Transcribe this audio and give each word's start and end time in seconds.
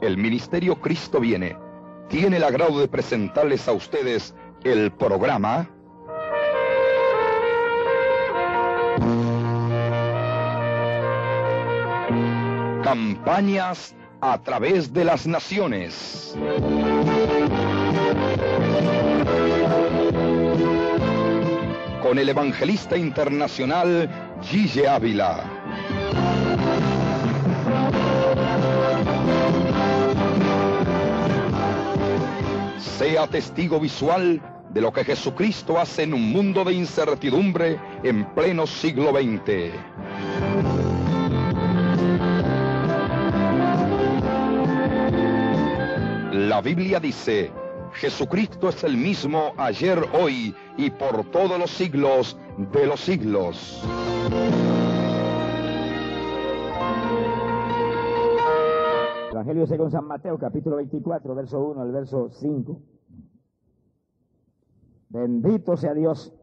el 0.00 0.16
Ministerio 0.16 0.76
Cristo 0.80 1.20
viene 1.20 1.56
tiene 2.08 2.38
el 2.38 2.44
agrado 2.44 2.80
de 2.80 2.88
presentarles 2.88 3.68
a 3.68 3.72
ustedes 3.72 4.34
el 4.64 4.90
programa 4.92 5.68
Campañas 12.82 13.94
a 14.22 14.38
través 14.42 14.92
de 14.94 15.04
las 15.04 15.26
naciones. 15.26 16.34
Con 22.02 22.18
el 22.18 22.30
evangelista 22.30 22.96
internacional 22.96 24.08
Gille 24.40 24.88
Ávila. 24.88 25.57
Sea 32.98 33.28
testigo 33.28 33.78
visual 33.78 34.42
de 34.70 34.80
lo 34.80 34.92
que 34.92 35.04
Jesucristo 35.04 35.78
hace 35.78 36.02
en 36.02 36.14
un 36.14 36.32
mundo 36.32 36.64
de 36.64 36.72
incertidumbre 36.72 37.78
en 38.02 38.24
pleno 38.34 38.66
siglo 38.66 39.12
XX. 39.12 39.72
La 46.32 46.60
Biblia 46.60 46.98
dice, 46.98 47.52
Jesucristo 47.92 48.68
es 48.68 48.82
el 48.82 48.96
mismo 48.96 49.52
ayer, 49.58 50.04
hoy 50.20 50.52
y 50.76 50.90
por 50.90 51.24
todos 51.30 51.56
los 51.56 51.70
siglos 51.70 52.36
de 52.72 52.84
los 52.84 52.98
siglos. 52.98 53.80
Evangelio 59.38 59.68
según 59.68 59.92
San 59.92 60.04
Mateo, 60.04 60.36
capítulo 60.36 60.74
24, 60.74 61.32
verso 61.32 61.64
1 61.64 61.80
al 61.80 61.92
verso 61.92 62.28
5. 62.28 62.82
Bendito 65.10 65.76
sea 65.76 65.94
Dios. 65.94 66.34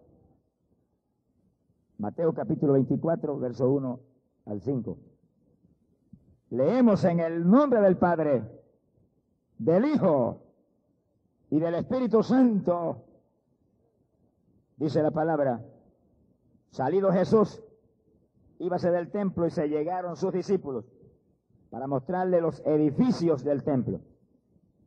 Mateo 1.98 2.34
capítulo 2.34 2.72
24, 2.72 3.38
verso 3.38 3.70
1 3.70 4.00
al 4.46 4.62
5. 4.62 4.98
Leemos 6.52 7.04
en 7.04 7.20
el 7.20 7.46
nombre 7.46 7.82
del 7.82 7.98
Padre, 7.98 8.50
del 9.58 9.84
Hijo 9.88 10.44
y 11.50 11.60
del 11.60 11.76
Espíritu 11.76 12.24
Santo. 12.24 13.04
Dice 14.78 15.04
la 15.04 15.12
palabra, 15.12 15.66
salido 16.70 17.12
Jesús, 17.12 17.62
íbase 18.60 18.90
del 18.90 19.12
templo 19.12 19.48
y 19.48 19.52
se 19.52 19.68
llegaron 19.68 20.16
sus 20.16 20.32
discípulos 20.32 20.95
para 21.70 21.88
mostrarle 21.88 22.42
los 22.42 22.62
edificios 22.66 23.44
del 23.44 23.64
templo. 23.64 24.00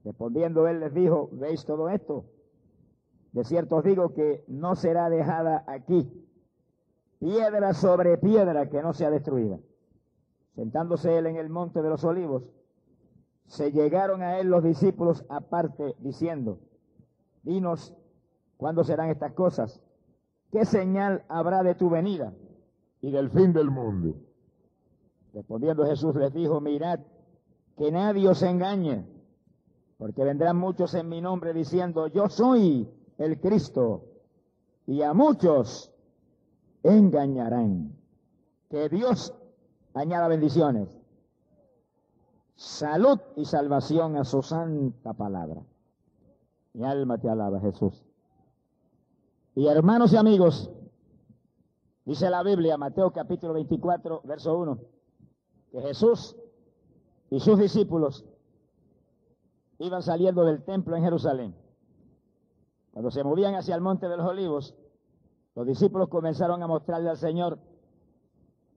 Respondiendo 0.05 0.67
él 0.69 0.81
les 0.81 0.95
dijo, 0.95 1.29
¿veis 1.33 1.65
todo 1.65 1.89
esto? 1.89 2.25
De 3.33 3.45
cierto 3.45 3.77
os 3.77 3.85
digo 3.85 4.15
que 4.15 4.45
no 4.49 4.75
será 4.75 5.11
dejada 5.11 5.65
aquí 5.67 6.11
piedra 7.19 7.75
sobre 7.75 8.17
piedra 8.19 8.69
que 8.69 8.83
no 8.83 8.93
sea 8.93 9.11
destruida. 9.11 9.59
Sentándose 10.55 11.17
él 11.19 11.27
en 11.27 11.37
el 11.37 11.51
monte 11.51 11.83
de 11.83 11.89
los 11.89 12.05
olivos, 12.05 12.51
se 13.47 13.73
llegaron 13.73 14.23
a 14.23 14.39
él 14.39 14.49
los 14.49 14.63
discípulos 14.63 15.25
aparte 15.29 15.95
diciendo, 16.01 16.59
dinos, 17.43 17.95
¿cuándo 18.57 18.85
serán 18.85 19.09
estas 19.09 19.33
cosas? 19.33 19.81
¿Qué 20.51 20.65
señal 20.65 21.25
habrá 21.29 21.63
de 21.63 21.75
tu 21.75 21.91
venida 21.91 22.35
y 23.01 23.11
del 23.11 23.31
fin 23.31 23.53
del 23.53 23.71
mundo? 23.71 24.17
Respondiendo 25.39 25.87
Jesús 25.87 26.17
les 26.17 26.35
dijo, 26.35 26.61
mirad, 26.61 26.99
que 27.77 27.93
nadie 27.93 28.29
os 28.29 28.43
engañe, 28.43 29.07
porque 29.97 30.25
vendrán 30.25 30.57
muchos 30.57 30.95
en 30.95 31.09
mi 31.09 31.21
nombre 31.21 31.53
diciendo, 31.53 32.09
yo 32.09 32.29
soy 32.29 32.91
el 33.19 33.39
Cristo, 33.39 34.03
y 34.85 35.03
a 35.03 35.15
muchos 35.15 35.93
engañarán. 36.83 37.97
Que 38.69 38.89
Dios 38.89 39.33
añada 39.95 40.27
bendiciones, 40.27 40.89
salud 42.57 43.21
y 43.37 43.45
salvación 43.45 44.17
a 44.17 44.25
su 44.25 44.43
santa 44.43 45.13
palabra. 45.13 45.63
Mi 46.73 46.85
alma 46.85 47.17
te 47.19 47.31
alaba, 47.31 47.61
Jesús. 47.61 48.05
Y 49.55 49.69
hermanos 49.69 50.13
y 50.13 50.17
amigos, 50.17 50.69
dice 52.05 52.29
la 52.29 52.43
Biblia, 52.43 52.77
Mateo 52.77 53.13
capítulo 53.13 53.53
24, 53.53 54.23
verso 54.25 54.59
1, 54.59 54.98
que 55.71 55.81
Jesús 55.81 56.37
y 57.31 57.41
sus 57.41 57.59
discípulos 57.59 58.25
iban 59.79 60.03
saliendo 60.03 60.45
del 60.45 60.65
templo 60.65 60.97
en 60.97 61.03
Jerusalén. 61.03 61.55
Cuando 62.93 63.11
se 63.11 63.23
movían 63.23 63.55
hacia 63.55 63.75
el 63.75 63.81
monte 63.81 64.09
de 64.09 64.17
los 64.17 64.27
olivos, 64.27 64.75
los 65.55 65.67
discípulos 65.67 66.09
comenzaron 66.09 66.63
a 66.63 66.67
mostrarle 66.67 67.11
al 67.11 67.17
Señor 67.17 67.59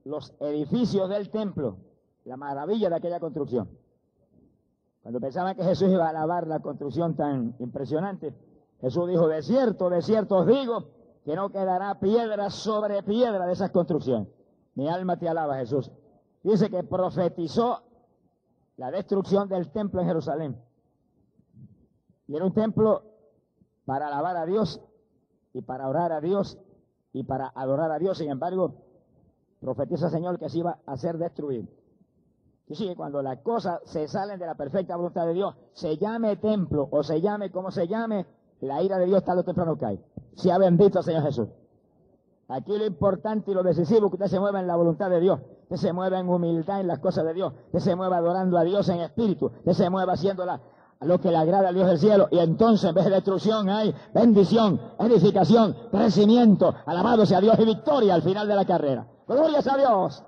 los 0.04 0.34
edificios 0.40 1.08
del 1.08 1.30
templo, 1.30 1.78
la 2.24 2.36
maravilla 2.36 2.88
de 2.88 2.96
aquella 2.96 3.20
construcción. 3.20 3.68
Cuando 5.02 5.20
pensaban 5.20 5.56
que 5.56 5.64
Jesús 5.64 5.90
iba 5.90 6.06
a 6.06 6.10
alabar 6.10 6.46
la 6.46 6.60
construcción 6.60 7.16
tan 7.16 7.56
impresionante, 7.58 8.34
Jesús 8.80 9.08
dijo, 9.08 9.28
de 9.28 9.42
cierto, 9.42 9.90
de 9.90 10.02
cierto 10.02 10.38
os 10.38 10.46
digo, 10.46 10.88
que 11.24 11.36
no 11.36 11.50
quedará 11.50 11.98
piedra 12.00 12.50
sobre 12.50 13.02
piedra 13.02 13.46
de 13.46 13.52
esas 13.52 13.70
construcciones. 13.70 14.28
Mi 14.74 14.88
alma 14.88 15.18
te 15.18 15.28
alaba, 15.28 15.56
Jesús. 15.58 15.90
Dice 16.42 16.70
que 16.70 16.82
profetizó 16.82 17.82
la 18.76 18.90
destrucción 18.90 19.48
del 19.48 19.70
templo 19.70 20.00
en 20.00 20.06
Jerusalén. 20.08 20.56
Y 22.26 22.36
era 22.36 22.44
un 22.44 22.54
templo 22.54 23.02
para 23.84 24.08
alabar 24.08 24.36
a 24.36 24.46
Dios 24.46 24.80
y 25.52 25.62
para 25.62 25.88
orar 25.88 26.12
a 26.12 26.20
Dios 26.20 26.58
y 27.12 27.24
para 27.24 27.52
adorar 27.54 27.90
a 27.90 27.98
Dios. 27.98 28.18
Sin 28.18 28.30
embargo, 28.30 28.74
profetiza 29.60 30.10
Señor 30.10 30.38
que 30.38 30.48
se 30.48 30.58
iba 30.58 30.78
a 30.86 30.96
ser 30.96 31.18
destruido. 31.18 31.68
Y 32.68 32.74
sí, 32.74 32.94
cuando 32.96 33.22
las 33.22 33.38
cosas 33.40 33.80
se 33.84 34.08
salen 34.08 34.38
de 34.38 34.46
la 34.46 34.54
perfecta 34.54 34.96
voluntad 34.96 35.26
de 35.26 35.34
Dios, 35.34 35.54
se 35.74 35.96
llame 35.98 36.36
templo 36.36 36.88
o 36.90 37.02
se 37.02 37.20
llame 37.20 37.50
como 37.50 37.70
se 37.70 37.86
llame, 37.86 38.26
la 38.60 38.82
ira 38.82 38.98
de 38.98 39.06
Dios 39.06 39.24
tarde 39.24 39.40
o 39.40 39.44
temprano 39.44 39.76
cae. 39.76 40.00
Sea 40.36 40.58
bendito 40.58 41.02
Señor 41.02 41.22
Jesús. 41.22 41.48
Aquí 42.48 42.76
lo 42.76 42.84
importante 42.84 43.50
y 43.50 43.54
lo 43.54 43.62
decisivo 43.62 44.06
es 44.06 44.10
que 44.10 44.16
usted 44.16 44.26
se 44.26 44.40
mueva 44.40 44.60
en 44.60 44.66
la 44.66 44.76
voluntad 44.76 45.08
de 45.08 45.20
Dios, 45.20 45.40
que 45.68 45.76
se 45.76 45.92
mueva 45.92 46.18
en 46.18 46.28
humildad 46.28 46.80
en 46.80 46.86
las 46.86 46.98
cosas 46.98 47.24
de 47.24 47.34
Dios, 47.34 47.52
que 47.70 47.80
se 47.80 47.96
mueva 47.96 48.18
adorando 48.18 48.58
a 48.58 48.64
Dios 48.64 48.88
en 48.88 49.00
espíritu, 49.00 49.50
que 49.64 49.74
se 49.74 49.88
mueva 49.88 50.14
haciéndola 50.14 50.60
a 51.00 51.04
lo 51.06 51.18
que 51.20 51.30
le 51.30 51.36
agrada 51.36 51.68
al 51.68 51.74
Dios 51.74 51.88
del 51.88 51.98
cielo. 51.98 52.28
Y 52.30 52.38
entonces 52.38 52.88
en 52.88 52.94
vez 52.94 53.04
de 53.06 53.10
destrucción 53.10 53.68
hay 53.68 53.94
bendición, 54.14 54.80
edificación, 54.98 55.76
crecimiento, 55.90 56.74
alabado 56.86 57.26
sea 57.26 57.40
Dios 57.40 57.58
y 57.58 57.64
victoria 57.64 58.14
al 58.14 58.22
final 58.22 58.46
de 58.46 58.54
la 58.54 58.64
carrera. 58.64 59.06
Gloria 59.26 59.58
a 59.58 59.76
Dios. 59.76 60.24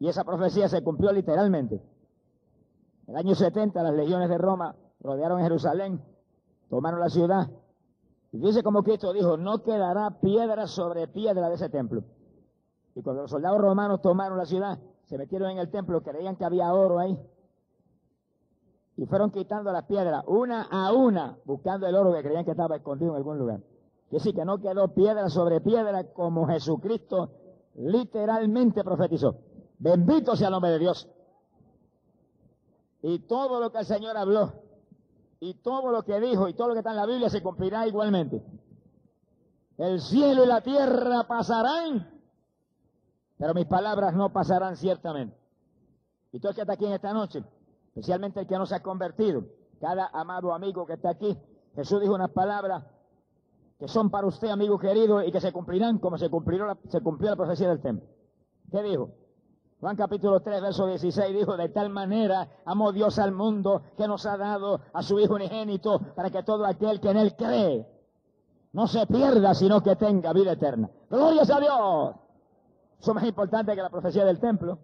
Y 0.00 0.08
esa 0.08 0.24
profecía 0.24 0.68
se 0.68 0.82
cumplió 0.82 1.12
literalmente. 1.12 1.82
En 3.06 3.14
el 3.14 3.16
año 3.16 3.34
70 3.34 3.82
las 3.82 3.94
legiones 3.94 4.28
de 4.28 4.38
Roma 4.38 4.74
rodearon 5.00 5.40
Jerusalén, 5.40 6.02
tomaron 6.68 7.00
la 7.00 7.08
ciudad. 7.08 7.48
Y 8.32 8.38
dice 8.38 8.62
como 8.62 8.82
Cristo 8.82 9.12
dijo, 9.12 9.36
no 9.36 9.62
quedará 9.62 10.20
piedra 10.20 10.66
sobre 10.66 11.08
piedra 11.08 11.48
de 11.48 11.54
ese 11.54 11.68
templo. 11.68 12.02
Y 12.94 13.02
cuando 13.02 13.22
los 13.22 13.30
soldados 13.30 13.60
romanos 13.60 14.02
tomaron 14.02 14.36
la 14.36 14.44
ciudad, 14.44 14.78
se 15.06 15.16
metieron 15.16 15.50
en 15.50 15.58
el 15.58 15.70
templo, 15.70 16.02
creían 16.02 16.36
que 16.36 16.44
había 16.44 16.72
oro 16.72 16.98
ahí. 16.98 17.18
Y 18.96 19.06
fueron 19.06 19.30
quitando 19.30 19.72
las 19.72 19.84
piedras, 19.84 20.24
una 20.26 20.62
a 20.62 20.92
una, 20.92 21.38
buscando 21.44 21.86
el 21.86 21.94
oro 21.94 22.12
que 22.12 22.22
creían 22.22 22.44
que 22.44 22.50
estaba 22.50 22.76
escondido 22.76 23.12
en 23.12 23.16
algún 23.16 23.38
lugar. 23.38 23.60
Que 24.10 24.16
decir, 24.16 24.34
que 24.34 24.44
no 24.44 24.58
quedó 24.58 24.88
piedra 24.94 25.28
sobre 25.28 25.60
piedra 25.60 26.04
como 26.12 26.46
Jesucristo 26.48 27.30
literalmente 27.76 28.82
profetizó. 28.82 29.36
Bendito 29.78 30.34
sea 30.34 30.48
el 30.48 30.52
nombre 30.52 30.72
de 30.72 30.78
Dios. 30.80 31.08
Y 33.02 33.20
todo 33.20 33.60
lo 33.60 33.70
que 33.70 33.78
el 33.78 33.86
Señor 33.86 34.16
habló, 34.16 34.52
y 35.40 35.54
todo 35.54 35.90
lo 35.90 36.02
que 36.02 36.20
dijo, 36.20 36.48
y 36.48 36.54
todo 36.54 36.68
lo 36.68 36.74
que 36.74 36.80
está 36.80 36.90
en 36.90 36.96
la 36.96 37.06
Biblia 37.06 37.30
se 37.30 37.42
cumplirá 37.42 37.86
igualmente. 37.86 38.42
El 39.76 40.00
cielo 40.00 40.44
y 40.44 40.46
la 40.46 40.60
tierra 40.60 41.24
pasarán, 41.28 42.10
pero 43.38 43.54
mis 43.54 43.66
palabras 43.66 44.14
no 44.14 44.32
pasarán 44.32 44.76
ciertamente. 44.76 45.36
Y 46.32 46.40
todo 46.40 46.50
el 46.50 46.56
que 46.56 46.62
está 46.62 46.72
aquí 46.72 46.86
en 46.86 46.92
esta 46.92 47.12
noche, 47.12 47.44
especialmente 47.88 48.40
el 48.40 48.46
que 48.46 48.58
no 48.58 48.66
se 48.66 48.74
ha 48.74 48.82
convertido, 48.82 49.44
cada 49.80 50.08
amado 50.12 50.52
amigo 50.52 50.84
que 50.84 50.94
está 50.94 51.10
aquí, 51.10 51.38
Jesús 51.76 52.00
dijo 52.00 52.14
unas 52.14 52.30
palabras 52.30 52.84
que 53.78 53.86
son 53.86 54.10
para 54.10 54.26
usted, 54.26 54.48
amigo 54.48 54.76
querido, 54.78 55.22
y 55.22 55.30
que 55.30 55.40
se 55.40 55.52
cumplirán 55.52 55.98
como 55.98 56.18
se 56.18 56.28
cumplió 56.28 56.66
la, 56.66 56.76
se 56.88 57.00
cumplió 57.00 57.30
la 57.30 57.36
profecía 57.36 57.68
del 57.68 57.80
templo. 57.80 58.08
¿Qué 58.72 58.82
dijo? 58.82 59.10
Juan 59.80 59.94
capítulo 59.94 60.40
3, 60.40 60.60
verso 60.60 60.86
16 60.86 61.36
dijo, 61.36 61.56
de 61.56 61.68
tal 61.68 61.88
manera 61.90 62.48
amó 62.64 62.90
Dios 62.90 63.18
al 63.20 63.30
mundo 63.30 63.82
que 63.96 64.08
nos 64.08 64.26
ha 64.26 64.36
dado 64.36 64.80
a 64.92 65.02
su 65.02 65.20
Hijo 65.20 65.34
unigénito 65.34 66.00
para 66.16 66.30
que 66.30 66.42
todo 66.42 66.66
aquel 66.66 67.00
que 67.00 67.10
en 67.10 67.16
Él 67.16 67.36
cree 67.36 67.86
no 68.72 68.86
se 68.88 69.06
pierda, 69.06 69.54
sino 69.54 69.82
que 69.82 69.94
tenga 69.96 70.32
vida 70.32 70.52
eterna. 70.52 70.90
Gloria 71.08 71.42
a 71.42 71.60
Dios. 71.60 72.16
Eso 73.00 73.10
es 73.12 73.14
más 73.14 73.24
importante 73.24 73.74
que 73.74 73.82
la 73.82 73.90
profecía 73.90 74.24
del 74.24 74.40
templo. 74.40 74.78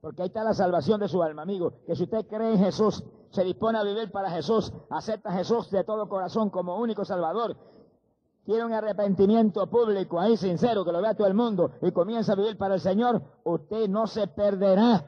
Porque 0.00 0.22
ahí 0.22 0.28
está 0.28 0.44
la 0.44 0.54
salvación 0.54 1.00
de 1.00 1.08
su 1.08 1.22
alma, 1.22 1.42
amigo. 1.42 1.74
Que 1.86 1.94
si 1.94 2.04
usted 2.04 2.26
cree 2.26 2.52
en 2.52 2.58
Jesús, 2.58 3.04
se 3.30 3.44
dispone 3.44 3.78
a 3.78 3.82
vivir 3.82 4.10
para 4.10 4.30
Jesús, 4.30 4.72
acepta 4.88 5.30
a 5.30 5.34
Jesús 5.34 5.70
de 5.70 5.84
todo 5.84 6.08
corazón 6.08 6.50
como 6.50 6.76
único 6.76 7.04
Salvador, 7.04 7.56
tiene 8.50 8.64
un 8.64 8.72
arrepentimiento 8.72 9.68
público 9.68 10.18
ahí 10.18 10.36
sincero 10.36 10.84
que 10.84 10.90
lo 10.90 11.00
vea 11.00 11.14
todo 11.14 11.28
el 11.28 11.34
mundo 11.34 11.70
y 11.82 11.92
comienza 11.92 12.32
a 12.32 12.34
vivir 12.34 12.58
para 12.58 12.74
el 12.74 12.80
Señor, 12.80 13.22
usted 13.44 13.88
no 13.88 14.08
se 14.08 14.26
perderá. 14.26 15.04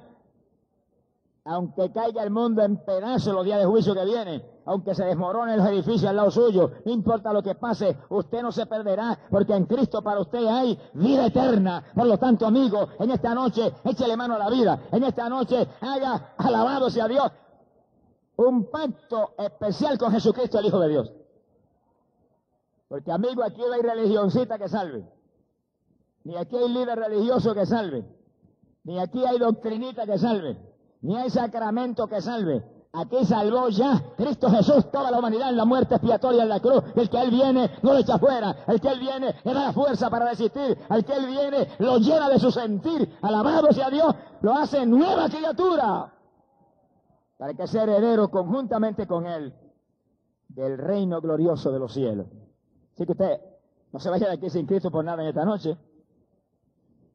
Aunque 1.45 1.91
caiga 1.91 2.23
el 2.23 2.31
mundo 2.31 2.63
en 2.63 2.77
pedazos 2.85 3.35
los 3.35 3.45
días 3.45 3.59
de 3.59 3.65
juicio 3.65 3.95
que 3.95 4.05
vienen, 4.05 4.45
aunque 4.65 4.95
se 4.95 5.05
desmorone 5.07 5.57
los 5.57 5.67
edificios 5.67 6.05
al 6.05 6.15
lado 6.15 6.31
suyo, 6.31 6.71
no 6.85 6.93
importa 6.93 7.33
lo 7.33 7.43
que 7.43 7.57
pase, 7.57 7.97
usted 8.11 8.43
no 8.43 8.53
se 8.53 8.67
perderá, 8.67 9.19
porque 9.29 9.55
en 9.55 9.67
Cristo 9.67 10.03
para 10.03 10.21
usted 10.21 10.47
hay 10.47 10.79
vida 10.93 11.27
eterna. 11.27 11.83
Por 11.97 12.07
lo 12.07 12.19
tanto, 12.19 12.47
amigo, 12.47 12.91
en 13.01 13.11
esta 13.11 13.35
noche 13.35 13.73
échele 13.83 14.17
mano 14.17 14.37
a 14.37 14.39
la 14.39 14.51
vida, 14.51 14.83
en 14.93 15.03
esta 15.03 15.29
noche 15.29 15.67
haga 15.81 16.35
alabado 16.37 16.89
sea 16.91 17.09
Dios, 17.09 17.29
un 18.37 18.71
pacto 18.71 19.35
especial 19.37 19.99
con 19.99 20.13
Jesucristo, 20.13 20.61
el 20.61 20.67
Hijo 20.67 20.79
de 20.79 20.89
Dios. 20.89 21.22
Porque 22.93 23.11
amigo, 23.11 23.43
aquí 23.43 23.63
no 23.67 23.73
hay 23.73 23.81
religioncita 23.81 24.59
que 24.59 24.69
salve. 24.69 25.03
Ni 26.25 26.37
aquí 26.37 26.55
hay 26.55 26.69
líder 26.69 26.99
religioso 26.99 27.55
que 27.55 27.65
salve. 27.65 28.05
Ni 28.85 28.99
aquí 28.99 29.25
hay 29.25 29.39
doctrinita 29.39 30.05
que 30.05 30.19
salve. 30.19 30.59
Ni 31.01 31.17
hay 31.17 31.31
sacramento 31.31 32.07
que 32.07 32.21
salve. 32.21 32.63
Aquí 32.93 33.25
salvó 33.25 33.71
ya 33.71 34.13
Cristo 34.19 34.51
Jesús 34.51 34.91
toda 34.91 35.11
la 35.11 35.21
humanidad 35.21 35.49
en 35.49 35.57
la 35.57 35.65
muerte 35.65 35.95
expiatoria 35.95 36.43
en 36.43 36.51
la 36.51 36.61
cruz. 36.61 36.85
El 36.95 37.09
que 37.09 37.19
Él 37.19 37.31
viene 37.31 37.71
no 37.81 37.95
lo 37.95 37.99
echa 37.99 38.19
fuera. 38.19 38.57
El 38.67 38.79
que 38.79 38.89
Él 38.89 39.01
viene 39.01 39.37
le 39.43 39.55
da 39.55 39.69
la 39.69 39.73
fuerza 39.73 40.11
para 40.11 40.29
resistir. 40.29 40.77
El 40.91 41.03
que 41.07 41.15
Él 41.15 41.25
viene 41.29 41.69
lo 41.79 41.97
llena 41.97 42.29
de 42.29 42.39
su 42.39 42.51
sentir. 42.51 43.17
Alabado 43.23 43.73
sea 43.73 43.89
Dios. 43.89 44.15
Lo 44.43 44.53
hace 44.53 44.85
nueva 44.85 45.31
criatura. 45.31 46.13
Para 47.39 47.55
que 47.55 47.67
sea 47.67 47.85
heredero 47.85 48.31
conjuntamente 48.31 49.07
con 49.07 49.27
Él 49.27 49.55
del 50.51 50.77
reino 50.77 51.23
glorioso 51.23 51.73
de 51.73 51.79
los 51.79 51.95
cielos. 51.95 52.27
Así 52.95 53.07
que 53.07 53.13
usted 53.13 53.41
no 53.93 53.99
se 53.99 54.11
vaya 54.11 54.29
de 54.29 54.35
aquí 54.35 54.51
sin 54.51 54.67
Cristo 54.67 54.91
por 54.91 55.05
nada 55.05 55.23
en 55.23 55.29
esta 55.29 55.45
noche. 55.45 55.77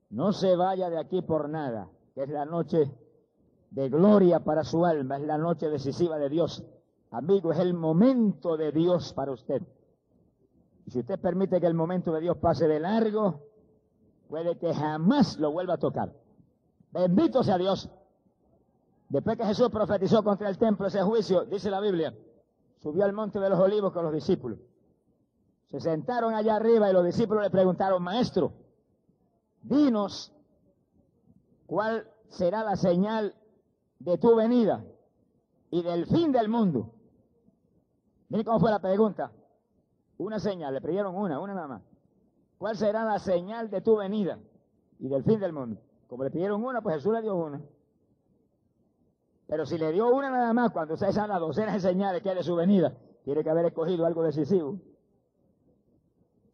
No 0.09 0.31
se 0.31 0.55
vaya 0.55 0.89
de 0.89 0.99
aquí 0.99 1.21
por 1.21 1.49
nada, 1.49 1.89
que 2.15 2.23
es 2.23 2.29
la 2.29 2.45
noche 2.45 2.91
de 3.71 3.89
gloria 3.89 4.39
para 4.39 4.63
su 4.63 4.85
alma, 4.85 5.17
es 5.17 5.23
la 5.23 5.37
noche 5.37 5.69
decisiva 5.69 6.17
de 6.17 6.29
Dios. 6.29 6.63
Amigo, 7.11 7.51
es 7.51 7.59
el 7.59 7.73
momento 7.73 8.57
de 8.57 8.71
Dios 8.71 9.13
para 9.13 9.31
usted. 9.31 9.61
Y 10.85 10.91
si 10.91 10.99
usted 10.99 11.19
permite 11.19 11.59
que 11.59 11.67
el 11.67 11.73
momento 11.73 12.13
de 12.13 12.21
Dios 12.21 12.37
pase 12.37 12.67
de 12.67 12.79
largo, 12.79 13.41
puede 14.29 14.57
que 14.57 14.73
jamás 14.73 15.37
lo 15.37 15.51
vuelva 15.51 15.75
a 15.75 15.77
tocar. 15.77 16.13
Bendito 16.91 17.43
sea 17.43 17.57
Dios. 17.57 17.89
Después 19.09 19.37
que 19.37 19.45
Jesús 19.45 19.69
profetizó 19.69 20.23
contra 20.23 20.49
el 20.49 20.57
templo 20.57 20.87
ese 20.87 21.01
juicio, 21.01 21.45
dice 21.45 21.69
la 21.69 21.79
Biblia, 21.79 22.13
subió 22.81 23.05
al 23.05 23.13
monte 23.13 23.39
de 23.39 23.49
los 23.49 23.59
olivos 23.59 23.91
con 23.93 24.03
los 24.03 24.13
discípulos. 24.13 24.59
Se 25.69 25.79
sentaron 25.79 26.33
allá 26.33 26.55
arriba 26.55 26.89
y 26.89 26.93
los 26.93 27.05
discípulos 27.05 27.43
le 27.43 27.49
preguntaron, 27.49 28.01
maestro, 28.01 28.53
dinos 29.61 30.33
cuál 31.65 32.09
será 32.29 32.63
la 32.63 32.75
señal 32.75 33.35
de 33.99 34.17
tu 34.17 34.35
venida 34.35 34.85
y 35.69 35.81
del 35.81 36.05
fin 36.05 36.31
del 36.31 36.47
mundo. 36.47 36.93
Miren 38.29 38.45
cómo 38.45 38.59
fue 38.59 38.71
la 38.71 38.79
pregunta. 38.79 39.31
Una 40.17 40.39
señal, 40.39 40.73
le 40.73 40.81
pidieron 40.81 41.15
una, 41.15 41.39
una 41.39 41.53
nada 41.53 41.67
más. 41.67 41.81
¿Cuál 42.57 42.75
será 42.75 43.03
la 43.05 43.19
señal 43.19 43.69
de 43.69 43.81
tu 43.81 43.97
venida 43.97 44.39
y 44.99 45.09
del 45.09 45.23
fin 45.23 45.39
del 45.39 45.53
mundo? 45.53 45.79
Como 46.07 46.23
le 46.23 46.31
pidieron 46.31 46.63
una, 46.63 46.81
pues 46.81 46.95
Jesús 46.95 47.13
le 47.13 47.21
dio 47.21 47.35
una. 47.35 47.61
Pero 49.47 49.65
si 49.65 49.77
le 49.77 49.91
dio 49.91 50.09
una 50.09 50.29
nada 50.29 50.53
más, 50.53 50.71
cuando 50.71 50.95
ustedes 50.95 51.15
saben 51.15 51.31
las 51.31 51.39
docenas 51.39 51.75
de 51.75 51.79
señales 51.79 52.21
que 52.21 52.29
hay 52.29 52.35
de 52.35 52.43
su 52.43 52.55
venida, 52.55 52.97
tiene 53.23 53.43
que 53.43 53.49
haber 53.49 53.65
escogido 53.65 54.05
algo 54.05 54.23
decisivo. 54.23 54.79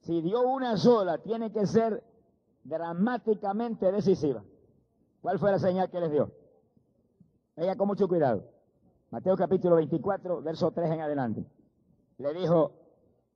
Si 0.04 0.22
dio 0.22 0.42
una 0.42 0.76
sola, 0.76 1.18
tiene 1.20 1.52
que 1.52 1.66
ser 1.66 2.04
dramáticamente 2.64 3.92
decisiva. 3.92 4.44
¿Cuál 5.22 5.40
fue 5.40 5.52
la 5.52 5.60
señal 5.60 5.90
que 5.90 6.00
les 6.02 6.12
dio? 6.12 6.32
Ella 7.56 7.78
con 7.78 7.88
mucho 7.88 8.08
cuidado. 8.10 8.44
Mateo 9.12 9.38
capítulo 9.38 9.78
24, 9.78 10.42
verso 10.42 10.72
3 10.72 10.92
en 10.92 11.02
adelante. 11.02 11.46
Le 12.18 12.34
dijo, 12.34 12.74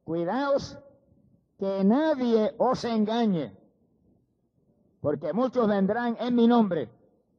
cuidaos 0.03 0.77
que 1.57 1.83
nadie 1.85 2.53
os 2.57 2.83
engañe, 2.83 3.55
porque 4.99 5.31
muchos 5.31 5.67
vendrán 5.67 6.17
en 6.19 6.35
mi 6.35 6.47
nombre 6.47 6.89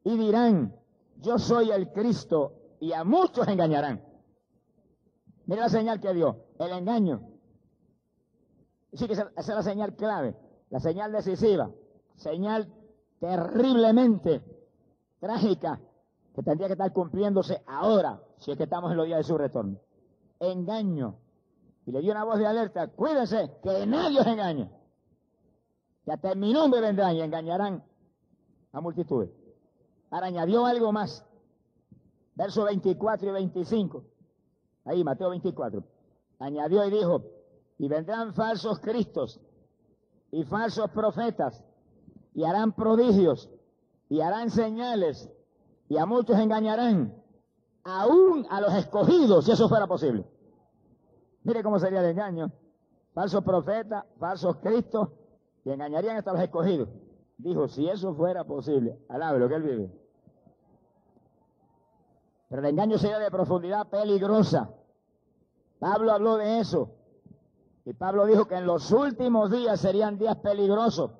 y 0.04 0.16
dirán, 0.16 0.74
yo 1.20 1.38
soy 1.38 1.70
el 1.70 1.92
Cristo, 1.92 2.54
y 2.80 2.92
a 2.92 3.04
muchos 3.04 3.46
engañarán. 3.46 4.02
Mira 5.44 5.62
la 5.62 5.68
señal 5.68 6.00
que 6.00 6.14
dio, 6.14 6.46
el 6.58 6.70
engaño. 6.72 7.37
Sí 8.92 9.06
que 9.06 9.12
esa 9.12 9.30
es 9.36 9.48
la 9.48 9.62
señal 9.62 9.94
clave, 9.94 10.34
la 10.70 10.80
señal 10.80 11.12
decisiva, 11.12 11.70
señal 12.16 12.72
terriblemente 13.20 14.42
trágica 15.20 15.80
que 16.34 16.42
tendría 16.42 16.68
que 16.68 16.74
estar 16.74 16.92
cumpliéndose 16.92 17.62
ahora, 17.66 18.20
si 18.38 18.52
es 18.52 18.56
que 18.56 18.64
estamos 18.64 18.90
en 18.90 18.96
los 18.96 19.06
días 19.06 19.18
de 19.18 19.24
su 19.24 19.36
retorno. 19.36 19.78
Engaño. 20.40 21.16
Y 21.84 21.90
le 21.90 22.00
dio 22.00 22.12
una 22.12 22.24
voz 22.24 22.38
de 22.38 22.46
alerta, 22.46 22.88
cuídense, 22.88 23.50
que 23.62 23.86
nadie 23.86 24.20
os 24.20 24.26
engañe. 24.26 24.70
Que 26.04 26.12
hasta 26.12 26.32
en 26.32 26.40
mi 26.40 26.52
nombre 26.52 26.80
vendrán 26.80 27.16
y 27.16 27.22
engañarán 27.22 27.82
a 28.72 28.80
multitudes. 28.80 29.30
Ahora 30.10 30.28
añadió 30.28 30.64
algo 30.64 30.92
más. 30.92 31.24
Versos 32.34 32.64
24 32.66 33.28
y 33.28 33.32
25. 33.32 34.04
Ahí, 34.84 35.02
Mateo 35.02 35.30
24. 35.30 35.82
Añadió 36.38 36.84
y 36.84 36.90
dijo, 36.90 37.22
y 37.78 37.88
vendrán 37.88 38.34
falsos 38.34 38.80
cristos 38.80 39.40
y 40.30 40.44
falsos 40.44 40.90
profetas 40.90 41.64
y 42.34 42.44
harán 42.44 42.72
prodigios 42.72 43.48
y 44.08 44.20
harán 44.20 44.50
señales 44.50 45.30
y 45.88 45.96
a 45.96 46.04
muchos 46.04 46.38
engañarán, 46.38 47.14
aún 47.84 48.46
a 48.50 48.60
los 48.60 48.74
escogidos, 48.74 49.46
si 49.46 49.52
eso 49.52 49.68
fuera 49.68 49.86
posible. 49.86 50.24
Mire 51.44 51.62
cómo 51.62 51.78
sería 51.78 52.00
el 52.00 52.10
engaño. 52.10 52.52
Falsos 53.14 53.42
profetas, 53.42 54.04
falsos 54.18 54.56
cristos, 54.56 55.08
y 55.64 55.70
engañarían 55.70 56.16
hasta 56.16 56.32
los 56.32 56.42
escogidos. 56.42 56.88
Dijo, 57.38 57.68
si 57.68 57.88
eso 57.88 58.14
fuera 58.14 58.44
posible, 58.44 58.98
alabe 59.08 59.38
lo 59.38 59.48
que 59.48 59.54
él 59.54 59.62
vive. 59.62 59.90
Pero 62.48 62.62
el 62.62 62.68
engaño 62.68 62.98
sería 62.98 63.18
de 63.18 63.30
profundidad 63.30 63.88
peligrosa. 63.88 64.70
Pablo 65.78 66.12
habló 66.12 66.36
de 66.36 66.60
eso. 66.60 66.97
Y 67.88 67.94
Pablo 67.94 68.26
dijo 68.26 68.46
que 68.46 68.54
en 68.54 68.66
los 68.66 68.92
últimos 68.92 69.50
días 69.50 69.80
serían 69.80 70.18
días 70.18 70.36
peligrosos 70.36 71.10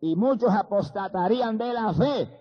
y 0.00 0.14
muchos 0.14 0.54
apostatarían 0.54 1.58
de 1.58 1.72
la 1.72 1.92
fe. 1.92 2.40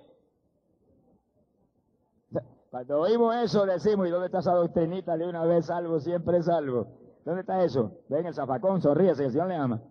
Cuando 2.69 2.99
oímos 2.99 3.35
eso 3.37 3.65
decimos, 3.65 4.07
¿y 4.07 4.11
dónde 4.11 4.27
está 4.27 4.39
esa 4.39 4.53
doctrinita 4.53 5.17
de 5.17 5.27
una 5.27 5.43
vez 5.45 5.65
salvo, 5.65 5.99
siempre 5.99 6.43
salvo? 6.43 6.85
¿Dónde 7.25 7.41
está 7.41 7.63
eso? 7.63 7.93
Ven 8.09 8.27
el 8.27 8.35
zafacón, 8.35 8.79
sonríese, 8.79 9.25
el 9.25 9.31
Señor 9.31 9.47
le 9.47 9.55
ama. 9.55 9.81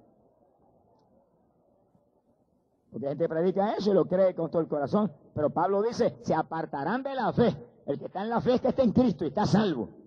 Porque 2.92 3.06
la 3.06 3.10
gente 3.10 3.28
predica 3.28 3.72
eso 3.72 3.90
y 3.90 3.94
lo 3.94 4.04
cree 4.04 4.32
con 4.36 4.48
todo 4.48 4.62
el 4.62 4.68
corazón. 4.68 5.10
Pero 5.34 5.50
Pablo 5.50 5.82
dice, 5.82 6.18
se 6.22 6.36
apartarán 6.36 7.02
de 7.02 7.16
la 7.16 7.32
fe. 7.32 7.52
El 7.86 7.98
que 7.98 8.04
está 8.04 8.22
en 8.22 8.30
la 8.30 8.40
fe 8.40 8.54
es 8.54 8.60
que 8.60 8.68
está 8.68 8.84
en 8.84 8.92
Cristo 8.92 9.24
y 9.24 9.28
está 9.28 9.44
salvo. 9.44 10.01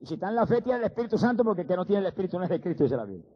Y 0.00 0.06
si 0.06 0.14
está 0.14 0.28
en 0.30 0.34
la 0.34 0.46
fe 0.46 0.62
tiene 0.62 0.78
el 0.78 0.84
Espíritu 0.86 1.18
Santo 1.18 1.44
porque 1.44 1.66
que 1.66 1.76
no 1.76 1.84
tiene 1.84 2.00
el 2.00 2.06
Espíritu 2.06 2.38
no 2.38 2.44
es 2.44 2.50
de 2.50 2.60
Cristo, 2.60 2.84
dice 2.84 2.96
la 2.96 3.04
Biblia. 3.04 3.30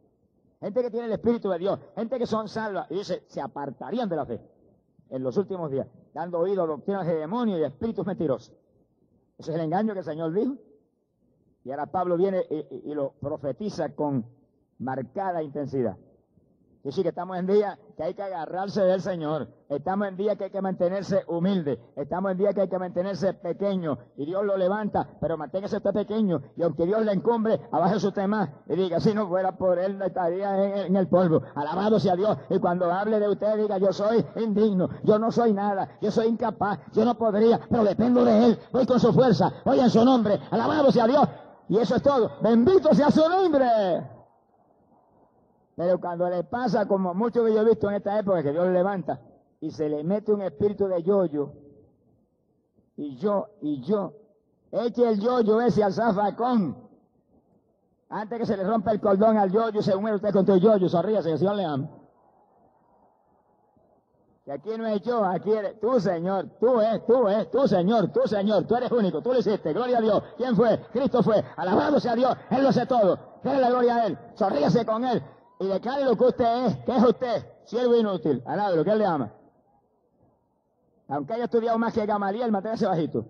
Gente 0.59 0.81
que 0.81 0.89
tiene 0.89 1.05
el 1.05 1.13
Espíritu 1.13 1.49
de 1.49 1.59
Dios, 1.59 1.79
gente 1.95 2.17
que 2.17 2.25
son 2.25 2.47
salvas, 2.47 2.89
y 2.89 2.95
dice, 2.95 3.23
se 3.27 3.39
apartarían 3.39 4.09
de 4.09 4.15
la 4.15 4.25
fe 4.25 4.41
en 5.09 5.21
los 5.21 5.37
últimos 5.37 5.69
días, 5.69 5.87
dando 6.13 6.39
oído 6.39 6.63
a 6.63 6.67
doctrinas 6.67 7.05
de 7.05 7.15
demonios 7.15 7.59
y 7.59 7.63
espíritus 7.63 8.05
mentirosos. 8.05 8.55
Ese 9.37 9.51
es 9.51 9.57
el 9.57 9.63
engaño 9.63 9.93
que 9.93 9.99
el 9.99 10.05
Señor 10.05 10.33
dijo. 10.33 10.55
Y 11.63 11.71
ahora 11.71 11.85
Pablo 11.87 12.17
viene 12.17 12.45
y 12.49 12.93
lo 12.93 13.11
profetiza 13.19 13.89
con 13.89 14.25
marcada 14.79 15.43
intensidad. 15.43 15.97
Y 16.85 16.91
sí 16.91 17.01
que 17.01 17.09
estamos 17.09 17.35
en 17.39 17.47
día 17.47 17.79
que 17.97 18.03
hay 18.03 18.13
que 18.13 18.21
agarrarse 18.21 18.79
del 18.83 19.01
Señor. 19.01 19.47
Estamos 19.69 20.07
en 20.07 20.17
día 20.17 20.35
que 20.35 20.43
hay 20.43 20.49
que 20.51 20.61
mantenerse 20.61 21.23
humilde. 21.27 21.79
Estamos 21.95 22.31
en 22.31 22.37
día 22.37 22.53
que 22.53 22.61
hay 22.61 22.69
que 22.69 22.77
mantenerse 22.77 23.33
pequeño. 23.33 23.97
Y 24.17 24.25
Dios 24.27 24.45
lo 24.45 24.55
levanta, 24.55 25.17
pero 25.19 25.35
manténgase 25.35 25.77
usted 25.77 25.91
pequeño. 25.93 26.43
Y 26.55 26.61
aunque 26.61 26.85
Dios 26.85 27.03
le 27.03 27.13
encumbre, 27.13 27.59
abajo 27.71 27.95
usted 27.95 28.27
más. 28.27 28.51
Y 28.69 28.75
diga, 28.75 28.99
si 28.99 29.15
no 29.15 29.27
fuera 29.27 29.57
por 29.57 29.79
él, 29.79 29.99
estaría 29.99 30.85
en, 30.85 30.95
el 30.95 31.07
polvo. 31.07 31.41
Alabado 31.55 31.99
sea 31.99 32.15
Dios. 32.15 32.37
Y 32.51 32.59
cuando 32.59 32.91
hable 32.91 33.19
de 33.19 33.29
usted, 33.29 33.57
diga, 33.57 33.79
yo 33.79 33.91
soy 33.91 34.23
indigno. 34.35 34.87
Yo 35.03 35.17
no 35.17 35.31
soy 35.31 35.53
nada. 35.53 35.97
Yo 36.01 36.11
soy 36.11 36.27
incapaz. 36.27 36.81
Yo 36.93 37.03
no 37.03 37.17
podría, 37.17 37.61
pero 37.67 37.83
dependo 37.83 38.23
de 38.23 38.45
él. 38.45 38.59
Voy 38.71 38.85
con 38.85 38.99
su 38.99 39.11
fuerza. 39.11 39.51
Voy 39.65 39.79
en 39.79 39.89
su 39.89 40.05
nombre. 40.05 40.39
Alabado 40.51 40.91
sea 40.91 41.07
Dios. 41.07 41.27
Y 41.67 41.79
eso 41.79 41.95
es 41.95 42.03
todo. 42.03 42.29
Bendito 42.43 42.93
sea 42.93 43.09
su 43.09 43.27
nombre. 43.27 44.14
Pero 45.75 45.99
cuando 45.99 46.29
le 46.29 46.43
pasa, 46.43 46.87
como 46.87 47.13
mucho 47.13 47.43
que 47.43 47.53
yo 47.53 47.61
he 47.61 47.65
visto 47.65 47.89
en 47.89 47.97
esta 47.97 48.17
época, 48.17 48.41
que 48.41 48.51
Dios 48.51 48.65
le 48.65 48.73
levanta 48.73 49.19
y 49.59 49.71
se 49.71 49.89
le 49.89 50.03
mete 50.03 50.31
un 50.31 50.41
espíritu 50.41 50.87
de 50.87 51.03
yoyo, 51.03 51.51
y 52.97 53.17
yo, 53.17 53.47
y 53.61 53.81
yo. 53.81 54.13
Eche 54.71 55.09
el 55.09 55.19
yoyo 55.19 55.61
ese 55.61 55.83
al 55.83 55.93
zafacón. 55.93 56.77
Antes 58.09 58.39
que 58.39 58.45
se 58.45 58.55
le 58.55 58.63
rompa 58.63 58.91
el 58.91 59.01
cordón 59.01 59.37
al 59.37 59.51
yoyo, 59.51 59.81
se 59.81 59.95
muere 59.95 60.15
usted 60.15 60.31
con 60.31 60.45
tu 60.45 60.55
yoyo, 60.57 60.87
sonríase, 60.87 61.27
que 61.27 61.33
el 61.33 61.39
Señor 61.39 61.55
le 61.55 61.65
ama. 61.65 61.89
Que 64.45 64.51
aquí 64.51 64.69
no 64.77 64.85
es 64.85 65.01
yo, 65.01 65.25
aquí 65.25 65.51
eres 65.51 65.79
tú, 65.79 65.99
Señor, 65.99 66.51
tú 66.59 66.79
es, 66.79 67.05
tú 67.05 67.27
es, 67.27 67.49
tú, 67.49 67.67
Señor, 67.67 68.13
tú, 68.13 68.21
Señor, 68.27 68.65
tú 68.65 68.75
eres 68.75 68.91
único, 68.91 69.21
tú 69.21 69.33
lo 69.33 69.39
hiciste, 69.39 69.73
gloria 69.73 69.97
a 69.97 70.01
Dios. 70.01 70.23
¿Quién 70.37 70.55
fue? 70.55 70.79
Cristo 70.93 71.23
fue, 71.23 71.43
alabado 71.57 71.99
sea 71.99 72.15
Dios, 72.15 72.37
Él 72.51 72.61
lo 72.61 72.69
hace 72.69 72.85
todo, 72.85 73.17
déle 73.43 73.59
la 73.59 73.69
gloria 73.69 73.95
a 73.95 74.05
Él, 74.05 74.17
sonríase 74.35 74.85
con 74.85 75.03
Él 75.03 75.21
y 75.59 75.67
declare 75.67 76.05
lo 76.05 76.17
que 76.17 76.23
usted 76.25 76.65
es, 76.65 76.77
que 76.77 76.95
es 76.95 77.03
usted, 77.03 77.45
siervo 77.65 77.95
inútil, 77.95 78.43
lo 78.75 78.83
que 78.83 78.91
Él 78.91 78.97
le 78.99 79.05
ama. 79.05 79.31
Aunque 81.07 81.33
haya 81.33 81.45
estudiado 81.45 81.77
más 81.77 81.93
que 81.93 82.05
Gamaliel, 82.05 82.51
manténgase 82.51 82.85
bajito. 82.85 83.25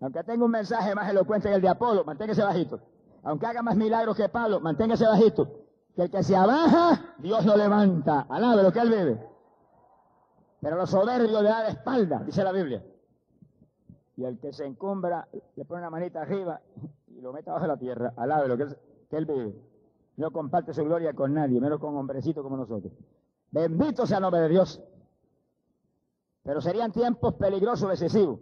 Aunque 0.00 0.22
tenga 0.24 0.44
un 0.44 0.50
mensaje 0.50 0.94
más 0.94 1.10
elocuente 1.10 1.48
que 1.48 1.54
el 1.54 1.62
de 1.62 1.68
Apolo, 1.68 2.04
manténgase 2.04 2.42
bajito. 2.42 2.80
Aunque 3.24 3.46
haga 3.46 3.62
más 3.62 3.76
milagros 3.76 4.16
que 4.16 4.28
Pablo, 4.28 4.60
manténgase 4.60 5.04
bajito. 5.06 5.48
Que 5.96 6.02
el 6.02 6.10
que 6.10 6.22
se 6.22 6.36
abaja, 6.36 7.14
Dios 7.18 7.44
lo 7.44 7.56
levanta. 7.56 8.26
Alabe 8.28 8.62
lo 8.62 8.72
que 8.72 8.80
él 8.80 8.90
vive. 8.90 9.26
Pero 10.60 10.76
los 10.76 10.90
soberbios 10.90 11.42
le 11.42 11.48
da 11.48 11.62
la 11.62 11.68
espalda, 11.70 12.22
dice 12.24 12.44
la 12.44 12.52
Biblia. 12.52 12.84
Y 14.16 14.24
el 14.24 14.38
que 14.38 14.52
se 14.52 14.64
encumbra, 14.64 15.26
le 15.56 15.64
pone 15.64 15.80
una 15.80 15.90
manita 15.90 16.22
arriba 16.22 16.60
y 17.08 17.20
lo 17.20 17.32
mete 17.32 17.50
abajo 17.50 17.64
de 17.64 17.68
la 17.68 17.76
tierra. 17.76 18.12
Alabe 18.16 18.48
lo 18.48 18.56
que 18.56 18.62
él, 18.64 18.78
que 19.10 19.16
él 19.16 19.26
vive. 19.26 19.54
No 20.16 20.30
comparte 20.30 20.72
su 20.72 20.84
gloria 20.84 21.12
con 21.12 21.34
nadie, 21.34 21.60
menos 21.60 21.78
con 21.78 21.96
hombrecitos 21.96 22.42
como 22.42 22.56
nosotros. 22.56 22.92
Bendito 23.50 24.06
sea 24.06 24.18
el 24.18 24.22
nombre 24.22 24.40
de 24.42 24.48
Dios. 24.48 24.82
Pero 26.42 26.60
serían 26.60 26.92
tiempos 26.92 27.34
peligrosos, 27.34 27.90
excesivos. 27.90 28.40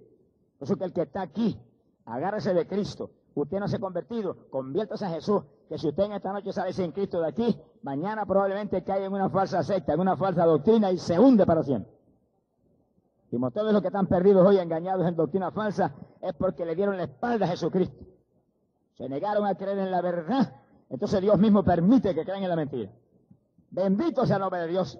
Por 0.58 0.66
eso 0.66 0.76
que 0.76 0.84
el 0.84 0.92
que 0.92 1.02
está 1.02 1.22
aquí, 1.22 1.58
agárrese 2.04 2.54
de 2.54 2.66
Cristo. 2.66 3.10
Usted 3.34 3.58
no 3.58 3.66
se 3.66 3.76
ha 3.76 3.80
convertido, 3.80 4.48
conviértase 4.50 5.06
a 5.06 5.10
Jesús. 5.10 5.42
Que 5.68 5.78
si 5.78 5.88
usted 5.88 6.04
en 6.04 6.12
esta 6.12 6.32
noche 6.32 6.52
sale 6.52 6.72
sin 6.72 6.92
Cristo 6.92 7.20
de 7.20 7.28
aquí, 7.28 7.60
mañana 7.82 8.24
probablemente 8.26 8.84
cae 8.84 9.04
en 9.04 9.12
una 9.12 9.30
falsa 9.30 9.62
secta, 9.62 9.94
en 9.94 10.00
una 10.00 10.16
falsa 10.16 10.44
doctrina 10.44 10.92
y 10.92 10.98
se 10.98 11.18
hunde 11.18 11.44
para 11.44 11.62
siempre. 11.62 11.92
Y 13.32 13.50
todos 13.50 13.72
los 13.72 13.80
que 13.80 13.88
están 13.88 14.06
perdidos 14.06 14.46
hoy, 14.46 14.58
engañados 14.58 15.08
en 15.08 15.16
doctrina 15.16 15.50
falsa, 15.50 15.92
es 16.20 16.34
porque 16.34 16.64
le 16.64 16.76
dieron 16.76 16.96
la 16.96 17.04
espalda 17.04 17.46
a 17.46 17.48
Jesucristo. 17.48 18.04
Se 18.92 19.08
negaron 19.08 19.44
a 19.44 19.56
creer 19.56 19.78
en 19.78 19.90
la 19.90 20.00
verdad. 20.00 20.54
Entonces 20.90 21.20
Dios 21.20 21.38
mismo 21.38 21.64
permite 21.64 22.14
que 22.14 22.24
crean 22.24 22.42
en 22.42 22.48
la 22.48 22.56
mentira. 22.56 22.90
Bendito 23.70 24.26
sea 24.26 24.36
el 24.36 24.42
nombre 24.42 24.60
de 24.60 24.68
Dios. 24.68 24.98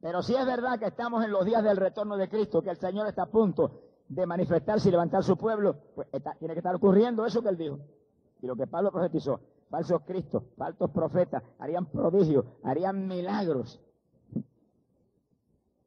Pero 0.00 0.22
si 0.22 0.34
es 0.34 0.46
verdad 0.46 0.78
que 0.78 0.86
estamos 0.86 1.24
en 1.24 1.32
los 1.32 1.44
días 1.44 1.62
del 1.62 1.76
retorno 1.76 2.16
de 2.16 2.28
Cristo, 2.28 2.62
que 2.62 2.70
el 2.70 2.76
Señor 2.76 3.06
está 3.08 3.22
a 3.22 3.26
punto 3.26 3.82
de 4.08 4.24
manifestarse 4.26 4.88
y 4.88 4.92
levantar 4.92 5.22
su 5.24 5.36
pueblo, 5.36 5.76
pues 5.94 6.08
tiene 6.38 6.54
que 6.54 6.60
estar 6.60 6.74
ocurriendo 6.74 7.26
eso 7.26 7.42
que 7.42 7.48
él 7.48 7.58
dijo. 7.58 7.78
Y 8.40 8.46
lo 8.46 8.56
que 8.56 8.66
Pablo 8.66 8.92
profetizó, 8.92 9.40
falsos 9.68 10.02
cristos, 10.06 10.44
falsos 10.56 10.90
profetas, 10.90 11.42
harían 11.58 11.86
prodigios, 11.86 12.46
harían 12.62 13.06
milagros. 13.08 13.80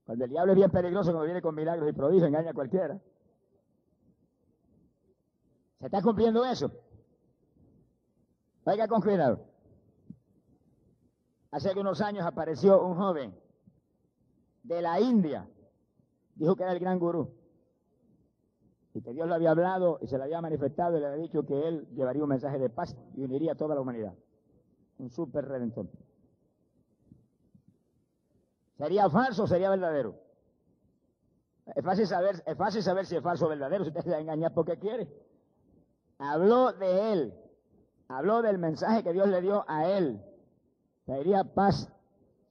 Cuando 0.05 0.25
el 0.25 0.31
diablo 0.31 0.51
es 0.51 0.58
bien 0.58 0.72
peligroso, 0.72 1.12
cuando 1.12 1.25
viene 1.25 1.41
con 1.41 1.55
milagros 1.55 1.89
y 1.89 1.93
prodigios, 1.93 2.27
engaña 2.27 2.51
a 2.51 2.53
cualquiera. 2.53 3.00
¿Se 5.79 5.86
está 5.86 6.01
cumpliendo 6.01 6.46
eso? 6.46 6.70
Oiga 8.63 8.87
con 8.87 9.01
cuidado. 9.01 9.45
Hace 11.51 11.69
algunos 11.69 11.99
años 12.01 12.25
apareció 12.25 12.81
un 12.85 12.95
joven 12.95 13.35
de 14.63 14.81
la 14.81 14.99
India. 14.99 15.47
Dijo 16.35 16.55
que 16.55 16.63
era 16.63 16.71
el 16.71 16.79
gran 16.79 16.99
gurú. 16.99 17.33
Y 18.93 19.01
que 19.01 19.13
Dios 19.13 19.27
le 19.27 19.35
había 19.35 19.51
hablado 19.51 19.99
y 20.01 20.07
se 20.07 20.17
le 20.17 20.25
había 20.25 20.41
manifestado 20.41 20.97
y 20.97 21.01
le 21.01 21.07
había 21.07 21.23
dicho 21.23 21.45
que 21.45 21.67
él 21.67 21.87
llevaría 21.93 22.23
un 22.23 22.29
mensaje 22.29 22.59
de 22.59 22.69
paz 22.69 22.95
y 23.15 23.23
uniría 23.23 23.53
a 23.53 23.55
toda 23.55 23.75
la 23.75 23.81
humanidad. 23.81 24.13
Un 24.97 25.09
super 25.09 25.45
redentor. 25.45 25.87
¿Sería 28.77 29.09
falso 29.09 29.43
o 29.43 29.47
sería 29.47 29.69
verdadero? 29.69 30.15
Es 31.75 31.83
fácil 31.83 32.07
saber, 32.07 32.43
es 32.45 32.57
fácil 32.57 32.83
saber 32.83 33.05
si 33.05 33.15
es 33.15 33.23
falso 33.23 33.45
o 33.45 33.49
verdadero, 33.49 33.83
si 33.83 33.89
usted 33.89 34.01
se 34.01 34.09
va 34.11 34.17
a 34.17 34.21
engañar 34.21 34.53
porque 34.53 34.77
quiere. 34.77 35.07
Habló 36.17 36.73
de 36.73 37.13
él, 37.13 37.33
habló 38.17 38.41
del 38.41 38.57
mensaje 38.57 39.03
que 39.03 39.13
Dios 39.13 39.27
le 39.27 39.41
dio 39.41 39.63
a 39.67 39.87
él. 39.89 40.21
Traería 41.05 41.43
paz, 41.43 41.91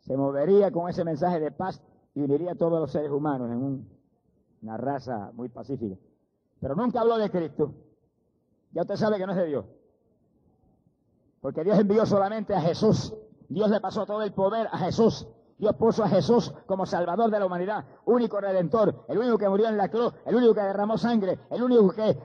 se 0.01 0.17
movería 0.17 0.71
con 0.71 0.89
ese 0.89 1.05
mensaje 1.05 1.41
de 1.41 1.51
paz 1.51 1.83
y 2.15 2.23
uniría 2.23 2.53
a 2.53 2.55
todos 2.57 2.81
los 2.81 2.91
seres 2.91 3.11
humanos 3.11 3.51
en 3.51 3.87
una 4.63 4.77
raza 4.77 5.31
muy 5.35 5.49
pacífica. 5.49 5.97
Pero 6.61 6.75
nunca 6.75 7.01
habló 7.01 7.17
de 7.19 7.31
Cristo. 7.31 7.75
Ya 8.73 8.83
usted 8.83 8.97
sabe 8.97 9.19
que 9.19 9.27
no 9.27 9.33
es 9.33 9.39
de 9.39 9.47
Dios. 9.47 9.65
Porque 11.41 11.65
Dios 11.65 11.79
envió 11.79 12.05
solamente 12.07 12.55
a 12.55 12.61
Jesús. 12.61 13.15
Dios 13.49 13.71
le 13.71 13.81
pasó 13.81 14.05
todo 14.07 14.23
el 14.23 14.33
poder 14.33 14.69
a 14.71 14.79
Jesús. 14.79 15.27
Dios 15.61 15.77
puso 15.77 16.03
a 16.03 16.09
Jesús 16.09 16.55
como 16.67 16.87
Salvador 16.87 17.31
de 17.31 17.39
la 17.39 17.45
humanidad, 17.45 17.85
único 18.07 18.41
redentor, 18.41 19.05
el 19.09 19.19
único 19.19 19.37
que 19.37 19.47
murió 19.47 19.69
en 19.69 19.77
la 19.77 19.91
cruz, 19.91 20.15
el 20.25 20.35
único 20.35 20.55
que 20.55 20.63
derramó 20.63 20.97
sangre, 20.97 21.39
el 21.51 21.63
único 21.63 21.91
que 21.91 22.17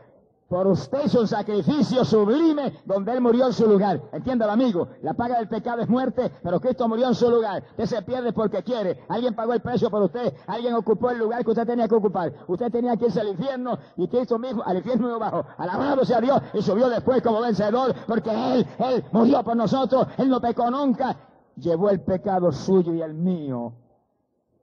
por 0.47 0.67
usted 0.67 1.05
es 1.05 1.15
un 1.15 1.27
sacrificio 1.27 2.05
sublime 2.05 2.79
donde 2.85 3.11
Él 3.11 3.19
murió 3.19 3.47
en 3.47 3.53
su 3.53 3.65
lugar. 3.65 3.99
Entiéndalo, 4.11 4.51
amigo. 4.51 4.89
La 5.01 5.15
paga 5.15 5.37
del 5.37 5.47
pecado 5.47 5.81
es 5.81 5.89
muerte, 5.89 6.31
pero 6.43 6.59
Cristo 6.59 6.87
murió 6.87 7.07
en 7.07 7.15
su 7.15 7.29
lugar. 7.31 7.63
Usted 7.71 7.85
se 7.85 8.01
pierde 8.03 8.31
porque 8.31 8.61
quiere. 8.61 9.03
Alguien 9.09 9.33
pagó 9.33 9.53
el 9.53 9.61
precio 9.61 9.89
por 9.89 10.03
usted. 10.03 10.35
Alguien 10.45 10.75
ocupó 10.75 11.09
el 11.09 11.17
lugar 11.17 11.43
que 11.43 11.49
usted 11.49 11.65
tenía 11.65 11.87
que 11.87 11.95
ocupar. 11.95 12.31
Usted 12.47 12.71
tenía 12.71 12.95
que 12.95 13.05
irse 13.05 13.21
al 13.21 13.29
infierno 13.29 13.77
y 13.97 14.07
Cristo 14.07 14.37
mismo 14.37 14.61
al 14.63 14.77
infierno 14.77 15.17
bajo. 15.17 15.45
Alabado 15.57 16.05
sea 16.05 16.21
Dios 16.21 16.39
y 16.53 16.61
subió 16.61 16.89
después 16.89 17.23
como 17.23 17.41
vencedor 17.41 17.95
porque 18.07 18.29
Él, 18.29 18.67
Él 18.77 19.03
murió 19.11 19.43
por 19.43 19.55
nosotros. 19.55 20.07
Él 20.17 20.29
no 20.29 20.39
pecó 20.39 20.69
nunca. 20.69 21.17
Llevó 21.55 21.89
el 21.89 22.01
pecado 22.01 22.51
suyo 22.51 22.93
y 22.93 23.01
el 23.01 23.15
mío. 23.15 23.73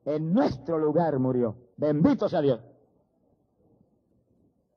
En 0.04 0.32
nuestro 0.32 0.78
lugar 0.78 1.18
murió. 1.18 1.56
Bendito 1.76 2.28
sea 2.28 2.40
Dios. 2.40 2.60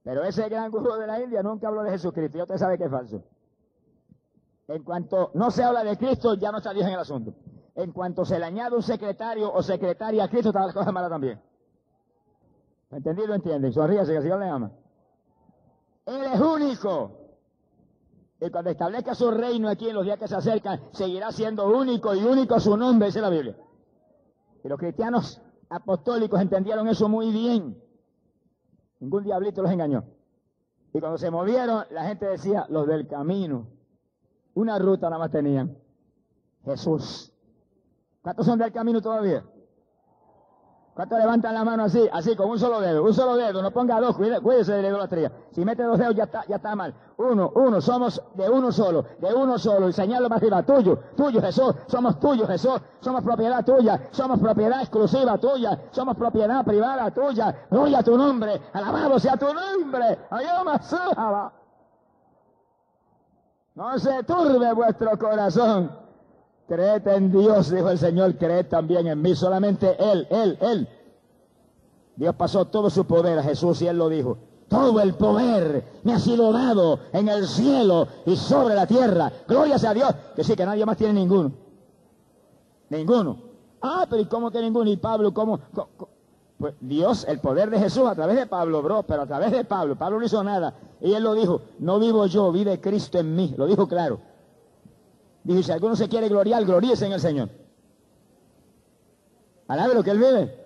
Pero 0.05 0.23
ese 0.23 0.47
gran 0.47 0.69
gurú 0.69 0.93
de 0.93 1.07
la 1.07 1.19
India 1.19 1.41
nunca 1.41 1.67
habló 1.67 1.81
de 1.81 1.89
Jesucristo. 1.89 2.37
Y 2.37 2.41
usted 2.43 2.57
sabe 2.57 2.77
que 2.77 2.83
es 2.83 2.91
falso. 2.91 3.23
En 4.67 4.83
cuanto 4.83 5.31
no 5.33 5.49
se 5.49 5.63
habla 5.63 5.83
de 5.83 5.97
Cristo, 5.97 6.35
ya 6.35 6.51
no 6.51 6.59
está 6.59 6.73
Dios 6.73 6.85
en 6.85 6.93
el 6.93 6.99
asunto. 6.99 7.33
En 7.73 7.91
cuanto 7.91 8.23
se 8.23 8.37
le 8.37 8.45
añade 8.45 8.75
un 8.75 8.83
secretario 8.83 9.51
o 9.51 9.63
secretaria 9.63 10.23
a 10.23 10.29
Cristo, 10.29 10.49
está 10.49 10.63
la 10.67 10.73
cosa 10.73 10.91
mala 10.91 11.09
también. 11.09 11.41
¿Entendido? 12.91 13.33
¿Entienden? 13.33 13.73
Sonríase 13.73 14.11
que 14.11 14.17
el 14.17 14.23
Señor 14.23 14.39
le 14.39 14.47
ama. 14.47 14.71
Él 16.05 16.21
es 16.33 16.39
único. 16.39 17.11
Y 18.39 18.51
cuando 18.51 18.69
establezca 18.69 19.15
su 19.15 19.31
reino 19.31 19.69
aquí 19.69 19.89
en 19.89 19.95
los 19.95 20.05
días 20.05 20.19
que 20.19 20.27
se 20.27 20.35
acercan, 20.35 20.81
seguirá 20.91 21.31
siendo 21.31 21.67
único 21.67 22.13
y 22.13 22.23
único 22.23 22.59
su 22.59 22.77
nombre, 22.77 23.07
dice 23.07 23.21
la 23.21 23.29
Biblia. 23.29 23.55
Y 24.63 24.67
los 24.67 24.77
cristianos 24.77 25.41
apostólicos 25.67 26.39
entendieron 26.39 26.87
eso 26.87 27.09
muy 27.09 27.31
bien. 27.31 27.84
Ningún 29.05 29.23
diablito 29.23 29.61
los 29.61 29.71
engañó. 29.71 30.03
Y 30.91 30.99
cuando 30.99 31.19
se 31.19 31.29
movieron, 31.29 31.85
la 31.91 32.07
gente 32.07 32.25
decía, 32.25 32.65
los 32.69 32.87
del 32.87 33.07
camino. 33.07 33.67
Una 34.55 34.79
ruta 34.79 35.11
nada 35.11 35.19
más 35.19 35.29
tenían. 35.29 35.77
Jesús. 36.63 37.31
¿Cuántos 38.23 38.47
son 38.47 38.57
del 38.57 38.71
camino 38.71 38.99
todavía? 39.03 39.45
¿Cuántos 40.95 41.19
levantan 41.19 41.53
la 41.53 41.65
mano 41.65 41.83
así? 41.83 42.07
Así, 42.09 42.37
con 42.37 42.49
un 42.49 42.57
solo 42.57 42.79
dedo. 42.79 43.03
Un 43.03 43.13
solo 43.13 43.35
dedo. 43.35 43.61
No 43.61 43.69
ponga 43.71 43.99
dos. 43.99 44.15
Cuídese 44.15 44.71
de 44.71 44.81
la 44.81 44.87
idolatría. 44.87 45.29
Si 45.51 45.65
mete 45.65 45.83
dos 45.83 45.99
dedos 45.99 46.15
ya 46.15 46.23
está, 46.23 46.45
ya 46.47 46.55
está 46.55 46.73
mal. 46.73 46.93
Uno, 47.17 47.51
uno. 47.53 47.81
Somos 47.81 48.23
de 48.33 48.49
uno 48.49 48.71
solo. 48.71 49.03
De 49.19 49.33
uno 49.33 49.59
solo. 49.59 49.89
Y 49.89 49.93
señalo 49.93 50.29
más 50.29 50.37
arriba. 50.37 50.63
Tuyo. 50.63 50.97
Tuyo, 51.17 51.41
Jesús. 51.41 51.75
Somos 51.87 52.17
tuyos, 52.17 52.47
Jesús. 52.47 52.79
Somos 53.01 53.25
propiedad 53.25 53.65
tuya. 53.65 54.07
Somos 54.11 54.39
propiedad 54.39 54.79
exclusiva 54.79 55.37
tuya. 55.37 55.77
Somos 55.91 56.15
propiedad 56.15 56.63
privada 56.63 57.11
tuya. 57.11 57.67
Tuya 57.69 58.01
tu 58.01 58.17
nombre. 58.17 58.61
Alabado 58.71 59.19
sea 59.19 59.35
tu 59.35 59.47
nombre. 59.53 60.17
No 63.75 63.99
se 63.99 64.23
turbe 64.23 64.73
vuestro 64.73 65.19
corazón. 65.19 66.04
Creed 66.67 67.07
en 67.07 67.31
Dios, 67.31 67.69
dijo 67.69 67.89
el 67.89 67.99
Señor, 67.99 68.35
creed 68.37 68.67
también 68.67 69.07
en 69.07 69.21
mí. 69.21 69.35
Solamente 69.35 69.95
Él, 69.99 70.27
Él, 70.29 70.57
Él. 70.61 70.87
Dios 72.15 72.35
pasó 72.35 72.65
todo 72.65 72.89
su 72.89 73.05
poder 73.05 73.39
a 73.39 73.43
Jesús 73.43 73.81
y 73.81 73.87
Él 73.87 73.97
lo 73.97 74.09
dijo. 74.09 74.37
Todo 74.67 74.99
el 74.99 75.13
poder 75.13 75.99
me 76.03 76.13
ha 76.13 76.19
sido 76.19 76.51
dado 76.51 76.99
en 77.13 77.29
el 77.29 77.47
cielo 77.47 78.07
y 78.25 78.35
sobre 78.35 78.73
la 78.73 78.87
tierra. 78.87 79.31
Gloria 79.47 79.77
sea 79.77 79.91
a 79.91 79.93
Dios. 79.93 80.15
Que 80.35 80.43
sí, 80.43 80.55
que 80.55 80.65
nadie 80.65 80.85
más 80.85 80.97
tiene 80.97 81.13
ninguno. 81.13 81.51
Ninguno. 82.89 83.37
Ah, 83.81 84.07
pero 84.09 84.21
¿y 84.21 84.25
cómo 84.25 84.49
que 84.49 84.61
ninguno? 84.61 84.89
¿Y 84.89 84.97
Pablo 84.97 85.33
cómo? 85.33 85.59
Pues 86.57 86.73
Dios, 86.79 87.25
el 87.27 87.39
poder 87.39 87.69
de 87.69 87.79
Jesús 87.79 88.07
a 88.07 88.15
través 88.15 88.37
de 88.37 88.47
Pablo, 88.47 88.81
bro, 88.81 89.03
pero 89.03 89.23
a 89.23 89.27
través 89.27 89.51
de 89.51 89.65
Pablo. 89.65 89.95
Pablo 89.97 90.19
no 90.19 90.25
hizo 90.25 90.43
nada. 90.43 90.73
Y 91.01 91.13
él 91.13 91.23
lo 91.23 91.33
dijo, 91.33 91.61
no 91.79 91.99
vivo 91.99 92.25
yo, 92.25 92.51
vive 92.51 92.79
Cristo 92.79 93.19
en 93.19 93.35
mí. 93.35 93.53
Lo 93.57 93.67
dijo 93.67 93.87
claro. 93.87 94.19
Dijo, 95.45 95.61
si 95.61 95.71
alguno 95.71 95.95
se 95.95 96.09
quiere 96.09 96.27
gloriar, 96.27 96.65
gloríese 96.65 97.05
en 97.05 97.13
el 97.13 97.21
Señor. 97.21 97.49
Alabe 99.67 99.93
lo 99.93 100.03
que 100.03 100.09
él 100.09 100.17
vive. 100.17 100.65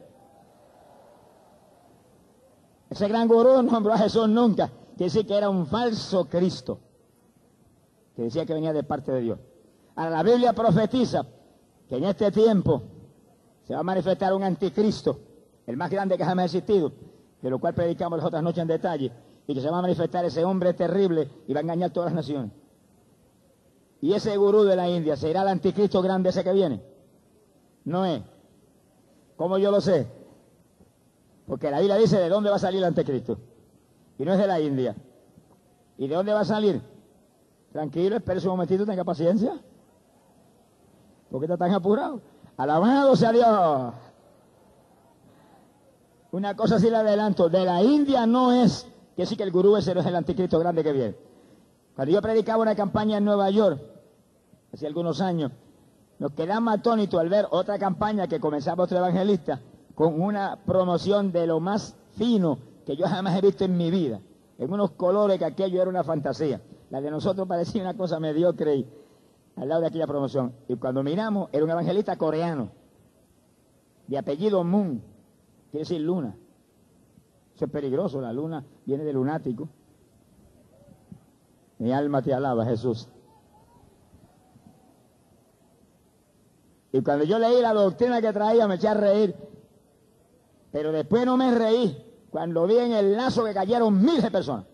Ese 2.90 3.08
gran 3.10 3.28
gurú 3.28 3.62
no 3.62 3.64
nombró 3.64 3.94
a 3.94 3.98
Jesús 3.98 4.28
nunca. 4.30 4.68
Quiere 4.98 5.12
decir 5.12 5.28
que 5.28 5.36
era 5.36 5.50
un 5.50 5.68
falso 5.68 6.26
Cristo. 6.26 6.80
Que 8.16 8.24
decía 8.24 8.46
que 8.46 8.54
venía 8.54 8.72
de 8.72 8.84
parte 8.84 9.12
de 9.12 9.22
Dios. 9.22 9.40
Ahora 9.96 10.12
la 10.12 10.24
Biblia 10.24 10.54
profetiza 10.54 11.26
que 11.90 11.98
en 11.98 12.06
este 12.06 12.32
tiempo 12.32 12.82
se 13.68 13.74
va 13.74 13.82
a 13.82 13.84
manifestar 13.84 14.34
un 14.34 14.44
anticristo, 14.44 15.20
el 15.68 15.76
más 15.76 15.92
grande 15.92 16.18
que 16.18 16.24
jamás 16.24 16.44
ha 16.44 16.46
existido, 16.58 16.94
de 17.42 17.50
lo 17.50 17.60
cual 17.60 17.74
predicamos 17.74 18.18
las 18.18 18.26
otras 18.26 18.42
noches 18.42 18.62
en 18.62 18.68
detalle, 18.68 19.12
y 19.46 19.54
que 19.54 19.62
se 19.62 19.70
va 19.70 19.80
a 19.80 19.82
manifestar 19.82 20.24
ese 20.24 20.44
hombre 20.46 20.74
terrible 20.74 21.30
y 21.48 21.54
va 21.54 21.60
a 21.60 21.64
engañar 21.64 21.90
a 21.90 21.94
todas 21.94 22.08
las 22.08 22.16
naciones. 22.16 22.52
Y 24.02 24.14
ese 24.14 24.38
gurú 24.38 24.64
de 24.64 24.76
la 24.76 24.90
India 24.90 25.16
será 25.16 25.42
el 25.42 25.50
anticristo 25.50 26.02
grande 26.02 26.30
ese 26.30 26.44
que 26.44 26.54
viene. 26.54 26.82
No 27.84 28.06
es. 28.06 28.22
¿Cómo 29.36 29.58
yo 29.58 29.72
lo 29.72 29.82
sé? 29.82 30.08
Porque 31.46 31.72
la 31.72 31.80
Biblia 31.80 31.96
dice 31.96 32.18
de 32.18 32.30
dónde 32.30 32.50
va 32.50 32.58
a 32.58 32.60
salir 32.60 32.80
el 32.80 32.86
anticristo. 32.86 33.38
Y 34.18 34.24
no 34.24 34.34
es 34.34 34.40
de 34.40 34.48
la 34.48 34.60
India. 34.60 34.96
¿Y 35.98 36.08
de 36.08 36.16
dónde 36.16 36.34
va 36.34 36.42
a 36.42 36.46
salir? 36.46 36.82
Tranquilo, 37.72 38.18
espere 38.18 38.40
un 38.42 38.48
momentito, 38.48 38.86
tenga 38.86 39.04
paciencia. 39.04 39.60
¿Por 41.30 41.40
qué 41.40 41.46
está 41.46 41.58
tan 41.58 41.74
apurado? 41.74 42.22
Alabado 42.58 43.16
sea 43.16 43.32
Dios. 43.32 43.94
Una 46.32 46.56
cosa 46.56 46.80
sí 46.80 46.90
le 46.90 46.98
adelanto, 46.98 47.50
de 47.50 47.66
la 47.66 47.82
India 47.82 48.26
no 48.26 48.52
es 48.52 48.88
que 49.16 49.26
sí 49.26 49.36
que 49.36 49.44
el 49.44 49.52
gurú 49.52 49.76
ese 49.76 49.94
no 49.94 50.02
es 50.02 50.06
el 50.06 50.16
anticristo 50.16 50.60
grande 50.60 50.84
que 50.84 50.94
viene. 50.94 51.16
Cuando 52.00 52.14
yo 52.14 52.22
predicaba 52.22 52.62
una 52.62 52.76
campaña 52.76 53.18
en 53.18 53.26
Nueva 53.26 53.50
York, 53.50 53.78
hace 54.74 54.88
algunos 54.88 55.20
años, 55.20 55.52
nos 56.18 56.32
quedamos 56.32 56.74
atónitos 56.74 57.20
al 57.20 57.28
ver 57.28 57.46
otra 57.52 57.78
campaña 57.78 58.26
que 58.26 58.40
comenzaba 58.40 58.86
otro 58.86 59.00
evangelista 59.00 59.60
con 59.96 60.22
una 60.22 60.58
promoción 60.66 61.34
de 61.34 61.46
lo 61.46 61.60
más 61.60 61.98
fino 62.12 62.58
que 62.86 62.96
yo 62.96 63.06
jamás 63.06 63.38
he 63.38 63.42
visto 63.42 63.66
en 63.66 63.76
mi 63.76 63.92
vida, 63.92 64.22
en 64.58 64.72
unos 64.72 64.92
colores 64.92 65.40
que 65.40 65.44
aquello 65.44 65.82
era 65.82 65.90
una 65.90 66.06
fantasía. 66.06 66.62
La 66.90 67.02
de 67.02 67.12
nosotros 67.12 67.46
parecía 67.50 67.82
una 67.82 67.98
cosa 67.98 68.18
mediocre 68.18 68.86
al 69.58 69.68
lado 69.68 69.82
de 69.82 69.88
aquella 69.88 70.08
promoción. 70.08 70.54
Y 70.70 70.78
cuando 70.78 71.04
miramos, 71.04 71.50
era 71.52 71.66
un 71.66 71.70
evangelista 71.70 72.16
coreano, 72.16 72.70
de 74.08 74.18
apellido 74.18 74.64
Moon, 74.64 75.02
quiere 75.70 75.82
decir 75.82 76.00
luna. 76.00 76.34
Eso 77.58 77.66
es 77.66 77.72
peligroso, 77.72 78.22
la 78.22 78.32
luna 78.32 78.64
viene 78.86 79.04
de 79.04 79.12
lunático. 79.12 79.68
Mi 81.80 81.92
alma 81.94 82.22
te 82.22 82.34
alaba, 82.34 82.66
Jesús. 82.66 83.08
Y 86.92 87.02
cuando 87.02 87.24
yo 87.24 87.40
leí 87.40 87.62
la 87.62 87.74
doctrina 87.74 88.22
que 88.22 88.34
traía 88.34 88.68
me 88.68 88.76
eché 88.76 88.88
a 88.88 88.94
reír. 88.94 89.36
Pero 90.72 90.92
después 90.92 91.26
no 91.26 91.38
me 91.38 91.52
reí 91.52 92.06
cuando 92.30 92.68
vi 92.68 92.78
en 92.78 92.94
el 92.94 93.16
lazo 93.16 93.44
que 93.46 93.54
cayeron 93.54 94.02
miles 94.02 94.24
de 94.24 94.32
personas. 94.32 94.66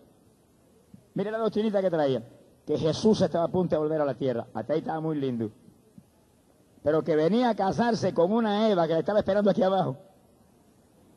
Mire 1.14 1.30
la 1.30 1.38
doctrinita 1.38 1.80
que 1.80 1.90
traía. 1.90 2.22
Que 2.66 2.76
Jesús 2.76 3.20
estaba 3.20 3.44
a 3.44 3.48
punto 3.48 3.76
de 3.76 3.80
volver 3.80 4.00
a 4.00 4.04
la 4.04 4.14
tierra. 4.14 4.46
Hasta 4.52 4.72
ahí 4.72 4.80
estaba 4.80 5.00
muy 5.00 5.16
lindo. 5.16 5.50
Pero 6.82 7.02
que 7.02 7.14
venía 7.14 7.50
a 7.50 7.54
casarse 7.54 8.12
con 8.12 8.32
una 8.32 8.68
Eva 8.68 8.86
que 8.86 8.94
le 8.94 9.00
estaba 9.00 9.20
esperando 9.20 9.50
aquí 9.50 9.62
abajo. 9.62 9.96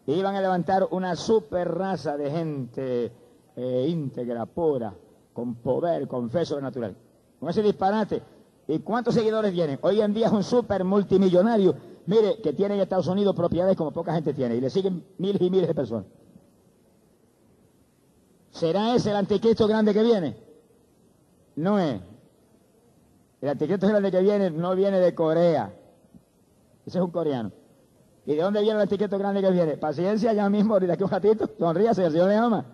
Y 0.05 0.13
iban 0.13 0.35
a 0.35 0.41
levantar 0.41 0.87
una 0.91 1.15
super 1.15 1.67
raza 1.67 2.15
de 2.17 2.31
gente 2.31 3.11
eh, 3.55 3.85
íntegra, 3.89 4.45
pura, 4.45 4.93
con 5.39 5.55
poder, 5.55 6.05
con 6.05 6.29
fe 6.29 6.45
sobrenatural. 6.45 6.95
Con 7.39 7.49
ese 7.49 7.63
disparate. 7.63 8.21
¿Y 8.67 8.79
cuántos 8.79 9.15
seguidores 9.15 9.53
tienen? 9.53 9.79
Hoy 9.81 10.01
en 10.01 10.13
día 10.13 10.27
es 10.27 10.33
un 10.33 10.43
super 10.43 10.83
multimillonario. 10.83 11.75
Mire, 12.07 12.41
que 12.41 12.51
tiene 12.51 12.75
en 12.75 12.81
Estados 12.81 13.07
Unidos 13.07 13.33
propiedades 13.35 13.77
como 13.77 13.91
poca 13.91 14.13
gente 14.13 14.33
tiene. 14.33 14.57
Y 14.57 14.61
le 14.61 14.69
siguen 14.69 15.05
miles 15.17 15.41
y 15.41 15.49
miles 15.49 15.69
de 15.69 15.73
personas. 15.73 16.05
¿Será 18.51 18.93
ese 18.95 19.11
el 19.11 19.15
anticristo 19.15 19.65
grande 19.65 19.93
que 19.93 20.03
viene? 20.03 20.35
No 21.55 21.79
es. 21.79 22.01
El 23.39 23.49
anticristo 23.49 23.87
grande 23.87 24.11
que 24.11 24.19
viene 24.19 24.51
no 24.51 24.75
viene 24.75 24.99
de 24.99 25.15
Corea. 25.15 25.73
Ese 26.85 26.97
es 26.97 27.03
un 27.03 27.11
coreano. 27.11 27.53
¿Y 28.25 28.35
de 28.35 28.41
dónde 28.41 28.59
viene 28.59 28.75
el 28.75 28.81
anticristo 28.81 29.17
grande 29.17 29.41
que 29.41 29.51
viene? 29.51 29.77
Paciencia 29.77 30.33
ya 30.33 30.49
mismo, 30.49 30.73
ahorita 30.73 30.93
aquí 30.93 31.03
un 31.03 31.09
ratito. 31.09 31.49
Sonríase, 31.57 32.03
el 32.03 32.11
Señor 32.11 32.27
le 32.27 32.35
ama. 32.35 32.65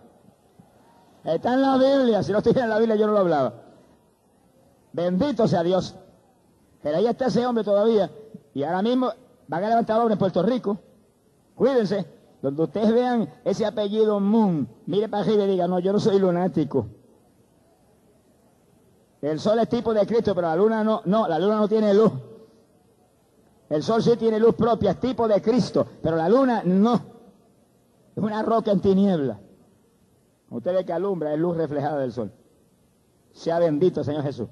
Está 1.26 1.54
en 1.54 1.62
la 1.62 1.76
Biblia. 1.76 2.22
Si 2.22 2.30
no 2.30 2.38
estuviera 2.38 2.64
en 2.64 2.70
la 2.70 2.78
Biblia, 2.78 2.96
yo 2.96 3.06
no 3.06 3.12
lo 3.12 3.18
hablaba. 3.18 3.52
Bendito 4.92 5.48
sea 5.48 5.62
Dios. 5.62 5.96
Pero 6.82 6.98
ahí 6.98 7.06
está 7.06 7.26
ese 7.26 7.44
hombre 7.44 7.64
todavía. 7.64 8.10
Y 8.54 8.62
ahora 8.62 8.80
mismo 8.80 9.10
van 9.48 9.64
a 9.64 9.68
levantar 9.68 10.00
obra 10.00 10.12
en 10.12 10.18
Puerto 10.18 10.42
Rico. 10.42 10.78
Cuídense. 11.56 12.06
Donde 12.40 12.62
ustedes 12.62 12.92
vean 12.92 13.28
ese 13.44 13.66
apellido 13.66 14.20
Moon, 14.20 14.68
mire 14.86 15.08
para 15.08 15.24
arriba 15.24 15.44
y 15.44 15.48
diga, 15.48 15.66
no, 15.66 15.80
yo 15.80 15.92
no 15.92 15.98
soy 15.98 16.18
lunático. 16.18 16.86
El 19.20 19.40
sol 19.40 19.58
es 19.58 19.68
tipo 19.68 19.92
de 19.92 20.06
Cristo, 20.06 20.34
pero 20.34 20.46
la 20.46 20.54
luna 20.54 20.84
no, 20.84 21.00
no, 21.06 21.26
la 21.26 21.38
luna 21.38 21.56
no 21.56 21.66
tiene 21.66 21.92
luz. 21.92 22.12
El 23.68 23.82
sol 23.82 24.02
sí 24.02 24.16
tiene 24.16 24.38
luz 24.38 24.54
propia, 24.54 24.92
es 24.92 25.00
tipo 25.00 25.26
de 25.26 25.42
Cristo, 25.42 25.86
pero 26.00 26.14
la 26.14 26.28
luna 26.28 26.62
no. 26.64 26.94
Es 28.14 28.22
una 28.22 28.42
roca 28.42 28.70
en 28.70 28.80
tiniebla. 28.80 29.40
Usted 30.50 30.74
ve 30.74 30.84
que 30.84 30.92
alumbra, 30.92 31.32
es 31.32 31.38
luz 31.38 31.56
reflejada 31.56 31.98
del 31.98 32.12
sol. 32.12 32.32
Sea 33.32 33.58
bendito, 33.58 34.04
Señor 34.04 34.22
Jesús. 34.22 34.48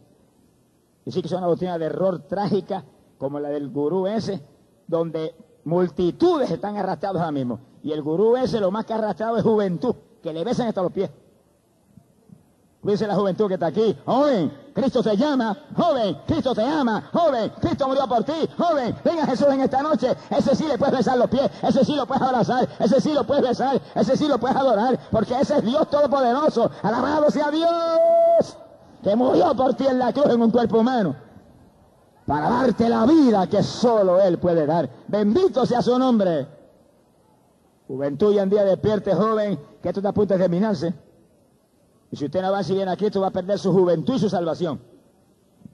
Y 1.04 1.12
sí 1.12 1.20
que 1.20 1.28
es 1.28 1.33
una 1.33 1.46
doctrina 1.46 1.78
de 1.78 1.87
error 1.87 2.20
trágica, 2.20 2.85
como 3.18 3.38
la 3.38 3.48
del 3.48 3.70
gurú 3.70 4.07
ese, 4.07 4.42
donde 4.87 5.35
multitudes 5.64 6.50
están 6.50 6.76
arrastrados 6.76 7.20
ahora 7.20 7.33
mismo. 7.33 7.61
Y 7.83 7.92
el 7.92 8.02
gurú 8.02 8.37
ese 8.37 8.61
lo 8.61 8.70
más 8.70 8.85
que 8.85 8.92
ha 8.92 8.96
arrastrado 8.96 9.37
es 9.37 9.42
juventud, 9.42 9.94
que 10.22 10.33
le 10.33 10.44
besan 10.44 10.68
hasta 10.68 10.83
los 10.83 10.92
pies. 10.92 11.11
Dice 12.83 13.07
la 13.07 13.14
juventud 13.14 13.48
que 13.48 13.54
está 13.54 13.66
aquí, 13.66 13.96
joven, 14.04 14.52
Cristo 14.75 15.05
te 15.05 15.17
llama, 15.17 15.57
joven, 15.77 16.19
Cristo 16.27 16.53
te 16.53 16.65
ama, 16.65 17.09
joven, 17.13 17.53
Cristo 17.61 17.87
murió 17.87 18.09
por 18.09 18.25
ti, 18.25 18.33
joven, 18.59 18.97
venga 19.05 19.25
Jesús 19.25 19.47
en 19.49 19.61
esta 19.61 19.83
noche, 19.83 20.17
ese 20.31 20.57
sí 20.57 20.67
le 20.67 20.77
puedes 20.77 20.97
besar 20.97 21.17
los 21.17 21.31
pies, 21.31 21.49
ese 21.63 21.85
sí 21.85 21.95
lo 21.95 22.05
puedes 22.07 22.23
abrazar, 22.23 22.69
ese 22.81 23.01
sí 23.01 23.15
lo 23.15 23.25
puedes 23.25 23.45
besar, 23.45 23.81
ese 23.95 24.17
sí 24.17 24.27
lo 24.27 24.39
puedes 24.39 24.57
adorar, 24.57 24.99
porque 25.13 25.39
ese 25.41 25.59
es 25.59 25.65
Dios 25.65 25.89
Todopoderoso, 25.89 26.73
alabado 26.83 27.31
sea 27.31 27.53
Dios, 27.53 28.59
que 29.05 29.15
murió 29.15 29.55
por 29.55 29.75
ti 29.75 29.87
en 29.87 30.01
la 30.01 30.13
cruz 30.13 30.27
en 30.31 30.43
un 30.43 30.51
cuerpo 30.51 30.81
humano, 30.81 31.15
para 32.27 32.51
darte 32.51 32.89
la 32.89 33.07
vida 33.07 33.47
que 33.47 33.63
solo 33.63 34.21
Él 34.21 34.39
puede 34.39 34.67
dar. 34.67 34.91
Bendito 35.07 35.67
sea 35.67 35.83
su 35.83 35.97
nombre. 35.99 36.49
Juventud 37.87 38.33
y 38.33 38.39
en 38.39 38.49
día 38.49 38.65
despierte, 38.65 39.15
joven, 39.15 39.61
que 39.83 39.89
esto 39.89 40.01
está 40.01 40.09
a 40.09 40.15
punto 40.15 40.35
de 40.35 40.41
terminarse. 40.41 40.95
Y 42.14 42.16
si 42.16 42.27
usted 42.27 42.42
no 42.42 42.46
avanza 42.46 42.72
y 42.72 42.77
viene 42.77 42.92
a 42.92 42.96
Cristo, 42.96 43.20
va 43.22 43.27
a 43.27 43.33
perder 43.33 43.59
su 43.59 43.72
juventud 43.72 44.14
y 44.14 44.20
su 44.20 44.31
salvación. 44.31 44.79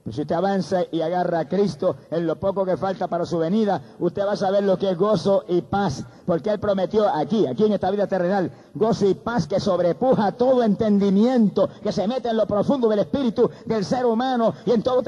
Si 0.09 0.21
usted 0.21 0.33
avanza 0.33 0.79
y 0.91 1.01
agarra 1.01 1.41
a 1.41 1.47
Cristo 1.47 1.97
en 2.09 2.25
lo 2.25 2.39
poco 2.39 2.65
que 2.65 2.77
falta 2.77 3.07
para 3.07 3.27
su 3.27 3.37
venida, 3.37 3.79
usted 3.99 4.25
va 4.25 4.31
a 4.31 4.35
saber 4.35 4.63
lo 4.63 4.75
que 4.75 4.89
es 4.89 4.97
gozo 4.97 5.45
y 5.47 5.61
paz. 5.61 6.03
Porque 6.25 6.49
Él 6.49 6.59
prometió 6.59 7.07
aquí, 7.07 7.45
aquí 7.45 7.65
en 7.65 7.73
esta 7.73 7.91
vida 7.91 8.07
terrenal, 8.07 8.51
gozo 8.73 9.07
y 9.07 9.13
paz 9.13 9.45
que 9.45 9.59
sobrepuja 9.59 10.31
todo 10.31 10.63
entendimiento, 10.63 11.69
que 11.83 11.91
se 11.91 12.07
mete 12.07 12.29
en 12.29 12.37
lo 12.37 12.47
profundo 12.47 12.89
del 12.89 12.99
espíritu 12.99 13.47
del 13.67 13.85
ser 13.85 14.07
humano 14.07 14.55
y 14.65 14.71
en 14.71 14.81
todo 14.81 15.03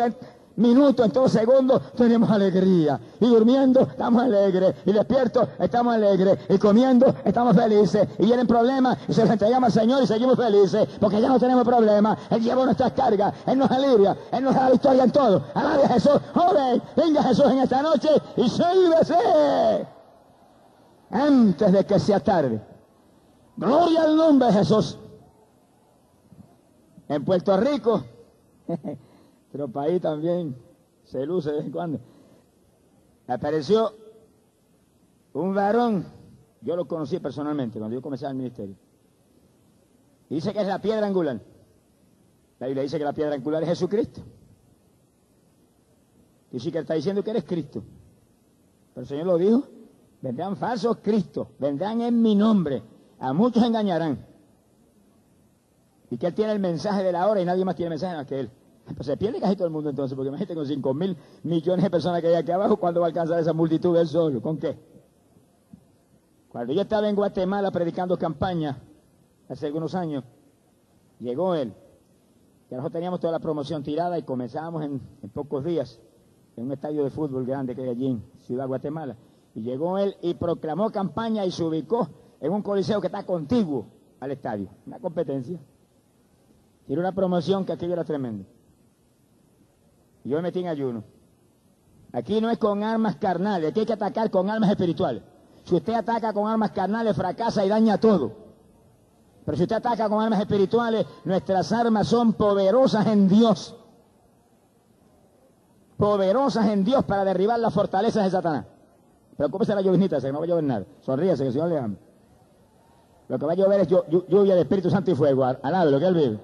minutos, 0.56 1.06
en 1.06 1.12
todos 1.12 1.32
segundos, 1.32 1.82
tenemos 1.96 2.30
alegría. 2.30 3.00
Y 3.20 3.28
durmiendo, 3.28 3.82
estamos 3.82 4.24
alegres. 4.24 4.76
Y 4.86 4.92
despiertos, 4.92 5.48
estamos 5.60 5.96
alegres. 5.96 6.40
Y 6.50 6.58
comiendo, 6.58 7.14
estamos 7.26 7.56
felices. 7.56 8.08
Y 8.20 8.26
vienen 8.26 8.48
problemas, 8.48 8.98
y 9.08 9.14
se 9.14 9.22
los 9.22 9.32
entregamos 9.32 9.68
al 9.68 9.82
Señor 9.82 10.04
y 10.04 10.08
seguimos 10.08 10.36
felices. 10.36 10.88
Porque 11.00 11.22
ya 11.22 11.30
no 11.30 11.40
tenemos 11.40 11.64
problemas. 11.64 12.18
Él 12.30 12.42
lleva 12.42 12.66
nuestras 12.66 12.94
cargas. 12.94 13.34
Él 13.46 13.58
nos 13.58 13.72
alivia. 13.72 14.16
Él 14.32 14.44
nos 14.44 14.56
da 14.56 14.70
victoria 14.70 15.04
en 15.04 15.12
todo. 15.12 15.44
Alabe 15.54 15.86
a 15.86 15.90
Jesús. 15.90 16.20
Joven, 16.34 16.82
venga 16.96 17.24
Jesús 17.24 17.46
en 17.46 17.60
esta 17.60 17.82
noche 17.82 18.10
y 18.38 18.50
sálvese. 18.50 19.88
Antes 21.10 21.72
de 21.72 21.86
que 21.86 22.00
sea 22.00 22.20
tarde. 22.20 22.62
Gloria 23.56 24.04
al 24.04 24.16
nombre 24.16 24.48
de 24.48 24.54
Jesús. 24.54 24.98
En 27.08 27.24
Puerto 27.24 27.56
Rico. 27.58 28.04
Pero 29.54 29.68
país 29.68 30.02
también 30.02 30.56
se 31.06 31.24
luce 31.28 31.52
de 31.52 31.58
vez 31.58 31.66
en 31.68 31.72
cuando. 31.72 32.00
Apareció 33.28 33.94
un 35.34 35.54
varón, 35.54 36.08
yo 36.62 36.76
lo 36.76 36.88
conocí 36.88 37.20
personalmente 37.20 37.78
cuando 37.78 37.96
yo 37.96 38.02
comencé 38.02 38.26
el 38.26 38.34
ministerio. 38.34 38.76
dice 40.28 40.52
que 40.54 40.60
es 40.60 40.68
la 40.68 40.82
piedra 40.82 41.06
angular. 41.06 41.40
La 42.60 42.66
Biblia 42.66 42.82
dice 42.82 42.98
que 42.98 43.04
la 43.04 43.14
piedra 43.14 43.36
angular 43.36 43.62
es 43.62 43.70
Jesucristo. 43.70 44.22
Dice 46.52 46.72
que 46.72 46.80
está 46.80 46.96
diciendo 46.96 47.24
que 47.24 47.30
eres 47.30 47.44
Cristo. 47.44 47.84
Pero 48.96 49.04
el 49.04 49.08
Señor 49.08 49.28
lo 49.28 49.38
dijo, 49.38 49.68
vendrán 50.20 50.58
falsos 50.58 50.98
Cristos, 50.98 51.50
vendrán 51.60 52.02
en 52.02 52.20
mi 52.24 52.34
nombre, 52.34 52.82
a 53.20 53.34
muchos 53.34 53.64
engañarán. 53.64 54.26
Y 56.10 56.18
que 56.18 56.26
Él 56.26 56.34
tiene 56.34 56.54
el 56.54 56.60
mensaje 56.60 57.04
de 57.04 57.12
la 57.12 57.28
hora 57.28 57.40
y 57.40 57.46
nadie 57.46 57.64
más 57.64 57.76
tiene 57.76 57.92
mensaje 57.92 58.16
más 58.16 58.26
que 58.26 58.40
Él. 58.40 58.52
Pues 58.86 59.06
se 59.06 59.18
pierde 59.18 59.40
casi 59.40 59.56
todo 59.56 59.68
el 59.68 59.74
mundo 59.74 59.90
entonces, 59.90 60.16
porque 60.16 60.28
imagínate 60.28 60.56
con 60.56 60.66
5 60.66 60.94
mil 60.94 61.18
millones 61.44 61.84
de 61.84 61.90
personas 61.90 62.22
que 62.22 62.28
hay 62.28 62.36
aquí 62.36 62.52
abajo, 62.52 62.78
¿cuándo 62.78 63.00
va 63.00 63.08
a 63.08 63.10
alcanzar 63.10 63.40
esa 63.40 63.54
multitud 63.54 63.96
del 63.96 64.08
solo? 64.08 64.42
¿Con 64.42 64.58
qué? 64.58 64.78
Cuando 66.50 66.74
yo 66.74 66.82
estaba 66.82 67.08
en 67.08 67.16
Guatemala 67.16 67.72
predicando 67.72 68.18
campaña, 68.18 68.78
hace 69.48 69.68
algunos 69.68 69.96
años, 69.96 70.24
llegó 71.20 71.56
él, 71.56 71.74
que 72.70 72.76
nosotros 72.76 72.94
teníamos 72.94 73.20
toda 73.20 73.32
la 73.32 73.40
promoción 73.40 73.84
tirada 73.84 74.18
y 74.20 74.24
comenzábamos 74.24 74.84
en, 74.84 75.02
en 75.22 75.30
pocos 75.30 75.64
días 75.64 76.00
en 76.56 76.66
un 76.66 76.72
estadio 76.74 77.04
de 77.04 77.10
fútbol 77.10 77.46
grande 77.46 77.76
que 77.76 77.82
hay 77.82 77.90
allí 77.90 78.08
en 78.08 78.24
Ciudad 78.42 78.68
Guatemala. 78.68 79.16
Y 79.56 79.62
llegó 79.62 79.98
él 79.98 80.16
y 80.22 80.34
proclamó 80.34 80.92
campaña 80.92 81.46
y 81.46 81.52
se 81.52 81.64
ubicó 81.64 82.10
en 82.40 82.52
un 82.52 82.62
coliseo 82.62 83.00
que 83.00 83.08
está 83.08 83.26
contiguo 83.26 83.88
al 84.20 84.32
estadio. 84.32 84.68
Una 84.86 85.00
competencia. 85.00 85.60
Tiene 86.86 87.00
una 87.00 87.14
promoción 87.14 87.66
que 87.66 87.74
aquello 87.74 87.94
era 87.94 88.04
tremendo. 88.04 88.46
Yo 90.24 90.38
me 90.38 90.44
metí 90.44 90.60
en 90.60 90.68
ayuno. 90.68 91.04
Aquí 92.14 92.40
no 92.40 92.50
es 92.50 92.58
con 92.58 92.84
armas 92.84 93.16
carnales, 93.16 93.72
aquí 93.72 93.82
hay 93.82 93.86
que 93.86 93.94
atacar 93.94 94.30
con 94.30 94.50
armas 94.50 94.70
espirituales. 94.70 95.24
Si 95.64 95.76
usted 95.76 95.94
ataca 95.94 96.34
con 96.34 96.48
armas 96.48 96.72
carnales, 96.72 97.16
fracasa 97.16 97.66
y 97.66 97.70
daña 97.70 97.98
todo. 97.98 98.32
Pero 99.46 99.58
si 99.58 99.64
usted 99.64 99.78
ataca 99.78 100.08
con 100.08 100.22
armas 100.22 100.40
espirituales, 100.40 101.06
nuestras 101.26 101.72
armas 101.72 102.08
son 102.08 102.34
poderosas 102.34 103.08
en 103.08 103.28
Dios. 103.28 103.76
Poderosas 105.98 106.68
en 106.68 106.84
Dios 106.84 107.04
para 107.06 107.26
derribar 107.26 107.60
las 107.60 107.74
fortalezas 107.74 108.26
de 108.26 108.32
Satanás. 108.32 108.66
Preocúpese 109.36 109.74
la 109.74 109.82
llovinita, 109.82 110.20
que 110.22 110.32
no 110.32 110.40
va 110.40 110.46
a 110.46 110.48
llover 110.48 110.64
nada. 110.64 110.86
Sonríese, 111.02 111.44
que 111.44 111.48
el 111.48 111.54
Señor 111.54 111.70
le 111.70 111.78
ama. 111.80 111.96
Lo 113.28 113.40
que 113.40 113.46
va 113.46 113.54
a 113.54 113.56
llover 113.56 113.82
es 113.82 113.88
lluvia 113.88 114.56
de 114.56 114.62
Espíritu 114.62 114.90
Santo 114.90 115.12
y 115.12 115.16
fuego. 115.16 115.44
Alabe 115.44 115.92
lo 115.92 116.00
que 116.00 116.06
Él 116.06 116.14
vive. 116.14 116.40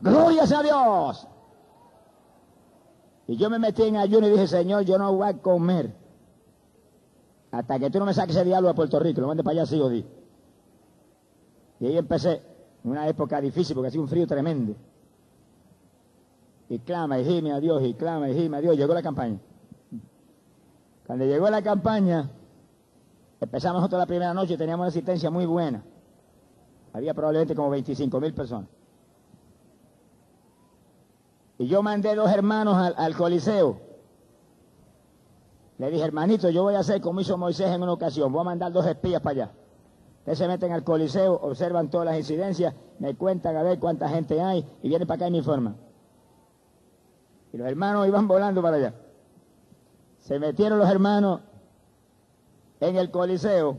Gloria 0.00 0.42
a 0.44 0.62
Dios. 0.62 1.28
Y 3.26 3.36
yo 3.36 3.50
me 3.50 3.58
metí 3.58 3.82
en 3.82 3.96
ayuno 3.96 4.26
y 4.26 4.30
dije, 4.30 4.46
Señor, 4.46 4.84
yo 4.84 4.98
no 4.98 5.12
voy 5.12 5.28
a 5.28 5.38
comer 5.38 5.92
hasta 7.50 7.78
que 7.78 7.90
tú 7.90 7.98
no 7.98 8.04
me 8.04 8.14
saques 8.14 8.36
ese 8.36 8.44
diablo 8.44 8.68
a 8.68 8.74
Puerto 8.74 8.98
Rico, 8.98 9.20
lo 9.20 9.28
mandes 9.28 9.44
para 9.44 9.60
allá, 9.60 9.66
sí 9.66 9.80
o 9.80 9.88
di. 9.88 10.04
Y 11.80 11.86
ahí 11.86 11.96
empecé, 11.96 12.42
una 12.84 13.08
época 13.08 13.40
difícil 13.40 13.74
porque 13.74 13.88
hacía 13.88 14.00
un 14.00 14.08
frío 14.08 14.26
tremendo. 14.26 14.74
Y 16.68 16.78
clama 16.80 17.18
y 17.18 17.24
gime 17.24 17.52
a 17.52 17.60
Dios, 17.60 17.82
y 17.82 17.94
clama 17.94 18.28
y 18.28 18.34
gime 18.34 18.58
a 18.58 18.60
Dios. 18.60 18.76
Llegó 18.76 18.92
la 18.92 19.02
campaña. 19.02 19.38
Cuando 21.06 21.24
llegó 21.24 21.48
la 21.48 21.62
campaña, 21.62 22.30
empezamos 23.40 23.80
nosotros 23.80 23.98
la 23.98 24.06
primera 24.06 24.34
noche 24.34 24.54
y 24.54 24.56
teníamos 24.58 24.84
una 24.84 24.88
asistencia 24.88 25.30
muy 25.30 25.46
buena. 25.46 25.82
Había 26.92 27.14
probablemente 27.14 27.54
como 27.54 27.70
25 27.70 28.20
mil 28.20 28.34
personas. 28.34 28.68
Y 31.58 31.66
yo 31.66 31.82
mandé 31.82 32.14
dos 32.14 32.30
hermanos 32.30 32.76
al, 32.96 33.16
Coliseo. 33.16 33.80
Le 35.78 35.90
dije, 35.90 36.04
hermanito, 36.04 36.50
yo 36.50 36.62
voy 36.62 36.76
a 36.76 36.80
hacer 36.80 37.00
como 37.00 37.20
hizo 37.20 37.36
Moisés 37.36 37.68
en 37.68 37.82
una 37.82 37.92
ocasión. 37.92 38.32
Voy 38.32 38.42
a 38.42 38.44
mandar 38.44 38.72
dos 38.72 38.86
espías 38.86 39.20
para 39.20 39.32
allá. 39.32 39.52
Ustedes 40.20 40.38
se 40.38 40.48
meten 40.48 40.72
al 40.72 40.84
Coliseo, 40.84 41.34
observan 41.34 41.90
todas 41.90 42.06
las 42.06 42.16
incidencias, 42.16 42.74
me 42.98 43.16
cuentan 43.16 43.56
a 43.56 43.62
ver 43.62 43.78
cuánta 43.78 44.08
gente 44.08 44.40
hay 44.40 44.64
y 44.82 44.88
vienen 44.88 45.08
para 45.08 45.16
acá 45.16 45.28
y 45.28 45.30
me 45.32 45.38
informan. 45.38 45.76
Y 47.52 47.56
los 47.56 47.66
hermanos 47.66 48.06
iban 48.06 48.28
volando 48.28 48.62
para 48.62 48.76
allá. 48.76 48.94
Se 50.20 50.38
metieron 50.38 50.78
los 50.78 50.88
hermanos 50.88 51.40
en 52.80 52.96
el 52.96 53.10
Coliseo, 53.10 53.78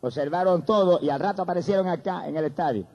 observaron 0.00 0.64
todo 0.64 0.98
y 1.00 1.10
al 1.10 1.20
rato 1.20 1.42
aparecieron 1.42 1.86
acá 1.86 2.26
en 2.26 2.36
el 2.36 2.46
estadio. 2.46 2.86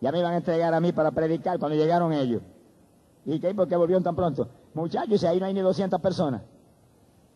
Ya 0.00 0.12
me 0.12 0.20
iban 0.20 0.34
a 0.34 0.36
entregar 0.36 0.74
a 0.74 0.80
mí 0.80 0.92
para 0.92 1.10
predicar 1.10 1.58
cuando 1.58 1.76
llegaron 1.76 2.12
ellos. 2.12 2.42
¿Y 3.28 3.38
qué? 3.40 3.54
¿Por 3.54 3.68
qué 3.68 3.76
volvieron 3.76 4.02
tan 4.02 4.16
pronto? 4.16 4.48
Muchachos, 4.72 5.22
ahí 5.24 5.38
no 5.38 5.44
hay 5.44 5.52
ni 5.52 5.60
200 5.60 6.00
personas. 6.00 6.40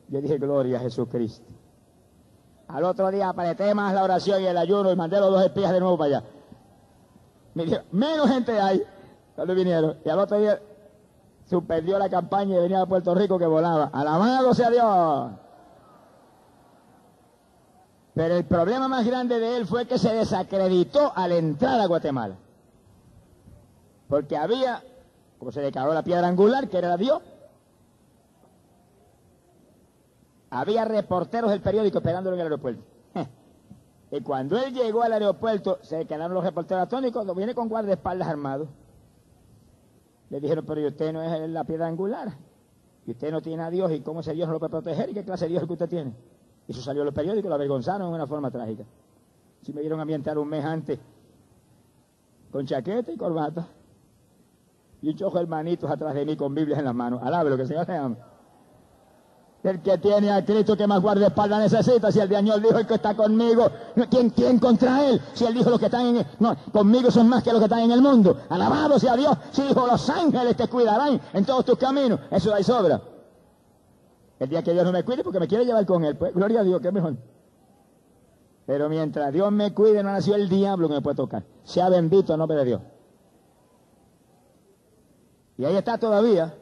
Yo 0.08 0.22
dije, 0.22 0.38
gloria 0.38 0.78
a 0.78 0.80
Jesucristo. 0.80 1.52
Al 2.68 2.84
otro 2.84 3.10
día 3.10 3.28
apreté 3.28 3.74
más 3.74 3.92
la 3.92 4.02
oración 4.02 4.40
y 4.40 4.46
el 4.46 4.56
ayuno 4.56 4.90
y 4.90 4.96
mandé 4.96 5.20
los 5.20 5.30
dos 5.30 5.44
espías 5.44 5.70
de 5.70 5.80
nuevo 5.80 5.98
para 5.98 6.16
allá. 6.16 6.26
Me 7.52 7.64
dijeron, 7.64 7.84
menos 7.92 8.26
gente 8.30 8.58
hay 8.58 8.82
cuando 9.34 9.54
vinieron. 9.54 9.98
Y 10.02 10.08
al 10.08 10.18
otro 10.18 10.38
día 10.38 10.58
suspendió 11.44 11.98
la 11.98 12.08
campaña 12.08 12.56
y 12.56 12.60
venía 12.62 12.80
a 12.80 12.86
Puerto 12.86 13.14
Rico 13.14 13.38
que 13.38 13.44
volaba. 13.44 13.90
Alabado 13.92 14.54
sea 14.54 14.70
Dios. 14.70 15.32
Pero 18.14 18.34
el 18.36 18.44
problema 18.46 18.88
más 18.88 19.06
grande 19.06 19.38
de 19.38 19.58
él 19.58 19.66
fue 19.66 19.86
que 19.86 19.98
se 19.98 20.14
desacreditó 20.14 21.12
al 21.14 21.32
entrar 21.32 21.78
a 21.78 21.84
Guatemala. 21.84 22.36
Porque 24.08 24.38
había 24.38 24.82
como 25.42 25.50
se 25.50 25.60
declaró 25.60 25.92
la 25.92 26.04
piedra 26.04 26.28
angular, 26.28 26.68
que 26.68 26.78
era 26.78 26.96
Dios. 26.96 27.20
Había 30.50 30.84
reporteros 30.84 31.50
del 31.50 31.60
periódico 31.60 31.98
esperándolo 31.98 32.36
en 32.36 32.42
el 32.42 32.46
aeropuerto. 32.46 32.84
y 34.12 34.20
cuando 34.20 34.56
él 34.56 34.72
llegó 34.72 35.02
al 35.02 35.14
aeropuerto, 35.14 35.80
se 35.82 36.06
quedaron 36.06 36.32
los 36.32 36.44
reporteros 36.44 36.84
atónicos, 36.84 37.14
cuando 37.14 37.34
viene 37.34 37.56
con 37.56 37.68
guardaespaldas 37.68 38.28
armados. 38.28 38.68
Le 40.30 40.38
dijeron, 40.38 40.64
pero 40.64 40.86
usted 40.86 41.12
no 41.12 41.20
es 41.20 41.50
la 41.50 41.64
piedra 41.64 41.88
angular. 41.88 42.36
Y 43.04 43.10
usted 43.10 43.32
no 43.32 43.42
tiene 43.42 43.64
a 43.64 43.70
Dios, 43.70 43.90
¿y 43.90 44.00
cómo 44.00 44.20
ese 44.20 44.34
Dios 44.34 44.46
no 44.46 44.52
lo 44.52 44.60
puede 44.60 44.70
proteger? 44.70 45.10
¿Y 45.10 45.14
qué 45.14 45.24
clase 45.24 45.46
de 45.46 45.48
Dios 45.48 45.62
es 45.62 45.66
que 45.66 45.72
usted 45.72 45.88
tiene? 45.88 46.14
Y 46.68 46.70
eso 46.70 46.82
salió 46.82 47.02
en 47.02 47.06
los 47.06 47.14
periódicos, 47.16 47.48
lo 47.48 47.56
avergonzaron 47.56 48.06
en 48.06 48.14
una 48.14 48.28
forma 48.28 48.48
trágica. 48.52 48.84
Si 49.62 49.72
me 49.72 49.80
dieron 49.80 49.98
a 49.98 50.02
ambientar 50.02 50.38
un 50.38 50.48
mes 50.48 50.64
antes, 50.64 51.00
con 52.52 52.64
chaqueta 52.64 53.10
y 53.10 53.16
corbata 53.16 53.66
y 55.02 55.10
ocho 55.10 55.36
hermanitos 55.38 55.90
atrás 55.90 56.14
de 56.14 56.24
mí 56.24 56.36
con 56.36 56.54
Biblias 56.54 56.78
en 56.78 56.84
las 56.84 56.94
manos. 56.94 57.20
Alabe 57.22 57.50
lo 57.50 57.56
que 57.56 57.62
el 57.62 57.68
Señor 57.68 57.88
le 57.88 57.96
ama. 57.96 58.16
El 59.64 59.80
que 59.80 59.98
tiene 59.98 60.30
a 60.30 60.44
Cristo 60.44 60.76
que 60.76 60.86
más 60.86 61.00
guardaespaldas 61.00 61.60
necesita. 61.60 62.10
Si 62.10 62.20
el 62.20 62.28
de 62.28 62.36
año 62.36 62.58
dijo 62.58 62.78
el 62.78 62.86
que 62.86 62.94
está 62.94 63.14
conmigo, 63.14 63.68
¿quién, 64.10 64.30
¿quién 64.30 64.58
contra 64.58 65.08
él? 65.08 65.20
Si 65.34 65.44
él 65.44 65.54
dijo 65.54 65.70
los 65.70 65.78
que 65.78 65.86
están 65.86 66.16
en, 66.16 66.26
no, 66.40 66.56
conmigo 66.72 67.10
son 67.10 67.28
más 67.28 67.42
que 67.42 67.50
los 67.50 67.60
que 67.60 67.66
están 67.66 67.80
en 67.80 67.92
el 67.92 68.00
mundo. 68.00 68.38
Alabado 68.48 68.98
sea 68.98 69.16
Dios. 69.16 69.36
Si 69.50 69.62
dijo 69.62 69.86
los 69.86 70.08
ángeles 70.08 70.56
te 70.56 70.68
cuidarán 70.68 71.20
en 71.32 71.44
todos 71.44 71.64
tus 71.64 71.78
caminos. 71.78 72.20
Eso 72.30 72.54
hay 72.54 72.64
sobra. 72.64 73.00
El 74.38 74.48
día 74.48 74.62
que 74.62 74.72
Dios 74.72 74.84
no 74.84 74.92
me 74.92 75.04
cuide 75.04 75.22
porque 75.22 75.38
me 75.38 75.46
quiere 75.46 75.64
llevar 75.64 75.86
con 75.86 76.04
él, 76.04 76.16
pues 76.16 76.34
gloria 76.34 76.60
a 76.60 76.64
Dios, 76.64 76.80
que 76.80 76.90
mejor. 76.90 77.16
Pero 78.66 78.88
mientras 78.88 79.32
Dios 79.32 79.50
me 79.52 79.72
cuide, 79.74 80.02
no 80.02 80.10
nació 80.10 80.34
el 80.34 80.48
diablo 80.48 80.88
que 80.88 80.94
me 80.94 81.02
puede 81.02 81.16
tocar. 81.16 81.44
Sea 81.62 81.88
bendito 81.88 82.32
el 82.32 82.38
nombre 82.38 82.56
de 82.58 82.64
Dios. 82.64 82.80
Y 85.62 85.64
ahí 85.64 85.76
está 85.76 85.96
todavía. 85.96 86.52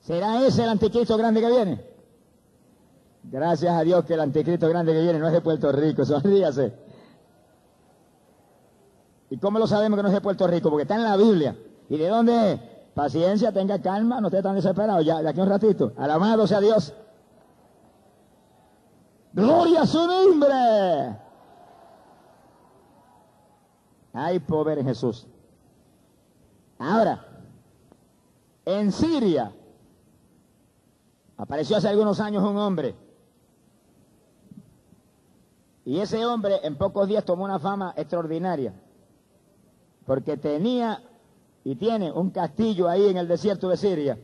¿Será 0.00 0.42
ese 0.46 0.62
el 0.62 0.70
anticristo 0.70 1.18
grande 1.18 1.42
que 1.42 1.50
viene? 1.50 1.84
Gracias 3.24 3.74
a 3.74 3.82
Dios 3.82 4.06
que 4.06 4.14
el 4.14 4.20
anticristo 4.20 4.66
grande 4.70 4.94
que 4.94 5.02
viene 5.02 5.18
no 5.18 5.26
es 5.26 5.34
de 5.34 5.42
Puerto 5.42 5.70
Rico, 5.70 6.02
sonríase. 6.06 6.72
¿Y 9.28 9.36
cómo 9.36 9.58
lo 9.58 9.66
sabemos 9.66 9.98
que 9.98 10.02
no 10.02 10.08
es 10.08 10.14
de 10.14 10.22
Puerto 10.22 10.46
Rico? 10.46 10.70
Porque 10.70 10.84
está 10.84 10.94
en 10.94 11.02
la 11.02 11.18
Biblia. 11.18 11.54
¿Y 11.90 11.98
de 11.98 12.08
dónde 12.08 12.52
es? 12.52 12.60
Paciencia, 12.94 13.52
tenga 13.52 13.82
calma, 13.82 14.22
no 14.22 14.28
esté 14.28 14.40
tan 14.40 14.54
desesperado. 14.54 15.02
Ya, 15.02 15.20
de 15.20 15.28
aquí 15.28 15.40
un 15.40 15.48
ratito. 15.50 15.92
Alabado 15.98 16.46
sea 16.46 16.60
Dios. 16.60 16.94
Gloria 19.34 19.82
a 19.82 19.86
su 19.86 20.06
nombre. 20.06 21.18
Hay 24.14 24.38
poder 24.38 24.78
en 24.78 24.86
Jesús. 24.86 25.26
Ahora, 26.78 27.24
en 28.64 28.92
Siria 28.92 29.52
apareció 31.36 31.76
hace 31.76 31.88
algunos 31.88 32.20
años 32.20 32.42
un 32.42 32.56
hombre. 32.56 32.94
Y 35.84 36.00
ese 36.00 36.24
hombre 36.24 36.60
en 36.62 36.76
pocos 36.76 37.08
días 37.08 37.24
tomó 37.24 37.44
una 37.44 37.58
fama 37.58 37.92
extraordinaria. 37.96 38.74
Porque 40.06 40.36
tenía 40.36 41.02
y 41.62 41.76
tiene 41.76 42.10
un 42.10 42.30
castillo 42.30 42.88
ahí 42.88 43.08
en 43.08 43.16
el 43.16 43.28
desierto 43.28 43.68
de 43.68 43.76
Siria. 43.76 44.18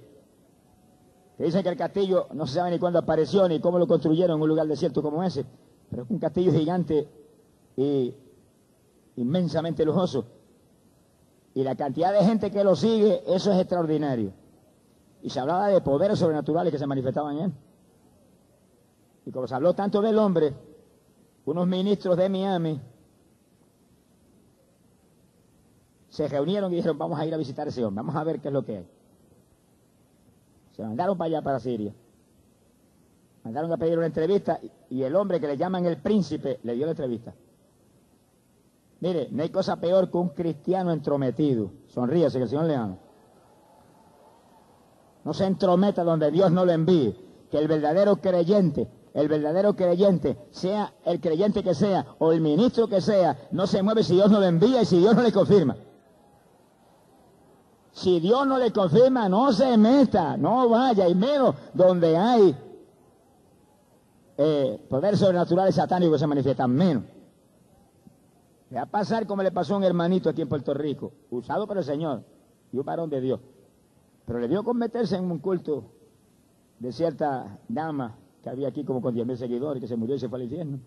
Que 1.36 1.44
dicen 1.44 1.62
que 1.62 1.68
el 1.70 1.76
castillo 1.76 2.28
no 2.32 2.46
se 2.46 2.54
sabe 2.54 2.70
ni 2.70 2.78
cuándo 2.78 2.98
apareció 2.98 3.48
ni 3.48 3.60
cómo 3.60 3.78
lo 3.78 3.86
construyeron 3.86 4.36
en 4.36 4.42
un 4.42 4.48
lugar 4.48 4.66
desierto 4.66 5.02
como 5.02 5.22
ese. 5.22 5.44
Pero 5.90 6.02
es 6.02 6.10
un 6.10 6.18
castillo 6.18 6.52
gigante 6.52 7.08
y 7.76 8.14
inmensamente 9.16 9.84
lujoso. 9.84 10.39
Y 11.54 11.62
la 11.62 11.74
cantidad 11.74 12.12
de 12.12 12.24
gente 12.24 12.50
que 12.50 12.62
lo 12.62 12.76
sigue, 12.76 13.22
eso 13.26 13.52
es 13.52 13.58
extraordinario. 13.58 14.32
Y 15.22 15.30
se 15.30 15.40
hablaba 15.40 15.68
de 15.68 15.80
poderes 15.80 16.18
sobrenaturales 16.18 16.72
que 16.72 16.78
se 16.78 16.86
manifestaban 16.86 17.36
en 17.36 17.44
él. 17.44 17.52
Y 19.26 19.32
como 19.32 19.46
se 19.46 19.54
habló 19.54 19.74
tanto 19.74 20.00
del 20.00 20.18
hombre, 20.18 20.54
unos 21.44 21.66
ministros 21.66 22.16
de 22.16 22.28
Miami 22.28 22.80
se 26.08 26.28
reunieron 26.28 26.72
y 26.72 26.76
dijeron, 26.76 26.98
vamos 26.98 27.18
a 27.18 27.26
ir 27.26 27.34
a 27.34 27.36
visitar 27.36 27.66
a 27.66 27.70
ese 27.70 27.84
hombre, 27.84 28.02
vamos 28.02 28.16
a 28.16 28.24
ver 28.24 28.40
qué 28.40 28.48
es 28.48 28.54
lo 28.54 28.64
que 28.64 28.78
hay. 28.78 28.88
Se 30.72 30.82
mandaron 30.82 31.16
para 31.16 31.26
allá, 31.26 31.42
para 31.42 31.60
Siria. 31.60 31.92
Mandaron 33.44 33.72
a 33.72 33.76
pedir 33.76 33.96
una 33.96 34.06
entrevista 34.06 34.60
y 34.90 35.02
el 35.02 35.16
hombre 35.16 35.40
que 35.40 35.46
le 35.46 35.56
llaman 35.56 35.86
el 35.86 35.96
príncipe 35.98 36.60
le 36.62 36.74
dio 36.74 36.84
la 36.84 36.92
entrevista. 36.92 37.34
Mire, 39.00 39.28
no 39.30 39.42
hay 39.42 39.48
cosa 39.48 39.76
peor 39.76 40.10
que 40.10 40.18
un 40.18 40.28
cristiano 40.30 40.92
entrometido. 40.92 41.70
Sonríese 41.88 42.38
que 42.38 42.44
el 42.44 42.50
Señor 42.50 42.66
le 42.66 42.76
ama. 42.76 42.98
No 45.24 45.34
se 45.34 45.46
entrometa 45.46 46.04
donde 46.04 46.30
Dios 46.30 46.50
no 46.50 46.64
lo 46.64 46.72
envíe. 46.72 47.16
Que 47.50 47.58
el 47.58 47.66
verdadero 47.66 48.16
creyente 48.16 48.88
el 49.14 49.28
verdadero 49.28 49.74
creyente, 49.74 50.36
sea 50.50 50.92
el 51.04 51.20
creyente 51.20 51.62
que 51.62 51.74
sea 51.74 52.06
o 52.18 52.32
el 52.32 52.40
ministro 52.40 52.88
que 52.88 53.00
sea, 53.00 53.48
no 53.50 53.66
se 53.66 53.82
mueve 53.82 54.02
si 54.04 54.14
Dios 54.14 54.30
no 54.30 54.40
lo 54.40 54.46
envía 54.46 54.82
y 54.82 54.86
si 54.86 54.98
Dios 54.98 55.14
no 55.14 55.22
le 55.22 55.32
confirma. 55.32 55.76
Si 57.92 58.20
Dios 58.20 58.46
no 58.46 58.56
le 58.58 58.72
confirma, 58.72 59.28
no 59.28 59.52
se 59.52 59.76
meta, 59.76 60.36
no 60.36 60.68
vaya, 60.68 61.08
y 61.08 61.14
menos 61.14 61.56
donde 61.74 62.16
hay 62.16 62.56
eh, 64.38 64.86
poderes 64.88 65.18
sobrenaturales 65.18 65.74
satánicos 65.74 66.14
que 66.14 66.20
se 66.20 66.26
manifiestan, 66.26 66.70
menos. 66.70 67.02
Le 68.70 68.76
va 68.76 68.82
a 68.82 68.86
pasar 68.86 69.26
como 69.26 69.42
le 69.42 69.50
pasó 69.50 69.74
a 69.74 69.78
un 69.78 69.84
hermanito 69.84 70.30
aquí 70.30 70.42
en 70.42 70.48
Puerto 70.48 70.72
Rico, 70.74 71.12
usado 71.30 71.66
por 71.66 71.76
el 71.76 71.84
Señor, 71.84 72.22
y 72.72 72.78
un 72.78 72.84
varón 72.84 73.10
de 73.10 73.20
Dios. 73.20 73.40
Pero 74.24 74.38
le 74.38 74.48
dio 74.48 74.62
con 74.62 74.76
meterse 74.76 75.16
en 75.16 75.24
un 75.24 75.38
culto 75.40 75.84
de 76.78 76.92
cierta 76.92 77.58
dama 77.68 78.16
que 78.42 78.48
había 78.48 78.68
aquí 78.68 78.84
como 78.84 79.02
con 79.02 79.14
10.000 79.14 79.36
seguidores, 79.36 79.80
que 79.80 79.88
se 79.88 79.96
murió 79.96 80.14
y 80.14 80.20
se 80.20 80.28
fue 80.28 80.38
al 80.38 80.44
infierno. 80.44 80.78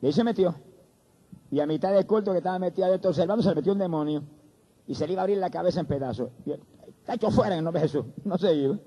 Y 0.00 0.06
ahí 0.06 0.12
se 0.12 0.22
metió. 0.22 0.54
Y 1.50 1.60
a 1.60 1.66
mitad 1.66 1.92
del 1.92 2.06
culto 2.06 2.32
que 2.32 2.38
estaba 2.38 2.58
metido 2.58 2.86
adentro 2.86 3.10
observando, 3.10 3.42
se 3.42 3.48
le 3.50 3.56
metió 3.56 3.72
un 3.72 3.78
demonio. 3.78 4.22
Y 4.86 4.94
se 4.94 5.06
le 5.06 5.14
iba 5.14 5.22
a 5.22 5.24
abrir 5.24 5.38
la 5.38 5.50
cabeza 5.50 5.80
en 5.80 5.86
pedazos. 5.86 6.30
Hecho 7.08 7.30
fuera 7.30 7.54
en 7.54 7.58
el 7.58 7.64
nombre 7.64 7.82
de 7.82 7.88
Jesús. 7.88 8.04
No 8.24 8.38
se 8.38 8.54
iba. 8.54 8.78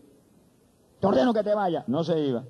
Te 1.00 1.08
que 1.34 1.44
te 1.44 1.56
vaya. 1.56 1.84
No 1.88 2.04
se 2.04 2.20
iba. 2.20 2.44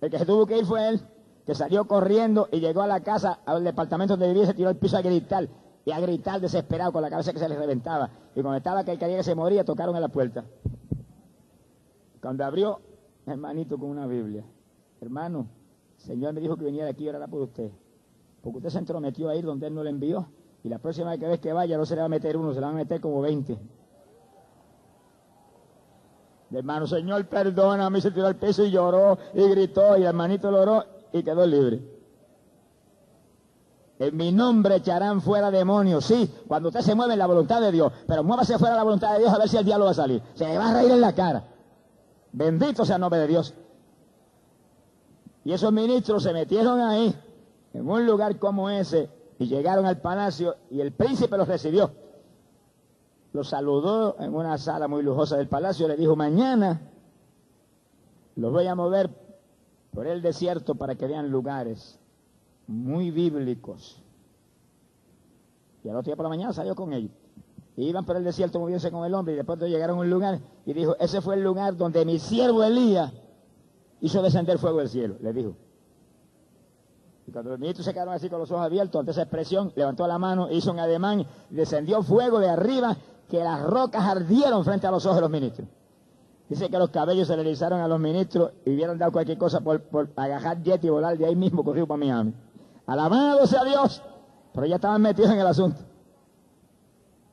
El 0.00 0.10
que 0.10 0.18
se 0.18 0.26
tuvo 0.26 0.46
que 0.46 0.58
ir 0.58 0.66
fue 0.66 0.88
él, 0.88 1.00
que 1.46 1.54
salió 1.54 1.86
corriendo 1.86 2.48
y 2.50 2.60
llegó 2.60 2.82
a 2.82 2.86
la 2.86 3.00
casa, 3.00 3.40
al 3.44 3.62
departamento 3.64 4.14
donde 4.14 4.28
vivía, 4.28 4.46
se 4.46 4.54
tiró 4.54 4.68
al 4.68 4.76
piso 4.76 4.96
a 4.96 5.02
gritar. 5.02 5.48
Y 5.86 5.92
a 5.92 6.00
gritar 6.00 6.40
desesperado 6.40 6.92
con 6.92 7.02
la 7.02 7.10
cabeza 7.10 7.32
que 7.32 7.38
se 7.38 7.48
le 7.48 7.56
reventaba. 7.58 8.08
Y 8.34 8.40
cuando 8.40 8.56
estaba 8.56 8.84
que 8.84 8.92
el 8.92 8.98
que 8.98 9.22
se 9.22 9.34
moría, 9.34 9.64
tocaron 9.64 9.94
a 9.94 10.00
la 10.00 10.08
puerta. 10.08 10.44
Cuando 12.22 12.42
abrió, 12.42 12.80
hermanito 13.26 13.78
con 13.78 13.90
una 13.90 14.06
Biblia. 14.06 14.42
Hermano, 15.02 15.46
el 15.98 16.02
Señor 16.02 16.32
me 16.32 16.40
dijo 16.40 16.56
que 16.56 16.64
viniera 16.64 16.88
aquí 16.88 17.04
y 17.04 17.08
orara 17.10 17.26
por 17.26 17.42
usted. 17.42 17.70
Porque 18.42 18.58
usted 18.58 18.70
se 18.70 18.78
entrometió 18.78 19.28
a 19.28 19.36
ir 19.36 19.44
donde 19.44 19.66
Él 19.66 19.74
no 19.74 19.84
le 19.84 19.90
envió. 19.90 20.26
Y 20.62 20.70
la 20.70 20.78
próxima 20.78 21.14
vez 21.14 21.40
que 21.40 21.52
vaya, 21.52 21.76
no 21.76 21.84
se 21.84 21.94
le 21.94 22.00
va 22.00 22.06
a 22.06 22.08
meter 22.08 22.38
uno, 22.38 22.54
se 22.54 22.60
le 22.60 22.66
van 22.66 22.76
a 22.76 22.78
meter 22.78 23.02
como 23.02 23.20
20. 23.20 23.58
hermano, 26.52 26.86
Señor, 26.86 27.26
perdóname, 27.26 28.00
se 28.00 28.10
tiró 28.10 28.28
al 28.28 28.36
piso 28.36 28.64
y 28.64 28.70
lloró 28.70 29.18
y 29.34 29.46
gritó. 29.50 29.98
Y 29.98 30.00
el 30.00 30.06
hermanito 30.06 30.50
lo 30.50 30.62
oró 30.62 30.93
y 31.14 31.22
quedó 31.22 31.46
libre. 31.46 31.80
En 34.00 34.16
mi 34.16 34.32
nombre 34.32 34.74
echarán 34.76 35.22
fuera 35.22 35.52
demonios. 35.52 36.04
Sí, 36.04 36.28
cuando 36.48 36.70
usted 36.70 36.80
se 36.80 36.96
mueve 36.96 37.12
en 37.12 37.20
la 37.20 37.26
voluntad 37.26 37.60
de 37.60 37.70
Dios. 37.70 37.92
Pero 38.08 38.24
muévase 38.24 38.58
fuera 38.58 38.74
de 38.74 38.78
la 38.78 38.84
voluntad 38.84 39.12
de 39.12 39.20
Dios 39.20 39.32
a 39.32 39.38
ver 39.38 39.48
si 39.48 39.56
el 39.56 39.64
diablo 39.64 39.84
va 39.84 39.92
a 39.92 39.94
salir. 39.94 40.20
Se 40.34 40.44
le 40.44 40.58
va 40.58 40.70
a 40.70 40.74
reír 40.74 40.90
en 40.90 41.00
la 41.00 41.14
cara. 41.14 41.44
Bendito 42.32 42.84
sea 42.84 42.96
el 42.96 43.00
nombre 43.00 43.20
de 43.20 43.28
Dios. 43.28 43.54
Y 45.44 45.52
esos 45.52 45.72
ministros 45.72 46.24
se 46.24 46.32
metieron 46.32 46.80
ahí, 46.80 47.14
en 47.74 47.88
un 47.88 48.04
lugar 48.04 48.38
como 48.40 48.68
ese, 48.68 49.08
y 49.38 49.46
llegaron 49.46 49.86
al 49.86 50.00
palacio 50.00 50.56
y 50.68 50.80
el 50.80 50.92
príncipe 50.92 51.36
los 51.36 51.46
recibió. 51.46 51.92
Los 53.32 53.50
saludó 53.50 54.16
en 54.18 54.34
una 54.34 54.58
sala 54.58 54.88
muy 54.88 55.04
lujosa 55.04 55.36
del 55.36 55.46
palacio 55.46 55.86
y 55.86 55.90
le 55.90 55.96
dijo, 55.96 56.16
mañana 56.16 56.80
los 58.34 58.52
voy 58.52 58.66
a 58.66 58.74
mover 58.74 59.23
por 59.94 60.06
el 60.06 60.22
desierto 60.22 60.74
para 60.74 60.96
que 60.96 61.06
vean 61.06 61.30
lugares 61.30 61.98
muy 62.66 63.10
bíblicos. 63.10 64.02
Y 65.84 65.88
al 65.88 65.96
otro 65.96 66.08
día 66.10 66.16
por 66.16 66.24
la 66.24 66.30
mañana 66.30 66.52
salió 66.52 66.74
con 66.74 66.92
ellos. 66.92 67.12
Iban 67.76 68.04
por 68.04 68.16
el 68.16 68.24
desierto 68.24 68.58
moviéndose 68.58 68.90
con 68.90 69.04
el 69.04 69.14
hombre 69.14 69.34
y 69.34 69.36
después 69.36 69.58
llegaron 69.60 69.98
a 69.98 70.00
un 70.00 70.10
lugar 70.10 70.38
y 70.64 70.72
dijo, 70.72 70.96
ese 70.98 71.20
fue 71.20 71.34
el 71.34 71.42
lugar 71.42 71.76
donde 71.76 72.04
mi 72.04 72.18
siervo 72.18 72.62
Elías 72.62 73.12
hizo 74.00 74.22
descender 74.22 74.58
fuego 74.58 74.78
del 74.78 74.88
cielo, 74.88 75.16
le 75.20 75.32
dijo. 75.32 75.56
Y 77.26 77.32
cuando 77.32 77.50
los 77.50 77.58
ministros 77.58 77.86
se 77.86 77.92
quedaron 77.92 78.14
así 78.14 78.28
con 78.28 78.38
los 78.38 78.50
ojos 78.50 78.64
abiertos 78.64 78.98
ante 78.98 79.12
esa 79.12 79.22
expresión, 79.22 79.72
levantó 79.76 80.06
la 80.06 80.18
mano, 80.18 80.50
hizo 80.50 80.72
un 80.72 80.78
ademán, 80.78 81.26
descendió 81.50 82.02
fuego 82.02 82.38
de 82.38 82.48
arriba, 82.48 82.96
que 83.28 83.38
las 83.38 83.62
rocas 83.62 84.04
ardieron 84.04 84.64
frente 84.64 84.86
a 84.86 84.90
los 84.90 85.04
ojos 85.06 85.16
de 85.16 85.22
los 85.22 85.30
ministros. 85.30 85.68
Dice 86.54 86.70
que 86.70 86.78
los 86.78 86.90
cabellos 86.90 87.26
se 87.26 87.34
le 87.34 87.42
erizaron 87.42 87.80
a 87.80 87.88
los 87.88 87.98
ministros 87.98 88.52
y 88.64 88.70
hubieran 88.70 88.96
dado 88.96 89.10
cualquier 89.10 89.36
cosa 89.36 89.60
por, 89.60 89.82
por 89.82 90.10
agajar 90.14 90.62
jet 90.62 90.84
y 90.84 90.88
volar 90.88 91.18
de 91.18 91.26
ahí 91.26 91.34
mismo 91.34 91.64
corrido 91.64 91.88
para 91.88 91.98
Miami. 91.98 92.32
Alabado 92.86 93.44
sea 93.48 93.64
Dios, 93.64 94.00
pero 94.52 94.64
ya 94.64 94.76
estaban 94.76 95.02
metidos 95.02 95.32
en 95.32 95.40
el 95.40 95.48
asunto. 95.48 95.80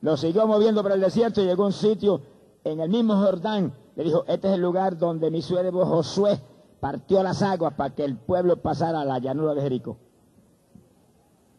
Lo 0.00 0.16
siguió 0.16 0.48
moviendo 0.48 0.82
por 0.82 0.90
el 0.90 1.00
desierto 1.00 1.40
y 1.40 1.44
llegó 1.44 1.62
a 1.62 1.66
un 1.66 1.72
sitio 1.72 2.20
en 2.64 2.80
el 2.80 2.90
mismo 2.90 3.14
Jordán. 3.14 3.72
Le 3.94 4.02
dijo, 4.02 4.24
este 4.26 4.48
es 4.48 4.54
el 4.54 4.60
lugar 4.60 4.98
donde 4.98 5.30
mi 5.30 5.40
suegro 5.40 5.86
Josué 5.86 6.40
partió 6.80 7.22
las 7.22 7.44
aguas 7.44 7.74
para 7.74 7.94
que 7.94 8.04
el 8.04 8.16
pueblo 8.16 8.56
pasara 8.56 9.02
a 9.02 9.04
la 9.04 9.20
llanura 9.20 9.54
de 9.54 9.62
Jericó. 9.62 9.98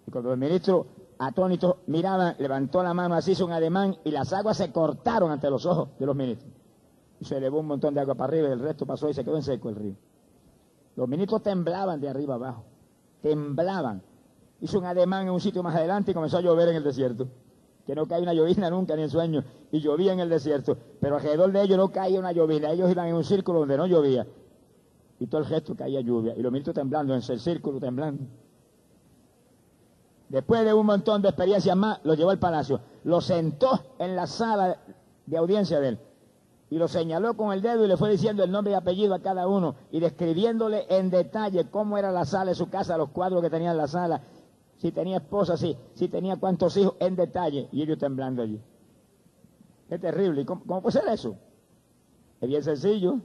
Y 0.06 0.12
cuando 0.12 0.34
el 0.34 0.38
ministro 0.38 0.86
atónito 1.18 1.78
miraba, 1.88 2.36
levantó 2.40 2.84
la 2.84 2.94
mano 2.94 3.16
así, 3.16 3.32
hizo 3.32 3.46
un 3.46 3.54
ademán 3.54 3.96
y 4.04 4.12
las 4.12 4.34
aguas 4.34 4.58
se 4.58 4.70
cortaron 4.74 5.32
ante 5.32 5.50
los 5.50 5.66
ojos 5.66 5.98
de 5.98 6.06
los 6.06 6.14
ministros. 6.14 6.63
Se 7.24 7.38
elevó 7.38 7.60
un 7.60 7.68
montón 7.68 7.94
de 7.94 8.02
agua 8.02 8.16
para 8.16 8.30
arriba 8.34 8.50
y 8.50 8.52
el 8.52 8.60
resto 8.60 8.86
pasó 8.86 9.10
y 9.10 9.14
se 9.14 9.24
quedó 9.24 9.36
en 9.36 9.44
seco 9.44 9.70
el 9.70 9.76
río. 9.76 9.96
Los 10.96 11.08
ministros 11.08 11.42
temblaban 11.42 12.00
de 12.00 12.10
arriba 12.10 12.36
abajo, 12.36 12.64
temblaban. 13.22 14.02
Hizo 14.62 14.80
un 14.80 14.86
ademán 14.86 15.28
en 15.28 15.34
un 15.34 15.42
sitio 15.42 15.64
más 15.64 15.76
adelante 15.76 16.12
y 16.12 16.14
comenzó 16.14 16.38
a 16.38 16.42
llover 16.42 16.70
en 16.70 16.76
el 16.76 16.84
desierto. 16.84 17.28
Que 17.86 17.96
no 17.96 18.06
cae 18.06 18.22
una 18.22 18.34
llovizna 18.34 18.70
nunca 18.70 18.96
ni 18.96 19.02
en 19.02 19.10
sueño, 19.10 19.44
y 19.72 19.82
llovía 19.82 20.14
en 20.14 20.22
el 20.22 20.30
desierto, 20.30 20.78
pero 21.02 21.16
alrededor 21.16 21.52
de 21.52 21.64
ellos 21.64 21.78
no 21.78 21.92
caía 21.92 22.18
una 22.18 22.32
llovizna, 22.32 22.72
ellos 22.72 22.90
iban 22.90 23.08
en 23.08 23.16
un 23.16 23.26
círculo 23.26 23.60
donde 23.60 23.76
no 23.76 23.88
llovía, 23.88 24.26
y 25.20 25.28
todo 25.28 25.42
el 25.42 25.48
gesto 25.48 25.76
caía 25.76 26.00
lluvia, 26.00 26.34
y 26.34 26.42
los 26.42 26.50
ministros 26.50 26.76
temblando, 26.76 27.14
en 27.14 27.22
el 27.28 27.40
círculo 27.42 27.82
temblando. 27.82 28.24
Después 30.30 30.64
de 30.64 30.74
un 30.74 30.86
montón 30.86 31.22
de 31.22 31.28
experiencias 31.28 31.76
más, 31.76 32.00
lo 32.06 32.14
llevó 32.14 32.30
al 32.30 32.40
palacio, 32.40 32.80
lo 33.04 33.20
sentó 33.20 33.82
en 34.00 34.16
la 34.16 34.28
sala 34.28 34.78
de 35.26 35.38
audiencia 35.38 35.82
de 35.82 35.90
él, 35.90 36.00
y 36.74 36.80
lo 36.80 36.88
señaló 36.88 37.38
con 37.38 37.54
el 37.54 37.62
dedo 37.62 37.86
y 37.86 37.88
le 37.88 37.98
fue 37.98 38.10
diciendo 38.10 38.44
el 38.44 38.50
nombre 38.50 38.74
y 38.74 38.76
apellido 38.76 39.14
a 39.14 39.20
cada 39.20 39.48
uno, 39.48 39.76
y 39.92 40.00
describiéndole 40.00 40.88
en 40.90 41.12
detalle 41.12 41.70
cómo 41.70 42.00
era 42.00 42.12
la 42.12 42.26
sala 42.26 42.46
de 42.46 42.56
su 42.56 42.68
casa, 42.68 42.98
los 42.98 43.10
cuadros 43.10 43.44
que 43.44 43.52
tenía 43.52 43.70
en 43.70 43.78
la 43.78 43.88
sala, 43.88 44.24
si 44.78 44.92
tenía 44.92 45.18
esposa, 45.18 45.56
si, 45.56 45.78
si 45.94 46.08
tenía 46.08 46.38
cuántos 46.38 46.76
hijos, 46.76 46.96
en 47.00 47.16
detalle, 47.16 47.70
y 47.72 47.84
ellos 47.84 48.00
temblando 48.00 48.42
allí. 48.42 48.60
Es 49.88 50.02
terrible. 50.02 50.48
cómo, 50.48 50.82
puede 50.82 51.00
ser 51.00 51.08
eso? 51.10 51.36
Es 52.42 52.50
bien 52.50 52.64
sencillo. 52.64 53.20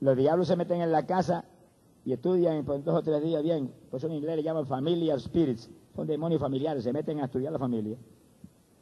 Los 0.00 0.14
diablos 0.14 0.46
se 0.46 0.56
meten 0.56 0.82
en 0.82 0.92
la 0.92 1.06
casa 1.06 1.46
y 2.04 2.12
estudian 2.12 2.66
por 2.66 2.84
dos 2.84 2.96
o 2.96 3.02
tres 3.02 3.22
días 3.22 3.42
bien. 3.42 3.72
Por 3.90 3.96
eso 3.96 4.08
en 4.08 4.12
inglés 4.12 4.36
le 4.36 4.42
llaman 4.42 4.66
familiar 4.66 5.18
spirits. 5.20 5.70
Son 5.96 6.06
demonios 6.06 6.38
familiares, 6.38 6.84
se 6.84 6.92
meten 6.92 7.20
a 7.20 7.24
estudiar 7.24 7.50
la 7.50 7.58
familia. 7.58 7.96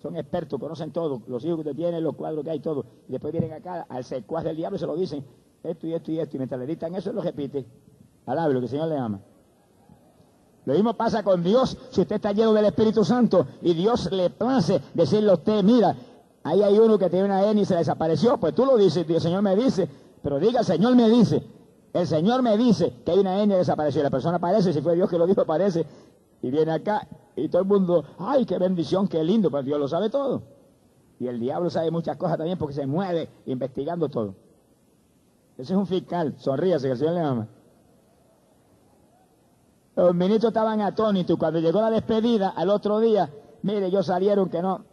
Son 0.07 0.17
expertos, 0.17 0.61
conocen 0.61 0.93
todo, 0.93 1.23
los 1.27 1.45
hijos 1.45 1.65
que 1.65 1.75
tienen, 1.75 2.05
los 2.05 2.15
cuadros 2.15 2.45
que 2.45 2.51
hay, 2.51 2.61
todo. 2.61 2.87
Y 3.09 3.13
después 3.13 3.33
vienen 3.33 3.53
acá 3.53 3.87
al 3.89 4.05
secuaz 4.05 4.45
del 4.45 4.55
diablo 4.55 4.77
y 4.77 4.79
se 4.79 4.87
lo 4.87 4.95
dicen, 4.95 5.25
esto 5.65 5.89
y 5.89 5.95
esto 5.95 6.13
y 6.13 6.21
esto. 6.21 6.37
Y 6.37 6.39
mientras 6.39 6.61
le 6.61 6.67
dictan 6.69 6.95
eso, 6.95 7.13
lo 7.13 7.23
repite. 7.23 7.67
Alablo, 8.25 8.55
lo 8.55 8.61
que 8.61 8.67
el 8.67 8.71
Señor 8.71 8.87
le 8.87 8.97
ama. 8.97 9.21
Lo 10.65 10.75
mismo 10.75 10.95
pasa 10.95 11.25
con 11.25 11.43
Dios 11.43 11.77
si 11.91 12.03
usted 12.03 12.17
está 12.17 12.31
lleno 12.31 12.53
del 12.53 12.67
Espíritu 12.67 13.05
Santo 13.05 13.49
y 13.63 13.75
Dios 13.75 14.09
le 14.13 14.31
place 14.31 14.81
decirle 14.95 15.33
a 15.33 15.35
usted, 15.35 15.65
mira, 15.65 15.97
ahí 16.45 16.63
hay 16.63 16.79
uno 16.79 16.97
que 17.01 17.11
tiene 17.11 17.25
una 17.25 17.45
N 17.51 17.61
y 17.61 17.65
se 17.65 17.75
desapareció, 17.75 18.39
pues 18.39 18.55
tú 18.55 18.65
lo 18.65 18.77
dices, 18.77 19.05
el 19.09 19.21
Señor 19.21 19.43
me 19.43 19.57
dice, 19.57 19.89
pero 20.23 20.39
diga, 20.39 20.61
el 20.61 20.67
Señor 20.67 20.95
me 20.95 21.11
dice, 21.11 21.43
el 21.93 22.07
Señor 22.07 22.43
me 22.43 22.57
dice 22.57 22.93
que 23.05 23.11
hay 23.11 23.19
una 23.19 23.43
N 23.43 23.53
y 23.53 23.59
desapareció, 23.59 24.05
la 24.05 24.11
persona 24.11 24.37
aparece, 24.37 24.73
si 24.73 24.81
fue 24.81 24.95
Dios 24.95 25.11
que 25.11 25.19
lo 25.19 25.27
dijo, 25.27 25.41
aparece, 25.41 25.85
y 26.43 26.51
viene 26.53 26.71
acá, 26.71 27.09
y 27.37 27.49
todo 27.49 27.63
el 27.63 27.69
mundo, 27.69 28.05
ay, 28.19 28.47
qué 28.47 28.59
bendición, 28.59 29.07
qué 29.07 29.23
lindo, 29.23 29.51
pues 29.51 29.65
Dios 29.65 29.79
lo 29.79 29.87
sabe 29.87 30.09
todo. 30.09 30.43
Y 31.21 31.29
el 31.29 31.39
diablo 31.39 31.71
sabe 31.71 31.91
muchas 31.91 32.17
cosas 32.17 32.39
también 32.39 32.59
porque 32.59 32.75
se 32.75 32.87
mueve 32.87 33.29
investigando 33.45 34.09
todo. 34.09 34.35
Ese 35.59 35.73
es 35.73 35.79
un 35.79 35.87
fiscal, 35.87 36.35
sonríase 36.39 36.87
que 36.87 36.93
el 36.93 36.99
Señor 36.99 37.15
le 37.15 37.21
ama. 37.21 37.49
Los 39.97 40.15
ministros 40.15 40.51
estaban 40.51 40.83
atónitos. 40.83 41.39
Cuando 41.39 41.59
llegó 41.59 41.81
la 41.81 41.91
despedida, 41.91 42.51
al 42.51 42.69
otro 42.69 43.01
día, 43.01 43.31
mire, 43.63 43.87
ellos 43.87 44.05
salieron 44.05 44.51
que 44.51 44.61
no, 44.61 44.85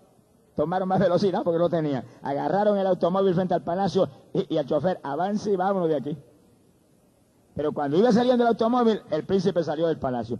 tomaron 0.56 0.88
más 0.88 1.00
velocidad 1.00 1.44
porque 1.44 1.60
no 1.60 1.70
tenían. 1.70 2.06
Agarraron 2.22 2.78
el 2.78 2.88
automóvil 2.88 3.34
frente 3.34 3.54
al 3.54 3.64
palacio 3.64 4.08
y, 4.34 4.58
al 4.58 4.66
chofer, 4.66 5.00
avance 5.04 5.52
y 5.52 5.56
vámonos 5.58 5.90
de 5.90 5.96
aquí. 5.96 6.18
Pero 7.56 7.74
cuando 7.74 7.98
iba 7.98 8.12
saliendo 8.12 8.44
el 8.44 8.50
automóvil, 8.50 9.02
el 9.12 9.26
príncipe 9.26 9.64
salió 9.64 9.88
del 9.88 10.00
palacio. 10.00 10.40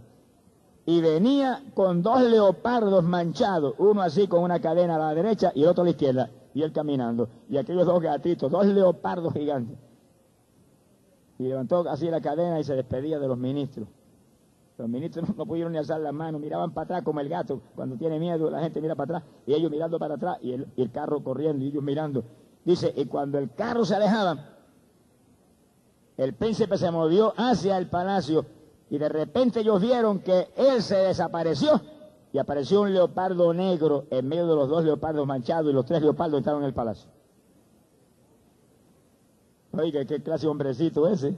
Y 0.86 1.00
venía 1.00 1.62
con 1.74 2.02
dos 2.02 2.22
leopardos 2.22 3.02
manchados, 3.04 3.74
uno 3.78 4.02
así 4.02 4.28
con 4.28 4.42
una 4.42 4.60
cadena 4.60 4.96
a 4.96 4.98
la 4.98 5.14
derecha 5.14 5.50
y 5.54 5.62
el 5.62 5.68
otro 5.68 5.82
a 5.82 5.84
la 5.84 5.90
izquierda, 5.90 6.30
y 6.52 6.62
él 6.62 6.72
caminando. 6.72 7.28
Y 7.48 7.56
aquellos 7.56 7.86
dos 7.86 8.02
gatitos, 8.02 8.50
dos 8.50 8.66
leopardos 8.66 9.32
gigantes. 9.32 9.78
Y 11.38 11.44
levantó 11.44 11.88
así 11.88 12.08
la 12.10 12.20
cadena 12.20 12.60
y 12.60 12.64
se 12.64 12.74
despedía 12.74 13.18
de 13.18 13.26
los 13.26 13.38
ministros. 13.38 13.88
Los 14.76 14.88
ministros 14.88 15.28
no, 15.36 15.46
pudieron 15.46 15.72
ni 15.72 15.78
alzar 15.78 16.00
las 16.00 16.12
manos, 16.12 16.40
miraban 16.40 16.72
para 16.72 16.84
atrás 16.84 17.02
como 17.02 17.20
el 17.20 17.28
gato. 17.28 17.62
Cuando 17.74 17.96
tiene 17.96 18.18
miedo, 18.18 18.50
la 18.50 18.60
gente 18.60 18.80
mira 18.80 18.94
para 18.94 19.18
atrás 19.18 19.32
y 19.46 19.54
ellos 19.54 19.70
mirando 19.70 19.98
para 19.98 20.14
atrás 20.14 20.38
y 20.42 20.52
el, 20.52 20.66
y 20.76 20.82
el 20.82 20.90
carro 20.90 21.22
corriendo 21.22 21.64
y 21.64 21.68
ellos 21.68 21.82
mirando. 21.82 22.24
Dice, 22.64 22.92
y 22.94 23.06
cuando 23.06 23.38
el 23.38 23.52
carro 23.52 23.84
se 23.84 23.94
alejaba, 23.94 24.50
el 26.16 26.34
príncipe 26.34 26.76
se 26.76 26.90
movió 26.90 27.34
hacia 27.36 27.78
el 27.78 27.88
palacio 27.88 28.46
y 28.94 28.98
de 28.98 29.08
repente 29.08 29.58
ellos 29.58 29.82
vieron 29.82 30.20
que 30.20 30.50
él 30.54 30.80
se 30.80 30.94
desapareció 30.94 31.80
y 32.32 32.38
apareció 32.38 32.82
un 32.82 32.94
leopardo 32.94 33.52
negro 33.52 34.04
en 34.08 34.28
medio 34.28 34.46
de 34.46 34.54
los 34.54 34.68
dos 34.68 34.84
leopardos 34.84 35.26
manchados 35.26 35.68
y 35.68 35.74
los 35.74 35.84
tres 35.84 36.00
leopardos 36.00 36.38
entraron 36.38 36.62
en 36.62 36.68
el 36.68 36.74
palacio. 36.74 37.10
Oiga, 39.72 40.04
qué 40.04 40.22
clase 40.22 40.46
de 40.46 40.50
hombrecito 40.52 41.08
ese. 41.08 41.36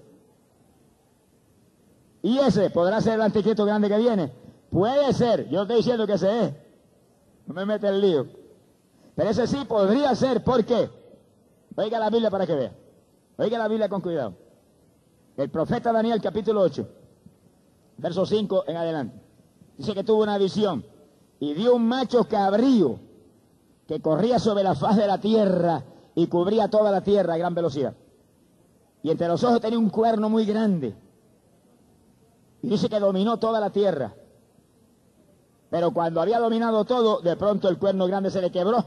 ¿Y 2.20 2.36
ese 2.40 2.68
podrá 2.68 3.00
ser 3.00 3.14
el 3.14 3.22
anticristo 3.22 3.64
grande 3.64 3.88
que 3.88 3.96
viene? 3.96 4.30
Puede 4.68 5.14
ser, 5.14 5.48
yo 5.48 5.62
estoy 5.62 5.76
diciendo 5.78 6.06
que 6.06 6.12
ese 6.12 6.44
es. 6.44 6.52
No 7.46 7.54
me 7.54 7.64
mete 7.64 7.88
el 7.88 8.02
lío. 8.02 8.26
Pero 9.14 9.30
ese 9.30 9.46
sí 9.46 9.64
podría 9.66 10.14
ser, 10.14 10.44
¿por 10.44 10.62
qué? 10.62 10.90
Oiga 11.74 11.98
la 11.98 12.10
Biblia 12.10 12.30
para 12.30 12.46
que 12.46 12.54
vea. 12.54 12.72
Oiga 13.38 13.56
la 13.56 13.68
Biblia 13.68 13.88
con 13.88 14.02
cuidado. 14.02 14.34
El 15.38 15.48
profeta 15.48 15.90
Daniel, 15.90 16.20
capítulo 16.20 16.60
8, 16.60 16.86
verso 17.98 18.26
5 18.26 18.64
en 18.66 18.76
adelante. 18.76 19.20
Dice 19.76 19.94
que 19.94 20.04
tuvo 20.04 20.22
una 20.22 20.38
visión 20.38 20.84
y 21.38 21.54
vio 21.54 21.74
un 21.74 21.86
macho 21.86 22.24
cabrío 22.24 22.98
que 23.86 24.00
corría 24.00 24.38
sobre 24.38 24.64
la 24.64 24.74
faz 24.74 24.96
de 24.96 25.06
la 25.06 25.20
tierra 25.20 25.84
y 26.14 26.26
cubría 26.26 26.68
toda 26.68 26.90
la 26.90 27.02
tierra 27.02 27.34
a 27.34 27.38
gran 27.38 27.54
velocidad. 27.54 27.94
Y 29.02 29.10
entre 29.10 29.28
los 29.28 29.44
ojos 29.44 29.60
tenía 29.60 29.78
un 29.78 29.90
cuerno 29.90 30.28
muy 30.28 30.44
grande. 30.44 30.96
Y 32.62 32.68
dice 32.68 32.88
que 32.88 32.98
dominó 32.98 33.38
toda 33.38 33.60
la 33.60 33.70
tierra. 33.70 34.14
Pero 35.70 35.92
cuando 35.92 36.20
había 36.20 36.38
dominado 36.38 36.84
todo, 36.84 37.20
de 37.20 37.36
pronto 37.36 37.68
el 37.68 37.78
cuerno 37.78 38.06
grande 38.06 38.30
se 38.30 38.40
le 38.40 38.50
quebró. 38.50 38.84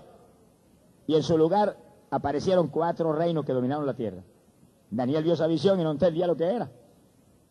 Y 1.07 1.15
en 1.15 1.23
su 1.23 1.37
lugar 1.37 1.77
aparecieron 2.09 2.67
cuatro 2.67 3.13
reinos 3.13 3.45
que 3.45 3.53
dominaron 3.53 3.85
la 3.85 3.93
tierra. 3.93 4.23
Daniel 4.89 5.23
vio 5.23 5.33
esa 5.33 5.47
visión 5.47 5.79
y 5.79 5.83
no 5.83 5.91
entendía 5.91 6.27
lo 6.27 6.35
que 6.35 6.45
era. 6.45 6.69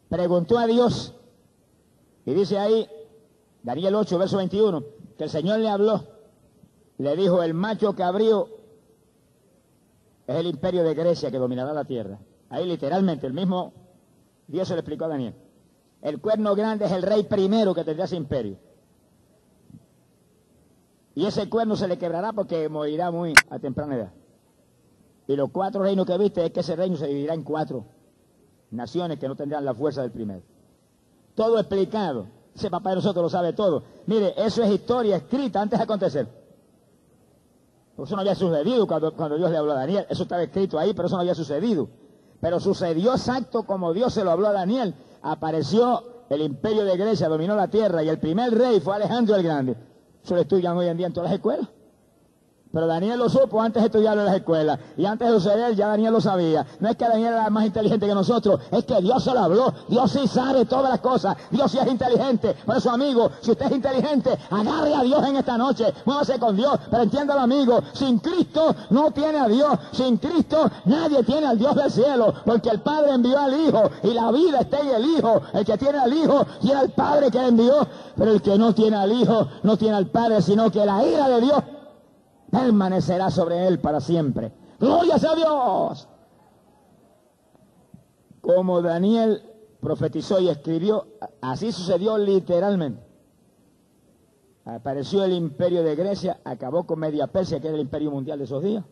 Preguntó 0.09 0.59
a 0.59 0.67
Dios. 0.67 1.15
Y 2.29 2.35
dice 2.35 2.59
ahí, 2.59 2.87
Daniel 3.63 3.95
8, 3.95 4.19
verso 4.19 4.37
21, 4.37 4.85
que 5.17 5.25
el 5.25 5.31
Señor 5.31 5.61
le 5.61 5.69
habló. 5.71 6.05
Le 6.99 7.17
dijo, 7.17 7.43
el 7.43 7.55
macho 7.55 7.97
cabrío 7.97 8.49
es 10.27 10.37
el 10.37 10.47
imperio 10.47 10.83
de 10.83 10.93
Grecia 10.93 11.31
que 11.31 11.39
dominará 11.39 11.73
la 11.73 11.87
tierra. 11.87 12.19
Ahí 12.51 12.67
literalmente, 12.67 13.27
el 13.27 13.33
mismo 13.33 13.73
Dios 14.47 14.69
se 14.69 14.75
lo 14.75 14.81
explicó 14.81 15.07
a 15.07 15.09
Daniel. 15.09 15.35
El 16.03 16.21
cuerno 16.21 16.55
grande 16.55 16.85
es 16.85 16.93
el 16.93 17.01
rey 17.01 17.23
primero 17.23 17.75
que 17.75 17.83
tendrá 17.83 18.05
ese 18.05 18.17
imperio. 18.17 18.59
Y 21.15 21.25
ese 21.25 21.49
cuerno 21.49 21.77
se 21.77 21.89
le 21.89 21.97
quebrará 21.97 22.35
porque 22.35 22.69
morirá 22.69 23.11
muy 23.11 23.33
a 23.49 23.59
temprana 23.59 23.97
edad. 23.97 24.13
Y 25.27 25.35
los 25.35 25.49
cuatro 25.51 25.83
reinos 25.83 26.05
que 26.05 26.19
viste 26.19 26.45
es 26.45 26.53
que 26.53 26.61
ese 26.61 26.77
reino 26.77 26.99
se 26.99 27.07
dividirá 27.07 27.33
en 27.33 27.43
cuatro 27.43 27.87
naciones 28.71 29.19
que 29.19 29.29
no 29.29 29.35
tendrán 29.35 29.65
la 29.65 29.73
fuerza 29.73 30.03
del 30.03 30.11
primero. 30.11 30.43
Todo 31.39 31.61
explicado. 31.61 32.27
Ese 32.53 32.69
papá 32.69 32.91
de 32.91 32.97
nosotros 32.97 33.23
lo 33.23 33.31
sabe 33.31 33.53
todo. 33.53 33.85
Mire, 34.07 34.35
eso 34.37 34.61
es 34.61 34.73
historia 34.73 35.19
escrita 35.19 35.61
antes 35.61 35.79
de 35.79 35.85
acontecer. 35.85 36.27
Eso 37.97 38.17
no 38.17 38.23
había 38.23 38.35
sucedido 38.35 38.89
cuando, 38.89 39.37
Dios 39.37 39.49
le 39.49 39.57
habló 39.57 39.71
a 39.71 39.77
Daniel. 39.77 40.05
Eso 40.11 40.25
estaba 40.25 40.43
escrito 40.43 40.81
ahí, 40.81 40.95
pero 40.95 41.07
eso 41.07 41.15
no 41.15 41.21
había 41.21 41.37
sucedido. 41.37 41.89
Pero 42.41 42.59
sucedió 42.59 43.13
exacto 43.13 43.63
como 43.63 43.93
Dios 43.93 44.15
se 44.15 44.25
lo 44.25 44.33
habló 44.33 44.49
a 44.49 44.53
Daniel. 44.53 44.97
Apareció 45.23 46.03
el 46.29 46.43
imperio 46.43 46.85
de 46.85 46.97
Grecia, 46.97 47.29
dominó 47.29 47.55
la 47.55 47.69
tierra 47.69 48.03
y 48.03 48.09
el 48.09 48.19
primer 48.19 48.53
rey 48.53 48.81
fue 48.81 48.97
Alejandro 48.97 49.37
el 49.37 49.45
Grande. 49.45 49.77
Eso 50.25 50.35
lo 50.35 50.41
estudian 50.41 50.77
hoy 50.77 50.89
en 50.89 50.97
día 50.97 51.07
en 51.07 51.13
todas 51.13 51.31
las 51.31 51.37
escuelas. 51.37 51.69
Pero 52.73 52.87
Daniel 52.87 53.19
lo 53.19 53.29
supo 53.31 53.63
antes 53.63 53.83
de 53.83 53.87
estudiarlo 53.87 54.23
en 54.23 54.27
las 54.27 54.37
escuelas. 54.37 54.79
Y 54.97 55.07
antes 55.07 55.27
de 55.29 55.35
suceder 55.35 55.75
ya 55.75 55.89
Daniel 55.89 56.13
lo 56.13 56.21
sabía. 56.21 56.67
No 56.81 56.89
es 56.89 56.97
que 56.97 57.09
Daniel 57.09 57.33
era 57.33 57.51
más 57.51 57.65
inteligente 57.65 58.07
que 58.07 58.15
nosotros, 58.15 58.61
es 58.71 58.85
que 58.85 59.01
Dios 59.01 59.25
se 59.25 59.33
lo 59.33 59.41
habló. 59.41 59.73
Dios 59.89 60.11
sí 60.11 60.27
sabe 60.29 60.67
todas 60.67 60.91
las 60.91 61.01
cosas. 61.01 61.37
Dios 61.51 61.71
sí 61.71 61.79
es 61.79 61.87
inteligente. 61.87 62.55
Por 62.67 62.77
eso, 62.77 62.91
amigo, 62.91 63.31
si 63.41 63.53
usted 63.53 63.67
es 63.67 63.73
inteligente, 63.73 64.39
agarre 64.51 64.95
a 64.95 65.03
Dios 65.03 65.27
en 65.27 65.37
esta 65.37 65.57
noche. 65.57 65.95
Muévase 66.05 66.39
con 66.39 66.57
Dios. 66.57 66.79
Pero 66.91 67.03
entiéndalo, 67.03 67.41
amigo, 67.41 67.81
sin 67.95 68.19
Cristo 68.19 68.75
no 68.91 69.11
tiene 69.13 69.39
a 69.39 69.49
Dios. 69.49 69.79
Sin 69.93 70.19
Cristo 70.19 70.71
nadie 70.85 71.23
tiene 71.23 71.47
al 71.47 71.59
Dios 71.59 71.75
del 71.75 71.91
cielo. 71.91 72.35
Porque 72.45 72.69
el 72.69 72.81
Padre 72.81 73.13
envió 73.13 73.39
al 73.39 73.59
Hijo 73.59 73.91
y 74.03 74.13
la 74.13 74.31
vida 74.31 74.61
está 74.61 74.81
en 74.81 74.89
el 74.89 75.05
Hijo. 75.07 75.41
El 75.55 75.65
que 75.65 75.79
tiene 75.79 75.99
al 75.99 76.13
Hijo 76.13 76.47
tiene 76.61 76.81
al 76.81 76.91
Padre 76.91 77.31
que 77.31 77.47
envió. 77.47 77.87
Pero 78.15 78.33
el 78.33 78.43
que 78.43 78.59
no 78.59 78.75
tiene 78.75 78.97
al 78.97 79.13
Hijo 79.13 79.49
no 79.63 79.77
tiene 79.79 79.97
al 79.97 80.07
Padre, 80.09 80.43
sino 80.43 80.71
que 80.71 80.85
la 80.85 81.03
ira 81.07 81.29
de 81.29 81.41
Dios 81.41 81.63
permanecerá 82.51 83.31
sobre 83.31 83.67
él 83.67 83.81
para 83.81 84.01
siempre. 84.01 84.53
Gloria 84.79 85.17
a 85.17 85.35
Dios. 85.35 86.09
Como 88.41 88.81
Daniel 88.83 89.43
profetizó 89.81 90.41
y 90.41 90.49
escribió, 90.49 91.07
así 91.41 91.73
sucedió 91.73 92.17
literalmente. 92.19 93.03
Apareció 94.65 95.25
el 95.25 95.33
imperio 95.33 95.83
de 95.83 95.97
Grecia, 95.97 96.41
acabó 96.45 96.87
con 96.87 96.99
Media 96.99 97.27
Persia, 97.27 97.59
que 97.61 97.69
era 97.69 97.77
el 97.77 97.83
imperio 97.83 98.11
mundial 98.11 98.39
de 98.39 98.45
esos 98.45 98.63
días. 98.63 98.85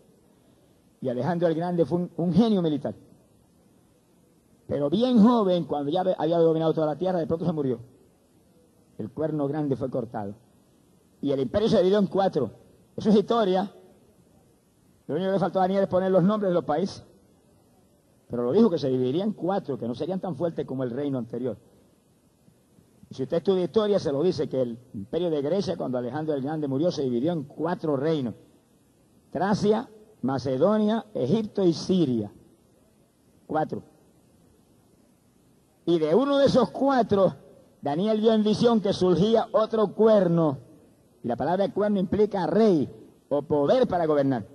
Y 1.03 1.09
Alejandro 1.09 1.49
el 1.49 1.55
Grande 1.55 1.85
fue 1.85 1.99
un, 1.99 2.11
un 2.17 2.33
genio 2.33 2.63
militar. 2.63 2.95
Pero 4.67 4.91
bien 4.91 5.23
joven, 5.23 5.65
cuando 5.65 5.91
ya 5.91 6.01
había 6.01 6.39
dominado 6.39 6.73
toda 6.75 6.87
la 6.87 6.97
tierra, 6.97 7.19
de 7.19 7.27
pronto 7.27 7.45
se 7.45 7.53
murió. 7.53 7.79
El 8.99 9.11
cuerno 9.11 9.47
grande 9.47 9.77
fue 9.77 9.91
cortado. 9.91 10.35
Y 11.21 11.31
el 11.31 11.41
imperio 11.41 11.69
se 11.69 11.79
dividió 11.79 11.99
en 11.99 12.07
cuatro 12.07 12.51
eso 12.97 13.09
es 13.11 13.17
historia. 13.17 13.71
Lo 15.07 15.15
único 15.15 15.33
que 15.33 15.39
faltó 15.39 15.61
a 15.61 15.63
Daniel 15.63 15.85
es 15.85 15.89
poner 15.89 16.11
los 16.11 16.23
nombres 16.23 16.51
de 16.51 16.55
los 16.55 16.65
países. 16.65 17.05
Pero 18.29 18.43
lo 18.43 18.53
dijo 18.53 18.71
que 18.71 18.79
se 18.79 18.89
dividiría 18.89 19.23
en 19.23 19.33
cuatro, 19.33 19.79
que 19.79 19.87
no 19.87 19.95
serían 19.95 20.21
tan 20.21 20.35
fuertes 20.35 20.67
como 20.67 20.83
el 20.83 20.91
reino 20.91 21.19
anterior. 21.19 21.57
Y 23.09 23.15
si 23.15 23.23
usted 23.23 23.37
estudia 23.37 23.65
historia, 23.65 24.01
se 24.01 24.11
lo 24.11 24.21
dice 24.23 24.49
que 24.49 24.63
el 24.63 24.79
imperio 24.95 25.31
de 25.31 25.43
Grecia, 25.43 25.77
cuando 25.77 25.99
Alejandro 25.99 26.35
el 26.35 26.43
Grande 26.43 26.67
murió, 26.67 26.91
se 26.91 27.03
dividió 27.03 27.33
en 27.33 27.45
cuatro 27.45 27.97
reinos. 27.97 28.35
Tracia, 29.31 29.89
Macedonia, 30.23 31.07
Egipto 31.15 31.65
y 31.65 31.73
Siria. 31.73 32.33
Cuatro. 33.47 33.83
Y 35.85 36.01
de 36.01 36.17
uno 36.17 36.39
de 36.39 36.47
esos 36.47 36.71
cuatro, 36.71 37.35
Daniel 37.81 38.21
vio 38.21 38.33
en 38.33 38.43
visión 38.43 38.81
que 38.81 38.93
surgía 38.93 39.47
otro 39.53 39.95
cuerno 39.95 40.66
y 41.27 41.29
la 41.29 41.35
palabra 41.35 41.69
cuerno 41.73 41.99
implica 41.99 42.47
rey 42.47 42.89
o 43.29 43.43
poder 43.43 43.89
para 43.89 44.07
gobernar. 44.07 44.47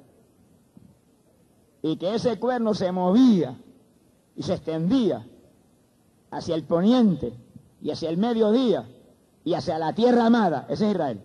Y 1.81 1.97
que 1.97 2.15
ese 2.15 2.39
cuerno 2.39 2.73
se 2.73 2.93
movía 2.93 3.59
y 4.37 4.43
se 4.43 4.53
extendía 4.53 5.27
hacia 6.29 6.55
el 6.55 6.63
poniente 6.63 7.33
y 7.81 7.91
hacia 7.91 8.09
el 8.09 8.15
mediodía 8.15 8.87
y 9.43 9.53
hacia 9.53 9.77
la 9.79 9.93
tierra 9.93 10.27
amada. 10.27 10.65
Ese 10.69 10.85
es 10.85 10.91
Israel. 10.91 11.21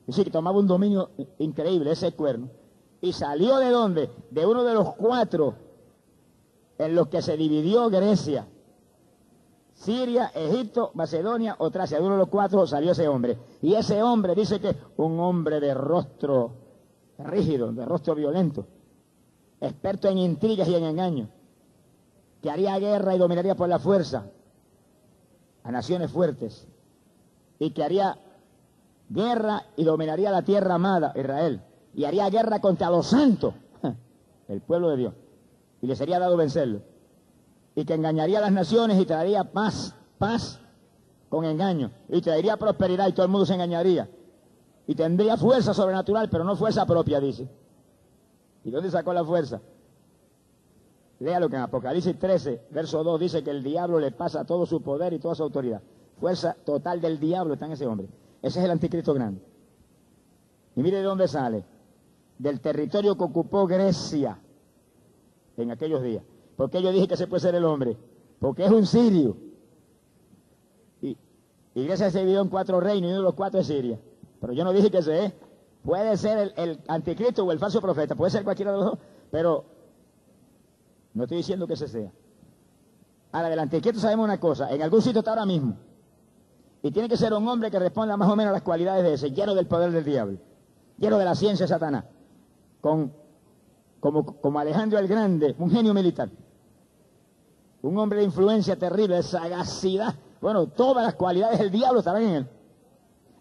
Es 0.00 0.06
decir, 0.16 0.24
que 0.24 0.32
tomaba 0.32 0.58
un 0.58 0.66
dominio 0.66 1.10
increíble 1.38 1.92
ese 1.92 2.10
cuerno. 2.10 2.48
¿Y 3.00 3.12
salió 3.12 3.58
de 3.58 3.70
dónde? 3.70 4.10
De 4.32 4.46
uno 4.46 4.64
de 4.64 4.74
los 4.74 4.94
cuatro 4.96 5.54
en 6.76 6.96
los 6.96 7.06
que 7.06 7.22
se 7.22 7.36
dividió 7.36 7.88
Grecia. 7.88 8.48
Siria, 9.80 10.30
Egipto, 10.34 10.90
Macedonia 10.92 11.56
o 11.58 11.70
Tracia. 11.70 11.98
De 11.98 12.04
uno 12.04 12.14
de 12.14 12.20
los 12.20 12.28
cuatro 12.28 12.66
salió 12.66 12.92
ese 12.92 13.08
hombre. 13.08 13.38
Y 13.62 13.74
ese 13.74 14.02
hombre 14.02 14.34
dice 14.34 14.60
que 14.60 14.76
un 14.98 15.18
hombre 15.18 15.58
de 15.58 15.72
rostro 15.72 16.52
rígido, 17.18 17.72
de 17.72 17.86
rostro 17.86 18.14
violento, 18.14 18.66
experto 19.58 20.08
en 20.08 20.18
intrigas 20.18 20.68
y 20.68 20.74
en 20.74 20.84
engaños, 20.84 21.28
que 22.42 22.50
haría 22.50 22.78
guerra 22.78 23.14
y 23.14 23.18
dominaría 23.18 23.54
por 23.54 23.70
la 23.70 23.78
fuerza 23.78 24.26
a 25.62 25.72
naciones 25.72 26.10
fuertes, 26.10 26.66
y 27.58 27.70
que 27.70 27.82
haría 27.82 28.18
guerra 29.08 29.64
y 29.76 29.84
dominaría 29.84 30.30
la 30.30 30.42
tierra 30.42 30.74
amada, 30.74 31.12
Israel, 31.16 31.62
y 31.94 32.04
haría 32.04 32.28
guerra 32.28 32.60
contra 32.60 32.90
los 32.90 33.06
santos, 33.06 33.54
el 34.48 34.60
pueblo 34.60 34.90
de 34.90 34.96
Dios, 34.98 35.14
y 35.80 35.86
le 35.86 35.96
sería 35.96 36.18
dado 36.18 36.36
vencerlo 36.36 36.89
y 37.74 37.84
que 37.84 37.94
engañaría 37.94 38.38
a 38.38 38.42
las 38.42 38.52
naciones 38.52 39.00
y 39.00 39.06
traería 39.06 39.44
paz, 39.44 39.94
paz 40.18 40.60
con 41.28 41.44
engaño, 41.44 41.90
y 42.08 42.20
traería 42.20 42.56
prosperidad 42.56 43.08
y 43.08 43.12
todo 43.12 43.26
el 43.26 43.32
mundo 43.32 43.46
se 43.46 43.54
engañaría. 43.54 44.08
Y 44.86 44.94
tendría 44.94 45.36
fuerza 45.36 45.72
sobrenatural, 45.72 46.28
pero 46.28 46.42
no 46.42 46.56
fuerza 46.56 46.84
propia, 46.84 47.20
dice. 47.20 47.48
¿Y 48.64 48.70
dónde 48.70 48.90
sacó 48.90 49.12
la 49.12 49.24
fuerza? 49.24 49.60
Léalo 51.20 51.48
que 51.48 51.56
en 51.56 51.62
Apocalipsis 51.62 52.18
13, 52.18 52.62
verso 52.70 53.04
2 53.04 53.20
dice 53.20 53.44
que 53.44 53.50
el 53.50 53.62
diablo 53.62 54.00
le 54.00 54.10
pasa 54.10 54.44
todo 54.44 54.66
su 54.66 54.82
poder 54.82 55.12
y 55.12 55.18
toda 55.18 55.34
su 55.34 55.42
autoridad. 55.42 55.82
Fuerza 56.18 56.56
total 56.64 57.00
del 57.00 57.20
diablo 57.20 57.54
está 57.54 57.66
en 57.66 57.72
ese 57.72 57.86
hombre. 57.86 58.08
Ese 58.42 58.58
es 58.58 58.64
el 58.64 58.70
anticristo 58.70 59.14
grande. 59.14 59.40
Y 60.74 60.82
mire 60.82 60.98
de 60.98 61.02
dónde 61.02 61.28
sale. 61.28 61.64
Del 62.38 62.60
territorio 62.60 63.16
que 63.16 63.24
ocupó 63.24 63.66
Grecia 63.66 64.38
en 65.56 65.70
aquellos 65.70 66.02
días. 66.02 66.24
¿Por 66.60 66.68
qué 66.68 66.82
yo 66.82 66.92
dije 66.92 67.08
que 67.08 67.16
se 67.16 67.26
puede 67.26 67.40
ser 67.40 67.54
el 67.54 67.64
hombre? 67.64 67.96
Porque 68.38 68.66
es 68.66 68.70
un 68.70 68.84
sirio. 68.84 69.34
Y 71.00 71.16
Iglesia 71.74 72.10
se 72.10 72.18
dividió 72.18 72.42
en 72.42 72.50
cuatro 72.50 72.80
reinos 72.80 73.08
y 73.08 73.12
uno 73.12 73.16
de 73.16 73.22
los 73.22 73.32
cuatro 73.32 73.60
es 73.60 73.66
Siria. 73.66 73.98
Pero 74.42 74.52
yo 74.52 74.62
no 74.62 74.70
dije 74.74 74.90
que 74.90 74.98
ese 74.98 75.24
es. 75.24 75.32
Puede 75.82 76.14
ser 76.18 76.52
el, 76.56 76.78
anticristo 76.86 77.46
o 77.46 77.52
el 77.52 77.58
falso 77.58 77.80
profeta, 77.80 78.14
puede 78.14 78.30
ser 78.30 78.44
cualquiera 78.44 78.72
de 78.72 78.76
los 78.76 78.86
dos. 78.90 78.98
Pero 79.30 79.64
No 81.14 81.22
estoy 81.22 81.38
diciendo 81.38 81.66
que 81.66 81.72
ese 81.72 81.88
sea. 81.88 82.12
Ahora, 83.32 83.48
del 83.48 83.58
anticristo 83.58 83.98
sabemos 83.98 84.24
una 84.24 84.38
cosa, 84.38 84.70
en 84.70 84.82
algún 84.82 85.00
sitio 85.00 85.20
está 85.20 85.30
ahora 85.30 85.46
mismo. 85.46 85.78
Y 86.82 86.90
tiene 86.90 87.08
que 87.08 87.16
ser 87.16 87.32
un 87.32 87.48
hombre 87.48 87.70
que 87.70 87.78
responda 87.78 88.18
más 88.18 88.28
o 88.28 88.36
menos 88.36 88.50
a 88.50 88.52
las 88.52 88.62
cualidades 88.62 89.02
de 89.02 89.14
ese, 89.14 89.30
lleno 89.30 89.54
del 89.54 89.66
poder 89.66 89.92
del 89.92 90.04
diablo, 90.04 90.36
lleno 90.98 91.16
de 91.16 91.24
la 91.24 91.34
ciencia 91.34 91.64
de 91.64 91.68
Satanás, 91.68 92.04
como 92.82 93.08
Alejandro 94.58 94.98
el 94.98 95.08
Grande, 95.08 95.54
un 95.58 95.70
genio 95.70 95.94
militar. 95.94 96.28
Un 97.82 97.98
hombre 97.98 98.18
de 98.18 98.24
influencia 98.24 98.76
terrible, 98.76 99.22
sagacidad. 99.22 100.14
Bueno, 100.40 100.66
todas 100.66 101.04
las 101.04 101.14
cualidades 101.14 101.58
del 101.58 101.70
diablo 101.70 102.00
estarán 102.00 102.22
en 102.22 102.34
él. 102.34 102.48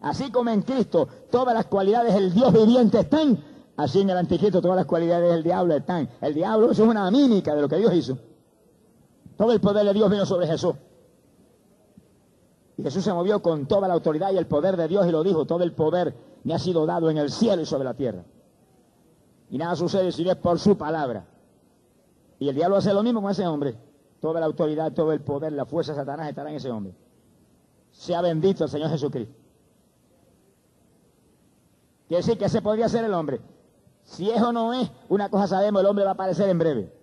Así 0.02 0.32
como 0.32 0.50
en 0.50 0.62
Cristo 0.62 1.08
todas 1.30 1.54
las 1.54 1.66
cualidades 1.66 2.14
del 2.14 2.34
Dios 2.34 2.54
viviente 2.54 3.00
están, 3.00 3.38
así 3.76 4.02
en 4.02 4.10
el 4.10 4.18
anticristo 4.18 4.62
todas 4.62 4.78
las 4.78 4.86
cualidades 4.86 5.32
del 5.32 5.44
diablo 5.44 5.76
están. 5.76 6.10
El 6.22 6.34
diablo 6.34 6.72
es 6.72 6.80
una 6.80 7.10
mímica 7.12 7.54
de 7.54 7.62
lo 7.62 7.68
que 7.68 7.78
Dios 7.78 7.94
hizo. 7.94 8.18
Todo 9.38 9.52
el 9.52 9.60
poder 9.60 9.86
de 9.86 9.94
Dios 9.94 10.10
vino 10.10 10.26
sobre 10.26 10.48
Jesús. 10.48 10.76
Y 12.78 12.84
Jesús 12.84 13.04
se 13.04 13.12
movió 13.12 13.42
con 13.42 13.66
toda 13.68 13.90
la 13.90 13.94
autoridad 13.94 14.32
y 14.32 14.38
el 14.38 14.48
poder 14.48 14.78
de 14.78 14.88
Dios 14.88 15.06
y 15.06 15.12
lo 15.12 15.22
dijo, 15.22 15.46
todo 15.46 15.64
el 15.64 15.74
poder 15.74 16.16
me 16.46 16.54
ha 16.54 16.60
sido 16.60 16.86
dado 16.86 17.10
en 17.10 17.18
el 17.18 17.30
cielo 17.30 17.62
y 17.62 17.66
sobre 17.66 17.84
la 17.84 17.94
tierra. 17.94 18.24
Y 19.50 19.58
nada 19.58 19.76
sucede 19.76 20.12
si 20.14 20.24
no 20.24 20.32
es 20.32 20.38
por 20.38 20.60
su 20.60 20.78
palabra. 20.78 21.26
Y 22.40 22.48
el 22.48 22.56
diablo 22.56 22.78
hace 22.78 22.94
lo 22.94 23.04
mismo 23.04 23.22
con 23.22 23.32
ese 23.32 23.46
hombre. 23.46 23.76
Toda 24.20 24.40
la 24.40 24.46
autoridad, 24.46 24.92
todo 24.92 25.14
el 25.14 25.22
poder, 25.22 25.54
la 25.54 25.66
fuerza 25.66 25.94
de 25.94 26.00
Satanás 26.00 26.30
estará 26.30 26.50
en 26.50 26.58
ese 26.58 26.70
hombre. 26.70 26.94
Sea 27.92 28.22
bendito 28.22 28.66
el 28.66 28.70
Señor 28.70 28.90
Jesucristo. 28.90 29.34
Quiere 32.08 32.24
decir 32.24 32.38
que 32.38 32.46
ese 32.46 32.62
podría 32.62 32.90
ser 32.90 33.06
el 33.06 33.14
hombre. 33.14 33.40
Si 34.04 34.30
eso 34.30 34.52
no 34.52 34.74
es, 34.74 34.90
una 35.10 35.30
cosa 35.30 35.48
sabemos, 35.48 35.82
el 35.82 35.88
hombre 35.88 36.04
va 36.04 36.12
a 36.12 36.14
aparecer 36.14 36.50
en 36.50 36.58
breve. 36.58 36.94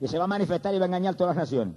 Y 0.00 0.06
se 0.06 0.18
va 0.18 0.24
a 0.24 0.28
manifestar 0.28 0.74
y 0.74 0.78
va 0.78 0.84
a 0.84 0.86
engañar 0.86 1.16
todas 1.16 1.34
las 1.34 1.44
naciones. 1.44 1.74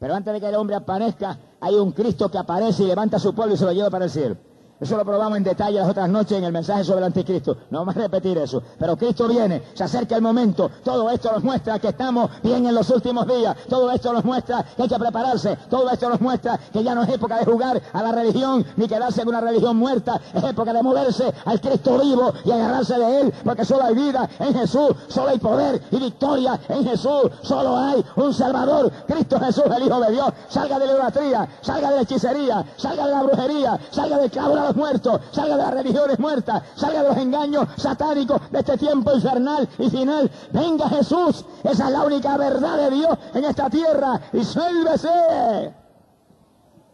Pero 0.00 0.14
antes 0.14 0.32
de 0.32 0.40
que 0.40 0.48
el 0.48 0.54
hombre 0.54 0.76
aparezca, 0.76 1.38
hay 1.60 1.74
un 1.74 1.92
Cristo 1.92 2.30
que 2.30 2.38
aparece 2.38 2.84
y 2.84 2.86
levanta 2.86 3.16
a 3.16 3.20
su 3.20 3.34
pueblo 3.34 3.54
y 3.54 3.58
se 3.58 3.64
lo 3.64 3.72
lleva 3.72 3.90
para 3.90 4.06
el 4.06 4.10
cielo. 4.10 4.36
Eso 4.80 4.96
lo 4.96 5.04
probamos 5.04 5.38
en 5.38 5.44
detalle 5.44 5.80
las 5.80 5.88
otras 5.88 6.08
noches 6.08 6.38
en 6.38 6.44
el 6.44 6.52
mensaje 6.52 6.84
sobre 6.84 6.98
el 6.98 7.06
anticristo. 7.06 7.56
No 7.70 7.80
vamos 7.80 7.96
a 7.96 8.00
repetir 8.00 8.38
eso. 8.38 8.62
Pero 8.78 8.96
Cristo 8.96 9.26
viene, 9.26 9.62
se 9.74 9.82
acerca 9.82 10.14
el 10.14 10.22
momento. 10.22 10.70
Todo 10.84 11.10
esto 11.10 11.32
nos 11.32 11.42
muestra 11.42 11.80
que 11.80 11.88
estamos 11.88 12.30
bien 12.44 12.64
en 12.64 12.74
los 12.74 12.88
últimos 12.90 13.26
días. 13.26 13.56
Todo 13.68 13.90
esto 13.90 14.12
nos 14.12 14.24
muestra 14.24 14.64
que 14.76 14.82
hay 14.82 14.88
que 14.88 14.98
prepararse. 14.98 15.58
Todo 15.68 15.90
esto 15.90 16.08
nos 16.08 16.20
muestra 16.20 16.58
que 16.72 16.84
ya 16.84 16.94
no 16.94 17.02
es 17.02 17.08
época 17.08 17.38
de 17.38 17.44
jugar 17.44 17.82
a 17.92 18.02
la 18.02 18.12
religión 18.12 18.64
ni 18.76 18.86
quedarse 18.86 19.22
en 19.22 19.28
una 19.28 19.40
religión 19.40 19.76
muerta. 19.76 20.20
Es 20.32 20.44
época 20.44 20.72
de 20.72 20.82
moverse 20.82 21.34
al 21.44 21.60
Cristo 21.60 21.98
vivo 21.98 22.32
y 22.44 22.52
agarrarse 22.52 22.98
de 22.98 23.20
Él. 23.20 23.34
Porque 23.44 23.64
solo 23.64 23.82
hay 23.82 23.94
vida 23.96 24.28
en 24.38 24.54
Jesús. 24.54 24.90
Solo 25.08 25.30
hay 25.30 25.38
poder 25.38 25.82
y 25.90 25.96
victoria 25.96 26.58
en 26.68 26.84
Jesús. 26.84 27.30
Solo 27.42 27.76
hay 27.76 28.04
un 28.14 28.32
Salvador. 28.32 28.92
Cristo 29.08 29.40
Jesús, 29.40 29.64
el 29.76 29.82
Hijo 29.82 30.00
de 30.00 30.12
Dios. 30.12 30.28
Salga 30.48 30.78
de 30.78 30.86
la 30.86 30.92
idolatría, 30.92 31.48
salga 31.62 31.90
de 31.90 31.96
la 31.96 32.02
hechicería, 32.02 32.64
salga 32.76 33.06
de 33.06 33.12
la 33.12 33.22
brujería, 33.22 33.80
salga 33.90 34.18
del 34.18 34.30
clavo 34.68 34.78
muertos, 34.78 35.20
salga 35.32 35.56
de 35.56 35.62
las 35.62 35.74
religiones 35.74 36.18
muertas, 36.18 36.62
salga 36.76 37.02
de 37.02 37.08
los 37.08 37.18
engaños 37.18 37.68
satánicos 37.76 38.50
de 38.50 38.58
este 38.58 38.76
tiempo 38.78 39.14
infernal 39.14 39.68
y 39.78 39.90
final. 39.90 40.30
Venga 40.52 40.88
Jesús, 40.88 41.44
esa 41.62 41.86
es 41.86 41.92
la 41.92 42.04
única 42.04 42.36
verdad 42.36 42.76
de 42.76 42.96
Dios 42.96 43.18
en 43.34 43.44
esta 43.44 43.70
tierra 43.70 44.20
y 44.32 44.44
sálvese. 44.44 45.74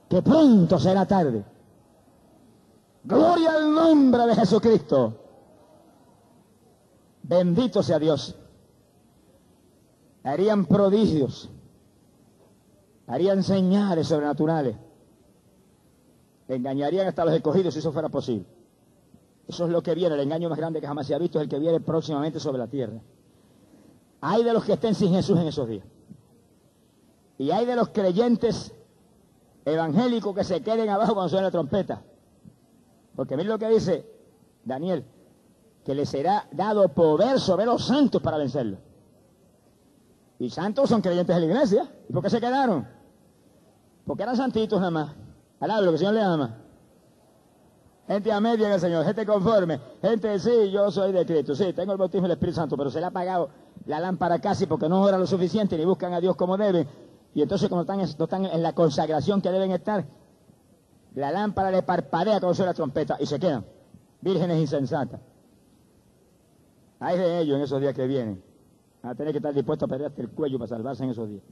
Que 0.09 0.23
pronto 0.23 0.79
será 0.79 1.07
tarde. 1.07 1.45
Gloria 3.05 3.53
al 3.53 3.75
nombre 3.75 4.27
de 4.27 4.35
Jesucristo. 4.35 5.21
Bendito 7.23 7.83
sea 7.83 7.99
Dios. 7.99 8.37
Harían 10.23 10.65
prodigios, 10.65 11.51
harían 13.07 13.43
señales 13.43 14.09
sobrenaturales 14.09 14.77
engañarían 16.49 17.07
hasta 17.07 17.25
los 17.25 17.35
escogidos 17.35 17.75
si 17.75 17.81
eso 17.81 17.93
fuera 17.93 18.09
posible. 18.09 18.47
Eso 19.47 19.65
es 19.67 19.71
lo 19.71 19.83
que 19.83 19.95
viene, 19.95 20.15
el 20.15 20.21
engaño 20.21 20.49
más 20.49 20.59
grande 20.59 20.81
que 20.81 20.87
jamás 20.87 21.07
se 21.07 21.15
ha 21.15 21.19
visto 21.19 21.39
es 21.39 21.45
el 21.45 21.49
que 21.49 21.59
viene 21.59 21.81
próximamente 21.81 22.41
sobre 22.41 22.59
la 22.59 22.67
tierra. 22.67 23.01
Hay 24.21 24.43
de 24.43 24.53
los 24.53 24.65
que 24.65 24.73
estén 24.73 24.95
sin 24.95 25.13
Jesús 25.13 25.39
en 25.39 25.47
esos 25.47 25.69
días. 25.69 25.85
Y 27.37 27.51
hay 27.51 27.67
de 27.67 27.77
los 27.77 27.91
creyentes 27.91 28.73
evangélicos 29.65 30.35
que 30.35 30.45
se 30.45 30.63
queden 30.63 30.89
abajo 30.89 31.15
cuando 31.15 31.29
suene 31.29 31.45
la 31.45 31.51
trompeta. 31.51 32.03
Porque 33.17 33.37
miren 33.37 33.53
lo 33.53 33.59
que 33.59 33.69
dice 33.69 34.07
Daniel, 34.65 35.05
que 35.85 35.95
le 35.95 36.07
será 36.07 36.49
dado 36.53 36.89
poder 36.89 37.39
sobre 37.39 37.67
los 37.67 37.85
santos 37.85 38.23
para 38.23 38.39
vencerlo. 38.39 38.79
Y 40.39 40.51
santos 40.51 40.89
son 40.89 41.03
creyentes 41.03 41.35
de 41.35 41.41
la 41.41 41.47
iglesia. 41.47 41.93
¿Y 42.09 42.13
por 42.13 42.23
qué 42.23 42.31
se 42.31 42.41
quedaron? 42.41 42.87
Porque 44.07 44.23
eran 44.23 44.37
santitos 44.37 44.79
nada 44.79 44.91
más. 44.91 45.24
Alaba 45.65 45.81
lo 45.81 45.87
que 45.87 45.95
el 45.95 45.99
Señor 45.99 46.15
le 46.15 46.21
ama. 46.21 46.59
Gente 48.07 48.31
a 48.31 48.39
media 48.39 48.67
en 48.67 48.75
el 48.75 48.81
Señor, 48.81 49.03
gente 49.07 49.25
conforme, 49.25 49.81
gente, 50.03 50.39
sí, 50.39 50.71
yo 50.71 50.91
soy 50.91 51.11
de 51.11 51.25
Cristo, 51.25 51.55
sí, 51.55 51.73
tengo 51.73 51.93
el 51.93 51.99
bautismo 51.99 52.29
del 52.29 52.33
Espíritu 52.33 52.57
Santo, 52.57 52.77
pero 52.77 52.91
se 52.91 52.99
le 52.99 53.07
ha 53.07 53.09
apagado 53.09 53.49
la 53.87 53.99
lámpara 53.99 54.39
casi 54.41 54.67
porque 54.67 54.91
no 54.91 55.01
ora 55.01 55.17
lo 55.17 55.27
suficiente 55.27 55.79
ni 55.79 55.87
buscan 55.87 56.13
a 56.13 56.21
Dios 56.21 56.37
como 56.37 56.59
deben. 56.59 56.87
Y 57.33 57.41
entonces 57.41 57.71
cuando 57.71 57.91
están, 57.91 58.01
están 58.01 58.45
en 58.45 58.63
la 58.63 58.75
consagración 58.75 59.41
que 59.41 59.51
deben 59.51 59.71
estar, 59.71 60.05
la 61.15 61.31
lámpara 61.31 61.71
le 61.71 61.83
parpadea 61.83 62.41
cuando 62.41 62.55
suena 62.55 62.73
la 62.73 62.75
trompeta 62.75 63.17
y 63.19 63.25
se 63.25 63.41
quedan 63.41 63.65
vírgenes 64.21 64.61
insensatas. 64.61 65.23
Hay 67.01 67.17
de 67.17 67.41
ellos 67.41 67.57
en 67.57 67.63
esos 67.63 67.81
días 67.81 67.95
que 67.95 68.07
vienen. 68.07 68.43
Van 69.03 69.13
a 69.13 69.15
tener 69.15 69.33
que 69.33 69.39
estar 69.39 69.55
dispuestos 69.55 69.87
a 69.87 69.89
perder 69.89 70.09
hasta 70.09 70.21
el 70.21 70.29
cuello 70.29 70.59
para 70.59 70.69
salvarse 70.69 71.05
en 71.05 71.11
esos 71.11 71.27
días. 71.27 71.43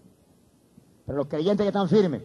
Pero 1.07 1.17
los 1.17 1.29
creyentes 1.29 1.65
que 1.65 1.69
están 1.69 1.89
firmes, 1.89 2.23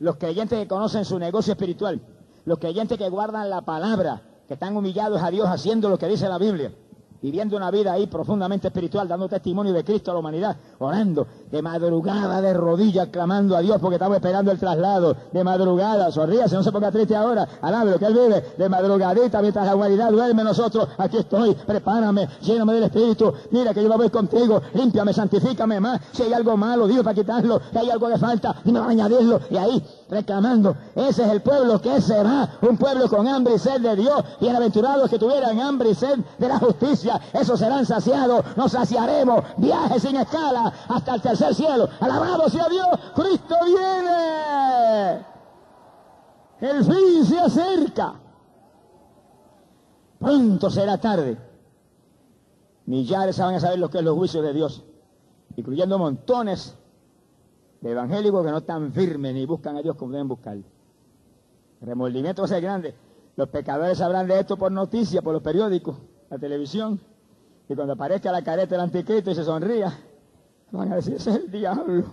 los 0.00 0.16
creyentes 0.16 0.58
que 0.58 0.68
conocen 0.68 1.04
su 1.04 1.18
negocio 1.18 1.52
espiritual, 1.52 2.00
los 2.44 2.58
creyentes 2.58 2.98
que 2.98 3.08
guardan 3.08 3.50
la 3.50 3.62
palabra, 3.62 4.22
que 4.46 4.54
están 4.54 4.76
humillados 4.76 5.22
a 5.22 5.30
Dios 5.30 5.48
haciendo 5.48 5.88
lo 5.88 5.98
que 5.98 6.08
dice 6.08 6.28
la 6.28 6.38
Biblia, 6.38 6.72
viviendo 7.20 7.56
una 7.56 7.70
vida 7.70 7.92
ahí 7.92 8.06
profundamente 8.06 8.68
espiritual, 8.68 9.08
dando 9.08 9.28
testimonio 9.28 9.72
de 9.72 9.84
Cristo 9.84 10.10
a 10.10 10.14
la 10.14 10.20
humanidad, 10.20 10.56
orando, 10.78 11.26
de 11.50 11.62
madrugada, 11.62 12.40
de 12.40 12.54
rodillas, 12.54 13.08
clamando 13.08 13.56
a 13.56 13.60
Dios 13.60 13.78
porque 13.80 13.96
estamos 13.96 14.16
esperando 14.16 14.50
el 14.50 14.58
traslado, 14.58 15.16
de 15.32 15.44
madrugada, 15.44 16.10
sonríase, 16.10 16.54
no 16.54 16.62
se 16.62 16.72
ponga 16.72 16.90
triste 16.90 17.16
ahora, 17.16 17.48
alabe 17.60 17.92
lo 17.92 17.98
que 17.98 18.06
Él 18.06 18.14
vive, 18.14 18.44
de 18.56 18.68
madrugadita, 18.68 19.40
mientras 19.40 19.66
la 19.66 19.74
humanidad 19.74 20.10
duerme 20.10 20.44
nosotros, 20.44 20.88
aquí 20.98 21.18
estoy, 21.18 21.54
prepárame, 21.54 22.28
lléname 22.42 22.74
del 22.74 22.84
Espíritu, 22.84 23.32
mira 23.50 23.74
que 23.74 23.82
yo 23.82 23.96
voy 23.96 24.10
contigo, 24.10 24.60
límpiame, 24.74 25.12
santifícame 25.12 25.80
más, 25.80 26.00
si 26.12 26.22
hay 26.22 26.32
algo 26.32 26.56
malo, 26.56 26.86
Dios 26.86 27.02
para 27.02 27.14
quitarlo, 27.14 27.60
si 27.72 27.78
hay 27.78 27.90
algo 27.90 28.08
que 28.08 28.18
falta, 28.18 28.54
dime 28.64 28.78
para 28.78 28.92
añadirlo, 28.92 29.40
y 29.50 29.56
ahí, 29.56 29.82
reclamando, 30.08 30.76
ese 30.94 31.24
es 31.24 31.30
el 31.30 31.42
pueblo 31.42 31.80
que 31.80 32.00
será, 32.00 32.58
un 32.62 32.76
pueblo 32.76 33.08
con 33.08 33.26
hambre 33.26 33.54
y 33.54 33.58
sed 33.58 33.80
de 33.80 33.96
Dios, 33.96 34.24
bienaventurados 34.40 35.10
que 35.10 35.18
tuvieran 35.18 35.60
hambre 35.60 35.90
y 35.90 35.94
sed 35.94 36.18
de 36.38 36.48
la 36.48 36.58
justicia, 36.58 37.20
esos 37.32 37.58
serán 37.58 37.84
saciados, 37.84 38.44
nos 38.56 38.72
saciaremos, 38.72 39.44
viajes 39.56 40.02
sin 40.02 40.16
escala, 40.16 40.72
hasta 40.88 41.14
el 41.14 41.22
tercer 41.22 41.48
el 41.48 41.54
cielo. 41.54 41.88
Alabado 42.00 42.48
sea 42.48 42.68
Dios, 42.68 42.86
Cristo 43.14 43.54
viene. 43.64 45.24
El 46.60 46.84
fin 46.84 47.24
se 47.24 47.38
acerca. 47.38 48.14
Pronto 50.18 50.70
será 50.70 50.98
tarde. 50.98 51.38
Millares 52.86 53.38
van 53.38 53.54
a 53.54 53.60
saber 53.60 53.78
lo 53.78 53.88
que 53.90 53.98
es 53.98 54.04
los 54.04 54.16
juicios 54.16 54.42
de 54.42 54.52
Dios, 54.52 54.82
incluyendo 55.56 55.98
montones 55.98 56.76
de 57.80 57.90
evangélicos 57.90 58.44
que 58.44 58.50
no 58.50 58.58
están 58.58 58.92
firmes 58.92 59.34
ni 59.34 59.46
buscan 59.46 59.76
a 59.76 59.82
Dios 59.82 59.96
como 59.96 60.12
deben 60.12 60.28
buscarlo. 60.28 60.64
El 61.80 61.88
remordimiento 61.88 62.42
va 62.42 62.46
a 62.46 62.48
ser 62.48 62.62
grande. 62.62 62.94
Los 63.36 63.48
pecadores 63.48 63.98
sabrán 63.98 64.26
de 64.26 64.40
esto 64.40 64.56
por 64.56 64.72
noticias, 64.72 65.22
por 65.22 65.32
los 65.32 65.42
periódicos, 65.42 65.96
la 66.28 66.38
televisión. 66.38 67.00
Y 67.68 67.74
cuando 67.74 67.92
aparezca 67.92 68.32
la 68.32 68.42
careta 68.42 68.70
del 68.70 68.80
anticristo 68.80 69.30
y 69.30 69.34
se 69.34 69.44
sonría, 69.44 69.92
Van 70.70 70.92
a 70.92 70.96
decir, 70.96 71.14
es 71.14 71.26
el 71.26 71.50
diablo. 71.50 72.04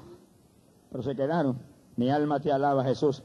Pero 0.91 1.03
se 1.03 1.15
quedaron. 1.15 1.59
Mi 1.97 2.09
alma 2.09 2.39
te 2.39 2.51
alaba, 2.51 2.83
Jesús. 2.83 3.23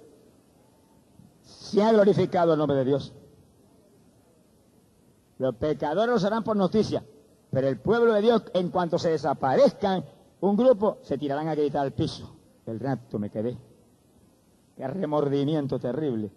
Se 1.42 1.82
ha 1.82 1.92
glorificado 1.92 2.52
el 2.52 2.58
nombre 2.58 2.78
de 2.78 2.84
Dios. 2.84 3.12
Los 5.38 5.54
pecadores 5.56 6.10
lo 6.10 6.18
serán 6.18 6.44
por 6.44 6.56
noticia. 6.56 7.04
Pero 7.50 7.68
el 7.68 7.78
pueblo 7.78 8.12
de 8.12 8.22
Dios, 8.22 8.42
en 8.54 8.70
cuanto 8.70 8.98
se 8.98 9.10
desaparezcan, 9.10 10.04
un 10.40 10.56
grupo 10.56 10.98
se 11.02 11.18
tirarán 11.18 11.48
a 11.48 11.54
gritar 11.54 11.82
al 11.82 11.92
piso. 11.92 12.34
El 12.66 12.80
rato 12.80 13.18
me 13.18 13.30
quedé. 13.30 13.56
Qué 14.76 14.86
remordimiento 14.86 15.78
terrible. 15.78 16.30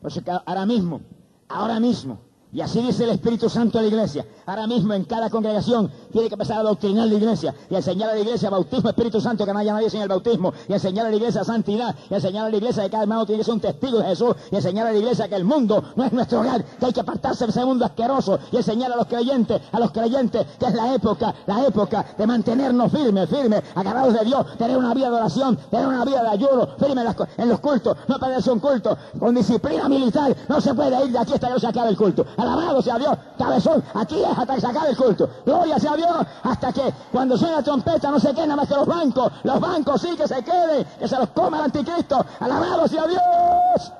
Por 0.00 0.10
eso 0.10 0.22
que 0.22 0.30
ahora 0.30 0.66
mismo, 0.66 1.00
ahora 1.48 1.78
mismo, 1.80 2.18
Y 2.54 2.60
así 2.60 2.80
dice 2.80 3.02
el 3.02 3.10
Espíritu 3.10 3.48
Santo 3.48 3.80
a 3.80 3.82
la 3.82 3.88
iglesia. 3.88 4.24
Ahora 4.46 4.66
mismo 4.66 4.92
en 4.94 5.04
cada 5.04 5.30
congregación 5.30 5.90
tiene 6.12 6.28
que 6.28 6.34
empezar 6.34 6.58
a 6.58 6.62
doctrinar 6.62 7.08
la 7.08 7.14
iglesia 7.14 7.54
y 7.70 7.74
enseñar 7.74 8.10
a 8.10 8.14
la 8.14 8.20
iglesia 8.20 8.50
bautismo 8.50 8.90
Espíritu 8.90 9.20
Santo, 9.20 9.44
que 9.44 9.52
no 9.52 9.58
haya 9.58 9.72
nadie 9.72 9.90
sin 9.90 10.02
el 10.02 10.08
bautismo, 10.08 10.52
y 10.68 10.72
enseñar 10.72 11.06
a 11.06 11.10
la 11.10 11.16
iglesia 11.16 11.44
santidad, 11.44 11.94
y 12.10 12.14
enseñar 12.14 12.46
a 12.46 12.50
la 12.50 12.56
iglesia 12.56 12.84
que 12.84 12.90
cada 12.90 13.02
hermano 13.02 13.26
tiene 13.26 13.40
que 13.40 13.44
ser 13.44 13.54
un 13.54 13.60
testigo 13.60 13.98
de 13.98 14.04
Jesús, 14.04 14.34
y 14.50 14.56
enseñar 14.56 14.86
a 14.86 14.92
la 14.92 14.98
iglesia 14.98 15.28
que 15.28 15.36
el 15.36 15.44
mundo 15.44 15.82
no 15.96 16.04
es 16.04 16.12
nuestro 16.12 16.40
hogar, 16.40 16.64
que 16.64 16.86
hay 16.86 16.92
que 16.92 17.00
apartarse 17.00 17.44
de 17.44 17.50
ese 17.50 17.64
mundo 17.64 17.84
asqueroso, 17.84 18.38
y 18.52 18.56
enseñar 18.56 18.92
a 18.92 18.96
los 18.96 19.06
creyentes, 19.06 19.60
a 19.72 19.80
los 19.80 19.90
creyentes 19.90 20.46
que 20.58 20.66
es 20.66 20.74
la 20.74 20.94
época, 20.94 21.34
la 21.46 21.66
época 21.66 22.04
de 22.16 22.26
mantenernos 22.26 22.92
firmes, 22.92 23.28
firmes, 23.28 23.62
agarrados 23.74 24.14
de 24.14 24.24
Dios, 24.24 24.46
tener 24.58 24.76
una 24.76 24.94
vida 24.94 25.10
de 25.10 25.16
oración, 25.16 25.56
tener 25.70 25.86
una 25.86 26.04
vida 26.04 26.22
de 26.22 26.28
ayuno, 26.28 26.68
firmes 26.78 27.06
en, 27.36 27.48
los 27.48 27.60
cultos, 27.60 27.96
no 28.08 28.18
perderse 28.18 28.50
un 28.50 28.60
culto, 28.60 28.96
con 29.18 29.34
disciplina 29.34 29.88
militar, 29.88 30.34
no 30.48 30.60
se 30.60 30.74
puede 30.74 31.04
ir 31.04 31.12
de 31.12 31.18
aquí 31.18 31.34
hasta 31.34 31.48
que 31.48 31.54
no 31.54 31.60
se 31.60 31.66
acabe 31.66 31.88
el 31.90 31.96
culto. 31.96 32.24
Alabado 32.36 32.82
sea 32.82 32.98
Dios, 32.98 33.16
cabezón, 33.38 33.82
aquí 33.94 34.16
es 34.22 34.33
hasta 34.38 34.54
que 34.54 34.60
se 34.60 34.66
acabe 34.66 34.90
el 34.90 34.96
culto. 34.96 35.28
Gloria 35.44 35.78
sea 35.78 35.96
Dios, 35.96 36.26
hasta 36.42 36.72
que 36.72 36.92
cuando 37.12 37.36
suena 37.36 37.56
la 37.56 37.62
trompeta 37.62 38.10
no 38.10 38.18
se 38.18 38.32
queden 38.32 38.48
nada 38.48 38.56
más 38.62 38.68
que 38.68 38.74
los 38.74 38.86
bancos, 38.86 39.32
los 39.42 39.60
bancos 39.60 40.00
sí 40.00 40.16
que 40.16 40.26
se 40.26 40.42
queden, 40.42 40.86
que 40.98 41.08
se 41.08 41.16
los 41.16 41.28
coma 41.30 41.58
el 41.58 41.64
anticristo. 41.64 42.24
Alabado 42.40 42.88
sea 42.88 43.06
Dios. 43.06 43.92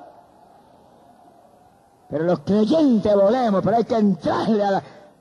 Pero 2.09 2.25
los 2.25 2.41
creyentes 2.41 3.15
volemos, 3.15 3.63
pero 3.63 3.77
hay 3.77 3.85
que 3.85 3.97
entrarle 3.97 4.65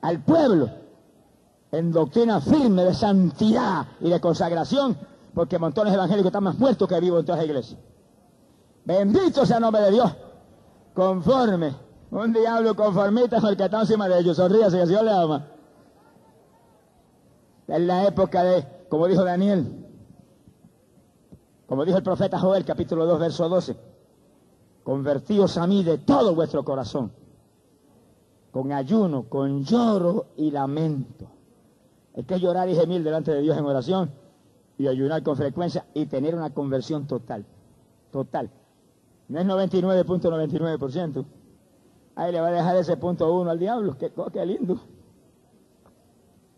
al 0.02 0.20
pueblo 0.22 0.68
en 1.72 1.90
doctrina 1.90 2.40
firme 2.40 2.84
de 2.84 2.94
santidad 2.94 3.86
y 4.00 4.10
de 4.10 4.20
consagración, 4.20 4.96
porque 5.34 5.58
montones 5.58 5.92
evangélicos 5.92 6.28
están 6.28 6.44
más 6.44 6.58
muertos 6.58 6.88
que 6.88 7.00
vivos 7.00 7.20
en 7.20 7.26
todas 7.26 7.40
las 7.40 7.48
iglesias. 7.48 7.80
Bendito 8.84 9.44
sea 9.44 9.56
el 9.56 9.62
nombre 9.62 9.82
de 9.82 9.90
Dios, 9.90 10.12
conforme 10.94 11.74
un 12.14 12.32
diablo 12.32 12.76
conformista 12.76 13.40
con 13.40 13.50
el 13.50 13.56
que 13.56 13.64
está 13.64 13.80
encima 13.80 14.08
de 14.08 14.20
ellos. 14.20 14.36
Sonríase 14.36 14.78
que 14.78 14.86
Señor 14.86 15.04
le 15.04 15.10
ama. 15.10 15.48
Es 17.66 17.80
la 17.80 18.06
época 18.06 18.44
de, 18.44 18.64
como 18.88 19.08
dijo 19.08 19.24
Daniel, 19.24 19.84
como 21.66 21.84
dijo 21.84 21.98
el 21.98 22.04
profeta 22.04 22.38
Joel, 22.38 22.64
capítulo 22.64 23.04
2, 23.06 23.18
verso 23.18 23.48
12. 23.48 23.76
Convertíos 24.84 25.56
a 25.56 25.66
mí 25.66 25.82
de 25.82 25.98
todo 25.98 26.34
vuestro 26.34 26.64
corazón, 26.64 27.10
con 28.52 28.70
ayuno, 28.70 29.24
con 29.28 29.64
lloro 29.64 30.26
y 30.36 30.50
lamento. 30.50 31.26
Hay 32.14 32.22
que 32.24 32.38
llorar 32.38 32.68
y 32.68 32.76
gemir 32.76 33.02
delante 33.02 33.32
de 33.32 33.40
Dios 33.40 33.56
en 33.58 33.64
oración 33.64 34.12
y 34.78 34.86
ayunar 34.86 35.22
con 35.24 35.36
frecuencia 35.36 35.86
y 35.94 36.06
tener 36.06 36.34
una 36.36 36.50
conversión 36.50 37.08
total. 37.08 37.44
Total. 38.12 38.50
No 39.28 39.40
es 39.40 39.46
99.99%. 39.46 41.24
Ahí 42.16 42.32
le 42.32 42.40
va 42.40 42.48
a 42.48 42.52
dejar 42.52 42.76
ese 42.76 42.96
punto 42.96 43.32
uno 43.32 43.50
al 43.50 43.58
diablo. 43.58 43.96
Qué, 43.98 44.12
oh, 44.16 44.30
qué 44.30 44.44
lindo. 44.46 44.80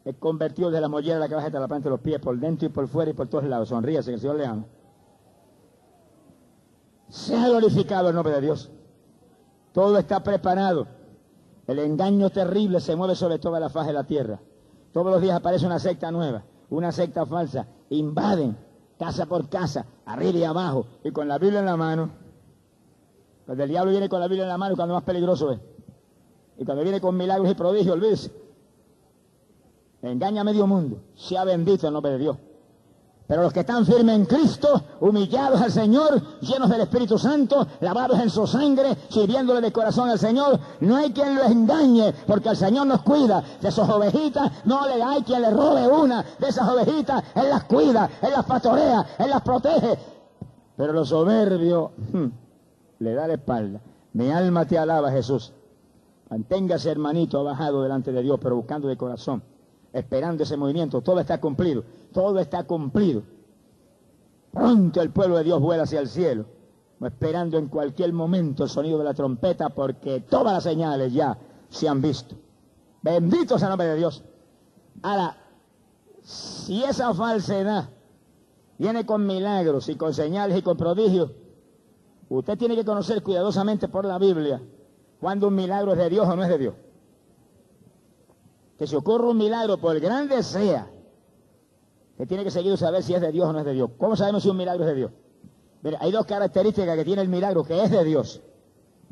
Es 0.05 0.17
convertido 0.17 0.71
de 0.71 0.81
la 0.81 0.89
mollera 0.89 1.15
de 1.15 1.21
la 1.21 1.29
cabeza 1.29 1.47
hasta 1.47 1.61
la 1.61 1.69
planta 1.69 1.89
de 1.89 1.91
los 1.91 2.01
pies, 2.01 2.21
por 2.21 2.39
dentro 2.39 2.67
y 2.67 2.71
por 2.71 2.87
fuera 2.89 3.11
y 3.11 3.15
por 3.15 3.29
todos 3.29 3.45
lados. 3.45 3.71
Sonríase, 3.71 4.11
que 4.11 4.15
el 4.15 4.21
Señor 4.21 4.37
le 4.37 4.47
ama. 4.47 4.65
Sea 7.09 7.49
glorificado 7.49 8.11
el 8.11 8.15
nombre 8.15 8.35
de 8.35 8.41
Dios. 8.41 8.71
Todo 9.73 9.99
está 9.99 10.23
preparado. 10.23 10.87
El 11.67 11.79
engaño 11.81 12.31
terrible 12.31 12.81
se 12.81 12.95
mueve 12.95 13.15
sobre 13.15 13.39
toda 13.39 13.59
la 13.59 13.69
faz 13.69 13.87
de 13.87 13.93
la 13.93 14.05
tierra. 14.05 14.39
Todos 14.93 15.11
los 15.11 15.21
días 15.21 15.37
aparece 15.37 15.67
una 15.67 15.79
secta 15.79 16.11
nueva, 16.11 16.45
una 16.71 16.93
secta 16.93 17.27
falsa. 17.27 17.67
Invaden 17.91 18.57
casa 18.99 19.27
por 19.27 19.49
casa, 19.49 19.87
arriba 20.05 20.39
y 20.39 20.45
abajo, 20.45 20.87
y 21.05 21.11
con 21.11 21.29
la 21.29 21.39
Biblia 21.39 21.61
en 21.61 21.67
la 21.67 21.77
mano 21.77 22.26
cuando 23.47 23.63
el 23.63 23.71
diablo 23.71 23.93
viene 23.93 24.09
con 24.09 24.19
la 24.19 24.27
Biblia 24.27 24.43
en 24.43 24.49
la 24.49 24.59
mano, 24.59 24.75
cuando 24.75 24.95
más 24.95 25.05
peligroso 25.05 25.53
es. 25.53 25.61
Y 26.59 26.65
cuando 26.65 26.83
viene 26.83 27.01
con 27.01 27.17
milagros 27.17 27.49
y 27.49 27.55
prodigios, 27.55 27.95
olvídese. 27.95 28.33
Engaña 30.03 30.41
a 30.41 30.45
medio 30.45 30.67
mundo. 30.67 30.99
Sea 31.15 31.45
bendito 31.45 31.87
el 31.87 31.93
nombre 31.93 32.13
de 32.13 32.19
Dios. 32.19 32.37
Pero 33.29 33.43
los 33.43 33.53
que 33.53 33.61
están 33.61 33.85
firmes 33.87 34.17
en 34.17 34.25
Cristo, 34.25 34.83
humillados 35.01 35.61
al 35.61 35.73
Señor, 35.73 36.41
llenos 36.41 36.69
del 36.71 36.83
Espíritu 36.83 37.19
Santo, 37.19 37.67
lavados 37.81 38.21
en 38.21 38.31
su 38.31 38.47
sangre, 38.47 38.97
sirviéndole 39.09 39.61
de 39.61 39.73
corazón 39.73 40.09
al 40.09 40.19
Señor, 40.19 40.59
no 40.81 40.97
hay 40.97 41.13
quien 41.13 41.35
lo 41.35 41.43
engañe, 41.45 42.15
porque 42.27 42.51
el 42.51 42.57
Señor 42.57 42.87
nos 42.87 43.03
cuida. 43.03 43.43
De 43.61 43.71
sus 43.71 43.89
ovejitas 43.89 44.65
no 44.65 44.87
le 44.87 45.03
hay 45.03 45.23
quien 45.23 45.43
le 45.43 45.51
robe 45.51 45.87
una. 45.89 46.25
De 46.39 46.49
esas 46.49 46.69
ovejitas, 46.69 47.23
Él 47.35 47.49
las 47.51 47.65
cuida, 47.65 48.11
Él 48.23 48.31
las 48.31 48.45
pastorea, 48.45 49.07
Él 49.19 49.31
las 49.31 49.43
protege. 49.43 49.99
Pero 50.77 50.93
los 50.93 51.09
soberbios... 51.09 51.91
Hmm, 52.13 52.27
le 52.99 53.15
da 53.15 53.27
la 53.27 53.35
espalda. 53.35 53.81
Mi 54.13 54.31
alma 54.31 54.67
te 54.67 54.79
alaba, 54.79 55.11
Jesús. 55.11 55.53
Manténgase, 56.31 56.91
hermanito, 56.91 57.45
bajado 57.45 57.83
delante 57.83 58.13
de 58.13 58.23
Dios, 58.23 58.39
pero 58.43 58.57
buscando 58.57 58.89
de 58.89 58.97
corazón, 58.97 59.43
esperando 59.93 60.43
ese 60.43 60.57
movimiento. 60.57 61.01
Todo 61.01 61.21
está 61.21 61.41
cumplido, 61.41 61.85
todo 62.13 62.39
está 62.41 62.65
cumplido. 62.65 63.23
Pronto 64.53 65.03
el 65.03 65.11
pueblo 65.11 65.37
de 65.37 65.45
Dios 65.45 65.61
vuela 65.61 65.85
hacia 65.85 66.01
el 66.01 66.09
cielo, 66.09 66.47
esperando 67.01 67.59
en 67.59 67.69
cualquier 67.69 68.13
momento 68.13 68.65
el 68.65 68.71
sonido 68.71 68.99
de 68.99 69.05
la 69.05 69.15
trompeta, 69.15 69.69
porque 69.69 70.21
todas 70.21 70.55
las 70.55 70.63
señales 70.65 71.13
ya 71.13 71.39
se 71.69 71.89
han 71.89 72.01
visto. 72.01 72.35
Bendito 73.03 73.59
sea 73.59 73.69
el 73.69 73.71
nombre 73.71 73.89
de 73.89 73.97
Dios. 73.97 74.25
Ahora, 75.03 75.37
si 76.23 76.83
esa 76.83 77.15
falsedad 77.15 77.91
viene 78.79 79.07
con 79.07 79.27
milagros 79.27 79.89
y 79.89 79.95
con 79.95 80.13
señales 80.13 80.59
y 80.59 80.63
con 80.63 80.77
prodigios, 80.77 81.31
Usted 82.29 82.59
tiene 82.59 82.75
que 82.75 82.85
conocer 82.85 83.23
cuidadosamente 83.23 83.89
por 83.89 84.05
la 84.05 84.19
Biblia 84.19 84.61
cuando 85.21 85.49
un 85.49 85.55
milagro 85.55 85.93
es 85.93 85.99
de 85.99 86.11
Dios 86.11 86.29
o 86.29 86.37
no 86.37 86.43
es 86.43 86.49
de 86.49 86.59
Dios. 86.59 86.75
Que 88.79 88.87
si 88.87 88.97
ocurre 88.97 89.29
un 89.29 89.39
milagro, 89.39 89.79
por 89.79 89.95
el 89.95 90.01
grande 90.01 90.43
sea, 90.43 90.91
que 92.17 92.27
tiene 92.27 92.45
que 92.45 92.51
seguir 92.51 92.77
saber 92.77 93.03
si 93.03 93.15
es 93.15 93.21
de 93.21 93.33
Dios 93.33 93.49
o 93.49 93.53
no 93.53 93.61
es 93.61 93.65
de 93.65 93.73
Dios. 93.73 93.91
¿Cómo 93.99 94.17
sabemos 94.17 94.43
si 94.43 94.49
un 94.49 94.57
milagro 94.57 94.85
es 94.85 94.91
de 94.91 94.97
Dios? 94.97 95.11
Mira, 95.83 95.99
hay 96.01 96.11
dos 96.11 96.27
características 96.27 96.97
que 96.97 97.05
tiene 97.05 97.23
el 97.23 97.29
milagro, 97.29 97.65
que 97.65 97.83
es 97.83 97.91
de 97.91 98.05
Dios. 98.05 98.43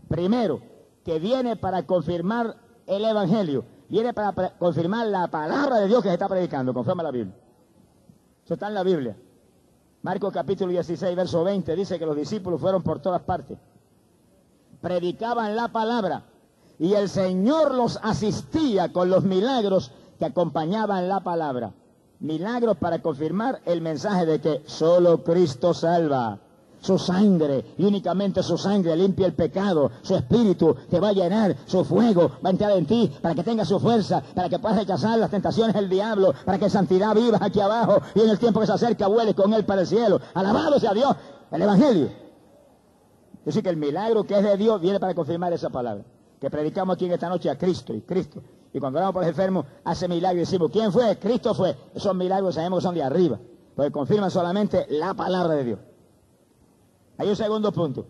Primero, 0.08 0.60
que 1.04 1.18
viene 1.18 1.56
para 1.56 1.86
confirmar 1.86 2.56
el 2.86 3.04
Evangelio, 3.04 3.64
viene 3.88 4.12
para 4.12 4.56
confirmar 4.58 5.06
la 5.06 5.28
palabra 5.28 5.78
de 5.78 5.86
Dios 5.86 6.02
que 6.02 6.08
se 6.08 6.14
está 6.14 6.28
predicando, 6.28 6.74
conforme 6.74 7.02
a 7.02 7.04
la 7.04 7.10
Biblia. 7.10 7.34
Eso 8.44 8.54
está 8.54 8.68
en 8.68 8.74
la 8.74 8.82
Biblia. 8.82 9.16
Marcos 10.04 10.34
capítulo 10.34 10.70
16, 10.70 11.16
verso 11.16 11.42
20 11.42 11.74
dice 11.74 11.98
que 11.98 12.04
los 12.04 12.14
discípulos 12.14 12.60
fueron 12.60 12.82
por 12.82 13.00
todas 13.00 13.22
partes. 13.22 13.56
Predicaban 14.82 15.56
la 15.56 15.68
palabra 15.68 16.24
y 16.78 16.92
el 16.92 17.08
Señor 17.08 17.74
los 17.74 17.98
asistía 18.02 18.92
con 18.92 19.08
los 19.08 19.24
milagros 19.24 19.92
que 20.18 20.26
acompañaban 20.26 21.08
la 21.08 21.20
palabra. 21.20 21.72
Milagros 22.20 22.76
para 22.76 23.00
confirmar 23.00 23.62
el 23.64 23.80
mensaje 23.80 24.26
de 24.26 24.42
que 24.42 24.62
solo 24.66 25.24
Cristo 25.24 25.72
salva 25.72 26.38
su 26.84 26.98
sangre, 26.98 27.64
y 27.78 27.84
únicamente 27.84 28.42
su 28.42 28.58
sangre 28.58 28.94
limpia 28.94 29.24
el 29.26 29.32
pecado, 29.32 29.90
su 30.02 30.14
espíritu 30.14 30.76
te 30.90 31.00
va 31.00 31.08
a 31.08 31.12
llenar, 31.12 31.56
su 31.64 31.82
fuego 31.82 32.32
va 32.44 32.48
a 32.48 32.52
entrar 32.52 32.72
en 32.72 32.84
ti 32.84 33.10
para 33.22 33.34
que 33.34 33.42
tengas 33.42 33.68
su 33.68 33.80
fuerza, 33.80 34.22
para 34.34 34.50
que 34.50 34.58
puedas 34.58 34.76
rechazar 34.76 35.18
las 35.18 35.30
tentaciones 35.30 35.74
del 35.74 35.88
diablo, 35.88 36.34
para 36.44 36.58
que 36.58 36.68
santidad 36.68 37.14
vivas 37.14 37.40
aquí 37.40 37.58
abajo 37.58 38.02
y 38.14 38.20
en 38.20 38.28
el 38.28 38.38
tiempo 38.38 38.60
que 38.60 38.66
se 38.66 38.74
acerca 38.74 39.06
vueles 39.06 39.34
con 39.34 39.54
él 39.54 39.64
para 39.64 39.80
el 39.80 39.86
cielo. 39.86 40.20
Alabado 40.34 40.78
sea 40.78 40.92
Dios, 40.92 41.16
el 41.50 41.62
Evangelio. 41.62 42.04
Es 42.04 43.46
decir, 43.46 43.62
que 43.62 43.70
el 43.70 43.78
milagro 43.78 44.24
que 44.24 44.36
es 44.36 44.44
de 44.44 44.58
Dios 44.58 44.78
viene 44.78 45.00
para 45.00 45.14
confirmar 45.14 45.54
esa 45.54 45.70
palabra. 45.70 46.04
Que 46.38 46.50
predicamos 46.50 46.96
aquí 46.96 47.06
en 47.06 47.12
esta 47.12 47.30
noche 47.30 47.48
a 47.48 47.56
Cristo 47.56 47.94
y 47.94 48.02
Cristo. 48.02 48.42
Y 48.74 48.78
cuando 48.78 48.98
oramos 48.98 49.14
por 49.14 49.22
los 49.22 49.30
enfermos, 49.30 49.64
hace 49.84 50.06
milagro 50.06 50.36
y 50.36 50.40
decimos, 50.40 50.70
¿quién 50.70 50.92
fue? 50.92 51.18
Cristo 51.18 51.54
fue. 51.54 51.74
Esos 51.94 52.14
milagros 52.14 52.56
sabemos 52.56 52.80
que 52.80 52.82
son 52.82 52.94
de 52.94 53.02
arriba, 53.02 53.40
porque 53.74 53.90
confirman 53.90 54.30
solamente 54.30 54.86
la 54.90 55.14
palabra 55.14 55.54
de 55.54 55.64
Dios. 55.64 55.78
Hay 57.18 57.28
un 57.28 57.36
segundo 57.36 57.72
punto. 57.72 58.06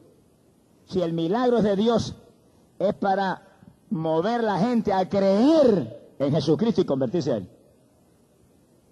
Si 0.87 1.01
el 1.03 1.13
milagro 1.13 1.63
de 1.63 1.77
Dios, 1.77 2.15
es 2.79 2.95
para 2.95 3.43
mover 3.91 4.43
la 4.43 4.59
gente 4.59 4.93
a 4.93 5.09
creer 5.09 6.15
en 6.19 6.33
Jesucristo 6.33 6.81
y 6.81 6.85
convertirse 6.85 7.33
a 7.33 7.37
Él. 7.37 7.49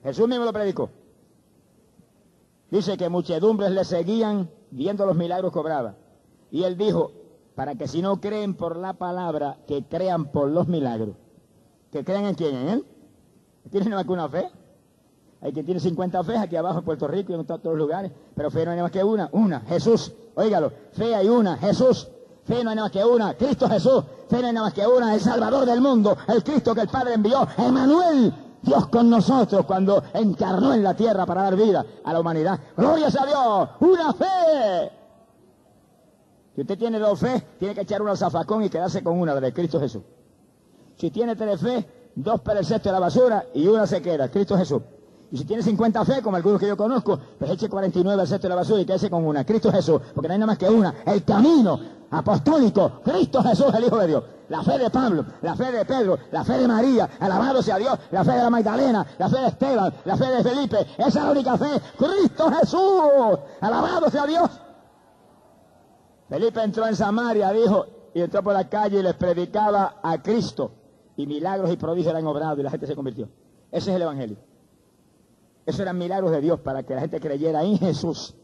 Jesús 0.02 0.28
mismo 0.28 0.44
lo 0.44 0.52
predicó. 0.52 0.90
Dice 2.70 2.96
que 2.96 3.08
muchedumbres 3.08 3.70
le 3.70 3.84
seguían 3.84 4.50
viendo 4.70 5.06
los 5.06 5.16
milagros 5.16 5.52
que 5.52 5.58
obraba. 5.58 5.94
Y 6.50 6.64
él 6.64 6.76
dijo, 6.76 7.12
para 7.54 7.74
que 7.74 7.86
si 7.86 8.02
no 8.02 8.20
creen 8.20 8.54
por 8.54 8.76
la 8.76 8.94
palabra, 8.94 9.58
que 9.66 9.84
crean 9.84 10.32
por 10.32 10.50
los 10.50 10.68
milagros. 10.68 11.16
¿Que 11.90 12.04
crean 12.04 12.24
en 12.24 12.34
quién? 12.34 12.56
¿En 12.56 12.68
él? 12.68 12.86
¿Tienen 13.70 13.90
más 13.90 14.04
que 14.04 14.12
una 14.12 14.28
fe? 14.28 14.48
Hay 15.42 15.52
quien 15.52 15.66
tiene 15.66 15.80
50 15.80 16.22
fe 16.22 16.38
aquí 16.38 16.54
abajo 16.54 16.78
en 16.78 16.84
Puerto 16.84 17.08
Rico 17.08 17.32
y 17.32 17.34
en 17.34 17.44
todos 17.44 17.64
los 17.64 17.76
lugares, 17.76 18.12
pero 18.34 18.50
fe 18.50 18.64
no 18.64 18.70
hay 18.70 18.76
nada 18.76 18.84
más 18.84 18.92
que 18.92 19.02
una, 19.02 19.28
una, 19.32 19.60
Jesús. 19.60 20.12
Óigalo, 20.36 20.72
fe 20.92 21.14
hay 21.14 21.28
una, 21.28 21.56
Jesús. 21.56 22.08
Fe 22.44 22.62
no 22.62 22.70
hay 22.70 22.76
nada 22.76 22.86
más 22.86 22.92
que 22.92 23.04
una, 23.04 23.34
Cristo 23.34 23.68
Jesús. 23.68 24.04
Fe 24.28 24.40
no 24.40 24.46
hay 24.46 24.52
nada 24.52 24.66
más 24.66 24.74
que 24.74 24.86
una, 24.86 25.14
el 25.14 25.20
Salvador 25.20 25.66
del 25.66 25.80
mundo, 25.80 26.16
el 26.28 26.44
Cristo 26.44 26.74
que 26.74 26.82
el 26.82 26.88
Padre 26.88 27.14
envió, 27.14 27.46
Emanuel. 27.58 28.32
Dios 28.62 28.86
con 28.86 29.10
nosotros 29.10 29.66
cuando 29.66 30.04
encarnó 30.14 30.72
en 30.72 30.84
la 30.84 30.94
tierra 30.94 31.26
para 31.26 31.42
dar 31.42 31.56
vida 31.56 31.84
a 32.04 32.12
la 32.12 32.20
humanidad. 32.20 32.60
Gloria 32.76 33.08
a 33.08 33.26
Dios, 33.26 33.68
una 33.80 34.12
fe. 34.12 34.92
Si 36.54 36.60
usted 36.60 36.78
tiene 36.78 37.00
dos 37.00 37.18
fe, 37.18 37.42
tiene 37.58 37.74
que 37.74 37.80
echar 37.80 38.00
una 38.00 38.12
al 38.12 38.18
zafacón 38.18 38.62
y 38.62 38.70
quedarse 38.70 39.02
con 39.02 39.18
una, 39.18 39.34
la 39.34 39.40
de 39.40 39.52
Cristo 39.52 39.80
Jesús. 39.80 40.02
Si 40.96 41.10
tiene 41.10 41.34
tres 41.34 41.60
fe, 41.60 42.12
dos 42.14 42.40
para 42.42 42.60
el 42.60 42.66
cesto 42.66 42.90
de 42.90 42.92
la 42.92 43.00
basura 43.00 43.46
y 43.54 43.66
una 43.66 43.88
se 43.88 44.00
queda, 44.00 44.28
Cristo 44.28 44.56
Jesús. 44.56 44.82
Y 45.32 45.38
si 45.38 45.46
tiene 45.46 45.62
50 45.62 46.04
fe, 46.04 46.20
como 46.20 46.36
algunos 46.36 46.60
que 46.60 46.68
yo 46.68 46.76
conozco, 46.76 47.18
pues 47.38 47.50
eche 47.50 47.66
49 47.66 48.20
al 48.20 48.28
cesto 48.28 48.42
de 48.42 48.48
la 48.50 48.56
basura 48.56 48.82
y 48.82 48.84
quédese 48.84 49.08
con 49.08 49.24
una, 49.24 49.46
Cristo 49.46 49.72
Jesús, 49.72 49.98
porque 50.14 50.28
no 50.28 50.34
hay 50.34 50.38
nada 50.38 50.48
más 50.48 50.58
que 50.58 50.68
una, 50.68 50.94
el 51.06 51.24
camino 51.24 51.80
apostólico, 52.10 53.00
Cristo 53.02 53.42
Jesús, 53.42 53.72
el 53.74 53.84
Hijo 53.84 53.96
de 53.96 54.06
Dios. 54.08 54.24
La 54.50 54.62
fe 54.62 54.76
de 54.76 54.90
Pablo, 54.90 55.24
la 55.40 55.56
fe 55.56 55.72
de 55.72 55.86
Pedro, 55.86 56.18
la 56.30 56.44
fe 56.44 56.58
de 56.58 56.68
María, 56.68 57.08
alabado 57.18 57.62
sea 57.62 57.78
Dios, 57.78 57.98
la 58.10 58.22
fe 58.22 58.32
de 58.32 58.42
la 58.42 58.50
Magdalena, 58.50 59.06
la 59.16 59.30
fe 59.30 59.38
de 59.38 59.46
Esteban, 59.46 59.94
la 60.04 60.16
fe 60.18 60.26
de 60.26 60.42
Felipe, 60.42 60.86
esa 60.98 61.08
es 61.08 61.14
la 61.14 61.30
única 61.30 61.56
fe, 61.56 61.80
Cristo 61.96 62.50
Jesús, 62.50 63.38
alabado 63.62 64.10
sea 64.10 64.26
Dios. 64.26 64.50
Felipe 66.28 66.62
entró 66.62 66.86
en 66.86 66.94
Samaria, 66.94 67.50
dijo, 67.52 67.86
y 68.12 68.20
entró 68.20 68.42
por 68.42 68.52
la 68.52 68.68
calle 68.68 68.98
y 68.98 69.02
les 69.02 69.14
predicaba 69.14 69.94
a 70.02 70.22
Cristo. 70.22 70.72
Y 71.16 71.26
milagros 71.26 71.72
y 71.72 71.78
prodigios 71.78 72.12
eran 72.12 72.26
obrados 72.26 72.58
y 72.58 72.62
la 72.62 72.70
gente 72.70 72.86
se 72.86 72.94
convirtió. 72.94 73.30
Ese 73.70 73.88
es 73.88 73.96
el 73.96 74.02
Evangelio. 74.02 74.51
Esos 75.64 75.80
eran 75.80 75.98
milagros 75.98 76.30
de 76.32 76.40
Dios 76.40 76.60
para 76.60 76.82
que 76.82 76.94
la 76.94 77.00
gente 77.00 77.20
creyera 77.20 77.62
en 77.62 77.78
Jesús 77.78 78.34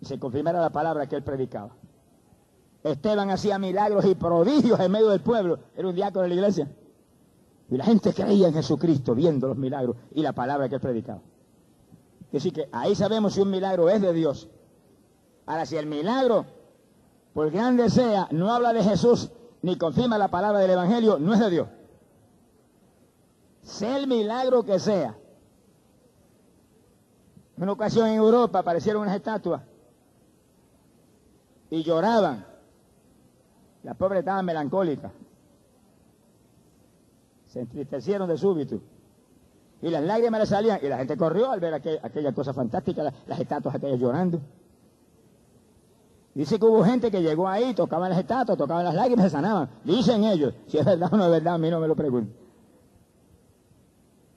y 0.00 0.06
se 0.06 0.18
confirmara 0.18 0.60
la 0.60 0.70
palabra 0.70 1.06
que 1.06 1.16
él 1.16 1.22
predicaba. 1.22 1.70
Esteban 2.82 3.30
hacía 3.30 3.58
milagros 3.58 4.04
y 4.04 4.14
prodigios 4.14 4.78
en 4.80 4.92
medio 4.92 5.08
del 5.08 5.20
pueblo. 5.20 5.58
Era 5.76 5.88
un 5.88 5.94
diácono 5.94 6.22
de 6.22 6.28
la 6.28 6.34
iglesia. 6.34 6.70
Y 7.68 7.76
la 7.76 7.84
gente 7.84 8.14
creía 8.14 8.48
en 8.48 8.54
Jesucristo 8.54 9.14
viendo 9.14 9.48
los 9.48 9.56
milagros 9.56 9.96
y 10.14 10.22
la 10.22 10.32
palabra 10.32 10.68
que 10.68 10.76
él 10.76 10.80
predicaba. 10.80 11.20
Así 12.32 12.50
que 12.50 12.68
ahí 12.70 12.94
sabemos 12.94 13.34
si 13.34 13.40
un 13.40 13.50
milagro 13.50 13.88
es 13.88 14.00
de 14.00 14.12
Dios. 14.12 14.48
Ahora, 15.46 15.66
si 15.66 15.76
el 15.76 15.86
milagro, 15.86 16.46
por 17.32 17.50
grande 17.50 17.88
sea, 17.90 18.28
no 18.30 18.52
habla 18.52 18.72
de 18.72 18.82
Jesús 18.82 19.30
ni 19.62 19.76
confirma 19.76 20.18
la 20.18 20.28
palabra 20.28 20.60
del 20.60 20.70
Evangelio, 20.70 21.18
no 21.18 21.34
es 21.34 21.40
de 21.40 21.50
Dios. 21.50 21.68
Sea 23.62 23.96
el 23.96 24.06
milagro 24.06 24.64
que 24.64 24.78
sea. 24.78 25.16
En 27.56 27.62
una 27.62 27.72
ocasión 27.72 28.08
en 28.08 28.14
Europa 28.14 28.58
aparecieron 28.58 29.02
unas 29.02 29.16
estatuas 29.16 29.62
y 31.70 31.82
lloraban. 31.82 32.44
La 33.82 33.94
pobre 33.94 34.18
estaba 34.18 34.42
melancólica. 34.42 35.10
Se 37.46 37.60
entristecieron 37.60 38.28
de 38.28 38.36
súbito. 38.36 38.80
Y 39.80 39.90
las 39.90 40.02
lágrimas 40.02 40.40
le 40.40 40.46
salían. 40.46 40.80
Y 40.82 40.88
la 40.88 40.98
gente 40.98 41.16
corrió 41.16 41.50
al 41.50 41.60
ver 41.60 41.74
aquella, 41.74 42.32
cosa 42.32 42.52
fantástica, 42.52 43.02
las, 43.26 43.40
estatuas 43.40 43.74
aquellas 43.74 44.00
llorando. 44.00 44.40
Dice 46.34 46.58
que 46.58 46.66
hubo 46.66 46.84
gente 46.84 47.10
que 47.10 47.22
llegó 47.22 47.48
ahí, 47.48 47.72
tocaban 47.72 48.10
las 48.10 48.18
estatuas, 48.18 48.58
tocaban 48.58 48.84
las 48.84 48.94
lágrimas 48.94 49.24
se 49.24 49.30
sanaban. 49.30 49.70
Dicen 49.84 50.24
ellos. 50.24 50.52
Si 50.66 50.76
es 50.76 50.84
verdad 50.84 51.08
o 51.12 51.16
no 51.16 51.24
es 51.24 51.30
verdad, 51.30 51.54
a 51.54 51.58
mí 51.58 51.70
no 51.70 51.80
me 51.80 51.88
lo 51.88 51.96
pregunto. 51.96 52.45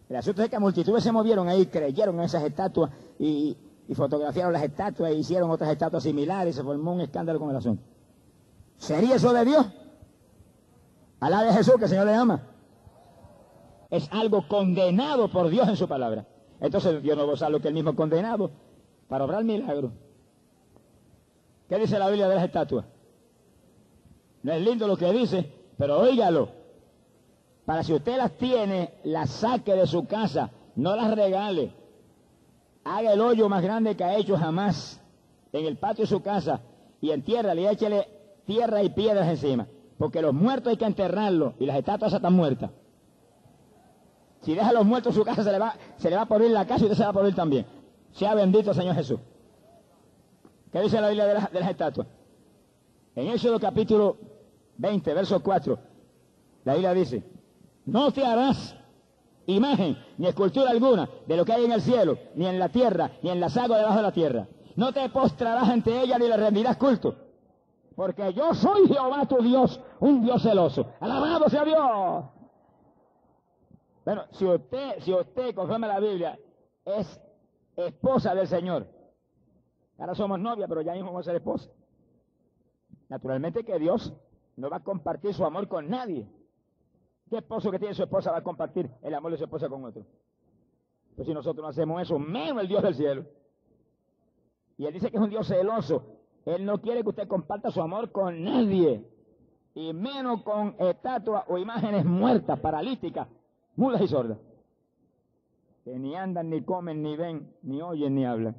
El 0.10 0.16
asunto 0.16 0.42
es 0.42 0.50
que 0.50 0.58
multitudes 0.58 1.04
se 1.04 1.12
movieron 1.12 1.48
ahí, 1.48 1.68
creyeron 1.68 2.16
en 2.16 2.22
esas 2.22 2.44
estatuas 2.44 2.90
y, 3.20 3.56
fotografiaron 3.94 4.54
las 4.54 4.64
estatuas 4.64 5.12
e 5.12 5.16
hicieron 5.16 5.50
otras 5.50 5.72
estatuas 5.72 6.04
similares 6.04 6.56
se 6.56 6.64
formó 6.64 6.94
un 6.94 7.02
escándalo 7.02 7.40
con 7.40 7.50
el 7.52 7.56
asunto. 7.56 7.84
¿Sería 8.78 9.16
eso 9.16 9.34
de 9.34 9.46
Dios? 9.46 9.66
Alá 11.20 11.44
de 11.44 11.54
Jesús 11.54 11.76
que 11.78 11.84
el 11.84 11.90
Señor 11.90 12.06
le 12.06 12.14
ama. 12.14 12.42
Es 13.90 14.08
algo 14.12 14.48
condenado 14.48 15.30
por 15.32 15.50
Dios 15.50 15.68
en 15.68 15.76
su 15.76 15.88
palabra. 15.88 16.26
Entonces 16.60 17.02
Dios 17.02 17.18
no 17.18 17.28
va 17.28 17.34
a 17.34 17.50
lo 17.50 17.60
que 17.60 17.68
él 17.68 17.74
mismo 17.74 17.96
condenado 17.96 18.52
para 19.08 19.26
obrar 19.26 19.44
milagro. 19.44 19.92
¿Qué 21.68 21.78
dice 21.78 22.00
la 22.00 22.08
Biblia 22.08 22.28
de 22.28 22.36
las 22.36 22.46
estatuas? 22.46 22.86
No 24.44 24.54
es 24.54 24.62
lindo 24.62 24.88
lo 24.88 24.98
que 24.98 25.12
dice, 25.12 25.52
pero 25.78 26.00
óigalo. 26.00 26.59
Para 27.70 27.84
si 27.84 27.94
usted 27.94 28.18
las 28.18 28.32
tiene, 28.32 28.96
las 29.04 29.30
saque 29.30 29.76
de 29.76 29.86
su 29.86 30.08
casa, 30.08 30.50
no 30.76 30.96
las 30.96 31.14
regale. 31.14 31.72
Haga 32.84 33.14
el 33.14 33.22
hoyo 33.22 33.48
más 33.48 33.62
grande 33.62 33.96
que 33.96 34.04
ha 34.04 34.18
hecho 34.18 34.36
jamás 34.38 35.00
en 35.54 35.68
el 35.68 35.78
patio 35.78 36.06
de 36.06 36.10
su 36.10 36.20
casa 36.24 36.62
y 37.00 37.12
entiérrale 37.12 37.62
y 37.62 37.68
échele 37.68 38.08
tierra 38.48 38.82
y 38.82 38.90
piedras 38.90 39.30
encima. 39.30 39.68
Porque 40.00 40.20
los 40.20 40.34
muertos 40.34 40.72
hay 40.72 40.78
que 40.78 40.86
enterrarlos 40.86 41.54
y 41.60 41.68
las 41.68 41.78
estatuas 41.78 42.12
están 42.12 42.34
muertas. 42.34 42.72
Si 44.42 44.56
deja 44.56 44.70
a 44.70 44.74
los 44.74 44.86
muertos 44.88 45.14
en 45.14 45.20
su 45.20 45.24
casa, 45.24 45.44
se 45.44 45.52
le 45.52 45.60
va, 45.60 45.76
se 45.98 46.10
le 46.10 46.16
va 46.16 46.24
a 46.24 46.28
poner 46.28 46.50
la 46.50 46.66
casa 46.66 46.82
y 46.82 46.86
usted 46.86 46.98
se 46.98 47.04
va 47.04 47.10
a 47.10 47.14
poner 47.14 47.36
también. 47.36 47.68
Sea 48.14 48.34
bendito 48.34 48.74
Señor 48.74 48.96
Jesús. 48.96 49.20
¿Qué 50.72 50.82
dice 50.82 51.00
la 51.00 51.10
Biblia 51.10 51.28
de, 51.28 51.60
las 51.60 51.70
estatuas? 51.70 52.08
En 53.16 53.28
Éxodo 53.28 53.60
capítulo 53.60 54.18
20, 54.78 55.14
verso 55.14 55.40
4, 55.44 55.78
la 56.66 56.74
Biblia 56.74 56.96
dice, 56.96 57.38
no 57.86 58.12
te 58.12 58.26
harás 58.26 58.76
imagen 59.46 59.98
ni 60.18 60.28
escultura 60.28 60.70
alguna 60.70 61.10
de 61.26 61.38
lo 61.38 61.46
que 61.46 61.54
hay 61.54 61.66
en 61.66 61.72
el 61.72 61.82
cielo, 61.82 62.18
ni 62.36 62.46
en 62.46 62.60
la 62.60 62.70
tierra, 62.70 63.12
ni 63.22 63.30
en 63.30 63.40
las 63.40 63.58
aguas 63.58 63.80
debajo 63.80 63.98
de 63.98 64.04
la 64.04 64.12
tierra. 64.12 64.48
No 64.76 64.94
te 64.94 65.10
postrarás 65.10 65.68
ante 65.70 66.02
ella 66.02 66.18
ni 66.18 66.28
le 66.28 66.38
rendirás 66.38 66.78
culto. 66.78 67.16
Porque 67.96 68.34
yo 68.34 68.54
soy 68.54 68.88
Jehová 68.88 69.26
tu 69.26 69.42
Dios, 69.42 69.80
un 70.00 70.24
Dios 70.24 70.42
celoso. 70.42 70.94
Alabado 71.00 71.50
sea 71.50 71.66
Dios. 71.66 72.26
Bueno, 74.06 74.24
si 74.32 74.46
usted, 74.46 75.00
si 75.00 75.14
usted, 75.14 75.54
conforme 75.54 75.88
a 75.88 75.94
la 75.94 76.00
Biblia, 76.00 76.40
es 76.86 77.20
esposa 77.76 78.34
del 78.34 78.48
Señor, 78.48 78.88
Ahora 80.00 80.16
somos 80.16 80.40
novia, 80.40 80.68
pero 80.68 80.82
ya 80.82 80.94
mismo 80.94 81.08
vamos 81.08 81.28
a 81.28 81.32
ser 81.32 81.36
esposa. 81.36 81.70
Naturalmente 83.10 83.66
que 83.66 83.78
Dios 83.78 84.14
no 84.56 84.70
va 84.70 84.78
a 84.78 84.84
compartir 84.84 85.34
su 85.34 85.44
amor 85.44 85.68
con 85.68 85.90
nadie. 85.90 86.32
¿Qué 87.30 87.38
esposo 87.38 87.70
que 87.72 87.80
tiene 87.80 87.94
su 87.94 88.04
esposa 88.04 88.32
va 88.32 88.38
a 88.38 88.44
compartir 88.44 88.90
el 89.02 89.14
amor 89.14 89.32
de 89.32 89.38
su 89.38 89.44
esposa 89.44 89.70
con 89.70 89.86
otro? 89.86 90.04
Pues 91.16 91.28
si 91.28 91.34
nosotros 91.34 91.64
no 91.64 91.70
hacemos 91.70 92.02
eso, 92.02 92.18
menos 92.18 92.62
el 92.64 92.68
Dios 92.68 92.82
del 92.82 92.96
cielo. 92.96 93.26
Y 94.78 94.86
él 94.86 94.94
dice 94.94 95.12
que 95.12 95.18
es 95.18 95.24
un 95.24 95.30
Dios 95.30 95.48
celoso. 95.48 96.04
Él 96.46 96.66
no 96.66 96.82
quiere 96.82 97.04
que 97.04 97.10
usted 97.10 97.28
comparta 97.28 97.70
su 97.72 97.82
amor 97.82 98.12
con 98.12 98.44
nadie. 98.44 99.06
Y 99.76 99.94
menos 99.94 100.42
con 100.44 100.76
estatuas 100.80 101.44
o 101.48 101.58
imágenes 101.58 102.06
muertas, 102.06 102.60
paralíticas, 102.60 103.28
mudas 103.76 104.02
y 104.02 104.08
sordas. 104.08 104.38
Que 105.84 106.00
ni 106.00 106.16
andan, 106.16 106.50
ni 106.50 106.64
comen, 106.64 107.04
ni 107.04 107.16
ven, 107.16 107.54
ni 107.62 107.82
oyen, 107.82 108.16
ni 108.16 108.26
hablan 108.26 108.56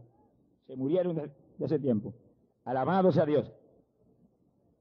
se 0.71 0.77
murieron 0.77 1.17
de, 1.17 1.33
ese 1.59 1.81
tiempo. 1.81 2.15
Alabado 2.65 3.11
sea 3.11 3.27
Dios. 3.27 3.51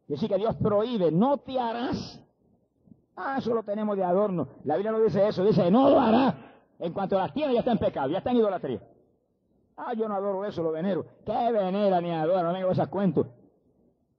Y 0.07 0.13
así 0.13 0.27
que 0.27 0.37
Dios 0.37 0.55
prohíbe, 0.57 1.11
no 1.11 1.37
te 1.37 1.59
harás. 1.59 2.23
Ah, 3.21 3.35
eso 3.37 3.53
lo 3.53 3.63
tenemos 3.63 3.97
de 3.97 4.03
adorno. 4.03 4.47
La 4.63 4.75
Biblia 4.75 4.93
no 4.93 4.99
dice 5.01 5.27
eso, 5.27 5.43
dice, 5.43 5.69
no 5.69 5.89
lo 5.89 5.99
hará. 5.99 6.33
En 6.79 6.93
cuanto 6.93 7.17
las 7.17 7.33
tiene, 7.33 7.53
ya 7.53 7.59
está 7.59 7.73
en 7.73 7.77
pecado, 7.77 8.09
ya 8.09 8.19
está 8.19 8.31
en 8.31 8.37
idolatría. 8.37 8.81
Ah, 9.75 9.93
yo 9.93 10.07
no 10.07 10.15
adoro 10.15 10.45
eso, 10.45 10.63
lo 10.63 10.71
venero. 10.71 11.05
¿Qué 11.25 11.51
venera 11.51 11.99
ni 11.99 12.11
adoro? 12.11 12.43
No 12.43 12.53
me 12.53 12.61
hago 12.61 12.71
esas 12.71 12.87
cuentos. 12.87 13.27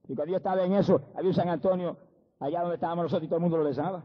Y 0.07 0.13
cuando 0.13 0.31
yo 0.31 0.37
estaba 0.37 0.63
en 0.63 0.73
eso, 0.73 1.01
había 1.15 1.29
un 1.29 1.33
San 1.33 1.49
Antonio, 1.49 1.97
allá 2.39 2.61
donde 2.61 2.75
estábamos 2.75 3.05
nosotros 3.05 3.25
y 3.25 3.27
todo 3.27 3.37
el 3.37 3.41
mundo 3.41 3.57
lo 3.57 3.63
besaba. 3.63 4.03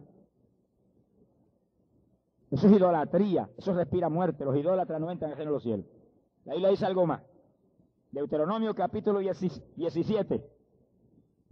Eso 2.51 2.67
es 2.67 2.73
idolatría, 2.73 3.51
eso 3.59 3.75
respira 3.75 4.09
muerte. 4.09 4.47
Los 4.47 4.57
idólatras 4.57 4.99
no 4.99 5.11
entran 5.11 5.31
en 5.31 5.33
el 5.33 5.37
reino 5.37 5.51
de 5.51 5.57
los 5.57 5.63
cielos. 5.63 5.85
La 6.47 6.55
Biblia 6.55 6.71
dice 6.71 6.87
algo 6.87 7.05
más. 7.05 7.21
Deuteronomio 8.13 8.75
capítulo 8.75 9.19
17, 9.19 10.43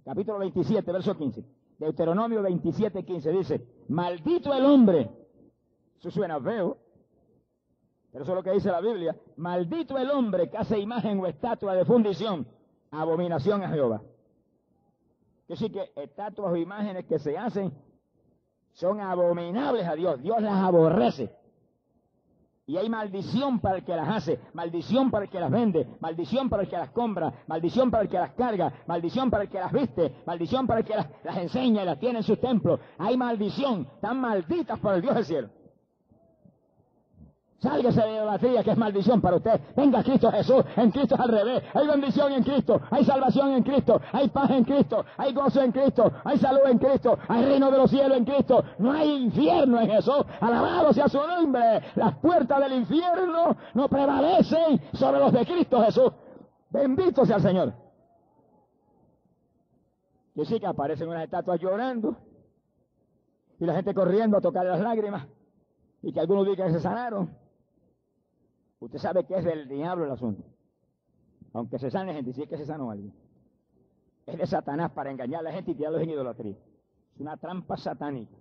capítulo 0.03 0.39
27, 0.39 0.93
verso 0.93 1.15
15. 1.15 1.45
Deuteronomio 1.85 2.41
27, 2.41 3.05
15 3.05 3.31
dice, 3.31 3.67
maldito 3.89 4.55
el 4.55 4.65
hombre. 4.65 5.11
Eso 5.99 6.11
suena 6.11 6.41
feo, 6.41 6.79
pero 8.11 8.25
eso 8.25 8.33
es 8.33 8.37
lo 8.37 8.43
que 8.43 8.53
dice 8.53 8.71
la 8.71 8.81
Biblia. 8.81 9.15
Maldito 9.37 9.99
el 9.99 10.11
hombre 10.11 10.49
que 10.49 10.57
hace 10.57 10.79
imagen 10.79 11.21
o 11.21 11.27
estatua 11.27 11.75
de 11.75 11.85
fundición, 11.85 12.47
abominación 12.91 13.63
a 13.63 13.69
Jehová. 13.69 14.01
Es 15.47 15.61
decir, 15.61 15.73
que 15.73 15.93
estatuas 16.03 16.53
o 16.53 16.57
imágenes 16.57 17.05
que 17.05 17.19
se 17.19 17.37
hacen 17.37 17.71
son 18.73 19.01
abominables 19.01 19.87
a 19.87 19.95
Dios. 19.95 20.23
Dios 20.23 20.41
las 20.41 20.65
aborrece. 20.65 21.31
Y 22.67 22.79
hay 22.79 22.89
maldición 22.89 23.61
para 23.61 23.77
el 23.77 23.85
que 23.85 23.95
las 23.95 24.09
hace, 24.09 24.41
maldición 24.55 25.11
para 25.11 25.27
el 25.27 25.31
que 25.31 25.39
las 25.39 25.51
vende, 25.51 25.87
maldición 26.01 26.49
para 26.49 26.63
el 26.63 26.69
que 26.69 26.79
las 26.79 26.91
compra, 26.91 27.31
maldición 27.47 27.91
para 27.91 28.05
el 28.05 28.09
que 28.09 28.17
las 28.17 28.33
carga, 28.33 28.73
maldición 28.87 29.31
para 29.31 29.45
el 29.45 29.51
que 29.51 29.59
las 29.59 29.71
viste, 29.71 30.23
maldición 30.25 30.67
para 30.67 30.81
el 30.81 30.87
que 30.87 30.97
las, 30.97 31.37
enseña 31.37 31.83
y 31.83 31.87
las 31.87 31.99
tiene 31.99 32.21
en 32.21 32.23
sus 32.25 32.41
templos. 32.41 32.81
Hay 32.97 33.19
maldición, 33.19 33.87
tan 34.01 34.19
malditas 34.19 34.79
por 34.79 34.95
el 34.95 35.03
Dios 35.03 35.15
del 35.15 35.25
cielo. 35.27 35.49
Sálgase 37.65 37.99
de 37.99 38.07
la 38.07 38.13
idolatría 38.17 38.63
que 38.63 38.73
es 38.73 38.77
maldición 38.77 39.23
para 39.23 39.37
usted. 39.37 39.59
Venga 39.75 40.03
Cristo 40.03 40.31
Jesús. 40.31 40.63
En 40.77 40.91
Cristo 40.91 41.15
es 41.15 41.21
al 41.23 41.31
revés. 41.31 41.63
Hay 41.73 41.87
bendición 41.87 42.33
en 42.33 42.43
Cristo. 42.43 42.79
Hay 42.91 43.07
salvación 43.07 43.53
en 43.53 43.63
Cristo. 43.63 44.03
Hay 44.13 44.29
paz 44.29 44.51
en 44.51 44.65
Cristo. 44.65 45.03
Hay 45.17 45.33
gozo 45.33 45.63
en 45.63 45.73
Cristo. 45.73 46.13
Hay 46.25 46.37
salud 46.37 46.61
en 46.67 46.79
Cristo. 46.79 47.19
Hay 47.27 47.43
reino 47.47 47.71
de 47.71 47.79
los 47.79 47.91
cielos 47.91 48.19
en 48.19 48.27
Cristo. 48.27 48.63
No 48.79 48.93
hay 48.93 49.11
infierno 49.15 49.81
en 49.81 49.89
Jesús. 49.89 50.27
Alabado 50.43 50.93
sea 50.93 51.09
su 51.09 51.17
nombre. 51.17 51.81
Las 51.95 52.19
puertas 52.19 52.61
del 52.61 52.75
infierno 52.75 53.57
no 53.73 53.89
prevalecen 53.89 54.83
sobre 54.93 55.21
los 55.21 55.33
de 55.33 55.47
Cristo 55.47 55.83
Jesús. 55.83 56.13
Bendito 56.69 57.25
sea 57.25 57.37
el 57.37 57.43
Señor. 57.43 57.73
Yo 60.35 60.45
sí 60.45 60.61
que 60.61 60.67
aparecen 60.67 61.09
unas 61.09 61.25
estatuas 61.25 61.59
llorando. 61.59 62.15
Y 63.59 63.65
la 63.65 63.75
gente 63.75 63.95
corriendo 63.95 64.37
a 64.37 64.43
tocar 64.43 64.67
las 64.67 64.81
lágrimas. 64.81 65.27
Y 66.03 66.13
que 66.13 66.21
algunos 66.21 66.47
digan 66.47 66.67
que 66.67 66.75
se 66.75 66.81
sanaron. 66.81 67.44
Usted 68.85 68.99
sabe 68.99 69.25
que 69.25 69.35
es 69.35 69.45
del 69.45 69.67
diablo 69.67 70.05
el 70.05 70.11
asunto. 70.11 70.45
Aunque 71.55 71.79
se 71.79 71.91
sane 71.91 72.13
gente, 72.13 72.35
si 72.35 72.43
es 72.43 72.49
que 72.49 72.59
se 72.59 72.67
sanó 72.67 72.91
alguien. 72.91 73.15
Es 74.27 74.37
de 74.37 74.47
Satanás 74.47 74.91
para 74.91 75.11
engañar 75.11 75.41
a 75.41 75.45
la 75.45 75.53
gente 75.53 75.71
y 75.71 75.75
tirarlos 75.75 76.03
en 76.03 76.11
idolatría. 76.11 76.57
Es 77.15 77.21
una 77.21 77.39
trampa 77.39 77.79
satánica. 77.79 78.37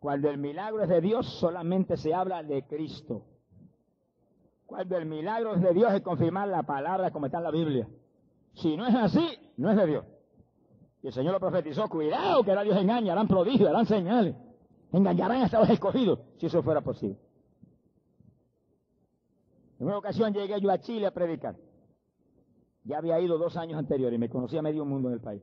Cuando 0.00 0.28
el 0.28 0.38
milagro 0.38 0.82
es 0.82 0.88
de 0.88 1.00
Dios, 1.00 1.24
solamente 1.38 1.96
se 1.96 2.12
habla 2.12 2.42
de 2.42 2.64
Cristo. 2.64 3.22
Cuando 4.66 4.96
el 4.96 5.06
milagro 5.06 5.54
es 5.54 5.62
de 5.62 5.72
Dios 5.72 5.92
es 5.92 6.02
confirmar 6.02 6.48
la 6.48 6.64
palabra 6.64 7.12
como 7.12 7.26
está 7.26 7.38
en 7.38 7.44
la 7.44 7.52
Biblia. 7.52 7.86
Si 8.54 8.76
no 8.76 8.88
es 8.88 8.94
así, 8.96 9.38
no 9.56 9.70
es 9.70 9.76
de 9.76 9.86
Dios. 9.86 10.04
Y 11.02 11.06
el 11.06 11.12
Señor 11.12 11.34
lo 11.34 11.40
profetizó, 11.40 11.88
cuidado 11.88 12.42
que 12.42 12.50
era 12.50 12.62
Dios 12.62 12.76
engaña, 12.76 13.12
harán 13.12 13.28
prodigios, 13.28 13.68
harán 13.68 13.86
señales. 13.86 14.34
Engañarán 14.90 15.42
hasta 15.42 15.60
los 15.60 15.70
escogidos, 15.70 16.18
si 16.38 16.46
eso 16.46 16.60
fuera 16.62 16.80
posible. 16.80 17.25
En 19.78 19.86
una 19.86 19.98
ocasión 19.98 20.32
llegué 20.32 20.60
yo 20.60 20.70
a 20.70 20.78
Chile 20.78 21.06
a 21.06 21.10
predicar. 21.10 21.56
Ya 22.84 22.98
había 22.98 23.20
ido 23.20 23.36
dos 23.36 23.56
años 23.56 23.78
anteriores 23.78 24.16
y 24.16 24.20
me 24.20 24.28
conocía 24.28 24.62
medio 24.62 24.84
mundo 24.84 25.08
en 25.08 25.14
el 25.14 25.20
país. 25.20 25.42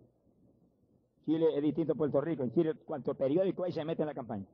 Chile 1.25 1.47
es 1.55 1.61
distinto 1.61 1.93
a 1.93 1.95
Puerto 1.95 2.19
Rico. 2.21 2.43
En 2.43 2.51
Chile, 2.51 2.73
cuanto 2.85 3.13
periódico 3.15 3.63
hay, 3.63 3.71
se 3.71 3.83
mete 3.85 4.01
en 4.01 4.07
la 4.07 4.13
campaña. 4.13 4.45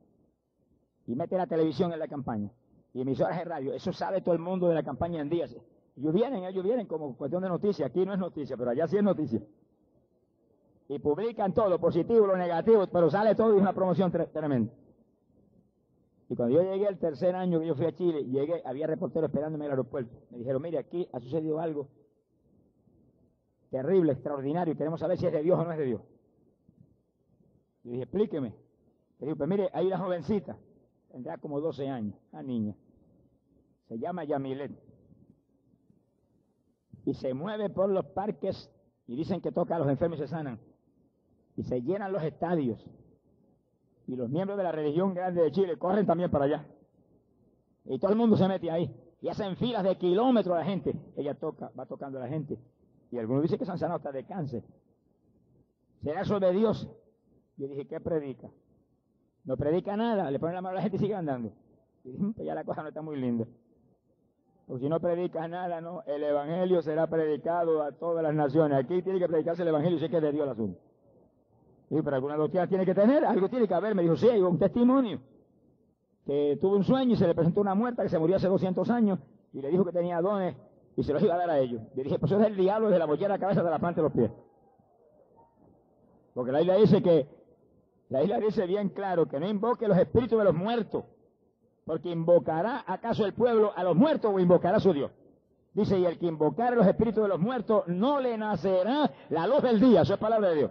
Y 1.06 1.14
mete 1.14 1.36
la 1.36 1.46
televisión 1.46 1.92
en 1.92 1.98
la 1.98 2.08
campaña. 2.08 2.50
Y 2.92 3.00
emisoras 3.00 3.38
de 3.38 3.44
radio. 3.44 3.72
Eso 3.72 3.92
sabe 3.92 4.20
todo 4.20 4.34
el 4.34 4.40
mundo 4.40 4.68
de 4.68 4.74
la 4.74 4.82
campaña 4.82 5.20
en 5.20 5.28
días. 5.28 5.54
Ellos 5.96 6.12
vienen, 6.12 6.44
ellos 6.44 6.64
vienen 6.64 6.86
como 6.86 7.16
cuestión 7.16 7.42
de 7.42 7.48
noticia. 7.48 7.86
Aquí 7.86 8.04
no 8.04 8.12
es 8.12 8.18
noticia, 8.18 8.56
pero 8.56 8.70
allá 8.70 8.86
sí 8.86 8.96
es 8.96 9.02
noticia. 9.02 9.40
Y 10.88 10.98
publican 10.98 11.54
todo, 11.54 11.68
lo 11.68 11.78
positivo, 11.78 12.26
lo 12.26 12.36
negativo, 12.36 12.86
pero 12.88 13.10
sale 13.10 13.34
todo 13.34 13.52
y 13.52 13.56
es 13.56 13.62
una 13.62 13.72
promoción 13.72 14.10
tremenda. 14.10 14.72
Y 16.30 16.36
cuando 16.36 16.54
yo 16.54 16.62
llegué 16.62 16.86
el 16.86 16.96
tercer 16.96 17.34
año 17.34 17.58
que 17.58 17.66
yo 17.66 17.74
fui 17.74 17.86
a 17.86 17.92
Chile, 17.92 18.24
llegué, 18.24 18.62
había 18.64 18.86
reporteros 18.86 19.28
esperándome 19.28 19.64
en 19.64 19.66
el 19.66 19.72
aeropuerto. 19.72 20.16
Me 20.30 20.38
dijeron, 20.38 20.62
mire, 20.62 20.78
aquí 20.78 21.08
ha 21.12 21.18
sucedido 21.18 21.58
algo 21.58 21.88
terrible, 23.68 24.12
extraordinario, 24.12 24.72
y 24.72 24.76
queremos 24.76 25.00
saber 25.00 25.18
si 25.18 25.26
es 25.26 25.32
de 25.32 25.42
Dios 25.42 25.58
o 25.58 25.64
no 25.64 25.72
es 25.72 25.78
de 25.78 25.84
Dios. 25.86 26.02
Y 27.82 27.90
dije, 27.90 28.02
explíqueme. 28.04 28.54
Le 29.18 29.26
dije, 29.26 29.36
pues 29.36 29.48
mire, 29.48 29.70
hay 29.72 29.88
una 29.88 29.98
jovencita, 29.98 30.56
tendrá 31.10 31.36
como 31.38 31.60
12 31.60 31.88
años, 31.88 32.14
una 32.30 32.42
niña. 32.44 32.76
Se 33.88 33.98
llama 33.98 34.22
Yamilet. 34.22 34.70
Y 37.06 37.14
se 37.14 37.34
mueve 37.34 37.70
por 37.70 37.90
los 37.90 38.06
parques 38.06 38.70
y 39.08 39.16
dicen 39.16 39.40
que 39.40 39.50
toca 39.50 39.74
a 39.74 39.78
los 39.80 39.88
enfermos 39.88 40.20
y 40.20 40.22
se 40.22 40.28
sanan. 40.28 40.60
Y 41.56 41.64
se 41.64 41.82
llenan 41.82 42.12
los 42.12 42.22
estadios. 42.22 42.88
Y 44.10 44.16
los 44.16 44.28
miembros 44.28 44.58
de 44.58 44.64
la 44.64 44.72
religión 44.72 45.14
grande 45.14 45.40
de 45.40 45.52
Chile 45.52 45.76
corren 45.76 46.04
también 46.04 46.32
para 46.32 46.46
allá. 46.46 46.66
Y 47.84 47.96
todo 48.00 48.10
el 48.10 48.18
mundo 48.18 48.36
se 48.36 48.48
mete 48.48 48.68
ahí. 48.68 48.92
Y 49.22 49.28
hacen 49.28 49.54
filas 49.56 49.84
de 49.84 49.96
kilómetros 49.96 50.56
la 50.58 50.64
gente. 50.64 50.96
Ella 51.16 51.34
toca, 51.34 51.70
va 51.78 51.86
tocando 51.86 52.18
a 52.18 52.22
la 52.22 52.28
gente. 52.28 52.58
Y 53.12 53.18
algunos 53.18 53.44
dicen 53.44 53.60
que 53.60 53.64
se 53.64 53.70
han 53.70 53.78
sanado 53.78 53.98
hasta 53.98 54.10
de. 54.10 54.26
¿Será 56.02 56.22
eso 56.22 56.40
de 56.40 56.52
Dios? 56.52 56.88
Yo 57.56 57.68
dije, 57.68 57.86
¿qué 57.86 58.00
predica? 58.00 58.50
No 59.44 59.56
predica 59.56 59.96
nada, 59.96 60.28
le 60.28 60.40
pone 60.40 60.54
la 60.54 60.60
mano 60.60 60.72
a 60.72 60.76
la 60.76 60.82
gente 60.82 60.96
y 60.96 61.00
sigue 61.00 61.14
andando. 61.14 61.52
Y 62.02 62.10
dije, 62.10 62.24
pues 62.34 62.44
ya 62.44 62.54
la 62.56 62.64
cosa 62.64 62.82
no 62.82 62.88
está 62.88 63.02
muy 63.02 63.16
linda. 63.16 63.46
Porque 64.66 64.82
si 64.82 64.88
no 64.88 64.98
predica 64.98 65.46
nada, 65.46 65.80
no, 65.80 66.02
el 66.02 66.24
Evangelio 66.24 66.82
será 66.82 67.06
predicado 67.06 67.84
a 67.84 67.92
todas 67.92 68.24
las 68.24 68.34
naciones. 68.34 68.76
Aquí 68.76 69.02
tiene 69.02 69.20
que 69.20 69.28
predicarse 69.28 69.62
el 69.62 69.68
Evangelio 69.68 69.98
y 69.98 70.00
sé 70.00 70.10
que 70.10 70.16
es 70.16 70.22
de 70.22 70.32
Dios 70.32 70.44
el 70.46 70.50
asunto. 70.50 70.89
Y 71.90 72.00
pero 72.02 72.16
alguna 72.16 72.36
doctrina 72.36 72.68
tiene 72.68 72.86
que 72.86 72.94
tener, 72.94 73.24
algo 73.24 73.48
tiene 73.48 73.66
que 73.66 73.74
haber. 73.74 73.94
Me 73.96 74.02
dijo, 74.02 74.16
sí, 74.16 74.28
hay 74.28 74.40
un 74.40 74.58
testimonio. 74.58 75.20
Que 76.24 76.56
tuvo 76.60 76.76
un 76.76 76.84
sueño 76.84 77.14
y 77.14 77.16
se 77.16 77.26
le 77.26 77.34
presentó 77.34 77.60
una 77.60 77.74
muerta 77.74 78.04
que 78.04 78.08
se 78.08 78.18
murió 78.18 78.36
hace 78.36 78.46
200 78.46 78.88
años 78.90 79.18
y 79.52 79.60
le 79.60 79.68
dijo 79.68 79.84
que 79.84 79.90
tenía 79.90 80.20
dones 80.20 80.54
y 80.96 81.02
se 81.02 81.12
los 81.12 81.22
iba 81.22 81.34
a 81.34 81.38
dar 81.38 81.50
a 81.50 81.58
ellos. 81.58 81.82
Yo 81.96 82.04
dije, 82.04 82.18
pues 82.18 82.30
eso 82.30 82.40
es 82.40 82.46
el 82.46 82.56
diablo 82.56 82.90
de 82.90 82.98
la 82.98 83.08
mollera 83.08 83.34
a 83.34 83.38
la 83.38 83.40
cabeza 83.40 83.62
de 83.62 83.70
la 83.70 83.78
planta 83.80 84.00
de 84.00 84.04
los 84.04 84.12
pies. 84.12 84.30
Porque 86.32 86.52
la 86.52 86.58
Biblia 86.58 86.76
dice 86.76 87.02
que, 87.02 87.26
la 88.08 88.20
Biblia 88.20 88.38
dice 88.38 88.66
bien 88.66 88.90
claro 88.90 89.26
que 89.26 89.40
no 89.40 89.48
invoque 89.48 89.88
los 89.88 89.98
espíritus 89.98 90.38
de 90.38 90.44
los 90.44 90.54
muertos, 90.54 91.04
porque 91.84 92.10
invocará 92.10 92.84
acaso 92.86 93.24
el 93.26 93.34
pueblo 93.34 93.72
a 93.74 93.82
los 93.82 93.96
muertos 93.96 94.32
o 94.32 94.38
invocará 94.38 94.76
a 94.76 94.80
su 94.80 94.92
Dios. 94.92 95.10
Dice, 95.72 95.98
y 95.98 96.04
el 96.04 96.18
que 96.18 96.26
invocar 96.26 96.76
los 96.76 96.86
espíritus 96.86 97.22
de 97.22 97.28
los 97.28 97.40
muertos 97.40 97.84
no 97.88 98.20
le 98.20 98.36
nacerá 98.36 99.10
la 99.28 99.46
luz 99.46 99.62
del 99.62 99.80
día. 99.80 100.02
Eso 100.02 100.14
es 100.14 100.20
palabra 100.20 100.50
de 100.50 100.56
Dios. 100.56 100.70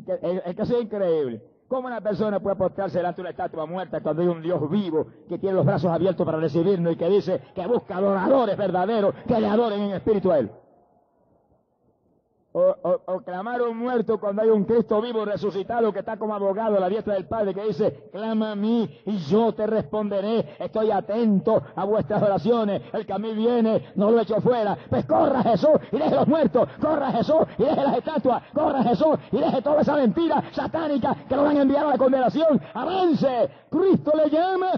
Es 0.00 0.04
que, 0.06 0.60
es, 0.62 0.70
es 0.70 0.82
increíble. 0.82 1.42
¿Cómo 1.68 1.86
una 1.86 2.00
persona 2.00 2.40
puede 2.40 2.54
apostarse 2.54 2.98
delante 2.98 3.18
de 3.18 3.22
una 3.22 3.30
estatua 3.30 3.64
muerta 3.66 4.00
cuando 4.00 4.22
hay 4.22 4.28
un 4.28 4.42
Dios 4.42 4.68
vivo 4.70 5.06
que 5.28 5.38
tiene 5.38 5.54
los 5.54 5.64
brazos 5.64 5.90
abiertos 5.90 6.26
para 6.26 6.38
recibirnos 6.38 6.94
y 6.94 6.96
que 6.96 7.08
dice 7.08 7.40
que 7.54 7.66
busca 7.66 7.96
adoradores 7.96 8.56
verdaderos 8.56 9.14
que 9.28 9.38
le 9.40 9.46
adoren 9.46 9.80
en 9.82 9.90
espíritu 9.92 10.32
a 10.32 10.38
Él? 10.40 10.50
O, 12.52 13.22
clamar 13.24 13.60
a 13.60 13.64
un 13.68 13.76
muerto 13.76 14.18
cuando 14.18 14.42
hay 14.42 14.48
un 14.48 14.64
Cristo 14.64 15.00
vivo 15.00 15.24
resucitado 15.24 15.92
que 15.92 16.00
está 16.00 16.16
como 16.16 16.34
abogado 16.34 16.76
a 16.76 16.80
la 16.80 16.88
diestra 16.88 17.14
del 17.14 17.28
Padre 17.28 17.54
que 17.54 17.62
dice, 17.62 18.08
clama 18.10 18.52
a 18.52 18.56
mí 18.56 18.90
y 19.06 19.18
yo 19.18 19.52
te 19.54 19.68
responderé, 19.68 20.56
estoy 20.58 20.90
atento 20.90 21.62
a 21.76 21.84
vuestras 21.84 22.20
oraciones, 22.20 22.82
el 22.92 23.06
que 23.06 23.12
a 23.12 23.18
mí 23.18 23.34
viene 23.34 23.92
no 23.94 24.10
lo 24.10 24.20
echo 24.20 24.40
fuera, 24.40 24.76
pues 24.88 25.06
corra 25.06 25.44
Jesús 25.44 25.78
y 25.92 25.98
deje 25.98 26.12
los 26.12 26.26
muertos, 26.26 26.68
corra 26.80 27.12
Jesús 27.12 27.42
y 27.56 27.62
deje 27.62 27.84
las 27.84 27.98
estatuas, 27.98 28.42
corra 28.52 28.82
Jesús 28.82 29.16
y 29.30 29.38
deje 29.38 29.62
toda 29.62 29.82
esa 29.82 29.94
mentira 29.94 30.42
satánica 30.50 31.14
que 31.28 31.36
lo 31.36 31.44
van 31.44 31.56
a 31.56 31.62
enviar 31.62 31.86
a 31.86 31.90
la 31.90 31.98
condenación, 31.98 32.60
avance, 32.74 33.48
Cristo 33.70 34.10
le 34.16 34.28
llama. 34.28 34.72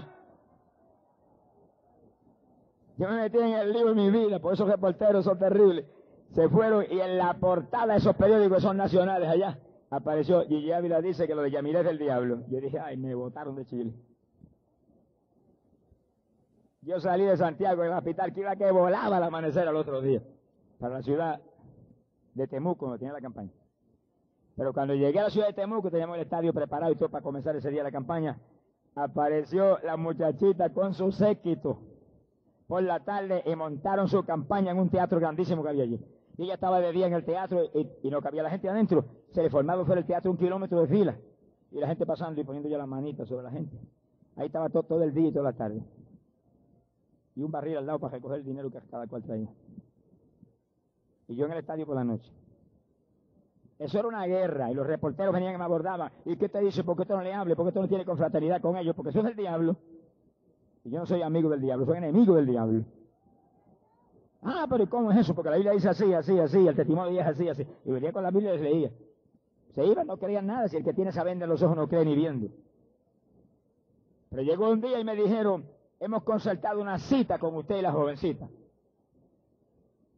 Yo 2.97 3.09
me 3.09 3.15
metí 3.15 3.39
en 3.39 3.53
el 3.53 3.73
libro 3.73 3.95
de 3.95 3.95
mi 3.95 4.11
vida, 4.11 4.37
por 4.37 4.53
esos 4.53 4.69
reporteros 4.69 5.25
son 5.25 5.39
terribles 5.39 5.85
se 6.33 6.49
fueron 6.49 6.85
y 6.89 6.99
en 6.99 7.17
la 7.17 7.33
portada 7.35 7.93
de 7.93 7.99
esos 7.99 8.15
periódicos 8.15 8.61
son 8.61 8.77
nacionales 8.77 9.29
allá 9.29 9.59
apareció 9.95 10.45
Gigi 10.47 10.71
Ávila 10.71 11.01
dice 11.01 11.27
que 11.27 11.35
lo 11.35 11.43
de 11.43 11.51
Yamilé 11.51 11.79
es 11.79 11.85
del 11.85 11.99
diablo. 11.99 12.43
Yo 12.49 12.59
dije, 12.59 12.79
ay, 12.79 12.97
me 12.97 13.13
votaron 13.13 13.55
de 13.55 13.65
Chile. 13.65 13.93
Yo 16.81 16.99
salí 16.99 17.23
de 17.23 17.37
Santiago, 17.37 17.83
en 17.83 17.91
el 17.91 17.97
hospital, 17.97 18.33
que 18.33 18.41
iba 18.41 18.55
que 18.55 18.69
volaba 18.71 19.17
al 19.17 19.23
amanecer 19.23 19.67
al 19.67 19.75
otro 19.75 20.01
día, 20.01 20.21
para 20.79 20.95
la 20.95 21.01
ciudad 21.01 21.41
de 22.33 22.47
Temuco, 22.47 22.87
donde 22.87 22.99
tenía 22.99 23.13
la 23.13 23.21
campaña. 23.21 23.51
Pero 24.57 24.73
cuando 24.73 24.93
llegué 24.93 25.19
a 25.19 25.23
la 25.23 25.29
ciudad 25.29 25.47
de 25.47 25.53
Temuco, 25.53 25.89
teníamos 25.89 26.17
el 26.17 26.23
estadio 26.23 26.53
preparado 26.53 26.91
y 26.91 26.95
todo 26.95 27.09
para 27.09 27.23
comenzar 27.23 27.55
ese 27.55 27.69
día 27.69 27.83
la 27.83 27.91
campaña, 27.91 28.37
apareció 28.95 29.77
la 29.79 29.95
muchachita 29.95 30.73
con 30.73 30.93
su 30.93 31.11
séquito 31.11 31.79
por 32.67 32.83
la 32.83 32.99
tarde 32.99 33.43
y 33.45 33.55
montaron 33.55 34.07
su 34.07 34.23
campaña 34.25 34.71
en 34.71 34.79
un 34.79 34.89
teatro 34.89 35.19
grandísimo 35.19 35.63
que 35.63 35.69
había 35.69 35.83
allí 35.83 35.99
y 36.37 36.43
ella 36.43 36.55
estaba 36.55 36.79
de 36.79 36.91
día 36.91 37.07
en 37.07 37.13
el 37.13 37.23
teatro 37.23 37.63
y, 37.73 38.09
no 38.09 38.21
cabía 38.21 38.43
la 38.43 38.49
gente 38.49 38.69
adentro. 38.69 39.05
Se 39.31 39.41
le 39.41 39.49
formaba 39.49 39.85
fuera 39.85 40.01
el 40.01 40.07
teatro 40.07 40.31
un 40.31 40.37
kilómetro 40.37 40.81
de 40.81 40.87
fila 40.87 41.17
y 41.71 41.79
la 41.79 41.87
gente 41.87 42.05
pasando 42.05 42.41
y 42.41 42.43
poniendo 42.43 42.69
ya 42.69 42.77
las 42.77 42.87
manitas 42.87 43.27
sobre 43.27 43.43
la 43.43 43.51
gente. 43.51 43.77
Ahí 44.35 44.47
estaba 44.47 44.69
todo, 44.69 44.83
todo 44.83 45.03
el 45.03 45.13
día 45.13 45.27
y 45.27 45.31
toda 45.31 45.51
la 45.51 45.53
tarde. 45.53 45.83
Y 47.35 47.43
un 47.43 47.51
barril 47.51 47.77
al 47.77 47.85
lado 47.85 47.99
para 47.99 48.15
recoger 48.15 48.39
el 48.39 48.45
dinero 48.45 48.71
que 48.71 48.79
cada 48.89 49.07
cual 49.07 49.23
traía. 49.23 49.49
Y 51.27 51.35
yo 51.35 51.45
en 51.45 51.51
el 51.51 51.59
estadio 51.59 51.85
por 51.85 51.95
la 51.95 52.03
noche. 52.03 52.31
Eso 53.79 53.99
era 53.99 54.07
una 54.07 54.25
guerra 54.25 54.71
y 54.71 54.73
los 54.73 54.87
reporteros 54.87 55.33
venían 55.33 55.55
y 55.55 55.57
me 55.57 55.63
abordaban. 55.63 56.11
¿Y 56.25 56.37
qué 56.37 56.49
te 56.49 56.59
dice? 56.59 56.83
¿Por 56.83 56.97
qué 56.97 57.05
tú 57.05 57.13
no 57.13 57.21
le 57.21 57.33
hables? 57.33 57.55
¿Por 57.55 57.65
qué 57.65 57.71
tú 57.71 57.81
no 57.81 57.87
tienes 57.87 58.05
confraternidad 58.05 58.61
con 58.61 58.77
ellos? 58.77 58.95
Porque 58.95 59.09
eso 59.09 59.19
es 59.19 59.25
del 59.25 59.35
diablo. 59.35 59.75
Y 60.83 60.89
yo 60.89 60.99
no 60.99 61.05
soy 61.05 61.21
amigo 61.21 61.49
del 61.49 61.61
diablo, 61.61 61.85
soy 61.85 61.97
enemigo 61.97 62.35
del 62.35 62.45
diablo. 62.45 62.85
Ah, 64.43 64.65
pero 64.69 64.89
¿cómo 64.89 65.11
es 65.11 65.19
eso? 65.19 65.33
Porque 65.33 65.49
la 65.49 65.55
Biblia 65.55 65.73
dice 65.73 65.89
así, 65.89 66.13
así, 66.13 66.37
así, 66.37 66.67
el 66.67 66.75
testimonio 66.75 67.21
es 67.21 67.27
así, 67.27 67.47
así. 67.47 67.65
Y 67.85 67.91
venía 67.91 68.11
con 68.11 68.23
la 68.23 68.31
Biblia 68.31 68.53
y 68.53 68.57
les 68.57 68.61
leía. 68.61 68.91
Se 69.73 69.85
iban, 69.85 70.05
no 70.05 70.17
creían 70.17 70.45
nada, 70.45 70.67
si 70.67 70.77
el 70.77 70.83
que 70.83 70.93
tiene 70.93 71.11
esa 71.11 71.23
venda 71.23 71.45
en 71.45 71.49
los 71.49 71.61
ojos 71.63 71.75
no 71.75 71.87
cree 71.87 72.05
ni 72.05 72.15
viendo. 72.15 72.49
Pero 74.29 74.43
llegó 74.43 74.69
un 74.69 74.81
día 74.81 74.99
y 74.99 75.03
me 75.03 75.15
dijeron, 75.15 75.65
hemos 75.99 76.23
concertado 76.23 76.81
una 76.81 76.99
cita 76.99 77.39
con 77.39 77.55
usted 77.55 77.77
y 77.77 77.81
la 77.81 77.91
jovencita. 77.91 78.49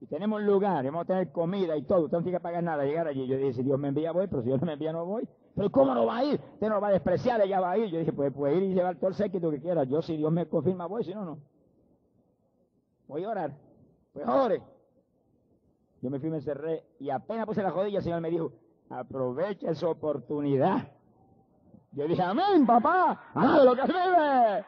Y 0.01 0.07
tenemos 0.07 0.41
lugar, 0.41 0.83
vamos 0.85 1.03
a 1.03 1.05
tener 1.05 1.31
comida 1.31 1.77
y 1.77 1.83
todo, 1.83 2.05
usted 2.05 2.17
no 2.17 2.23
tiene 2.23 2.37
que 2.37 2.41
pagar 2.43 2.63
nada, 2.63 2.83
llegar 2.83 3.07
allí. 3.07 3.27
Yo 3.27 3.37
dije, 3.37 3.53
si 3.53 3.63
Dios 3.63 3.79
me 3.79 3.89
envía 3.89 4.11
voy, 4.11 4.27
pero 4.27 4.41
si 4.41 4.47
Dios 4.47 4.59
no 4.59 4.67
me 4.67 4.73
envía 4.73 4.91
no 4.91 5.05
voy. 5.05 5.27
Pero 5.55 5.71
¿cómo 5.71 5.93
no 5.93 6.05
va 6.05 6.17
a 6.17 6.25
ir? 6.25 6.39
Usted 6.53 6.67
no 6.67 6.81
va 6.81 6.89
a 6.89 6.91
despreciar, 6.91 7.41
ella 7.41 7.59
va 7.59 7.71
a 7.71 7.77
ir. 7.77 7.89
Yo 7.89 7.99
dije, 7.99 8.11
pues 8.11 8.33
puede 8.33 8.57
ir 8.57 8.63
y 8.63 8.73
llevar 8.73 8.97
todo 8.97 9.09
el 9.09 9.15
séquito 9.15 9.49
que 9.51 9.61
quiera. 9.61 9.83
Yo 9.85 10.01
si 10.01 10.17
Dios 10.17 10.31
me 10.31 10.47
confirma 10.47 10.85
voy, 10.85 11.03
si 11.03 11.13
no, 11.13 11.23
no. 11.23 11.39
Voy 13.07 13.23
a 13.23 13.29
orar. 13.29 13.64
Ore. 14.23 14.61
Yo 16.01 16.09
me 16.09 16.19
fui, 16.19 16.29
me 16.29 16.37
encerré 16.37 16.83
y 16.99 17.09
apenas 17.09 17.45
puse 17.45 17.63
la 17.63 17.71
rodilla, 17.71 17.97
el 17.97 18.03
Señor 18.03 18.21
me 18.21 18.29
dijo, 18.29 18.51
aprovecha 18.89 19.71
esa 19.71 19.87
oportunidad. 19.87 20.87
Yo 21.93 22.07
dije, 22.07 22.21
amén, 22.21 22.65
papá, 22.65 23.21
¡Ah, 23.33 23.61
lo 23.63 23.75
que 23.75 23.81
vive! 23.83 24.65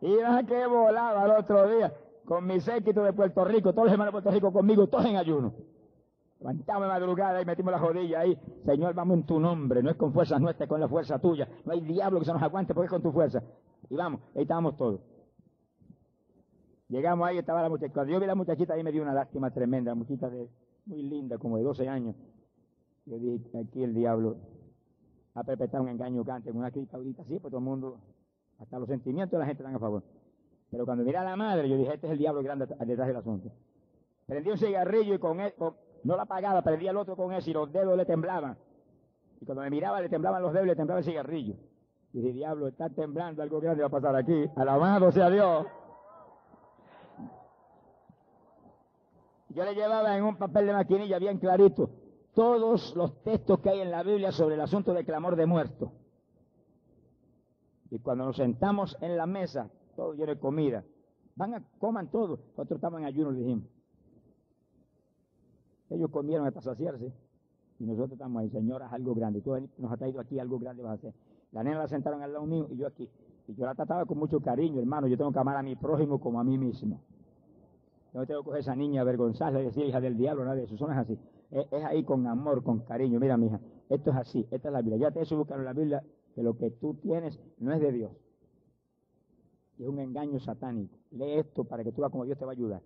Y 0.00 0.20
nada 0.20 0.42
que 0.42 0.66
volaba 0.66 1.24
el 1.24 1.30
otro 1.30 1.68
día 1.68 1.94
con 2.26 2.46
mi 2.46 2.60
séquito 2.60 3.02
de 3.02 3.12
Puerto 3.12 3.44
Rico, 3.44 3.72
todos 3.72 3.86
los 3.86 3.92
hermanos 3.92 4.12
de 4.12 4.20
Puerto 4.20 4.30
Rico 4.30 4.52
conmigo, 4.52 4.86
todos 4.86 5.06
en 5.06 5.16
ayuno. 5.16 5.54
Levantamos 6.40 6.88
madrugada 6.88 7.40
y 7.40 7.44
metimos 7.46 7.72
la 7.72 7.78
jodilla 7.78 8.20
ahí. 8.20 8.38
Señor, 8.66 8.92
vamos 8.94 9.16
en 9.18 9.22
tu 9.24 9.40
nombre. 9.40 9.82
No 9.82 9.90
es 9.90 9.96
con 9.96 10.12
fuerzas 10.12 10.40
nuestras, 10.40 10.66
es 10.66 10.68
con 10.68 10.80
la 10.80 10.88
fuerza 10.88 11.18
tuya. 11.18 11.48
No 11.64 11.72
hay 11.72 11.80
diablo 11.80 12.18
que 12.18 12.26
se 12.26 12.32
nos 12.34 12.42
aguante 12.42 12.74
porque 12.74 12.86
es 12.86 12.90
con 12.90 13.02
tu 13.02 13.12
fuerza. 13.12 13.42
Y 13.88 13.96
vamos, 13.96 14.20
ahí 14.34 14.42
estábamos 14.42 14.76
todos. 14.76 15.00
Llegamos 16.94 17.26
ahí, 17.26 17.38
estaba 17.38 17.60
la 17.60 17.68
muchachita. 17.68 17.92
Cuando 17.92 18.12
yo 18.12 18.20
vi 18.20 18.24
a 18.24 18.28
la 18.28 18.34
muchachita, 18.36 18.74
ahí 18.74 18.84
me 18.84 18.92
dio 18.92 19.02
una 19.02 19.12
lástima 19.12 19.50
tremenda. 19.50 19.90
La 19.90 19.96
muchachita 19.96 20.30
de, 20.30 20.48
muy 20.86 21.02
linda, 21.02 21.38
como 21.38 21.56
de 21.56 21.64
12 21.64 21.88
años. 21.88 22.14
Yo 23.06 23.18
dije, 23.18 23.40
aquí 23.58 23.82
el 23.82 23.94
diablo 23.94 24.36
ha 25.34 25.42
perpetrado 25.42 25.82
un 25.82 25.90
engaño 25.90 26.24
cante 26.24 26.50
con 26.50 26.60
una 26.60 26.70
crítica 26.70 26.96
ahorita 26.96 27.22
así, 27.22 27.40
pues 27.40 27.50
todo 27.50 27.58
el 27.58 27.64
mundo, 27.64 27.98
hasta 28.60 28.78
los 28.78 28.88
sentimientos 28.88 29.32
de 29.32 29.38
la 29.38 29.46
gente 29.46 29.64
están 29.64 29.74
a 29.74 29.80
favor. 29.80 30.04
Pero 30.70 30.84
cuando 30.84 31.02
miré 31.02 31.18
a 31.18 31.24
la 31.24 31.34
madre, 31.34 31.68
yo 31.68 31.76
dije, 31.76 31.94
este 31.94 32.06
es 32.06 32.12
el 32.12 32.18
diablo 32.18 32.44
grande 32.44 32.66
detrás 32.66 33.08
del 33.08 33.16
asunto. 33.16 33.50
Prendí 34.26 34.50
un 34.50 34.58
cigarrillo 34.58 35.14
y 35.14 35.18
con 35.18 35.40
él, 35.40 35.52
no 36.04 36.16
la 36.16 36.22
apagaba, 36.22 36.62
prendía 36.62 36.92
el 36.92 36.96
otro 36.96 37.16
con 37.16 37.32
eso 37.32 37.50
y 37.50 37.54
los 37.54 37.72
dedos 37.72 37.96
le 37.96 38.04
temblaban. 38.04 38.56
Y 39.40 39.44
cuando 39.44 39.62
me 39.62 39.70
miraba 39.70 40.00
le 40.00 40.08
temblaban 40.08 40.40
los 40.40 40.52
dedos 40.52 40.68
le 40.68 40.76
temblaba 40.76 41.00
el 41.00 41.04
cigarrillo. 41.04 41.56
Y 42.12 42.20
dije, 42.20 42.34
diablo, 42.34 42.68
está 42.68 42.88
temblando, 42.88 43.42
algo 43.42 43.60
grande 43.60 43.82
va 43.82 43.88
a 43.88 43.90
pasar 43.90 44.14
aquí. 44.14 44.48
Alabado 44.54 45.10
sea 45.10 45.28
Dios. 45.28 45.66
Yo 49.54 49.64
le 49.64 49.74
llevaba 49.74 50.16
en 50.16 50.24
un 50.24 50.36
papel 50.36 50.66
de 50.66 50.72
maquinilla 50.72 51.18
bien 51.18 51.38
clarito 51.38 51.90
todos 52.34 52.94
los 52.96 53.22
textos 53.22 53.60
que 53.60 53.70
hay 53.70 53.80
en 53.80 53.90
la 53.90 54.02
Biblia 54.02 54.32
sobre 54.32 54.56
el 54.56 54.60
asunto 54.60 54.92
del 54.92 55.04
clamor 55.04 55.36
de 55.36 55.46
muerto. 55.46 55.92
Y 57.90 58.00
cuando 58.00 58.24
nos 58.24 58.36
sentamos 58.36 58.96
en 59.00 59.16
la 59.16 59.26
mesa, 59.26 59.70
todo 59.94 60.14
lleno 60.14 60.34
de 60.34 60.40
comida, 60.40 60.84
van 61.36 61.54
a, 61.54 61.62
coman 61.78 62.10
todo. 62.10 62.40
Nosotros 62.56 62.78
estamos 62.78 63.00
en 63.00 63.06
ayuno, 63.06 63.32
dijimos. 63.32 63.68
Ellos 65.90 66.10
comieron 66.10 66.46
hasta 66.46 66.60
saciarse. 66.60 67.12
Y 67.78 67.84
nosotros 67.84 68.12
estamos 68.12 68.42
ahí, 68.42 68.50
señora, 68.50 68.88
algo 68.88 69.14
grande. 69.14 69.40
Tú 69.40 69.56
nos 69.78 69.92
has 69.92 69.98
traído 69.98 70.20
aquí, 70.20 70.40
algo 70.40 70.58
grande 70.58 70.82
vas 70.82 70.92
a 70.92 70.94
hacer. 70.94 71.14
La 71.52 71.62
nena 71.62 71.78
la 71.78 71.88
sentaron 71.88 72.20
al 72.22 72.32
lado 72.32 72.46
mío 72.46 72.66
y 72.70 72.76
yo 72.76 72.88
aquí. 72.88 73.08
Y 73.46 73.54
yo 73.54 73.64
la 73.64 73.76
trataba 73.76 74.04
con 74.06 74.18
mucho 74.18 74.40
cariño, 74.40 74.80
hermano. 74.80 75.06
Yo 75.06 75.16
tengo 75.16 75.30
que 75.30 75.38
amar 75.38 75.56
a 75.56 75.62
mi 75.62 75.76
prójimo 75.76 76.18
como 76.18 76.40
a 76.40 76.44
mí 76.44 76.58
mismo. 76.58 77.00
No 78.14 78.24
tengo 78.26 78.44
coger 78.44 78.60
esa 78.60 78.76
niña 78.76 79.00
avergonzada 79.00 79.60
y 79.60 79.64
decir 79.64 79.86
hija 79.86 80.00
del 80.00 80.16
diablo, 80.16 80.44
nada 80.44 80.56
de 80.56 80.64
eso. 80.64 80.76
Son 80.76 80.90
así. 80.92 81.18
Es, 81.50 81.66
ahí 81.84 82.04
con 82.04 82.26
amor, 82.28 82.62
con 82.62 82.78
cariño. 82.80 83.18
Mira, 83.18 83.36
mija, 83.36 83.60
esto 83.88 84.10
es 84.10 84.16
así. 84.16 84.46
Esta 84.52 84.68
es 84.68 84.72
la 84.72 84.82
Biblia. 84.82 84.98
Ya 84.98 85.10
te 85.10 85.20
he 85.20 85.36
buscar 85.36 85.58
en 85.58 85.64
la 85.64 85.72
Biblia 85.72 86.02
que 86.34 86.42
lo 86.42 86.56
que 86.56 86.70
tú 86.70 86.94
tienes 86.94 87.40
no 87.58 87.72
es 87.72 87.80
de 87.80 87.90
Dios. 87.90 88.12
es 89.78 89.88
un 89.88 89.98
engaño 89.98 90.38
satánico. 90.38 90.96
Lee 91.10 91.38
esto 91.38 91.64
para 91.64 91.82
que 91.82 91.90
tú 91.90 92.02
veas 92.02 92.12
cómo 92.12 92.24
Dios 92.24 92.38
te 92.38 92.44
va 92.44 92.52
a 92.52 92.54
ayudar. 92.54 92.82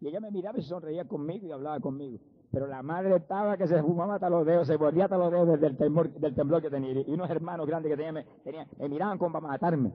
Y 0.00 0.08
ella 0.08 0.20
me 0.20 0.30
miraba 0.30 0.58
y 0.58 0.62
se 0.62 0.68
sonreía 0.68 1.06
conmigo 1.06 1.46
y 1.46 1.52
hablaba 1.52 1.78
conmigo. 1.80 2.18
Pero 2.50 2.66
la 2.66 2.82
madre 2.82 3.16
estaba 3.16 3.58
que 3.58 3.66
se 3.66 3.82
fumaba 3.82 4.14
hasta 4.14 4.30
los 4.30 4.46
dedos, 4.46 4.66
se 4.66 4.76
volvía 4.76 5.04
hasta 5.04 5.18
los 5.18 5.30
dedos 5.30 5.60
del 5.60 5.76
temblor, 5.76 6.10
del 6.10 6.34
temblor 6.34 6.62
que 6.62 6.70
tenía. 6.70 6.92
Y 7.06 7.12
unos 7.12 7.28
hermanos 7.28 7.66
grandes 7.66 7.90
que 7.90 7.96
tenían, 7.96 8.14
me, 8.14 8.66
me 8.78 8.88
miraban 8.88 9.18
como 9.18 9.32
para 9.32 9.48
matarme. 9.48 9.92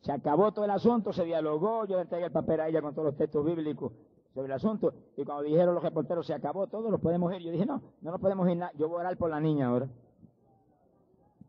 Se 0.00 0.12
acabó 0.12 0.52
todo 0.52 0.64
el 0.64 0.70
asunto, 0.70 1.12
se 1.12 1.24
dialogó, 1.24 1.84
yo 1.84 1.96
le 1.96 2.02
entregué 2.02 2.26
el 2.26 2.32
papel 2.32 2.60
a 2.60 2.68
ella 2.68 2.80
con 2.80 2.94
todos 2.94 3.06
los 3.06 3.16
textos 3.16 3.44
bíblicos 3.44 3.92
sobre 4.34 4.46
el 4.46 4.52
asunto. 4.52 4.94
Y 5.16 5.24
cuando 5.24 5.42
dijeron 5.42 5.74
los 5.74 5.84
reporteros, 5.84 6.26
se 6.26 6.32
acabó 6.32 6.66
todo, 6.68 6.90
nos 6.90 7.00
podemos 7.00 7.32
ir. 7.34 7.42
Yo 7.42 7.50
dije, 7.50 7.66
no, 7.66 7.82
no 8.00 8.10
nos 8.10 8.20
podemos 8.20 8.48
ir 8.48 8.56
nada. 8.56 8.72
Yo 8.76 8.88
voy 8.88 8.98
a 8.98 9.00
orar 9.00 9.16
por 9.18 9.30
la 9.30 9.40
niña 9.40 9.66
ahora. 9.66 9.88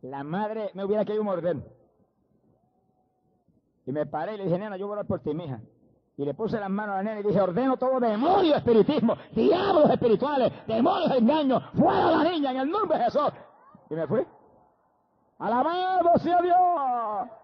La 0.01 0.23
madre 0.23 0.71
me 0.73 0.83
hubiera 0.83 1.05
querido 1.05 1.23
morder. 1.23 1.57
Y 3.85 3.91
me 3.91 4.05
paré 4.05 4.35
y 4.35 4.37
le 4.37 4.43
dije, 4.45 4.59
nena, 4.59 4.77
yo 4.77 4.87
voy 4.87 4.93
a 4.93 4.99
orar 4.99 5.07
por 5.07 5.21
ti, 5.21 5.33
mija. 5.33 5.61
Y 6.17 6.25
le 6.25 6.33
puse 6.33 6.59
las 6.59 6.69
manos 6.69 6.93
a 6.93 6.97
la 6.97 7.03
nena 7.03 7.19
y 7.21 7.23
dije, 7.23 7.39
ordeno 7.39 7.77
todo 7.77 7.99
demonio 7.99 8.55
espiritismo, 8.55 9.15
diablos 9.33 9.89
espirituales, 9.89 10.51
demonios 10.67 11.09
de 11.09 11.17
engaño, 11.17 11.61
fuera 11.73 12.11
la 12.11 12.23
niña 12.29 12.51
en 12.51 12.57
el 12.57 12.69
nombre 12.69 12.97
de 12.97 13.05
Jesús. 13.05 13.31
Y 13.89 13.95
me 13.95 14.05
fui. 14.07 14.25
Alabado 15.39 16.19
sea 16.19 16.41
Dios. 16.41 17.40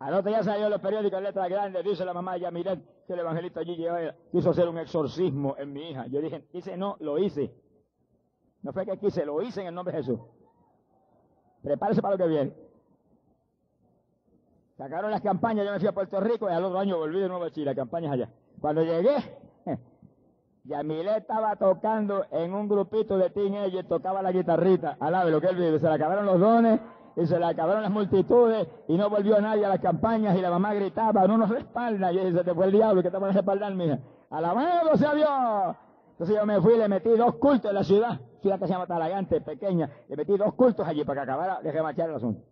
Al 0.00 0.14
otro 0.14 0.30
día 0.30 0.42
salió 0.42 0.70
los 0.70 0.80
periódicos 0.80 1.18
en 1.18 1.24
letras 1.24 1.48
grandes, 1.50 1.84
dice 1.84 2.06
la 2.06 2.14
mamá 2.14 2.32
de 2.32 2.40
Yamilet, 2.40 3.06
que 3.06 3.12
el 3.12 3.18
evangelista 3.18 3.60
allí 3.60 3.76
quiso 4.32 4.50
hacer 4.50 4.66
un 4.66 4.78
exorcismo 4.78 5.54
en 5.58 5.74
mi 5.74 5.90
hija. 5.90 6.06
Yo 6.06 6.22
dije, 6.22 6.42
dice, 6.54 6.74
no, 6.78 6.96
lo 7.00 7.18
hice. 7.18 7.54
No 8.62 8.72
fue 8.72 8.86
que 8.86 8.96
quise, 8.96 9.26
lo 9.26 9.42
hice 9.42 9.60
en 9.60 9.66
el 9.66 9.74
nombre 9.74 9.92
de 9.92 10.02
Jesús. 10.02 10.18
Prepárese 11.62 12.00
para 12.00 12.14
lo 12.14 12.18
que 12.24 12.28
viene. 12.30 12.52
Sacaron 14.78 15.10
las 15.10 15.20
campañas, 15.20 15.66
yo 15.66 15.72
me 15.72 15.78
fui 15.78 15.88
a 15.88 15.92
Puerto 15.92 16.18
Rico 16.18 16.48
y 16.48 16.52
al 16.54 16.64
otro 16.64 16.78
año 16.78 16.96
volví 16.96 17.20
de 17.20 17.28
nuevo 17.28 17.44
a 17.44 17.50
Chile, 17.50 17.74
campañas 17.74 18.12
allá. 18.12 18.30
Cuando 18.58 18.82
llegué, 18.82 19.16
Yamilet 20.64 21.18
estaba 21.18 21.56
tocando 21.56 22.24
en 22.30 22.54
un 22.54 22.66
grupito 22.68 23.18
de 23.18 23.28
teenagers, 23.28 23.86
tocaba 23.86 24.22
la 24.22 24.32
guitarrita, 24.32 24.96
alabe 24.98 25.30
lo 25.30 25.42
que 25.42 25.48
él 25.48 25.56
vive, 25.56 25.78
se 25.78 25.86
le 25.86 25.92
acabaron 25.92 26.24
los 26.24 26.40
dones 26.40 26.80
y 27.20 27.26
se 27.26 27.38
le 27.38 27.44
acabaron 27.44 27.82
las 27.82 27.90
multitudes 27.90 28.66
y 28.88 28.96
no 28.96 29.10
volvió 29.10 29.40
nadie 29.40 29.64
a 29.64 29.68
las 29.68 29.80
campañas 29.80 30.36
y 30.36 30.40
la 30.40 30.50
mamá 30.50 30.74
gritaba, 30.74 31.26
no 31.26 31.36
nos 31.38 31.50
respalda. 31.50 32.12
Y 32.12 32.16
yo 32.16 32.24
dije, 32.24 32.44
te 32.44 32.54
fue 32.54 32.66
el 32.66 32.72
diablo, 32.72 33.02
que 33.02 33.10
te 33.10 33.18
van 33.18 33.30
a 33.30 33.32
respaldar, 33.34 33.74
mija. 33.74 33.98
Alabado 34.30 34.96
sea 34.96 35.14
Dios. 35.14 35.76
Entonces 36.12 36.36
yo 36.36 36.46
me 36.46 36.60
fui 36.60 36.74
y 36.74 36.78
le 36.78 36.88
metí 36.88 37.10
dos 37.10 37.36
cultos 37.36 37.70
en 37.70 37.74
la 37.74 37.84
ciudad, 37.84 38.20
ciudad 38.40 38.58
que 38.58 38.66
se 38.66 38.72
llama 38.72 38.86
Talagante, 38.86 39.40
pequeña, 39.40 39.90
le 40.08 40.16
metí 40.16 40.36
dos 40.36 40.54
cultos 40.54 40.86
allí 40.86 41.04
para 41.04 41.20
que 41.20 41.30
acabara 41.30 41.60
de 41.62 41.72
remachar 41.72 42.10
el 42.10 42.16
asunto. 42.16 42.42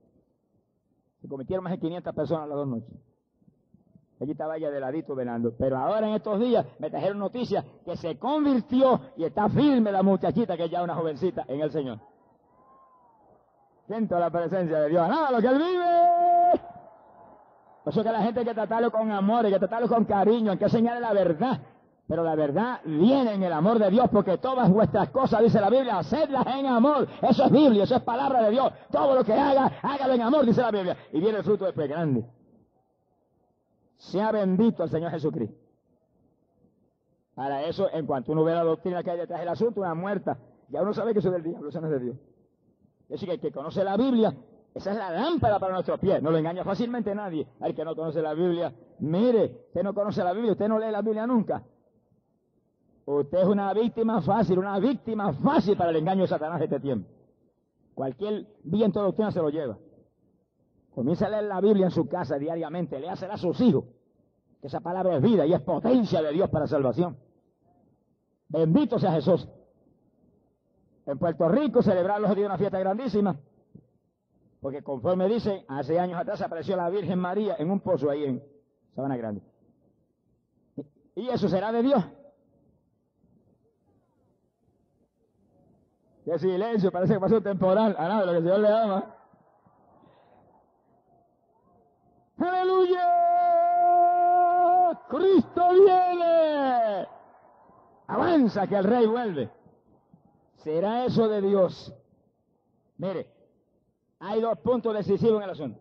Se 1.20 1.28
cometieron 1.28 1.64
más 1.64 1.72
de 1.72 1.78
500 1.78 2.14
personas 2.14 2.48
las 2.48 2.56
dos 2.56 2.68
noches. 2.68 2.94
Allí 4.20 4.32
estaba 4.32 4.56
ella 4.56 4.70
de 4.70 4.80
ladito 4.80 5.14
velando. 5.14 5.52
Pero 5.56 5.76
ahora 5.76 6.08
en 6.08 6.14
estos 6.14 6.40
días 6.40 6.66
me 6.78 6.90
trajeron 6.90 7.18
noticias 7.18 7.64
que 7.84 7.96
se 7.96 8.18
convirtió 8.18 9.00
y 9.16 9.24
está 9.24 9.48
firme 9.48 9.92
la 9.92 10.02
muchachita 10.02 10.56
que 10.56 10.64
es 10.64 10.70
ya 10.70 10.82
una 10.82 10.94
jovencita 10.94 11.44
en 11.46 11.60
el 11.60 11.70
Señor. 11.70 12.00
Siento 13.88 14.18
la 14.18 14.28
presencia 14.28 14.80
de 14.80 14.88
Dios. 14.90 15.08
Nada, 15.08 15.30
lo 15.30 15.40
que 15.40 15.46
Él 15.46 15.56
vive. 15.56 16.60
Por 17.82 17.92
eso 17.94 18.04
que 18.04 18.12
la 18.12 18.20
gente 18.20 18.40
hay 18.40 18.46
que 18.46 18.54
tratarlo 18.54 18.90
con 18.90 19.10
amor, 19.10 19.46
hay 19.46 19.52
que 19.52 19.58
tratarlo 19.58 19.88
con 19.88 20.04
cariño, 20.04 20.52
hay 20.52 20.58
que 20.58 20.64
enseñarle 20.64 21.00
la 21.00 21.14
verdad. 21.14 21.58
Pero 22.06 22.22
la 22.22 22.34
verdad 22.34 22.80
viene 22.84 23.32
en 23.32 23.42
el 23.42 23.52
amor 23.52 23.78
de 23.78 23.90
Dios, 23.90 24.10
porque 24.12 24.36
todas 24.36 24.70
vuestras 24.70 25.08
cosas, 25.08 25.42
dice 25.42 25.58
la 25.58 25.70
Biblia, 25.70 25.98
hacedlas 25.98 26.46
en 26.46 26.66
amor. 26.66 27.08
Eso 27.22 27.46
es 27.46 27.50
Biblia, 27.50 27.84
eso 27.84 27.96
es 27.96 28.02
palabra 28.02 28.42
de 28.42 28.50
Dios. 28.50 28.70
Todo 28.90 29.14
lo 29.14 29.24
que 29.24 29.32
haga, 29.32 29.72
hágalo 29.82 30.12
en 30.12 30.20
amor, 30.20 30.44
dice 30.44 30.60
la 30.60 30.70
Biblia. 30.70 30.96
Y 31.14 31.20
viene 31.20 31.38
el 31.38 31.44
fruto 31.44 31.64
después 31.64 31.88
grande. 31.88 32.26
Sea 33.96 34.32
bendito 34.32 34.84
el 34.84 34.90
Señor 34.90 35.10
Jesucristo. 35.12 35.56
Para 37.34 37.62
eso, 37.62 37.88
en 37.90 38.04
cuanto 38.04 38.32
uno 38.32 38.44
ve 38.44 38.52
la 38.52 38.64
doctrina 38.64 39.02
que 39.02 39.12
hay 39.12 39.18
detrás 39.18 39.40
del 39.40 39.48
asunto, 39.48 39.80
una 39.80 39.94
muerta, 39.94 40.36
ya 40.68 40.82
uno 40.82 40.92
sabe 40.92 41.14
que 41.14 41.20
eso 41.20 41.28
es 41.28 41.34
del 41.34 41.42
diablo, 41.42 41.70
eso 41.70 41.80
no 41.80 41.86
es 41.86 41.92
de 41.94 42.00
Dios. 42.00 42.16
Es 43.08 43.12
decir, 43.12 43.28
que 43.28 43.34
el 43.36 43.40
que 43.40 43.52
conoce 43.52 43.82
la 43.82 43.96
Biblia, 43.96 44.34
esa 44.74 44.92
es 44.92 44.98
la 44.98 45.10
lámpara 45.10 45.58
para 45.58 45.72
nuestros 45.72 45.98
pies. 45.98 46.22
No 46.22 46.30
lo 46.30 46.36
engaña 46.38 46.62
fácilmente 46.62 47.14
nadie. 47.14 47.46
Al 47.60 47.74
que 47.74 47.84
no 47.84 47.96
conoce 47.96 48.20
la 48.20 48.34
Biblia, 48.34 48.72
mire, 48.98 49.64
usted 49.68 49.82
no 49.82 49.94
conoce 49.94 50.22
la 50.22 50.32
Biblia, 50.32 50.52
usted 50.52 50.68
no 50.68 50.78
lee 50.78 50.90
la 50.90 51.00
Biblia 51.00 51.26
nunca. 51.26 51.62
Usted 53.06 53.38
es 53.38 53.46
una 53.46 53.72
víctima 53.72 54.20
fácil, 54.20 54.58
una 54.58 54.78
víctima 54.78 55.32
fácil 55.32 55.76
para 55.76 55.90
el 55.90 55.96
engaño 55.96 56.22
de 56.22 56.28
Satanás 56.28 56.58
de 56.58 56.66
este 56.66 56.80
tiempo. 56.80 57.08
Cualquier 57.94 58.46
viento 58.62 59.00
de 59.00 59.06
doctrina 59.06 59.30
se 59.32 59.40
lo 59.40 59.48
lleva. 59.48 59.78
Comienza 60.94 61.26
a 61.26 61.30
leer 61.30 61.44
la 61.44 61.60
Biblia 61.60 61.86
en 61.86 61.90
su 61.90 62.06
casa 62.06 62.38
diariamente, 62.38 63.00
le 63.00 63.08
a 63.08 63.36
sus 63.38 63.60
hijos. 63.62 63.84
Que 64.60 64.66
esa 64.66 64.80
palabra 64.80 65.16
es 65.16 65.22
vida 65.22 65.46
y 65.46 65.54
es 65.54 65.60
potencia 65.62 66.20
de 66.20 66.32
Dios 66.32 66.50
para 66.50 66.66
salvación. 66.66 67.16
Bendito 68.48 68.98
sea 68.98 69.12
Jesús. 69.12 69.48
En 71.08 71.18
Puerto 71.18 71.48
Rico 71.48 71.82
celebraron 71.82 72.22
los 72.22 72.36
días 72.36 72.46
una 72.46 72.58
fiesta 72.58 72.78
grandísima. 72.78 73.34
Porque 74.60 74.82
conforme 74.82 75.26
dice, 75.26 75.64
hace 75.66 75.98
años 75.98 76.20
atrás 76.20 76.42
apareció 76.42 76.76
la 76.76 76.90
Virgen 76.90 77.18
María 77.18 77.56
en 77.58 77.70
un 77.70 77.80
pozo 77.80 78.10
ahí 78.10 78.24
en 78.24 78.42
Sabana 78.94 79.16
Grande. 79.16 79.40
Y 81.14 81.30
eso 81.30 81.48
será 81.48 81.72
de 81.72 81.82
Dios. 81.82 82.04
Qué 86.26 86.38
silencio, 86.38 86.92
parece 86.92 87.14
que 87.14 87.20
pasó 87.20 87.36
un 87.38 87.42
temporal. 87.42 87.96
A 87.98 88.06
nada, 88.06 88.26
lo 88.26 88.32
que 88.32 88.38
el 88.38 88.44
Señor 88.44 88.60
le 88.60 88.68
ama. 88.68 89.14
¡Aleluya! 92.36 93.08
¡Cristo 95.08 95.62
viene! 95.72 97.08
Avanza 98.08 98.66
que 98.66 98.76
el 98.76 98.84
Rey 98.84 99.06
vuelve. 99.06 99.57
¿Será 100.68 101.06
eso 101.06 101.26
de 101.30 101.40
Dios? 101.40 101.94
Mire, 102.98 103.32
hay 104.18 104.38
dos 104.38 104.58
puntos 104.58 104.92
decisivos 104.92 105.38
en 105.38 105.44
el 105.44 105.48
asunto. 105.48 105.80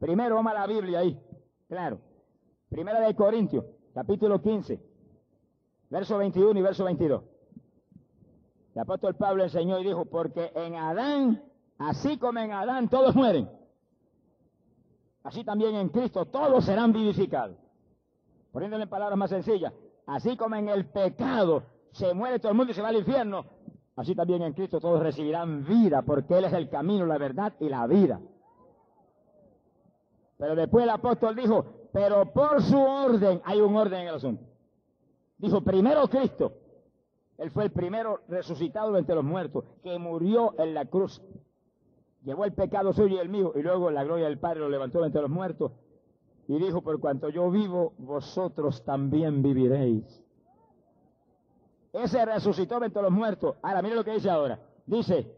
Primero, 0.00 0.34
vamos 0.34 0.50
a 0.50 0.54
la 0.56 0.66
Biblia 0.66 0.98
ahí, 0.98 1.16
claro. 1.68 2.00
Primera 2.68 2.98
de 2.98 3.14
Corintios, 3.14 3.64
capítulo 3.94 4.42
15, 4.42 4.80
verso 5.88 6.18
21 6.18 6.58
y 6.58 6.62
verso 6.62 6.84
22. 6.84 7.22
El 8.74 8.80
apóstol 8.80 9.14
Pablo 9.14 9.44
enseñó 9.44 9.78
y 9.78 9.84
dijo, 9.84 10.04
porque 10.04 10.50
en 10.56 10.74
Adán, 10.74 11.40
así 11.78 12.18
como 12.18 12.40
en 12.40 12.50
Adán 12.50 12.88
todos 12.88 13.14
mueren, 13.14 13.48
así 15.22 15.44
también 15.44 15.76
en 15.76 15.90
Cristo 15.90 16.26
todos 16.26 16.64
serán 16.64 16.92
vivificados. 16.92 17.56
Poniéndole 18.50 18.82
en 18.82 18.90
palabras 18.90 19.16
más 19.16 19.30
sencillas, 19.30 19.72
Así 20.06 20.36
como 20.36 20.56
en 20.56 20.68
el 20.68 20.86
pecado 20.86 21.62
se 21.92 22.14
muere 22.14 22.38
todo 22.38 22.52
el 22.52 22.58
mundo 22.58 22.72
y 22.72 22.74
se 22.74 22.82
va 22.82 22.88
al 22.88 22.96
infierno, 22.96 23.44
así 24.00 24.14
también 24.14 24.42
en 24.42 24.54
Cristo 24.54 24.80
todos 24.80 25.02
recibirán 25.02 25.64
vida, 25.66 26.00
porque 26.02 26.38
Él 26.38 26.46
es 26.46 26.52
el 26.54 26.70
camino, 26.70 27.04
la 27.04 27.18
verdad 27.18 27.52
y 27.60 27.68
la 27.68 27.86
vida. 27.86 28.18
Pero 30.38 30.56
después 30.56 30.84
el 30.84 30.90
apóstol 30.90 31.36
dijo, 31.36 31.66
pero 31.92 32.32
por 32.32 32.62
su 32.62 32.80
orden, 32.80 33.42
hay 33.44 33.60
un 33.60 33.76
orden 33.76 34.00
en 34.00 34.08
el 34.08 34.14
asunto. 34.14 34.42
Dijo, 35.36 35.60
primero 35.60 36.08
Cristo. 36.08 36.54
Él 37.36 37.50
fue 37.50 37.64
el 37.64 37.72
primero 37.72 38.20
resucitado 38.28 38.96
entre 38.96 39.14
los 39.14 39.24
muertos, 39.24 39.64
que 39.82 39.98
murió 39.98 40.54
en 40.58 40.72
la 40.72 40.86
cruz. 40.86 41.22
Llevó 42.22 42.44
el 42.44 42.52
pecado 42.52 42.92
suyo 42.92 43.16
y 43.16 43.18
el 43.18 43.28
mío, 43.28 43.52
y 43.54 43.62
luego 43.62 43.90
la 43.90 44.04
gloria 44.04 44.26
del 44.26 44.38
Padre 44.38 44.60
lo 44.60 44.68
levantó 44.68 45.04
entre 45.04 45.20
los 45.20 45.30
muertos. 45.30 45.72
Y 46.48 46.58
dijo, 46.58 46.82
por 46.82 47.00
cuanto 47.00 47.28
yo 47.28 47.50
vivo, 47.50 47.92
vosotros 47.98 48.82
también 48.84 49.42
viviréis. 49.42 50.22
Ese 51.92 52.24
resucitó 52.24 52.82
entre 52.82 53.02
los 53.02 53.10
muertos. 53.10 53.56
Ahora, 53.62 53.82
mire 53.82 53.96
lo 53.96 54.04
que 54.04 54.12
dice 54.12 54.30
ahora. 54.30 54.58
Dice, 54.86 55.34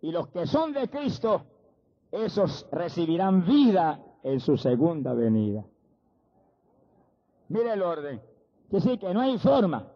y 0.00 0.10
los 0.10 0.28
que 0.28 0.46
son 0.46 0.72
de 0.72 0.88
Cristo, 0.88 1.42
esos 2.10 2.66
recibirán 2.72 3.44
vida 3.44 4.00
en 4.22 4.40
su 4.40 4.56
segunda 4.56 5.14
venida. 5.14 5.64
Mire 7.48 7.72
el 7.72 7.82
orden. 7.82 8.20
Que 8.70 8.80
sí, 8.80 8.98
que 8.98 9.14
no 9.14 9.20
hay 9.20 9.38
forma 9.38 9.86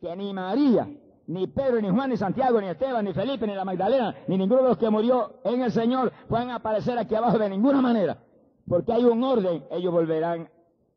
que 0.00 0.14
ni 0.16 0.32
María, 0.32 0.88
ni 1.26 1.46
Pedro, 1.46 1.80
ni 1.80 1.90
Juan, 1.90 2.10
ni 2.10 2.16
Santiago, 2.16 2.60
ni 2.60 2.68
Esteban, 2.68 3.04
ni 3.04 3.12
Felipe, 3.12 3.46
ni 3.46 3.54
la 3.54 3.64
Magdalena, 3.64 4.14
ni 4.26 4.38
ninguno 4.38 4.62
de 4.62 4.68
los 4.70 4.78
que 4.78 4.90
murió 4.90 5.40
en 5.44 5.62
el 5.62 5.72
Señor 5.72 6.12
puedan 6.28 6.50
aparecer 6.50 6.98
aquí 6.98 7.14
abajo 7.14 7.38
de 7.38 7.50
ninguna 7.50 7.80
manera. 7.80 8.18
Porque 8.66 8.92
hay 8.92 9.04
un 9.04 9.22
orden, 9.22 9.64
ellos 9.70 9.92
volverán 9.92 10.48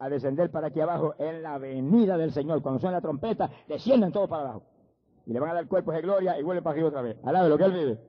a 0.01 0.09
descender 0.09 0.49
para 0.49 0.67
aquí 0.67 0.81
abajo 0.81 1.13
en 1.19 1.43
la 1.43 1.59
venida 1.59 2.17
del 2.17 2.31
Señor. 2.31 2.61
Cuando 2.63 2.79
suena 2.79 2.97
la 2.97 3.01
trompeta, 3.01 3.49
descienden 3.67 4.11
todos 4.11 4.27
para 4.27 4.43
abajo. 4.43 4.63
Y 5.27 5.33
le 5.33 5.39
van 5.39 5.51
a 5.51 5.53
dar 5.53 5.67
cuerpos 5.67 5.93
de 5.93 6.01
gloria 6.01 6.39
y 6.39 6.43
vuelven 6.43 6.63
para 6.63 6.75
aquí 6.75 6.83
otra 6.83 7.03
vez. 7.03 7.17
Alabe 7.23 7.49
lo 7.49 7.57
que 7.57 7.63
él 7.65 7.71
vive. 7.71 7.99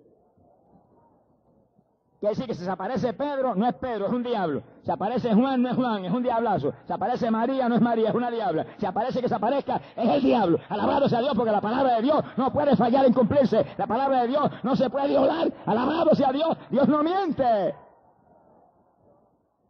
Quiere 2.18 2.34
decir 2.34 2.47
que 2.47 2.55
si 2.55 2.64
se 2.64 2.70
aparece 2.70 3.12
Pedro, 3.12 3.55
no 3.57 3.66
es 3.68 3.74
Pedro, 3.74 4.07
es 4.07 4.12
un 4.12 4.22
diablo. 4.22 4.62
Si 4.84 4.90
aparece 4.90 5.34
Juan, 5.34 5.61
no 5.61 5.68
es 5.68 5.76
Juan, 5.76 6.05
es 6.05 6.12
un 6.12 6.22
diablazo. 6.22 6.72
Si 6.86 6.93
aparece 6.93 7.30
María, 7.30 7.68
no 7.68 7.74
es 7.74 7.80
María, 7.82 8.09
es 8.09 8.14
una 8.14 8.30
diabla. 8.30 8.64
Si 8.78 8.86
aparece 8.86 9.20
que 9.20 9.28
se 9.28 9.34
aparezca, 9.34 9.80
es 9.95 10.09
el 10.09 10.22
diablo. 10.22 10.59
Alabado 10.68 11.09
sea 11.09 11.20
Dios, 11.20 11.34
porque 11.34 11.51
la 11.51 11.61
palabra 11.61 11.97
de 11.97 12.03
Dios 12.03 12.24
no 12.36 12.53
puede 12.53 12.74
fallar 12.76 13.05
en 13.05 13.12
cumplirse. 13.12 13.66
La 13.76 13.86
palabra 13.86 14.22
de 14.22 14.28
Dios 14.28 14.51
no 14.62 14.76
se 14.76 14.88
puede 14.88 15.09
violar. 15.09 15.53
Alabado 15.66 16.14
sea 16.14 16.32
Dios, 16.32 16.57
Dios 16.70 16.88
no 16.88 17.03
miente. 17.03 17.74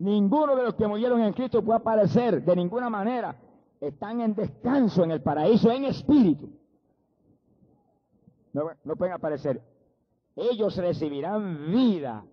Ninguno 0.02 0.56
de 0.56 0.64
los 0.64 0.74
que 0.74 0.88
murieron 0.88 1.20
en 1.20 1.32
Cristo 1.32 1.62
puede 1.62 1.78
aparecer 1.78 2.44
de 2.44 2.56
ninguna 2.56 2.90
manera. 2.90 3.36
Están 3.80 4.20
en 4.20 4.34
descanso 4.34 5.04
en 5.04 5.12
el 5.12 5.22
paraíso 5.22 5.70
en 5.70 5.84
espíritu. 5.84 6.50
No, 8.52 8.96
pueden 8.96 9.14
aparecer. 9.14 9.62
Ellos 10.34 10.76
recibirán 10.76 11.70
vida 11.70 12.24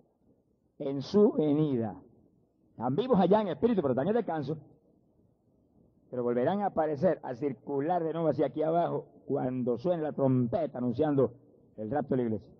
en 0.80 1.00
su 1.00 1.32
venida. 1.34 1.94
Están 2.70 2.96
vivos 2.96 3.20
allá 3.20 3.40
en 3.40 3.48
espíritu, 3.48 3.82
pero 3.82 3.92
están 3.92 4.08
en 4.08 4.14
descanso. 4.14 4.58
Pero 6.10 6.24
volverán 6.24 6.62
a 6.62 6.66
aparecer, 6.66 7.20
a 7.22 7.36
circular 7.36 8.02
de 8.02 8.12
nuevo 8.12 8.30
hacia 8.30 8.46
aquí 8.46 8.64
abajo 8.64 9.06
cuando 9.26 9.78
suene 9.78 10.02
la 10.02 10.12
trompeta 10.12 10.78
anunciando 10.78 11.34
el 11.76 11.88
rapto 11.88 12.16
de 12.16 12.16
la 12.16 12.22
iglesia. 12.24 12.52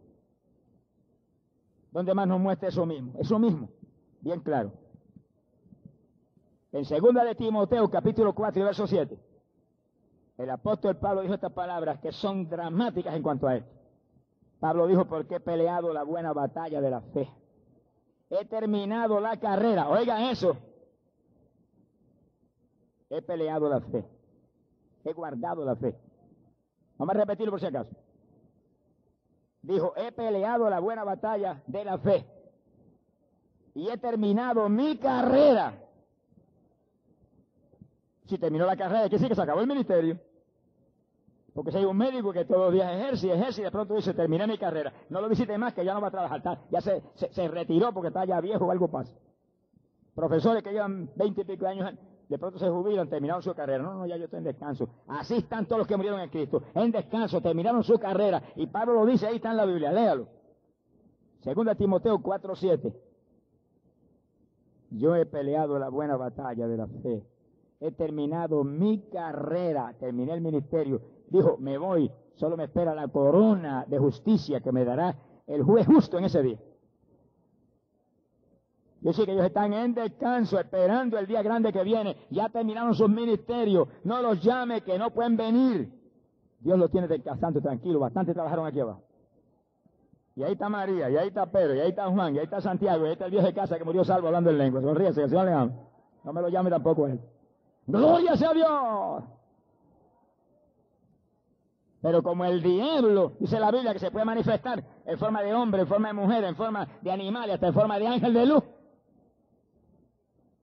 ¿Dónde 1.91 2.15
más 2.15 2.29
nos 2.29 2.39
muestra 2.39 2.69
eso 2.69 2.87
mismo? 2.87 3.15
Eso 3.19 3.41
mismo, 3.41 3.71
bien 4.21 4.39
claro. 4.39 4.71
En 6.73 6.85
segunda 6.85 7.25
de 7.25 7.35
Timoteo, 7.35 7.91
capítulo 7.91 8.35
4 8.35 8.63
y 8.63 8.65
verso 8.65 8.87
7, 8.87 9.19
el 10.39 10.51
apóstol 10.51 10.97
Pablo 10.97 11.23
dijo 11.23 11.35
estas 11.35 11.53
palabras 11.53 11.99
que 11.99 12.13
son 12.13 12.49
dramáticas 12.49 13.15
en 13.15 13.23
cuanto 13.23 13.49
a 13.49 13.57
esto. 13.57 13.71
Pablo 14.61 14.87
dijo, 14.87 15.07
porque 15.07 15.37
he 15.37 15.41
peleado 15.41 15.93
la 15.93 16.03
buena 16.03 16.33
batalla 16.33 16.81
de 16.81 16.91
la 16.91 17.01
fe 17.01 17.29
he 18.31 18.45
terminado 18.45 19.21
la 19.21 19.37
carrera. 19.39 19.89
Oigan 19.89 20.23
eso. 20.23 20.57
He 23.11 23.21
peleado 23.21 23.69
la 23.69 23.81
fe. 23.81 24.05
He 25.05 25.13
guardado 25.13 25.65
la 25.65 25.75
fe. 25.75 25.97
Vamos 26.97 27.15
a 27.15 27.19
repetirlo 27.19 27.51
por 27.51 27.61
si 27.61 27.67
acaso. 27.67 27.91
Dijo, 29.63 29.95
he 29.97 30.13
peleado 30.13 30.71
la 30.71 30.79
buena 30.79 31.03
batalla 31.03 31.61
de 31.67 31.85
la 31.85 31.99
fe. 31.99 32.25
Y 33.75 33.89
he 33.89 33.99
terminado 33.99 34.69
mi 34.69 34.97
carrera. 34.97 35.75
Si 38.31 38.39
terminó 38.39 38.65
la 38.65 38.77
carrera, 38.77 39.09
¿qué 39.09 39.19
sí 39.19 39.27
que 39.27 39.35
se 39.35 39.43
acabó 39.43 39.61
el 39.61 39.67
ministerio? 39.67 40.17
Porque 41.53 41.73
si 41.73 41.79
hay 41.79 41.85
un 41.85 41.97
médico 41.97 42.33
que 42.33 42.45
todos 42.45 42.67
los 42.67 42.73
días 42.73 42.93
ejerce 42.93 43.27
y 43.27 43.31
ejerce 43.31 43.61
y 43.61 43.65
de 43.65 43.73
pronto 43.73 43.95
dice, 43.95 44.15
terminé 44.15 44.47
mi 44.47 44.57
carrera, 44.57 44.93
no 45.09 45.21
lo 45.21 45.29
visite 45.29 45.59
más 45.59 45.75
que 45.75 45.85
ya 45.85 45.95
no 45.95 46.01
va 46.01 46.07
a 46.07 46.11
trabajar, 46.13 46.41
ya 46.71 46.81
se, 46.81 47.03
se, 47.17 47.49
retiró 47.49 47.93
porque 47.93 48.07
está 48.07 48.25
ya 48.25 48.41
viejo 48.41 48.67
o 48.67 48.71
algo 48.71 48.87
pasa. 48.87 49.13
Profesores 50.15 50.63
que 50.63 50.71
llevan 50.71 51.11
veinte 51.17 51.41
y 51.41 51.45
pico 51.45 51.67
años, 51.67 51.93
de 52.29 52.39
pronto 52.39 52.57
se 52.61 52.69
jubilan, 52.69 53.09
terminaron 53.09 53.43
su 53.43 53.53
carrera. 53.53 53.83
No, 53.83 53.95
no, 53.95 54.07
ya 54.07 54.17
yo 54.17 54.27
estoy 54.27 54.39
en 54.39 54.45
descanso. 54.45 54.89
Así 55.09 55.39
están 55.39 55.67
todos 55.67 55.79
los 55.81 55.89
que 55.89 55.97
murieron 55.97 56.21
en 56.21 56.31
Cristo, 56.31 56.63
en 56.73 56.93
descanso, 56.93 57.41
terminaron 57.41 57.83
su 57.83 57.99
carrera. 57.99 58.41
Y 58.55 58.69
Pablo 58.69 58.95
lo 58.95 59.07
dice, 59.07 59.27
ahí 59.27 59.37
está 59.37 59.51
en 59.51 59.57
la 59.57 59.65
Biblia, 59.65 59.91
léalo. 59.91 60.29
Segunda 61.41 61.75
Timoteo 61.75 62.21
4.7. 62.21 62.95
Yo 64.91 65.17
he 65.17 65.27
peleado 65.27 65.81
la 65.81 65.89
buena 65.89 66.17
batalla 66.17 66.69
de 66.69 66.77
la 66.77 66.87
fe. 66.87 67.25
He 67.81 67.93
terminado 67.93 68.63
mi 68.63 69.09
carrera, 69.09 69.95
terminé 69.99 70.35
el 70.35 70.41
ministerio 70.41 71.01
dijo, 71.31 71.57
me 71.59 71.79
voy, 71.79 72.11
solo 72.35 72.57
me 72.57 72.65
espera 72.65 72.95
la 72.95 73.09
corona 73.09 73.85
de 73.89 73.99
justicia 73.99 74.61
que 74.61 74.73
me 74.73 74.85
dará 74.85 75.17
el 75.47 75.63
juez 75.63 75.87
justo 75.87 76.19
en 76.19 76.25
ese 76.25 76.43
día. 76.43 76.59
Yo 79.03 79.15
sé 79.15 79.25
que 79.25 79.33
ellos 79.33 79.47
están 79.47 79.73
en 79.73 79.95
descanso, 79.95 80.61
esperando 80.61 81.19
el 81.19 81.27
día 81.27 81.43
grande 81.43 81.73
que 81.73 81.83
viene. 81.83 82.19
Ya 82.29 82.51
terminaron 82.51 82.95
sus 82.95 83.09
ministerios. 83.09 83.89
No 84.05 84.21
los 84.21 84.43
llame, 84.43 84.83
que 84.83 84.99
no 84.99 85.11
pueden 85.11 85.39
venir. 85.39 85.91
Dios 86.59 86.79
los 86.79 86.91
tiene 86.91 87.09
descansando 87.09 87.63
tranquilo. 87.63 87.99
Bastante 87.99 88.35
trabajaron 88.35 88.67
aquí 88.67 88.79
abajo. 88.79 89.03
Y 90.37 90.43
ahí 90.43 90.53
está 90.53 90.69
María, 90.69 91.09
y 91.09 91.17
ahí 91.17 91.29
está 91.29 91.51
Pedro, 91.51 91.77
y 91.77 91.81
ahí 91.81 91.89
está 91.89 92.11
Juan, 92.11 92.35
y 92.35 92.39
ahí 92.39 92.45
está 92.45 92.61
Santiago, 92.61 93.05
y 93.05 93.07
ahí 93.07 93.13
está 93.13 93.25
el 93.25 93.31
viejo 93.31 93.47
de 93.47 93.55
casa 93.55 93.79
que 93.79 93.85
murió 93.85 94.05
salvo 94.05 94.27
hablando 94.27 94.51
en 94.51 94.59
lengua. 94.59 94.83
Sonríese, 94.83 95.15
que 95.15 95.25
el 95.25 95.31
Señor 95.31 95.47
le 95.47 95.53
ama. 95.53 95.73
No 96.23 96.33
me 96.35 96.43
lo 96.43 96.49
llame 96.51 96.69
tampoco 96.69 97.07
él. 97.07 97.21
Gloria 97.87 98.37
sea 98.37 98.53
Dios. 98.53 99.25
Pero 102.03 102.23
como 102.23 102.45
el 102.45 102.63
diablo, 102.63 103.33
dice 103.39 103.61
la 103.61 103.71
Biblia, 103.71 103.93
que 103.93 103.99
se 103.99 104.11
puede 104.11 104.25
manifestar 104.25 104.83
en 105.05 105.19
forma 105.19 105.43
de 105.43 105.55
hombre, 105.55 105.83
en 105.83 105.89
forma 105.89 106.09
de 106.09 106.15
mujer, 106.15 106.45
en 106.45 106.57
forma 106.57 106.89
de 107.03 107.13
animal 107.13 107.49
y 107.49 107.53
hasta 107.53 107.67
en 107.67 107.75
forma 107.75 107.99
de 107.99 108.07
ángel 108.07 108.33
de 108.33 108.47
luz. 108.47 108.65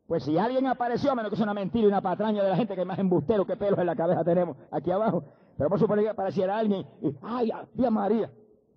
Pues 0.08 0.24
si 0.24 0.38
alguien 0.38 0.66
apareció, 0.68 1.12
a 1.12 1.16
menos 1.16 1.30
que 1.30 1.36
sea 1.36 1.44
una 1.44 1.54
mentira 1.54 1.84
y 1.84 1.88
una 1.88 2.02
patraña 2.02 2.42
de 2.42 2.50
la 2.50 2.56
gente 2.56 2.76
que 2.76 2.86
más 2.86 2.98
embustero 2.98 3.46
que 3.46 3.58
pelos 3.58 3.78
en 3.78 3.86
la 3.86 3.96
cabeza 3.96 4.24
tenemos 4.24 4.58
aquí 4.72 4.90
abajo. 4.90 5.26
Pero 5.58 5.70
por 5.70 5.80
suponer 5.80 6.06
que 6.06 6.12
apareciera 6.12 6.58
alguien 6.58 6.88
y, 7.02 7.16
ay, 7.22 7.52
a 7.52 7.90
María. 7.92 8.32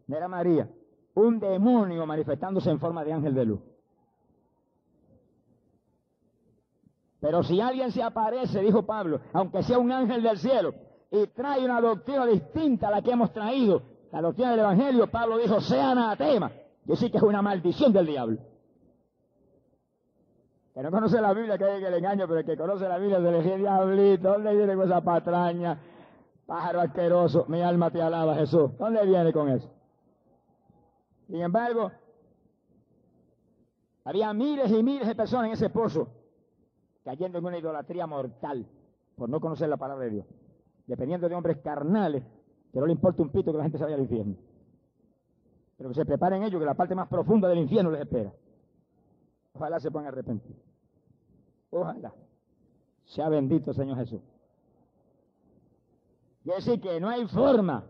Era 0.09 0.29
María. 0.29 0.69
Un 1.15 1.39
demonio 1.39 2.05
manifestándose 2.05 2.71
en 2.71 2.81
forma 2.81 3.05
de 3.05 3.13
ángel 3.13 3.35
de 3.35 3.45
luz. 3.45 3.61
Pero 7.21 7.43
si 7.43 7.61
alguien 7.61 7.93
se 7.93 8.03
aparece, 8.03 8.61
dijo 8.61 8.83
Pablo, 8.85 9.21
aunque 9.33 9.63
sea 9.63 9.79
un 9.79 9.93
ángel 9.93 10.23
del 10.23 10.39
cielo, 10.39 10.73
y 11.11 11.27
trae 11.29 11.65
una 11.65 11.81
doctrina 11.81 12.25
distinta 12.25 12.89
a 12.89 12.91
la 12.91 13.03
que 13.03 13.11
hemos 13.11 13.33
traído, 13.33 13.83
la 14.11 14.23
doctrina 14.23 14.53
del 14.53 14.61
Evangelio, 14.61 15.11
Pablo 15.11 15.37
dijo, 15.37 15.61
sea 15.61 15.91
anatema. 15.91 16.51
Yo 16.85 16.97
sí 16.97 17.11
que 17.11 17.19
es 17.19 17.23
una 17.23 17.43
maldición 17.43 17.93
del 17.93 18.07
diablo. 18.07 18.39
Que 20.73 20.83
no 20.83 20.91
conoce 20.91 21.21
la 21.21 21.33
Biblia, 21.35 21.59
que 21.59 21.65
hay 21.65 21.81
le 21.81 21.99
engaño, 21.99 22.27
pero 22.27 22.41
el 22.41 22.47
que 22.47 22.57
conoce 22.57 22.89
la 22.89 22.97
Biblia 22.97 23.19
se 23.19 23.31
le 23.31 23.43
dice, 23.43 23.57
diablito, 23.59 24.33
¿dónde 24.33 24.57
viene 24.57 24.75
con 24.75 24.87
esa 24.87 25.01
patraña? 25.03 25.79
Pájaro 26.47 26.81
asqueroso, 26.81 27.45
mi 27.49 27.61
alma 27.61 27.91
te 27.91 28.01
alaba, 28.01 28.35
Jesús. 28.35 28.71
¿Dónde 28.79 29.05
viene 29.05 29.33
con 29.33 29.49
eso? 29.51 29.69
Sin 31.27 31.41
embargo, 31.41 31.93
había 34.05 34.33
miles 34.33 34.71
y 34.71 34.83
miles 34.83 35.07
de 35.07 35.15
personas 35.15 35.49
en 35.49 35.53
ese 35.53 35.71
pozo 35.71 36.09
cayendo 37.05 37.39
en 37.39 37.45
una 37.45 37.59
idolatría 37.59 38.07
mortal 38.07 38.67
por 39.17 39.29
no 39.29 39.41
conocer 39.41 39.69
la 39.69 39.77
palabra 39.77 40.05
de 40.05 40.11
Dios 40.11 40.27
dependiendo 40.91 41.29
de 41.29 41.37
hombres 41.37 41.59
carnales, 41.59 42.25
que 42.73 42.81
no 42.81 42.87
le 42.87 42.93
importa 42.93 43.23
un 43.23 43.29
pito 43.29 43.53
que 43.53 43.59
la 43.59 43.63
gente 43.63 43.79
se 43.79 43.85
vaya 43.85 43.95
al 43.95 44.03
infierno. 44.03 44.35
Pero 45.77 45.91
que 45.91 45.95
se 45.95 46.05
preparen 46.05 46.43
ellos, 46.43 46.59
que 46.59 46.67
la 46.67 46.75
parte 46.75 46.97
más 46.97 47.07
profunda 47.07 47.49
del 47.49 47.59
infierno 47.59 47.93
les 47.93 48.01
espera. 48.01 48.33
Ojalá 49.53 49.79
se 49.79 49.89
puedan 49.93 50.09
arrepentir. 50.09 50.57
Ojalá. 51.71 52.13
Sea 53.05 53.29
bendito 53.29 53.73
Señor 53.73 53.99
Jesús. 53.99 54.21
Quiere 56.43 56.57
decir 56.57 56.81
que 56.81 56.99
no 56.99 57.09
hay 57.09 57.25
forma 57.29 57.85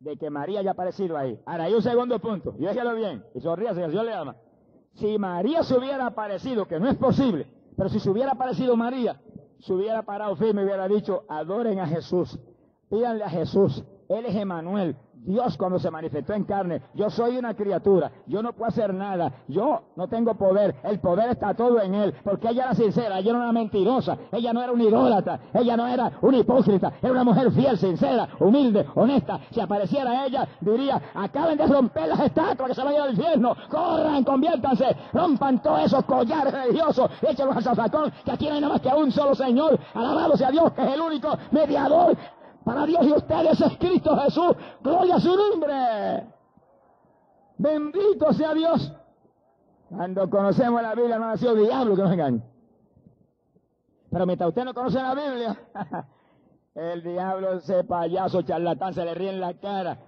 de 0.00 0.16
que 0.16 0.30
María 0.30 0.60
haya 0.60 0.70
aparecido 0.70 1.14
ahí. 1.18 1.38
Ahora, 1.44 1.64
hay 1.64 1.74
un 1.74 1.82
segundo 1.82 2.18
punto, 2.20 2.54
y 2.56 2.62
déjalo 2.62 2.94
bien, 2.94 3.22
y 3.34 3.40
sonríase, 3.40 3.82
que 3.82 3.88
Señor 3.88 4.06
le 4.06 4.14
ama. 4.14 4.36
Si 4.94 5.18
María 5.18 5.62
se 5.62 5.76
hubiera 5.76 6.06
aparecido, 6.06 6.66
que 6.66 6.80
no 6.80 6.88
es 6.88 6.96
posible, 6.96 7.46
pero 7.78 7.90
si 7.90 8.00
se 8.00 8.10
hubiera 8.10 8.32
aparecido 8.32 8.76
María, 8.76 9.20
se 9.60 9.72
hubiera 9.72 10.02
parado 10.02 10.34
firme 10.34 10.62
y 10.62 10.64
hubiera 10.64 10.88
dicho, 10.88 11.22
adoren 11.28 11.78
a 11.78 11.86
Jesús, 11.86 12.36
pídanle 12.90 13.22
a 13.22 13.30
Jesús, 13.30 13.84
Él 14.08 14.24
es 14.26 14.34
Emanuel, 14.34 14.96
Dios 15.24 15.56
cuando 15.58 15.78
se 15.78 15.90
manifestó 15.90 16.32
en 16.32 16.44
carne, 16.44 16.80
yo 16.94 17.10
soy 17.10 17.36
una 17.36 17.54
criatura, 17.54 18.10
yo 18.26 18.42
no 18.42 18.52
puedo 18.52 18.68
hacer 18.68 18.94
nada, 18.94 19.30
yo 19.48 19.82
no 19.96 20.08
tengo 20.08 20.34
poder, 20.34 20.76
el 20.84 21.00
poder 21.00 21.30
está 21.30 21.54
todo 21.54 21.80
en 21.82 21.94
Él, 21.94 22.14
porque 22.24 22.48
ella 22.48 22.64
era 22.64 22.74
sincera, 22.74 23.18
ella 23.18 23.32
no 23.34 23.42
era 23.42 23.52
mentirosa, 23.52 24.16
ella 24.32 24.52
no 24.52 24.62
era 24.62 24.72
una 24.72 24.84
idólatra, 24.84 25.40
ella 25.52 25.76
no 25.76 25.86
era 25.86 26.12
una 26.22 26.38
hipócrita, 26.38 26.92
era 27.02 27.12
una 27.12 27.24
mujer 27.24 27.50
fiel, 27.52 27.76
sincera, 27.76 28.28
humilde, 28.40 28.86
honesta. 28.94 29.40
Si 29.50 29.60
apareciera 29.60 30.24
ella, 30.24 30.48
diría, 30.60 31.00
acaben 31.14 31.58
de 31.58 31.66
romper 31.66 32.08
las 32.08 32.20
estatuas 32.20 32.70
que 32.70 32.74
se 32.74 32.84
vayan 32.84 33.02
al 33.02 33.10
infierno, 33.10 33.54
corran, 33.68 34.24
conviértanse, 34.24 34.96
rompan 35.12 35.60
todos 35.60 35.84
esos 35.84 36.04
collares 36.04 36.54
religiosos, 36.54 37.10
échenlos 37.20 37.56
al 37.56 37.62
zafacón, 37.62 38.12
que 38.24 38.32
aquí 38.32 38.48
no 38.48 38.54
hay 38.54 38.60
nada 38.60 38.72
más 38.72 38.82
que 38.82 38.88
un 38.88 39.12
solo 39.12 39.34
Señor, 39.34 39.78
alabado 39.92 40.36
sea 40.36 40.50
Dios, 40.50 40.72
que 40.72 40.82
es 40.82 40.94
el 40.94 41.00
único 41.00 41.36
mediador 41.50 42.16
para 42.68 42.84
Dios 42.84 43.02
y 43.06 43.12
ustedes 43.12 43.60
es 43.62 43.78
Cristo 43.78 44.14
Jesús. 44.18 44.52
Gloria 44.82 45.14
a 45.14 45.20
su 45.20 45.34
nombre. 45.34 46.26
Bendito 47.56 48.30
sea 48.34 48.52
Dios. 48.52 48.92
Cuando 49.88 50.28
conocemos 50.28 50.82
la 50.82 50.94
Biblia 50.94 51.18
no 51.18 51.30
ha 51.30 51.36
sido 51.38 51.54
diablo 51.54 51.96
que 51.96 52.02
nos 52.02 52.12
engañe. 52.12 52.42
Pero 54.10 54.26
mientras 54.26 54.48
usted 54.48 54.66
no 54.66 54.74
conoce 54.74 55.00
la 55.00 55.14
Biblia, 55.14 55.58
el 56.74 57.02
diablo, 57.02 57.54
ese 57.54 57.84
payaso 57.84 58.42
charlatán, 58.42 58.92
se 58.92 59.02
le 59.02 59.14
ríe 59.14 59.30
en 59.30 59.40
la 59.40 59.54
cara. 59.54 59.98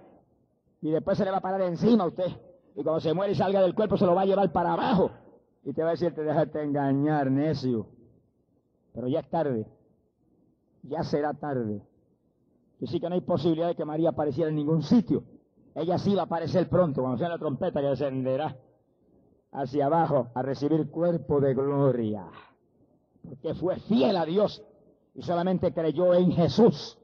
Y 0.81 0.91
después 0.91 1.17
se 1.17 1.25
le 1.25 1.31
va 1.31 1.37
a 1.37 1.41
parar 1.41 1.61
encima 1.61 2.03
a 2.03 2.07
usted. 2.07 2.27
Y 2.75 2.83
cuando 2.83 2.99
se 2.99 3.11
muere 3.15 3.33
y 3.33 3.35
salga 3.35 3.59
del 3.61 3.73
cuerpo, 3.73 3.97
se 3.97 4.05
lo 4.05 4.13
va 4.13 4.21
a 4.21 4.25
llevar 4.25 4.51
para 4.51 4.73
abajo. 4.73 5.09
Y 5.63 5.73
te 5.73 5.81
va 5.81 5.89
a 5.89 5.91
decir, 5.91 6.13
te 6.13 6.21
déjate 6.21 6.61
engañar, 6.61 7.31
necio. 7.31 7.87
Pero 8.93 9.07
ya 9.07 9.21
es 9.21 9.29
tarde. 9.31 9.65
Ya 10.83 11.01
será 11.03 11.33
tarde. 11.33 11.81
Así 12.83 12.99
que 12.99 13.07
no 13.09 13.15
hay 13.15 13.21
posibilidad 13.21 13.67
de 13.67 13.75
que 13.75 13.85
María 13.85 14.09
apareciera 14.09 14.49
en 14.49 14.55
ningún 14.55 14.81
sitio. 14.81 15.23
Ella 15.75 15.97
sí 15.97 16.15
va 16.15 16.23
a 16.23 16.25
aparecer 16.25 16.67
pronto, 16.67 17.01
cuando 17.01 17.17
sea 17.19 17.29
la 17.29 17.37
trompeta 17.37 17.79
que 17.79 17.87
descenderá 17.87 18.57
hacia 19.51 19.85
abajo 19.85 20.29
a 20.33 20.41
recibir 20.41 20.89
cuerpo 20.89 21.39
de 21.39 21.53
gloria. 21.53 22.25
Porque 23.23 23.53
fue 23.53 23.79
fiel 23.81 24.17
a 24.17 24.25
Dios 24.25 24.63
y 25.13 25.21
solamente 25.21 25.73
creyó 25.73 26.13
en 26.13 26.31
Jesús. 26.31 26.97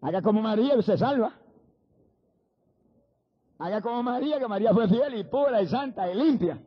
Haga 0.00 0.20
como 0.20 0.42
María 0.42 0.76
y 0.76 0.82
se 0.82 0.98
salva. 0.98 1.32
Haga 3.58 3.80
como 3.80 4.02
María, 4.02 4.40
que 4.40 4.48
María 4.48 4.72
fue 4.74 4.88
fiel 4.88 5.14
y 5.14 5.24
pura 5.24 5.62
y 5.62 5.68
santa 5.68 6.10
y 6.10 6.16
limpia. 6.16 6.60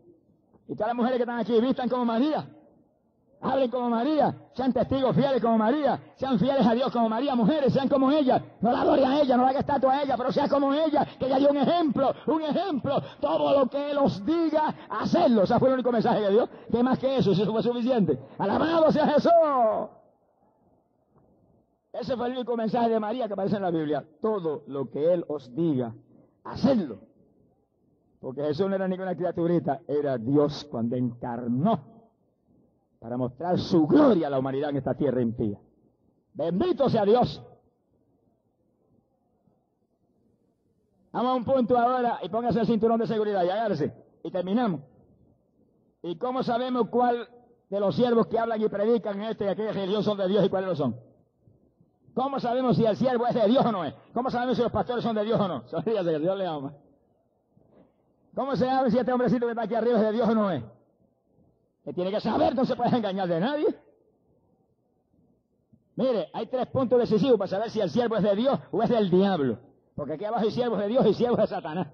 Y 0.67 0.73
todas 0.76 0.88
las 0.88 0.95
mujeres 0.95 1.17
que 1.17 1.23
están 1.23 1.39
aquí 1.39 1.59
vistan 1.59 1.89
como 1.89 2.05
María. 2.05 2.49
Hablen 3.45 3.69
como 3.69 3.89
María, 3.91 4.33
sean 4.53 4.73
testigos 4.73 5.15
fieles 5.15 5.39
como 5.39 5.55
María, 5.59 5.99
sean 6.15 6.39
fieles 6.39 6.65
a 6.65 6.73
Dios 6.73 6.91
como 6.91 7.07
María, 7.07 7.35
mujeres, 7.35 7.71
sean 7.71 7.87
como 7.87 8.11
ella. 8.11 8.43
No 8.59 8.71
la 8.71 8.83
gloria 8.83 9.09
a 9.11 9.21
ella, 9.21 9.37
no 9.37 9.43
la 9.43 9.49
haga 9.49 9.59
estatua 9.59 9.93
a 9.93 10.01
ella, 10.01 10.17
pero 10.17 10.31
sea 10.31 10.49
como 10.49 10.73
ella, 10.73 11.05
que 11.19 11.27
ella 11.27 11.37
dio 11.37 11.51
un 11.51 11.57
ejemplo, 11.57 12.11
un 12.25 12.41
ejemplo. 12.41 12.99
Todo 13.21 13.59
lo 13.59 13.69
que 13.69 13.91
Él 13.91 13.99
os 13.99 14.25
diga, 14.25 14.73
hacerlo. 14.89 15.43
O 15.43 15.59
fue 15.59 15.67
el 15.67 15.75
único 15.75 15.91
mensaje 15.91 16.21
de 16.21 16.31
Dios. 16.31 16.49
¿Qué 16.71 16.81
más 16.81 16.97
que 16.97 17.17
eso? 17.17 17.33
Eso 17.33 17.45
fue 17.51 17.61
suficiente. 17.61 18.17
Alabado 18.39 18.91
sea 18.91 19.05
Jesús. 19.09 19.31
Ese 21.93 22.17
fue 22.17 22.27
el 22.27 22.33
único 22.33 22.57
mensaje 22.57 22.89
de 22.89 22.99
María 22.99 23.27
que 23.27 23.33
aparece 23.33 23.57
en 23.57 23.61
la 23.61 23.71
Biblia. 23.71 24.03
Todo 24.21 24.63
lo 24.67 24.89
que 24.89 25.13
Él 25.13 25.23
os 25.27 25.55
diga, 25.55 25.93
hacerlo. 26.43 26.97
Porque 28.19 28.41
Jesús 28.41 28.67
no 28.67 28.75
era 28.75 28.87
ninguna 28.87 29.15
criaturita, 29.15 29.81
era 29.87 30.17
Dios 30.17 30.67
cuando 30.71 30.95
encarnó 30.95 31.94
para 33.06 33.18
mostrar 33.18 33.60
su 33.60 33.86
gloria 33.86 34.26
a 34.26 34.30
la 34.32 34.39
humanidad 34.39 34.72
en 34.72 34.78
esta 34.78 34.95
tierra 34.95 35.22
impía. 35.22 35.60
Bendito 36.34 36.89
sea 36.89 37.06
Dios. 37.06 37.39
Vamos 41.12 41.32
a 41.32 41.36
un 41.36 41.45
punto 41.45 41.78
ahora 41.78 42.18
y 42.24 42.30
póngase 42.30 42.62
el 42.62 42.66
cinturón 42.66 42.99
de 42.99 43.06
seguridad 43.06 43.43
y 43.43 43.49
agárrese. 43.49 43.93
Y 44.24 44.32
terminamos. 44.32 44.82
¿Y 46.01 46.18
cómo 46.18 46.41
sabemos 46.41 46.89
cuál 46.89 47.30
de 47.70 47.80
los 47.80 47.95
siervos 47.95 48.26
que 48.26 48.39
hablan 48.39 48.60
y 48.60 48.68
predican 48.70 49.22
este 49.22 49.45
y 49.45 49.49
aquella 49.49 49.74
religión 49.74 50.03
son 50.03 50.18
de 50.18 50.28
Dios 50.28 50.43
y 50.43 50.49
cuáles 50.49 50.70
no 50.70 50.76
son? 50.76 50.99
¿Cómo 52.16 52.39
sabemos 52.39 52.76
si 52.76 52.86
el 52.86 52.97
siervo 52.97 53.28
es 53.28 53.36
de 53.36 53.45
Dios 53.45 53.64
o 53.64 53.72
no 53.72 53.86
es? 53.86 53.93
¿Cómo 54.16 54.32
sabemos 54.32 54.58
si 54.58 54.64
los 54.64 54.72
pastores 54.72 55.03
son 55.03 55.16
de 55.16 55.26
Dios 55.26 55.39
o 55.39 55.47
no? 55.47 55.62
Sabíase 55.68 56.10
que 56.10 56.20
Dios 56.20 56.36
le 56.36 56.47
ama. 56.47 56.74
¿Cómo 58.34 58.56
se 58.56 58.66
sabe 58.66 58.89
si 58.89 58.97
este 58.97 59.14
hombrecito 59.14 59.45
que 59.45 59.51
está 59.51 59.62
aquí 59.62 59.76
arriba 59.76 59.99
es 59.99 60.06
de 60.06 60.12
Dios 60.12 60.28
o 60.28 60.34
no 60.34 60.49
es? 60.49 60.64
Que 61.86 61.93
tiene 61.93 62.09
que 62.09 62.19
saber, 62.19 62.55
no 62.55 62.65
se 62.65 62.75
puede 62.75 62.97
engañar 62.97 63.27
de 63.27 63.39
nadie. 63.39 63.67
Mire, 65.95 66.29
hay 66.33 66.47
tres 66.47 66.65
puntos 66.67 66.99
decisivos 66.99 67.38
para 67.38 67.47
saber 67.47 67.69
si 67.69 67.79
el 67.79 67.91
siervo 67.91 68.17
es 68.17 68.23
de 68.23 68.36
Dios 68.36 68.59
o 68.71 68.81
es 68.81 68.89
del 68.89 69.09
diablo. 69.11 69.59
Porque 69.95 70.13
aquí 70.13 70.25
abajo 70.25 70.43
hay 70.43 70.51
siervos 70.51 70.79
de 70.79 70.88
Dios 70.88 71.05
y 71.05 71.13
siervos 71.13 71.38
de 71.38 71.47
Satanás. 71.47 71.88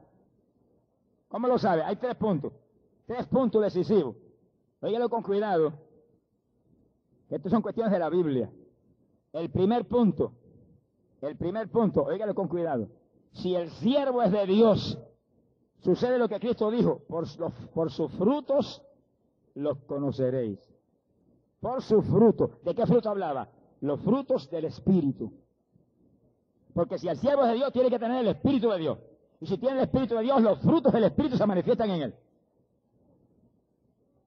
¿Cómo 1.28 1.48
lo 1.48 1.60
sabe? 1.60 1.84
Hay 1.84 1.98
tres 1.98 2.16
puntos. 2.16 2.54
Tres 3.06 3.28
puntos 3.28 3.62
decisivos. 3.62 4.16
Óigalo 4.80 5.10
con 5.10 5.22
cuidado. 5.22 5.74
Estos 7.30 7.52
son 7.52 7.62
cuestiones 7.62 7.92
de 7.92 8.00
la 8.00 8.10
Biblia. 8.10 8.50
El 9.34 9.52
primer 9.52 9.88
punto. 9.88 10.32
El 11.22 11.36
primer 11.36 11.70
punto. 11.70 12.04
Óigalo 12.04 12.34
con 12.34 12.48
cuidado. 12.48 12.88
Si 13.34 13.54
el 13.56 13.70
siervo 13.72 14.24
es 14.24 14.32
de 14.32 14.46
Dios, 14.46 14.98
sucede 15.82 16.18
lo 16.18 16.30
que 16.30 16.40
Cristo 16.40 16.72
dijo. 16.72 17.02
Por, 17.08 17.26
por 17.74 17.92
sus 17.92 18.10
frutos 18.14 18.82
los 19.56 19.78
conoceréis. 19.86 20.60
Por 21.60 21.82
su 21.82 22.02
fruto. 22.02 22.60
¿De 22.64 22.74
qué 22.74 22.86
fruto 22.86 23.10
hablaba? 23.10 23.50
Los 23.82 24.02
frutos 24.02 24.50
del 24.50 24.66
Espíritu. 24.66 25.32
Porque 26.74 26.98
si 26.98 27.08
el 27.08 27.18
siervo 27.18 27.46
de 27.46 27.54
Dios, 27.54 27.72
tiene 27.72 27.90
que 27.90 28.00
tener 28.00 28.22
el 28.22 28.28
Espíritu 28.30 28.70
de 28.70 28.80
Dios. 28.80 28.98
Y 29.40 29.46
si 29.48 29.58
tiene 29.58 29.78
el 29.78 29.84
Espíritu 29.84 30.16
de 30.16 30.22
Dios, 30.22 30.42
los 30.42 30.60
frutos 30.60 30.94
del 30.94 31.04
Espíritu 31.04 31.38
se 31.38 31.46
manifiestan 31.46 31.90
en 31.92 32.02
él. 32.02 32.16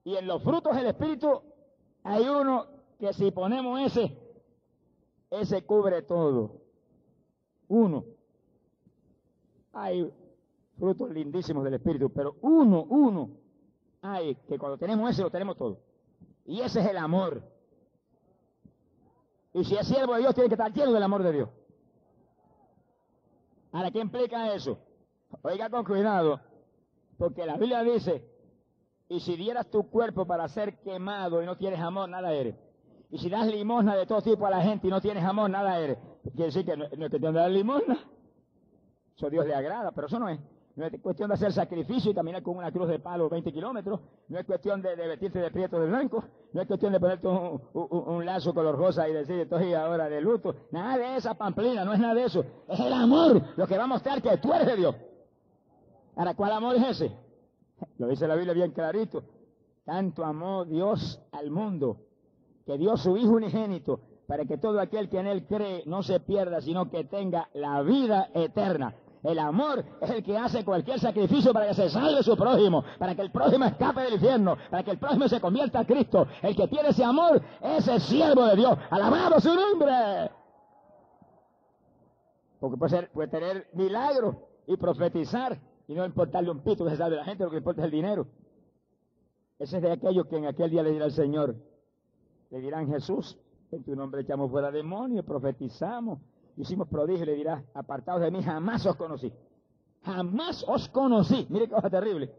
Y 0.03 0.15
en 0.15 0.27
los 0.27 0.43
frutos 0.43 0.75
del 0.75 0.87
Espíritu 0.87 1.41
hay 2.03 2.27
uno 2.27 2.67
que 2.99 3.11
si 3.13 3.31
ponemos 3.31 3.81
ese, 3.81 4.17
ese 5.31 5.65
cubre 5.65 6.03
todo. 6.03 6.61
Uno. 7.67 8.05
Hay 9.73 10.09
frutos 10.77 11.09
lindísimos 11.11 11.63
del 11.63 11.73
Espíritu, 11.73 12.09
pero 12.11 12.35
uno, 12.41 12.83
uno 12.83 13.44
hay 14.05 14.35
que 14.47 14.57
cuando 14.57 14.77
tenemos 14.77 15.09
ese 15.09 15.21
lo 15.21 15.29
tenemos 15.29 15.57
todo. 15.57 15.79
Y 16.45 16.61
ese 16.61 16.79
es 16.81 16.87
el 16.87 16.97
amor. 16.97 17.41
Y 19.53 19.63
si 19.63 19.75
es 19.75 19.87
siervo 19.87 20.13
de 20.13 20.19
Dios, 20.21 20.35
tiene 20.35 20.49
que 20.49 20.55
estar 20.55 20.71
lleno 20.71 20.91
del 20.91 21.03
amor 21.03 21.23
de 21.23 21.31
Dios. 21.31 21.49
Ahora, 23.71 23.91
¿qué 23.91 23.99
implica 23.99 24.53
eso? 24.53 24.77
Oiga 25.41 25.69
con 25.69 25.83
cuidado, 25.83 26.39
porque 27.17 27.45
la 27.45 27.57
Biblia 27.57 27.83
dice, 27.83 28.25
y 29.09 29.19
si 29.19 29.35
dieras 29.35 29.69
tu 29.69 29.89
cuerpo 29.89 30.25
para 30.25 30.47
ser 30.47 30.79
quemado 30.79 31.41
y 31.41 31.45
no 31.45 31.57
tienes 31.57 31.79
amor, 31.79 32.09
nada 32.09 32.31
eres. 32.31 32.55
Y 33.11 33.17
si 33.17 33.29
das 33.29 33.47
limosna 33.47 33.95
de 33.95 34.05
todo 34.05 34.21
tipo 34.21 34.45
a 34.45 34.49
la 34.49 34.61
gente 34.61 34.87
y 34.87 34.89
no 34.89 34.99
tienes 35.01 35.23
amor, 35.23 35.49
nada 35.49 35.79
eres. 35.79 35.97
Quiere 36.23 36.45
decir 36.45 36.65
que 36.65 36.75
no, 36.75 36.85
es 36.85 37.11
que 37.11 37.19
te 37.19 37.31
dar 37.31 37.51
limosna. 37.51 37.97
Eso 39.15 39.29
Dios 39.29 39.45
le 39.45 39.53
agrada, 39.53 39.91
pero 39.91 40.07
eso 40.07 40.19
no 40.19 40.27
es. 40.27 40.39
No 40.75 40.85
es 40.85 41.01
cuestión 41.01 41.29
de 41.29 41.35
hacer 41.35 41.53
sacrificio 41.53 42.11
y 42.11 42.13
caminar 42.13 42.43
con 42.43 42.57
una 42.57 42.69
cruz 42.69 42.89
de 42.89 42.99
palo 42.99 43.29
20 43.29 43.53
kilómetros. 43.53 44.01
No 44.27 44.37
es 44.37 44.45
cuestión 44.45 44.81
de, 44.81 44.93
vestirte 44.95 45.39
de 45.39 45.49
prieto 45.49 45.79
de 45.79 45.87
blanco. 45.87 46.21
No 46.51 46.61
es 46.61 46.67
cuestión 46.67 46.91
de 46.91 46.99
ponerte 46.99 47.27
un, 47.27 48.25
lazo 48.25 48.53
color 48.53 48.77
rosa 48.77 49.07
y 49.07 49.13
decir, 49.13 49.39
estoy 49.39 49.73
ahora 49.73 50.09
de 50.09 50.19
luto. 50.19 50.53
Nada 50.71 50.97
de 50.97 51.15
esa 51.15 51.33
pamplina, 51.35 51.85
no 51.85 51.93
es 51.93 51.99
nada 51.99 52.13
de 52.13 52.25
eso. 52.25 52.43
Es 52.67 52.79
el 52.79 52.91
amor 52.91 53.41
lo 53.55 53.67
que 53.67 53.77
va 53.77 53.85
a 53.85 53.87
mostrar 53.87 54.21
que 54.21 54.35
tú 54.37 54.53
eres 54.53 54.67
de 54.67 54.75
Dios. 54.75 54.95
Ahora, 56.17 56.33
¿cuál 56.33 56.51
amor 56.51 56.75
es 56.75 57.01
ese? 57.01 57.15
Lo 57.97 58.07
dice 58.07 58.27
la 58.27 58.35
Biblia 58.35 58.53
bien 58.53 58.71
clarito. 58.71 59.23
Tanto 59.85 60.25
amó 60.25 60.65
Dios 60.65 61.21
al 61.31 61.51
mundo 61.51 61.97
que 62.65 62.77
dio 62.77 62.97
su 62.97 63.15
Hijo 63.15 63.31
unigénito 63.31 63.99
para 64.27 64.45
que 64.45 64.57
todo 64.57 64.79
aquel 64.79 65.07
que 65.07 65.19
en 65.19 65.27
Él 65.27 65.45
cree 65.45 65.83
no 65.85 66.03
se 66.03 66.19
pierda, 66.19 66.59
sino 66.59 66.89
que 66.89 67.03
tenga 67.03 67.49
la 67.53 67.81
vida 67.81 68.29
eterna. 68.33 68.95
El 69.25 69.39
amor 69.39 69.83
es 70.01 70.09
el 70.11 70.23
que 70.23 70.37
hace 70.37 70.63
cualquier 70.63 70.99
sacrificio 70.99 71.51
para 71.51 71.67
que 71.67 71.73
se 71.73 71.89
salve 71.89 72.21
su 72.21 72.37
prójimo, 72.37 72.83
para 72.99 73.15
que 73.15 73.23
el 73.23 73.31
prójimo 73.31 73.65
escape 73.65 74.01
del 74.01 74.13
infierno, 74.13 74.55
para 74.69 74.83
que 74.83 74.91
el 74.91 74.99
prójimo 74.99 75.27
se 75.27 75.41
convierta 75.41 75.79
a 75.79 75.85
Cristo. 75.85 76.27
El 76.43 76.55
que 76.55 76.67
tiene 76.67 76.89
ese 76.89 77.03
amor 77.03 77.41
es 77.59 77.87
el 77.87 77.99
siervo 78.01 78.45
de 78.45 78.55
Dios. 78.55 78.77
Alabado 78.91 79.39
su 79.39 79.51
nombre. 79.55 80.29
Porque 82.59 82.77
puede, 82.77 82.89
ser, 82.91 83.11
puede 83.11 83.29
tener 83.29 83.67
milagros 83.73 84.35
y 84.67 84.77
profetizar 84.77 85.59
y 85.87 85.95
no 85.95 86.05
importarle 86.05 86.51
un 86.51 86.59
pito 86.59 86.83
que 86.85 86.91
se 86.91 86.97
salve 86.97 87.15
la 87.15 87.25
gente, 87.25 87.43
lo 87.43 87.49
que 87.49 87.57
importa 87.57 87.81
es 87.81 87.85
el 87.85 87.91
dinero. 87.91 88.27
Ese 89.57 89.77
es 89.77 89.81
de 89.83 89.91
aquellos 89.91 90.27
que 90.27 90.37
en 90.37 90.45
aquel 90.45 90.69
día 90.69 90.83
le 90.83 90.91
dirá 90.91 91.05
al 91.05 91.11
Señor, 91.11 91.55
le 92.51 92.59
dirán 92.59 92.87
Jesús, 92.91 93.39
en 93.71 93.83
tu 93.83 93.95
nombre 93.95 94.21
echamos 94.21 94.51
fuera 94.51 94.69
demonios, 94.69 95.25
profetizamos, 95.25 96.19
hicimos 96.57 96.87
prodigio, 96.87 97.25
le 97.25 97.35
dirá, 97.35 97.63
apartados 97.73 98.21
de 98.21 98.31
mí, 98.31 98.41
jamás 98.41 98.85
os 98.85 98.95
conocí. 98.95 99.31
Jamás 100.03 100.63
os 100.67 100.87
conocí. 100.89 101.47
Mire 101.49 101.67
qué 101.67 101.75
cosa 101.75 101.89
terrible. 101.89 102.33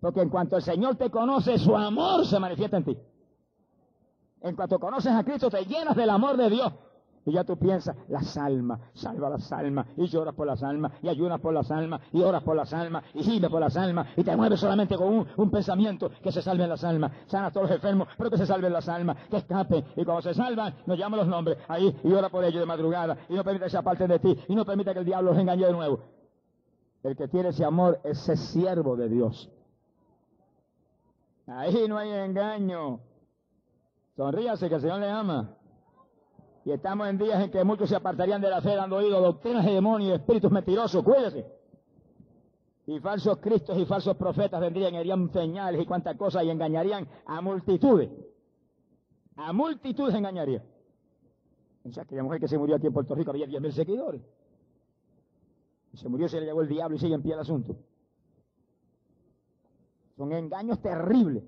Porque 0.00 0.20
en 0.20 0.30
cuanto 0.30 0.56
el 0.56 0.62
Señor 0.62 0.96
te 0.96 1.10
conoce, 1.10 1.58
su 1.58 1.76
amor 1.76 2.26
se 2.26 2.38
manifiesta 2.38 2.78
en 2.78 2.84
ti. 2.84 2.98
En 4.40 4.56
cuanto 4.56 4.80
conoces 4.80 5.12
a 5.12 5.22
Cristo, 5.22 5.48
te 5.48 5.64
llenas 5.64 5.94
del 5.94 6.10
amor 6.10 6.36
de 6.36 6.50
Dios. 6.50 6.72
Y 7.24 7.32
ya 7.32 7.44
tú 7.44 7.56
piensas, 7.56 7.96
las 8.08 8.36
almas, 8.36 8.80
salva 8.94 9.30
las 9.30 9.52
almas, 9.52 9.86
y 9.96 10.06
lloras 10.06 10.34
por 10.34 10.46
las 10.46 10.62
almas, 10.62 10.92
y 11.02 11.08
ayunas 11.08 11.40
por 11.40 11.54
las 11.54 11.70
almas, 11.70 12.00
y 12.12 12.20
oras 12.20 12.42
por 12.42 12.56
las 12.56 12.72
almas, 12.72 13.04
y 13.14 13.22
gimes 13.22 13.48
por 13.48 13.60
las 13.60 13.76
almas, 13.76 14.08
y 14.16 14.24
te 14.24 14.36
mueves 14.36 14.58
solamente 14.58 14.96
con 14.96 15.26
un, 15.36 15.50
pensamiento, 15.50 16.10
que 16.22 16.32
se 16.32 16.42
salven 16.42 16.68
las 16.68 16.82
almas, 16.82 17.12
sana 17.26 17.46
a 17.46 17.50
todos 17.52 17.68
los 17.68 17.76
enfermos, 17.76 18.08
pero 18.18 18.30
que 18.30 18.38
se 18.38 18.46
salven 18.46 18.72
las 18.72 18.88
almas, 18.88 19.16
que 19.30 19.36
escapen, 19.36 19.84
y 19.96 20.04
cuando 20.04 20.22
se 20.22 20.34
salvan, 20.34 20.74
nos 20.84 20.98
llaman 20.98 21.20
los 21.20 21.28
nombres, 21.28 21.58
ahí, 21.68 21.96
y 22.02 22.12
ora 22.12 22.28
por 22.28 22.44
ellos 22.44 22.58
de 22.60 22.66
madrugada, 22.66 23.16
y 23.28 23.34
no 23.34 23.44
permite 23.44 23.66
que 23.66 23.70
se 23.70 23.78
aparten 23.78 24.08
de 24.08 24.18
ti, 24.18 24.36
y 24.48 24.54
no 24.56 24.64
permite 24.64 24.92
que 24.92 24.98
el 24.98 25.04
diablo 25.04 25.30
los 25.30 25.38
engañe 25.38 25.66
de 25.66 25.72
nuevo. 25.72 26.00
El 27.04 27.16
que 27.16 27.28
tiene 27.28 27.50
ese 27.50 27.64
amor, 27.64 28.00
ese 28.04 28.36
siervo 28.36 28.96
de 28.96 29.08
Dios. 29.08 29.50
Ahí 31.46 31.86
no 31.88 31.98
hay 31.98 32.10
engaño. 32.10 33.00
Sonríase 34.16 34.68
que 34.68 34.76
el 34.76 34.80
Señor 34.80 35.00
le 35.00 35.10
ama. 35.10 35.56
Y 36.64 36.70
estamos 36.70 37.08
en 37.08 37.18
días 37.18 37.42
en 37.42 37.50
que 37.50 37.64
muchos 37.64 37.88
se 37.88 37.96
apartarían 37.96 38.40
de 38.40 38.48
la 38.48 38.60
fe 38.60 38.76
dando 38.76 38.96
oído 38.96 39.20
doctrinas 39.20 39.64
de 39.64 39.72
demonios 39.72 40.18
espíritus 40.18 40.50
mentirosos. 40.50 41.02
Cuídese. 41.02 41.44
Y 42.86 43.00
falsos 43.00 43.38
cristos 43.38 43.78
y 43.78 43.84
falsos 43.84 44.16
profetas 44.16 44.60
vendrían, 44.60 44.94
harían 44.94 45.30
señales 45.32 45.80
y 45.80 45.86
cuantas 45.86 46.16
cosas 46.16 46.44
y 46.44 46.50
engañarían 46.50 47.08
a 47.26 47.40
multitudes. 47.40 48.10
A 49.36 49.52
multitudes 49.52 50.14
engañarían. 50.14 50.62
O 51.84 51.92
sea, 51.92 52.04
aquella 52.04 52.22
mujer 52.22 52.40
que 52.40 52.48
se 52.48 52.58
murió 52.58 52.76
aquí 52.76 52.86
en 52.86 52.92
Puerto 52.92 53.14
Rico 53.14 53.30
había 53.30 53.46
10.000 53.46 53.70
seguidores. 53.72 54.20
Y 55.92 55.96
se 55.96 56.08
murió, 56.08 56.28
se 56.28 56.40
le 56.40 56.46
llevó 56.46 56.62
el 56.62 56.68
diablo 56.68 56.96
y 56.96 57.00
sigue 57.00 57.14
en 57.14 57.22
pie 57.22 57.34
el 57.34 57.40
asunto. 57.40 57.76
Son 60.16 60.32
engaños 60.32 60.80
terribles, 60.80 61.42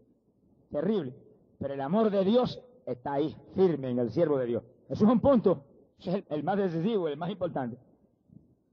terribles. 0.71 1.15
Pero 1.59 1.75
el 1.75 1.81
amor 1.81 2.11
de 2.11 2.25
Dios 2.25 2.61
está 2.85 3.15
ahí, 3.15 3.37
firme 3.55 3.91
en 3.91 3.99
el 3.99 4.11
siervo 4.11 4.39
de 4.39 4.47
Dios. 4.47 4.65
Eso 4.89 5.05
es 5.05 5.11
un 5.11 5.21
punto, 5.21 5.65
es 5.99 6.25
el, 6.29 6.43
más 6.43 6.59
decisivo, 6.59 7.09
el 7.09 7.17
más 7.17 7.31
importante. 7.31 7.79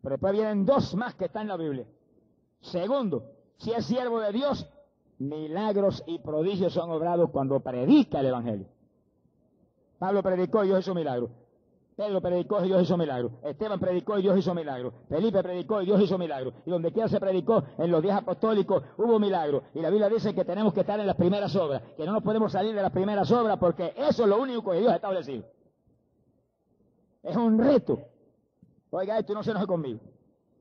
Pero 0.01 0.13
después 0.13 0.33
vienen 0.33 0.65
dos 0.65 0.95
más 0.95 1.15
que 1.15 1.25
están 1.25 1.43
en 1.43 1.47
la 1.49 1.57
Biblia. 1.57 1.85
Segundo, 2.61 3.23
si 3.57 3.71
es 3.71 3.85
siervo 3.85 4.19
de 4.19 4.31
Dios, 4.31 4.67
milagros 5.19 6.03
y 6.07 6.19
prodigios 6.19 6.73
son 6.73 6.89
obrados 6.91 7.29
cuando 7.31 7.59
predica 7.59 8.19
el 8.19 8.27
Evangelio. 8.27 8.67
Pablo 9.99 10.23
predicó 10.23 10.63
y 10.63 10.67
Dios 10.67 10.79
hizo 10.79 10.95
milagros. 10.95 11.29
Pedro 11.95 12.19
predicó 12.19 12.63
y 12.63 12.67
Dios 12.67 12.81
hizo 12.81 12.97
milagros. 12.97 13.33
Esteban 13.43 13.79
predicó 13.79 14.17
y 14.17 14.23
Dios 14.23 14.39
hizo 14.39 14.55
milagros. 14.55 14.93
Felipe 15.07 15.43
predicó 15.43 15.81
y 15.83 15.85
Dios 15.85 16.01
hizo 16.01 16.17
milagros. 16.17 16.55
Y 16.65 16.71
donde 16.71 16.91
quiera 16.91 17.07
se 17.07 17.19
predicó, 17.19 17.63
en 17.77 17.91
los 17.91 18.01
días 18.01 18.17
apostólicos 18.17 18.81
hubo 18.97 19.19
milagros. 19.19 19.63
Y 19.75 19.81
la 19.81 19.89
Biblia 19.91 20.09
dice 20.09 20.33
que 20.33 20.43
tenemos 20.43 20.73
que 20.73 20.79
estar 20.79 20.99
en 20.99 21.05
las 21.05 21.15
primeras 21.15 21.55
obras, 21.55 21.83
que 21.95 22.03
no 22.05 22.13
nos 22.13 22.23
podemos 22.23 22.51
salir 22.51 22.73
de 22.73 22.81
las 22.81 22.91
primeras 22.91 23.31
obras 23.31 23.57
porque 23.59 23.93
eso 23.95 24.23
es 24.23 24.29
lo 24.29 24.41
único 24.41 24.71
que 24.71 24.79
Dios 24.79 24.91
ha 24.91 24.95
establecido. 24.95 25.43
Es 27.23 27.35
un 27.35 27.57
reto. 27.59 27.99
Oiga, 28.89 29.17
esto 29.17 29.33
no 29.33 29.43
se 29.43 29.51
enoje 29.51 29.67
conmigo. 29.67 29.99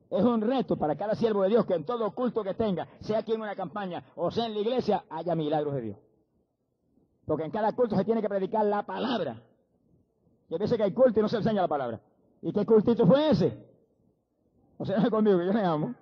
Es 0.09 0.23
un 0.23 0.41
reto 0.41 0.77
para 0.77 0.95
cada 0.95 1.15
siervo 1.15 1.43
de 1.43 1.49
Dios 1.49 1.65
que 1.65 1.73
en 1.73 1.85
todo 1.85 2.11
culto 2.11 2.43
que 2.43 2.53
tenga, 2.53 2.87
sea 2.99 3.19
aquí 3.19 3.33
en 3.33 3.41
una 3.41 3.55
campaña 3.55 4.03
o 4.15 4.29
sea 4.29 4.45
en 4.45 4.53
la 4.53 4.59
iglesia, 4.59 5.05
haya 5.09 5.35
milagros 5.35 5.73
de 5.75 5.81
Dios. 5.81 5.97
Porque 7.25 7.45
en 7.45 7.51
cada 7.51 7.71
culto 7.73 7.95
se 7.95 8.03
tiene 8.03 8.21
que 8.21 8.27
predicar 8.27 8.65
la 8.65 8.83
palabra. 8.83 9.41
Y 10.49 10.55
a 10.55 10.57
veces 10.57 10.75
que 10.75 10.83
hay 10.83 10.93
culto 10.93 11.19
y 11.19 11.23
no 11.23 11.29
se 11.29 11.37
enseña 11.37 11.61
la 11.61 11.67
palabra. 11.67 12.01
¿Y 12.41 12.51
qué 12.51 12.65
cultito 12.65 13.07
fue 13.07 13.29
ese? 13.29 13.57
No 14.77 14.85
se 14.85 14.93
enoje 14.93 15.09
conmigo, 15.09 15.37
que 15.37 15.45
yo 15.45 15.53
le 15.53 15.63
amo. 15.63 15.95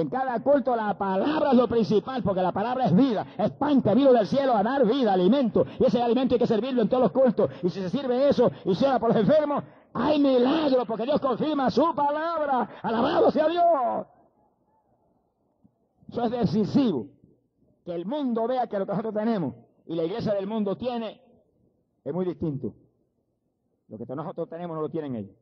En 0.00 0.10
cada 0.10 0.42
culto 0.42 0.76
la 0.76 0.96
palabra 0.98 1.52
es 1.52 1.56
lo 1.56 1.68
principal, 1.68 2.22
porque 2.22 2.42
la 2.42 2.52
palabra 2.52 2.84
es 2.84 2.94
vida, 2.94 3.26
es 3.38 3.50
pan 3.52 3.80
que 3.80 3.94
vino 3.94 4.12
del 4.12 4.26
cielo 4.26 4.54
a 4.54 4.62
dar 4.62 4.84
vida, 4.84 5.14
alimento. 5.14 5.64
Y 5.80 5.84
ese 5.84 6.02
alimento 6.02 6.34
hay 6.34 6.38
que 6.38 6.46
servirlo 6.46 6.82
en 6.82 6.88
todos 6.88 7.04
los 7.04 7.12
cultos. 7.12 7.50
Y 7.62 7.70
si 7.70 7.80
se 7.80 7.88
sirve 7.88 8.28
eso 8.28 8.50
y 8.66 8.74
se 8.74 8.86
por 9.00 9.08
los 9.08 9.16
enfermos, 9.16 9.64
hay 9.94 10.20
milagro, 10.20 10.84
porque 10.84 11.04
Dios 11.04 11.18
confirma 11.20 11.70
su 11.70 11.94
palabra. 11.94 12.68
Alabado 12.82 13.30
sea 13.30 13.48
Dios. 13.48 14.06
Eso 16.10 16.24
es 16.24 16.30
decisivo. 16.30 17.06
Que 17.84 17.94
el 17.94 18.04
mundo 18.04 18.46
vea 18.46 18.66
que 18.66 18.78
lo 18.78 18.84
que 18.84 18.92
nosotros 18.92 19.14
tenemos 19.14 19.54
y 19.86 19.94
la 19.94 20.04
iglesia 20.04 20.34
del 20.34 20.46
mundo 20.46 20.76
tiene 20.76 21.22
es 22.04 22.12
muy 22.12 22.26
distinto. 22.26 22.74
Lo 23.88 23.96
que 23.96 24.14
nosotros 24.14 24.48
tenemos 24.48 24.76
no 24.76 24.82
lo 24.82 24.88
tienen 24.90 25.16
ellos. 25.16 25.36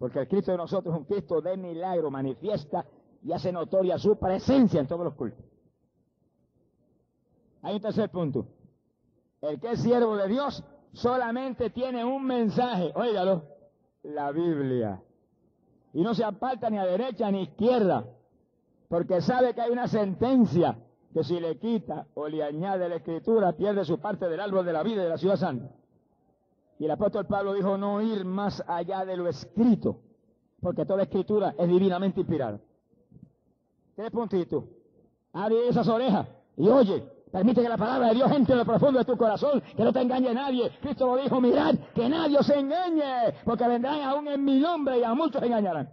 Porque 0.00 0.20
el 0.20 0.28
Cristo 0.28 0.50
de 0.50 0.56
nosotros 0.56 0.94
es 0.94 0.98
un 0.98 1.04
Cristo 1.04 1.42
de 1.42 1.58
milagro, 1.58 2.10
manifiesta 2.10 2.86
y 3.22 3.32
hace 3.32 3.52
notoria 3.52 3.98
su 3.98 4.18
presencia 4.18 4.80
en 4.80 4.86
todos 4.86 5.04
los 5.04 5.12
cultos. 5.12 5.44
Hay 7.60 7.74
un 7.74 7.82
tercer 7.82 8.08
punto. 8.08 8.46
El 9.42 9.60
que 9.60 9.72
es 9.72 9.82
siervo 9.82 10.16
de 10.16 10.26
Dios 10.26 10.64
solamente 10.94 11.68
tiene 11.68 12.02
un 12.02 12.24
mensaje, 12.24 12.90
óigalo, 12.94 13.44
la 14.04 14.32
Biblia. 14.32 15.02
Y 15.92 16.00
no 16.00 16.14
se 16.14 16.24
aparta 16.24 16.70
ni 16.70 16.78
a 16.78 16.86
derecha 16.86 17.30
ni 17.30 17.40
a 17.40 17.42
izquierda, 17.42 18.06
porque 18.88 19.20
sabe 19.20 19.52
que 19.52 19.60
hay 19.60 19.70
una 19.70 19.86
sentencia 19.86 20.78
que 21.12 21.22
si 21.24 21.38
le 21.38 21.58
quita 21.58 22.06
o 22.14 22.26
le 22.26 22.42
añade 22.42 22.88
la 22.88 22.96
escritura, 22.96 23.52
pierde 23.52 23.84
su 23.84 24.00
parte 24.00 24.30
del 24.30 24.40
árbol 24.40 24.64
de 24.64 24.72
la 24.72 24.82
vida 24.82 25.02
y 25.02 25.04
de 25.04 25.10
la 25.10 25.18
ciudad 25.18 25.36
santa. 25.36 25.70
Y 26.80 26.86
el 26.86 26.90
apóstol 26.92 27.26
Pablo 27.26 27.52
dijo 27.52 27.76
no 27.76 28.00
ir 28.00 28.24
más 28.24 28.64
allá 28.66 29.04
de 29.04 29.14
lo 29.14 29.28
escrito, 29.28 30.00
porque 30.62 30.86
toda 30.86 31.02
escritura 31.02 31.54
es 31.58 31.68
divinamente 31.68 32.20
inspirada. 32.20 32.58
Tres 33.94 34.10
puntitos. 34.10 34.64
Abre 35.34 35.68
esas 35.68 35.86
orejas 35.86 36.26
y 36.56 36.68
oye. 36.68 37.04
Permite 37.30 37.62
que 37.62 37.68
la 37.68 37.76
palabra 37.76 38.08
de 38.08 38.14
Dios 38.14 38.32
entre 38.32 38.54
en 38.54 38.58
lo 38.58 38.64
profundo 38.64 38.98
de 38.98 39.04
tu 39.04 39.16
corazón, 39.16 39.62
que 39.76 39.84
no 39.84 39.92
te 39.92 40.00
engañe 40.00 40.34
nadie. 40.34 40.68
Cristo 40.80 41.14
lo 41.14 41.22
dijo, 41.22 41.40
mirad, 41.40 41.76
que 41.94 42.08
nadie 42.08 42.36
os 42.38 42.50
engañe, 42.50 43.34
porque 43.44 43.68
vendrán 43.68 44.00
aún 44.00 44.26
en 44.26 44.44
mi 44.44 44.58
nombre 44.58 44.98
y 44.98 45.04
a 45.04 45.14
muchos 45.14 45.40
engañarán. 45.40 45.92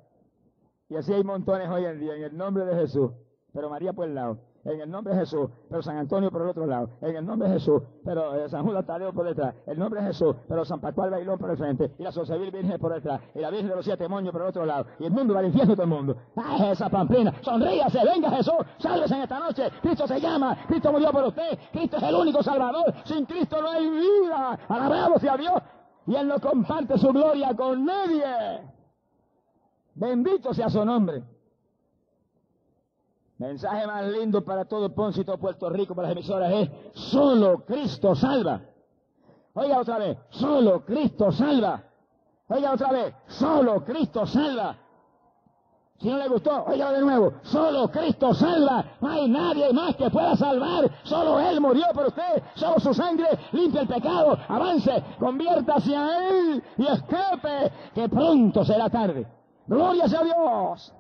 Y 0.89 0.95
así 0.95 1.13
hay 1.13 1.23
montones 1.23 1.69
hoy 1.69 1.85
en 1.85 1.99
día, 1.99 2.15
en 2.15 2.23
el 2.23 2.35
nombre 2.35 2.65
de 2.65 2.73
Jesús. 2.73 3.11
Pero 3.53 3.69
María 3.69 3.93
por 3.93 4.07
el 4.07 4.15
lado 4.15 4.39
en 4.67 4.81
el 4.81 4.89
nombre 4.91 5.13
de 5.13 5.21
Jesús, 5.21 5.49
pero 5.69 5.81
San 5.81 5.97
Antonio 5.97 6.29
por 6.29 6.41
el 6.41 6.49
otro 6.49 6.65
lado, 6.65 6.89
en 7.01 7.15
el 7.15 7.25
nombre 7.25 7.47
de 7.47 7.55
Jesús, 7.55 7.81
pero 8.03 8.35
eh, 8.35 8.49
San 8.49 8.65
Judas 8.65 8.85
Tadeo 8.85 9.13
por 9.13 9.25
detrás, 9.25 9.55
el 9.65 9.79
nombre 9.79 10.01
de 10.01 10.07
Jesús, 10.07 10.35
pero 10.47 10.65
San 10.65 10.79
Pascual 10.81 11.09
Bailón 11.09 11.39
por 11.39 11.49
el 11.49 11.57
frente, 11.57 11.91
y 11.97 12.03
la 12.03 12.11
Sonsevil 12.11 12.51
Virgen 12.51 12.77
por 12.79 12.93
detrás, 12.93 13.21
y 13.33 13.39
la 13.39 13.49
Virgen 13.49 13.69
de 13.69 13.75
los 13.75 13.85
Siete 13.85 14.07
Moños 14.07 14.31
por 14.31 14.41
el 14.41 14.49
otro 14.49 14.65
lado, 14.65 14.85
y 14.99 15.05
el 15.05 15.11
mundo 15.11 15.33
va 15.33 15.39
al 15.39 15.47
infierno 15.47 15.73
todo 15.73 15.83
el 15.83 15.89
mundo. 15.89 16.17
¡Ay, 16.35 16.71
esa 16.71 16.89
pamplina! 16.89 17.33
¡Sonríase! 17.41 17.99
¡Venga 18.03 18.29
Jesús! 18.31 18.55
¡Sálvese 18.77 19.15
en 19.15 19.21
esta 19.21 19.39
noche! 19.39 19.69
Cristo 19.81 20.05
se 20.05 20.19
llama, 20.19 20.57
Cristo 20.67 20.91
murió 20.91 21.11
por 21.11 21.23
usted, 21.25 21.57
Cristo 21.71 21.97
es 21.97 22.03
el 22.03 22.15
único 22.15 22.43
Salvador, 22.43 22.93
sin 23.05 23.25
Cristo 23.25 23.61
no 23.61 23.69
hay 23.69 23.89
vida. 23.89 24.59
Alabado 24.67 25.17
sea 25.19 25.37
Dios, 25.37 25.55
y 26.05 26.15
Él 26.15 26.27
no 26.27 26.39
comparte 26.39 26.97
su 26.97 27.07
gloria 27.09 27.55
con 27.55 27.85
nadie. 27.85 28.25
Bendito 29.95 30.53
sea 30.53 30.69
su 30.69 30.83
nombre. 30.83 31.23
Mensaje 33.37 33.85
más 33.85 34.03
lindo 34.05 34.43
para 34.43 34.65
todo 34.65 34.93
Ponce 34.93 35.21
y 35.21 35.25
todo 35.25 35.37
Puerto 35.37 35.69
Rico, 35.69 35.93
para 35.93 36.07
las 36.07 36.17
emisoras, 36.17 36.51
es 36.53 36.69
solo 36.93 37.63
Cristo 37.65 38.15
salva. 38.15 38.61
Oiga 39.53 39.79
otra 39.79 39.99
vez, 39.99 40.17
solo 40.29 40.83
Cristo 40.83 41.31
salva. 41.31 41.83
Oiga 42.47 42.73
otra 42.73 42.91
vez, 42.91 43.13
solo 43.27 43.83
Cristo 43.83 44.25
salva. 44.25 44.75
Si 45.99 46.07
no 46.07 46.17
le 46.17 46.27
gustó, 46.27 46.63
oiga 46.65 46.91
de 46.91 47.01
nuevo, 47.01 47.33
solo 47.43 47.89
Cristo 47.89 48.33
salva. 48.33 48.85
No 49.01 49.09
hay 49.09 49.27
nadie 49.27 49.73
más 49.73 49.95
que 49.95 50.09
pueda 50.09 50.35
salvar. 50.35 50.89
Solo 51.03 51.39
Él 51.39 51.59
murió 51.59 51.85
por 51.93 52.07
usted. 52.07 52.43
Solo 52.55 52.79
su 52.79 52.93
sangre 52.93 53.27
limpia 53.51 53.81
el 53.81 53.87
pecado. 53.87 54.37
Avance, 54.47 55.03
conviértase 55.19 55.95
a 55.95 56.29
Él 56.29 56.63
y 56.77 56.85
escape, 56.85 57.71
que 57.95 58.09
pronto 58.09 58.63
será 58.63 58.89
tarde. 58.89 59.27
Gloria 59.65 60.07
sea 60.07 60.23
Dios. 60.23 60.93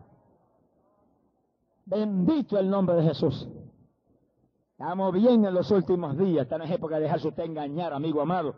Bendito 1.87 2.59
el 2.59 2.69
nombre 2.69 2.97
de 2.97 3.03
Jesús. 3.03 3.47
Estamos 4.71 5.13
bien 5.13 5.45
en 5.45 5.53
los 5.53 5.71
últimos 5.71 6.17
días. 6.17 6.43
Esta 6.43 6.57
no 6.57 6.65
es 6.65 6.71
época 6.71 6.95
de 6.95 7.03
dejarse 7.03 7.29
usted 7.29 7.43
engañar, 7.43 7.93
amigo 7.93 8.19
amado. 8.19 8.55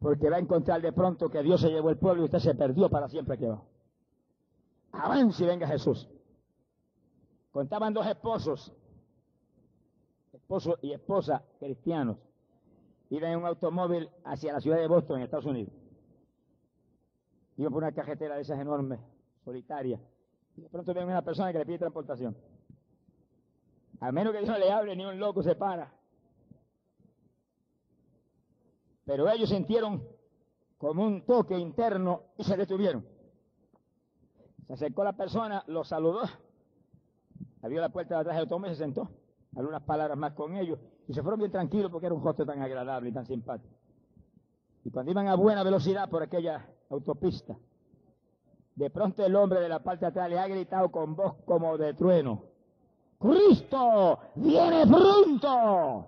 Porque 0.00 0.28
va 0.28 0.36
a 0.36 0.40
encontrar 0.40 0.82
de 0.82 0.92
pronto 0.92 1.30
que 1.30 1.44
Dios 1.44 1.60
se 1.60 1.68
llevó 1.68 1.90
el 1.90 1.96
pueblo 1.96 2.22
y 2.22 2.24
usted 2.24 2.40
se 2.40 2.56
perdió 2.56 2.90
para 2.90 3.08
siempre 3.08 3.34
aquí 3.34 3.44
abajo. 3.44 3.66
Avance 4.90 5.44
y 5.44 5.46
venga 5.46 5.68
Jesús. 5.68 6.08
Contaban 7.52 7.94
dos 7.94 8.06
esposos, 8.06 8.72
esposo 10.32 10.76
y 10.82 10.92
esposa 10.92 11.44
cristianos. 11.60 12.16
Iban 13.10 13.32
en 13.32 13.38
un 13.38 13.46
automóvil 13.46 14.10
hacia 14.24 14.52
la 14.52 14.60
ciudad 14.60 14.78
de 14.78 14.88
Boston, 14.88 15.18
en 15.18 15.22
Estados 15.22 15.46
Unidos. 15.46 15.72
Iban 17.56 17.72
por 17.72 17.84
una 17.84 17.92
cajetera 17.92 18.34
de 18.34 18.42
esas 18.42 18.58
enormes, 18.58 18.98
solitarias. 19.44 20.00
De 20.60 20.68
pronto 20.68 20.92
viene 20.92 21.10
una 21.10 21.22
persona 21.22 21.52
que 21.52 21.58
le 21.58 21.66
pide 21.66 21.78
transportación. 21.78 22.36
A 24.00 24.12
menos 24.12 24.32
que 24.32 24.40
Dios 24.40 24.58
le 24.58 24.70
hable, 24.70 24.94
ni 24.94 25.04
un 25.04 25.18
loco 25.18 25.42
se 25.42 25.54
para. 25.54 25.92
Pero 29.04 29.28
ellos 29.30 29.48
sintieron 29.48 30.02
como 30.78 31.04
un 31.04 31.24
toque 31.26 31.58
interno 31.58 32.24
y 32.38 32.44
se 32.44 32.56
detuvieron. 32.56 33.04
Se 34.66 34.74
acercó 34.74 35.02
la 35.02 35.14
persona, 35.14 35.64
lo 35.66 35.82
saludó, 35.84 36.22
abrió 37.62 37.80
la 37.80 37.88
puerta 37.88 38.14
de 38.14 38.20
atrás 38.20 38.36
del 38.36 38.44
automóvil 38.44 38.72
y 38.72 38.76
se 38.76 38.84
sentó. 38.84 39.10
algunas 39.56 39.82
palabras 39.82 40.16
más 40.16 40.32
con 40.34 40.56
ellos 40.56 40.78
y 41.08 41.12
se 41.12 41.22
fueron 41.22 41.40
bien 41.40 41.50
tranquilos 41.50 41.90
porque 41.90 42.06
era 42.06 42.14
un 42.14 42.26
hostel 42.26 42.46
tan 42.46 42.62
agradable 42.62 43.08
y 43.10 43.12
tan 43.12 43.26
simpático. 43.26 43.74
Y 44.84 44.90
cuando 44.90 45.10
iban 45.10 45.26
a 45.28 45.34
buena 45.34 45.62
velocidad 45.62 46.08
por 46.08 46.22
aquella 46.22 46.66
autopista, 46.88 47.58
de 48.80 48.88
pronto 48.88 49.26
el 49.26 49.36
hombre 49.36 49.60
de 49.60 49.68
la 49.68 49.80
parte 49.80 50.06
atrás 50.06 50.30
le 50.30 50.38
ha 50.38 50.48
gritado 50.48 50.90
con 50.90 51.14
voz 51.14 51.34
como 51.44 51.76
de 51.76 51.92
trueno, 51.92 52.44
Cristo 53.18 54.18
viene 54.36 54.86
pronto. 54.86 56.06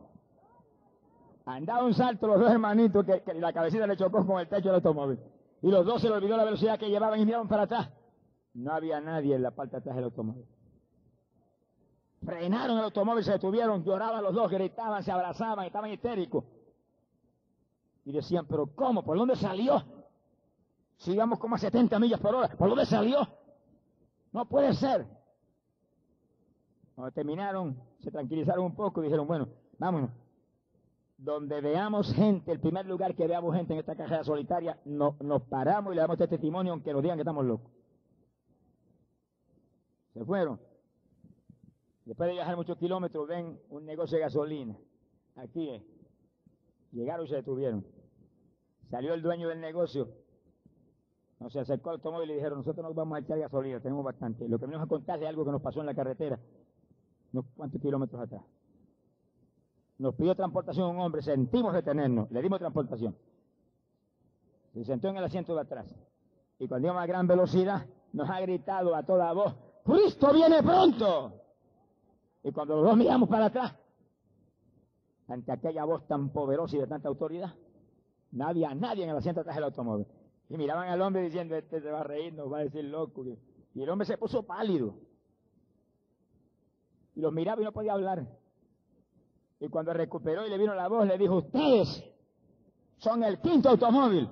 Han 1.44 1.66
dado 1.66 1.85
un 1.85 1.93
salto 1.93 2.27
los 2.27 2.40
dos 2.40 2.51
hermanitos 2.51 3.05
que, 3.05 3.35
la 3.35 3.53
cabecita 3.53 3.86
le 3.86 3.94
chocó 3.94 4.27
con 4.27 4.40
el 4.40 4.49
techo 4.49 4.69
del 4.69 4.77
automóvil. 4.77 5.19
Y 5.61 5.70
los 5.70 5.85
dos 5.85 6.01
se 6.01 6.09
le 6.09 6.15
olvidó 6.15 6.35
la 6.39 6.44
velocidad 6.44 6.78
que 6.78 6.89
llevaban 6.89 7.20
y 7.20 7.27
miraron 7.27 7.47
para 7.47 7.65
atrás. 7.65 7.90
No 8.55 8.73
había 8.73 9.03
nadie 9.03 9.35
en 9.35 9.43
la 9.43 9.51
parte 9.51 9.77
atrás 9.77 9.94
del 9.94 10.05
automóvil. 10.07 10.47
Frenaron 12.24 12.78
el 12.78 12.85
automóvil, 12.85 13.23
se 13.23 13.32
detuvieron, 13.32 13.85
lloraban 13.85 14.23
los 14.23 14.32
dos, 14.32 14.51
gritaban, 14.51 15.03
se 15.03 15.12
abrazaban, 15.12 15.66
estaban 15.66 15.90
histéricos. 15.90 16.44
Y 18.07 18.12
decían, 18.12 18.47
pero 18.47 18.69
¿cómo? 18.74 19.05
¿Por 19.05 19.19
dónde 19.19 19.36
salió? 19.36 20.02
Si 20.98 21.12
íbamos 21.12 21.39
como 21.39 21.56
a 21.56 21.59
70 21.59 21.98
millas 21.98 22.20
por 22.20 22.35
hora, 22.35 22.48
¿por 22.48 22.69
dónde 22.69 22.86
salió? 22.86 23.27
No 24.32 24.48
puede 24.48 24.73
ser. 24.74 25.06
Cuando 26.94 27.12
terminaron, 27.12 27.77
se 28.01 28.10
tranquilizaron 28.10 28.64
un 28.64 28.74
poco 28.74 29.01
y 29.01 29.05
dijeron, 29.05 29.27
bueno, 29.27 29.48
vámonos. 29.78 30.10
Donde 31.16 31.60
veamos 31.60 32.12
gente, 32.14 32.51
el 32.51 32.60
primer 32.60 32.86
lugar 32.86 33.14
que 33.14 33.27
veamos 33.27 33.55
gente 33.55 33.73
en 33.73 33.81
esta 33.81 33.94
cajera 33.94 34.24
solitaria, 34.24 34.78
no, 34.85 35.16
nos 35.20 35.43
paramos 35.43 35.93
y 35.93 35.97
le 35.97 36.02
damos 36.02 36.14
este 36.14 36.28
testimonio 36.28 36.73
aunque 36.73 36.93
nos 36.93 37.02
digan 37.02 37.16
que 37.16 37.23
estamos 37.23 37.44
locos. 37.44 37.70
Se 40.14 40.24
fueron. 40.24 40.60
Después 42.05 42.28
de 42.28 42.35
viajar 42.35 42.56
muchos 42.56 42.77
kilómetros, 42.78 43.28
ven 43.28 43.59
un 43.70 43.86
negocio 43.86 44.16
de 44.16 44.24
gasolina. 44.24 44.77
Aquí 45.36 45.70
es. 45.70 45.82
Llegaron 46.90 47.27
y 47.27 47.28
se 47.28 47.36
detuvieron. 47.36 47.86
Salió 48.90 49.14
el 49.14 49.23
dueño 49.23 49.48
del 49.48 49.60
negocio. 49.60 50.09
No 51.43 51.51
se 51.51 51.59
acercó 51.59 51.90
al 51.90 51.97
automóvil 51.97 52.31
y 52.31 52.35
dijeron, 52.35 52.59
nosotros 52.59 52.86
nos 52.86 52.94
vamos 52.94 53.16
a 53.16 53.20
echar 53.20 53.36
gasolina, 53.36 53.81
tenemos 53.81 54.05
bastante. 54.05 54.48
Lo 54.48 54.60
que 54.60 54.66
venimos 54.66 54.86
a 54.86 54.89
contarle 54.89 55.24
es 55.24 55.28
algo 55.28 55.44
que 55.44 55.51
nos 55.51 55.60
pasó 55.60 55.81
en 55.81 55.86
la 55.86 55.94
carretera, 55.94 56.39
unos 57.32 57.47
cuantos 57.56 57.81
kilómetros 57.81 58.23
atrás. 58.23 58.43
Nos 59.98 60.14
pidió 60.14 60.36
transportación 60.36 60.90
un 60.90 61.01
hombre, 61.01 61.20
sentimos 61.20 61.74
detenernos, 61.74 62.31
le 62.31 62.43
dimos 62.43 62.60
transportación. 62.60 63.16
Se 64.73 64.85
sentó 64.85 65.09
en 65.09 65.16
el 65.16 65.24
asiento 65.24 65.52
de 65.56 65.62
atrás. 65.62 65.93
Y 66.60 66.69
cuando 66.69 66.86
íbamos 66.86 67.02
a 67.02 67.06
gran 67.06 67.27
velocidad, 67.27 67.86
nos 68.12 68.31
ha 68.31 68.40
gritado 68.40 68.94
a 68.94 69.02
toda 69.02 69.32
voz, 69.32 69.56
Cristo 69.85 70.32
viene 70.32 70.62
pronto. 70.62 71.32
Y 72.44 72.52
cuando 72.52 72.77
los 72.77 72.85
dos 72.85 72.97
miramos 72.97 73.28
para 73.28 73.47
atrás, 73.47 73.74
ante 75.27 75.51
aquella 75.51 75.85
voz 75.85 76.06
tan 76.06 76.28
poderosa 76.28 76.77
y 76.77 76.81
de 76.81 76.86
tanta 76.86 77.09
autoridad, 77.09 77.52
había 78.40 78.73
nadie 78.77 79.02
en 79.02 79.10
el 79.10 79.16
asiento 79.16 79.40
atrás 79.40 79.56
del 79.56 79.64
automóvil. 79.64 80.06
Y 80.53 80.59
miraban 80.59 80.87
al 80.87 81.01
hombre 81.01 81.23
diciendo, 81.23 81.57
este 81.57 81.81
se 81.81 81.91
va 81.91 82.01
a 82.01 82.05
reír, 82.05 82.35
nos 82.35 82.53
va 82.53 82.59
a 82.59 82.65
decir 82.65 82.85
loco. 82.85 83.24
Y 83.24 83.83
el 83.83 83.89
hombre 83.89 84.07
se 84.07 84.19
puso 84.19 84.43
pálido. 84.43 84.95
Y 87.15 87.23
los 87.23 87.33
miraba 87.33 87.62
y 87.62 87.65
no 87.65 87.73
podía 87.73 87.95
hablar. 87.95 88.27
Y 89.61 89.69
cuando 89.69 89.95
recuperó 89.95 90.47
y 90.47 90.51
le 90.51 90.59
vino 90.59 90.74
la 90.74 90.89
voz, 90.89 91.07
le 91.07 91.16
dijo, 91.16 91.37
ustedes 91.37 92.05
son 92.99 93.24
el 93.24 93.41
quinto 93.41 93.70
automóvil 93.70 94.29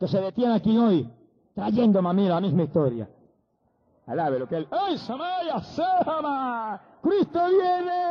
que 0.00 0.08
se 0.08 0.22
detiene 0.22 0.54
aquí 0.54 0.74
hoy, 0.78 1.06
trayéndome 1.54 2.08
a 2.08 2.12
mí 2.14 2.26
la 2.26 2.40
misma 2.40 2.62
historia. 2.62 3.06
Alabe 4.06 4.38
lo 4.38 4.48
que 4.48 4.56
él. 4.56 4.68
¡Ay, 4.70 4.96
Samaya, 4.96 5.60
Sama! 5.60 6.80
¡Cristo 7.02 7.40
viene! 7.50 8.02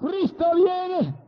¡Cristo 0.00 0.44
viene! 0.54 1.25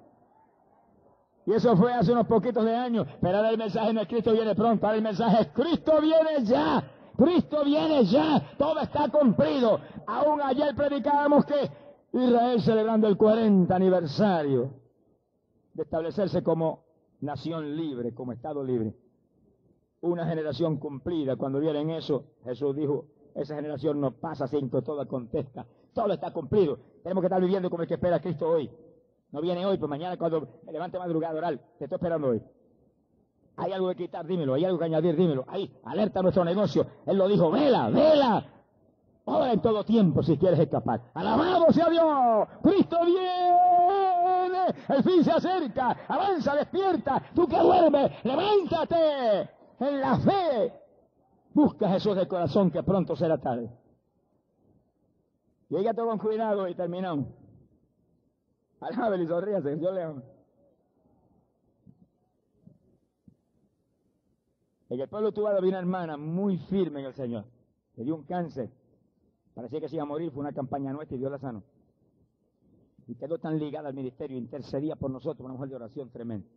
Y 1.49 1.55
eso 1.55 1.75
fue 1.79 1.95
hace 1.95 2.12
unos 2.12 2.27
poquitos 2.27 2.62
de 2.62 2.77
años. 2.77 3.07
Pero 3.23 3.39
ahora 3.39 3.49
el 3.49 3.57
mensaje 3.57 3.91
no 3.95 4.03
es 4.03 4.09
Cristo 4.09 4.33
viene 4.33 4.55
pronto. 4.55 4.85
Ahora 4.85 4.99
el 4.99 5.03
mensaje 5.03 5.41
es 5.41 5.49
Cristo 5.49 5.99
viene 5.99 6.45
ya. 6.45 6.85
Cristo 7.16 7.65
viene 7.65 8.05
ya. 8.05 8.53
Todo 8.59 8.79
está 8.81 9.09
cumplido. 9.09 9.81
Aún 10.07 10.43
ayer 10.43 10.75
predicábamos 10.77 11.47
que 11.47 11.70
Israel 12.12 12.61
celebrando 12.61 13.09
el 13.09 13.16
40 13.16 13.75
aniversario 13.75 14.75
de 15.73 15.85
establecerse 15.85 16.43
como 16.43 16.85
nación 17.23 17.75
libre, 17.77 18.12
como 18.12 18.33
Estado 18.33 18.62
libre 18.62 18.95
una 20.03 20.27
generación 20.27 20.77
cumplida. 20.77 21.37
Cuando 21.37 21.61
vieron 21.61 21.89
eso, 21.91 22.25
Jesús 22.45 22.77
dijo, 22.77 23.07
esa 23.35 23.57
generación 23.57 24.01
no 24.01 24.12
pasa 24.12 24.47
sin 24.47 24.69
que 24.70 24.83
todo 24.83 25.01
acontezca. 25.01 25.66
Todo 25.95 26.12
está 26.12 26.31
cumplido. 26.31 26.79
Tenemos 27.03 27.23
que 27.23 27.27
estar 27.27 27.41
viviendo 27.41 27.70
como 27.70 27.85
el 27.85 27.89
que 27.89 27.95
espera 27.95 28.16
a 28.16 28.20
Cristo 28.20 28.49
hoy. 28.49 28.70
No 29.31 29.41
viene 29.41 29.65
hoy, 29.67 29.77
pues 29.77 29.89
mañana 29.91 30.17
cuando 30.17 30.49
me 30.65 30.73
levante 30.73 30.99
madrugada 30.99 31.37
oral, 31.37 31.61
te 31.79 31.85
estoy 31.85 31.97
esperando 31.97 32.29
hoy. 32.29 32.43
Hay 33.57 33.73
algo 33.73 33.89
que 33.89 33.97
quitar, 33.97 34.27
dímelo. 34.27 34.55
Hay 34.55 34.65
algo 34.65 34.79
que 34.79 34.85
añadir, 34.85 35.17
dímelo. 35.17 35.45
Ahí, 35.49 35.71
alerta 35.85 36.21
a 36.21 36.23
nuestro 36.23 36.45
negocio. 36.45 36.87
Él 37.05 37.19
lo 37.19 37.27
dijo, 37.27 37.51
vela, 37.51 37.91
vela. 37.91 38.45
Ora 39.25 39.53
en 39.53 39.61
todo 39.61 39.85
tiempo 39.85 40.23
si 40.23 40.39
quieres 40.39 40.61
escapar. 40.61 41.03
Alabado 41.13 41.71
sea 41.73 41.91
Dios. 41.91 42.49
Cristo 42.63 42.99
viene. 43.05 44.75
El 44.89 45.03
fin 45.03 45.25
se 45.25 45.33
acerca. 45.33 45.97
Avanza, 46.09 46.55
despierta. 46.55 47.23
Tú 47.35 47.47
que 47.47 47.59
duermes, 47.59 48.13
levántate 48.25 49.51
en 49.81 50.01
la 50.01 50.19
fe, 50.19 50.73
busca 51.53 51.87
a 51.87 51.91
Jesús 51.91 52.17
del 52.17 52.29
corazón 52.29 52.71
que 52.71 52.83
pronto 52.83 53.17
será 53.17 53.39
tarde. 53.39 53.71
Ella 55.71 55.93
todo 55.93 56.07
con 56.07 56.19
cuidado 56.19 56.67
y 56.69 56.75
terminamos. 56.75 57.27
Alábele 58.81 59.25
y 59.25 59.27
sonríase, 59.27 59.79
yo 59.81 59.93
le. 59.93 60.03
En 64.91 65.01
el 65.01 65.09
pueblo 65.09 65.33
tuvo 65.33 65.49
había 65.49 65.69
una 65.69 65.79
hermana 65.81 66.17
muy 66.17 66.57
firme 66.59 67.01
en 67.01 67.07
el 67.07 67.15
Señor. 67.15 67.45
Le 67.97 68.05
dio 68.05 68.15
un 68.15 68.23
cáncer. 68.23 68.71
Parecía 69.55 69.81
que 69.81 69.89
se 69.89 69.97
iba 69.97 70.05
a 70.05 70.07
morir. 70.07 70.31
Fue 70.31 70.41
una 70.41 70.53
campaña 70.53 70.93
nuestra 70.93 71.17
y 71.17 71.19
Dios 71.19 71.31
la 71.31 71.39
sanó. 71.39 71.63
Y 73.07 73.15
quedó 73.17 73.39
tan 73.39 73.59
ligada 73.59 73.89
al 73.89 73.95
ministerio. 73.95 74.39
Intercedía 74.39 74.97
por 74.97 75.11
nosotros. 75.11 75.45
Una 75.45 75.55
mujer 75.55 75.69
de 75.69 75.77
oración 75.77 76.11
tremenda. 76.11 76.49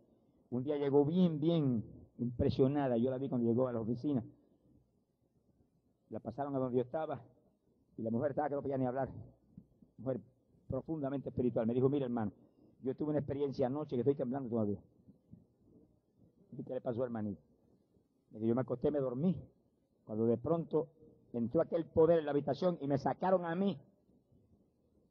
Un 0.50 0.62
día 0.62 0.76
llegó 0.76 1.04
bien, 1.04 1.40
bien 1.40 1.84
impresionada. 2.18 2.96
Yo 2.96 3.10
la 3.10 3.18
vi 3.18 3.28
cuando 3.28 3.46
llegó 3.46 3.68
a 3.68 3.72
la 3.72 3.80
oficina. 3.80 4.24
La 6.08 6.20
pasaron 6.20 6.54
a 6.54 6.58
donde 6.58 6.76
yo 6.76 6.82
estaba 6.82 7.20
y 7.96 8.02
la 8.02 8.10
mujer 8.10 8.30
estaba 8.30 8.48
que 8.48 8.54
no 8.54 8.62
podía 8.62 8.78
ni 8.78 8.86
hablar. 8.86 9.08
Mujer 9.98 10.20
profundamente 10.72 11.28
espiritual. 11.28 11.66
Me 11.66 11.74
dijo, 11.74 11.90
mira 11.90 12.06
hermano, 12.06 12.32
yo 12.82 12.94
tuve 12.94 13.10
una 13.10 13.18
experiencia 13.18 13.66
anoche 13.66 13.94
que 13.94 14.00
estoy 14.00 14.14
temblando 14.14 14.48
todavía. 14.48 14.80
¿Y 16.56 16.62
qué 16.64 16.74
le 16.74 16.80
pasó, 16.80 17.04
hermanito? 17.04 17.40
yo 18.30 18.54
me 18.54 18.62
acosté, 18.62 18.90
me 18.90 18.98
dormí. 18.98 19.36
Cuando 20.06 20.24
de 20.24 20.38
pronto 20.38 20.88
entró 21.34 21.60
aquel 21.60 21.84
poder 21.84 22.18
en 22.20 22.24
la 22.24 22.30
habitación 22.30 22.78
y 22.80 22.86
me 22.86 22.98
sacaron 22.98 23.44
a 23.44 23.54
mí 23.54 23.78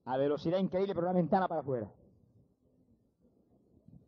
a 0.05 0.17
velocidad 0.17 0.57
increíble 0.57 0.95
por 0.95 1.03
una 1.03 1.13
ventana 1.13 1.47
para 1.47 1.61
afuera. 1.61 1.91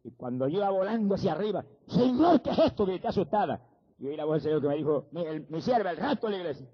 Y 0.03 0.11
cuando 0.11 0.47
yo 0.47 0.57
iba 0.57 0.71
volando 0.71 1.13
hacia 1.13 1.33
arriba, 1.33 1.63
Señor, 1.87 2.41
¿qué 2.41 2.49
es 2.49 2.59
esto? 2.59 2.85
Grité 2.85 3.07
asustada. 3.07 3.61
Y 3.99 4.07
oí 4.07 4.17
la 4.17 4.25
voz 4.25 4.41
del 4.41 4.41
Señor 4.41 4.61
que 4.61 4.67
me 4.67 4.75
dijo, 4.75 5.07
mi, 5.49 5.61
sierva, 5.61 5.91
el 5.91 5.97
rato 5.97 6.27
de 6.27 6.33
la 6.33 6.39
iglesia. 6.39 6.67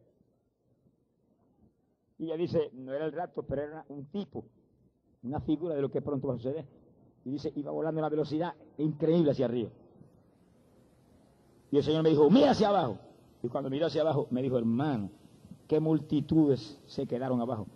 Y 2.18 2.26
ella 2.26 2.38
dice, 2.38 2.72
no 2.74 2.94
era 2.94 3.06
el 3.06 3.12
rato, 3.12 3.44
pero 3.44 3.62
era 3.62 3.86
un 3.90 4.06
tipo, 4.06 4.46
una 5.24 5.40
figura 5.42 5.76
de 5.76 5.82
lo 5.82 5.90
que 5.90 6.02
pronto 6.02 6.28
va 6.28 6.36
a 6.36 6.38
suceder. 6.38 6.66
Y 7.26 7.32
dice, 7.32 7.52
iba 7.56 7.72
volando 7.72 8.00
a 8.00 8.04
una 8.04 8.10
velocidad 8.10 8.54
increíble 8.78 9.32
hacia 9.32 9.46
arriba. 9.46 9.70
Y 11.72 11.78
el 11.78 11.84
Señor 11.84 12.04
me 12.04 12.10
dijo, 12.10 12.30
mira 12.30 12.52
hacia 12.52 12.70
abajo. 12.70 12.98
Y 13.44 13.48
cuando 13.48 13.70
miró 13.70 13.88
hacia 13.88 14.02
abajo, 14.02 14.28
me 14.32 14.42
dijo, 14.42 14.58
hermano, 14.58 15.10
qué 15.68 15.80
multitudes 15.80 16.80
se 16.88 17.06
quedaron 17.06 17.42
abajo. 17.42 17.68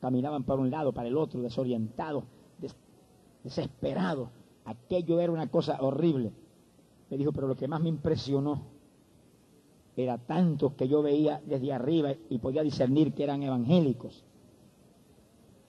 Caminaban 0.00 0.44
para 0.44 0.60
un 0.60 0.70
lado, 0.70 0.92
para 0.92 1.08
el 1.08 1.16
otro, 1.16 1.40
desorientados, 1.40 2.24
desesperados. 3.42 4.28
Aquello 4.64 5.20
era 5.20 5.32
una 5.32 5.48
cosa 5.48 5.78
horrible. 5.80 6.32
Me 7.10 7.16
dijo, 7.16 7.32
pero 7.32 7.48
lo 7.48 7.56
que 7.56 7.68
más 7.68 7.80
me 7.80 7.88
impresionó 7.88 8.62
era 9.96 10.18
tantos 10.18 10.72
que 10.74 10.88
yo 10.88 11.02
veía 11.02 11.42
desde 11.44 11.72
arriba 11.72 12.12
y 12.30 12.38
podía 12.38 12.62
discernir 12.62 13.12
que 13.12 13.24
eran 13.24 13.42
evangélicos. 13.42 14.24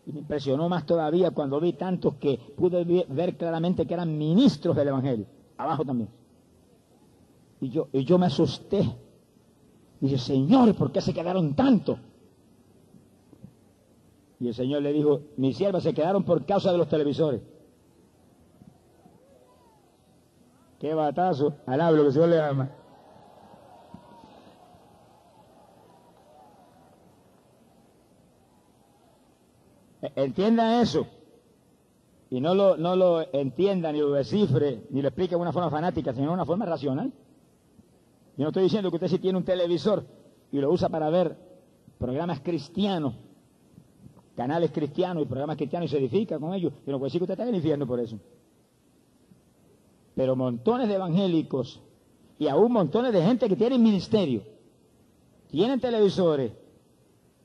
Y 0.06 0.12
me 0.12 0.20
impresionó 0.20 0.68
más 0.68 0.86
todavía 0.86 1.32
cuando 1.32 1.60
vi 1.60 1.74
tantos 1.74 2.16
que 2.16 2.38
pude 2.58 3.06
ver 3.08 3.38
claramente 3.38 3.86
que 3.86 3.94
eran 3.94 4.18
ministros 4.18 4.76
del 4.76 4.90
Evangelio. 4.90 5.26
Abajo 5.58 5.86
también. 5.86 6.10
Y 7.62 7.70
yo, 7.70 7.88
y 7.94 8.04
yo 8.04 8.18
me 8.18 8.26
asusté. 8.26 8.84
Dije, 10.02 10.18
Señor, 10.18 10.76
¿por 10.76 10.92
qué 10.92 11.00
se 11.00 11.14
quedaron 11.14 11.56
tantos? 11.56 11.98
Y 14.40 14.50
el 14.50 14.54
Señor 14.54 14.82
le 14.82 14.92
dijo, 14.92 15.22
mis 15.38 15.56
siervas 15.56 15.84
se 15.84 15.94
quedaron 15.94 16.24
por 16.24 16.46
causa 16.46 16.74
de 16.74 16.78
los 16.78 16.90
televisores. 16.90 17.42
Qué 20.80 20.94
batazo. 20.94 21.56
Alablo 21.66 22.02
que 22.02 22.08
el 22.08 22.14
Señor 22.14 22.30
le 22.30 22.42
ama. 22.42 22.70
E- 30.04 30.12
Entienda 30.16 30.82
eso. 30.82 31.08
Y 32.30 32.42
no 32.42 32.54
lo, 32.54 32.78
no 32.78 32.96
lo 32.96 33.22
entienda, 33.34 33.92
ni 33.92 34.00
lo 34.00 34.12
descifre, 34.12 34.84
ni 34.90 35.02
lo 35.02 35.08
explique 35.08 35.36
de 35.36 35.42
una 35.42 35.52
forma 35.52 35.70
fanática, 35.70 36.14
sino 36.14 36.28
de 36.28 36.34
una 36.34 36.46
forma 36.46 36.66
racional. 36.66 37.12
Yo 38.36 38.44
no 38.44 38.48
estoy 38.50 38.64
diciendo 38.64 38.90
que 38.90 38.96
usted 38.98 39.08
si 39.08 39.20
tiene 39.20 39.38
un 39.38 39.46
televisor 39.46 40.04
y 40.52 40.58
lo 40.60 40.72
usa 40.72 40.90
para 40.90 41.10
ver 41.12 41.38
programas 42.00 42.40
cristianos, 42.42 43.14
canales 44.36 44.72
cristianos 44.72 45.24
y 45.24 45.26
programas 45.28 45.58
cristianos 45.58 45.90
y 45.90 45.92
se 45.92 46.00
edifica 46.00 46.40
con 46.40 46.54
ellos, 46.56 46.74
yo 46.86 46.92
no 46.92 46.98
puedo 46.98 47.06
decir 47.06 47.20
que 47.20 47.26
usted 47.26 47.34
está 47.34 47.44
en 47.44 47.50
el 47.50 47.56
infierno 47.56 47.86
por 47.86 48.00
eso. 48.00 48.18
Pero 50.16 50.36
montones 50.36 50.88
de 50.88 50.96
evangélicos 50.96 51.82
y 52.40 52.48
aún 52.48 52.72
montones 52.72 53.14
de 53.14 53.22
gente 53.22 53.48
que 53.48 53.56
tienen 53.56 53.82
ministerio, 53.84 54.42
tienen 55.52 55.80
televisores 55.80 56.52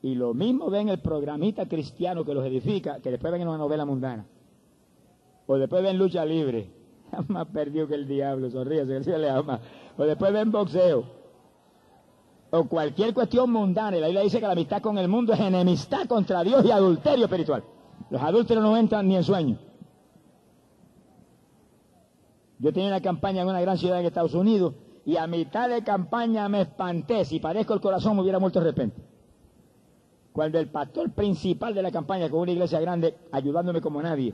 y 0.02 0.14
lo 0.14 0.32
mismo 0.32 0.70
ven 0.70 0.88
el 0.88 1.00
programita 1.00 1.66
cristiano 1.66 2.24
que 2.24 2.34
los 2.34 2.44
edifica, 2.44 3.00
que 3.00 3.10
después 3.10 3.32
ven 3.32 3.42
en 3.42 3.48
una 3.48 3.58
novela 3.58 3.84
mundana. 3.84 4.26
O 5.46 5.56
después 5.56 5.82
ven 5.82 5.98
lucha 5.98 6.24
libre. 6.24 6.70
Más 7.28 7.46
perdido 7.48 7.88
que 7.88 7.94
el 7.94 8.06
diablo, 8.06 8.50
sonríase, 8.50 8.88
que 8.88 8.96
el 8.96 9.04
Señor 9.04 9.20
le 9.20 9.30
ama. 9.30 9.60
O 9.96 10.04
después 10.04 10.32
ven 10.32 10.52
boxeo. 10.52 11.04
O 12.50 12.64
cualquier 12.64 13.12
cuestión 13.12 13.50
mundana. 13.50 13.96
Y 13.96 14.00
la 14.00 14.06
Biblia 14.06 14.22
dice 14.22 14.38
que 14.38 14.46
la 14.46 14.52
amistad 14.52 14.80
con 14.80 14.98
el 14.98 15.08
mundo 15.08 15.32
es 15.32 15.40
enemistad 15.40 16.06
contra 16.06 16.44
Dios 16.44 16.64
y 16.64 16.70
adulterio 16.70 17.24
espiritual. 17.24 17.64
Los 18.10 18.22
adúlteros 18.22 18.62
no 18.62 18.76
entran 18.76 19.08
ni 19.08 19.16
en 19.16 19.24
sueño. 19.24 19.58
Yo 22.60 22.72
tenía 22.72 22.88
una 22.88 23.00
campaña 23.00 23.42
en 23.42 23.48
una 23.48 23.60
gran 23.60 23.78
ciudad 23.78 24.00
en 24.00 24.06
Estados 24.06 24.34
Unidos 24.34 24.74
y 25.04 25.16
a 25.16 25.26
mitad 25.26 25.68
de 25.68 25.82
campaña 25.82 26.48
me 26.48 26.62
espanté. 26.62 27.24
Si 27.24 27.40
parezco 27.40 27.74
el 27.74 27.80
corazón 27.80 28.16
me 28.16 28.22
hubiera 28.22 28.38
muerto 28.38 28.60
de 28.60 28.66
repente. 28.66 29.07
Cuando 30.38 30.60
el 30.60 30.68
pastor 30.68 31.10
principal 31.10 31.74
de 31.74 31.82
la 31.82 31.90
campaña, 31.90 32.30
con 32.30 32.38
una 32.38 32.52
iglesia 32.52 32.78
grande, 32.78 33.12
ayudándome 33.32 33.80
como 33.80 34.00
nadie, 34.00 34.32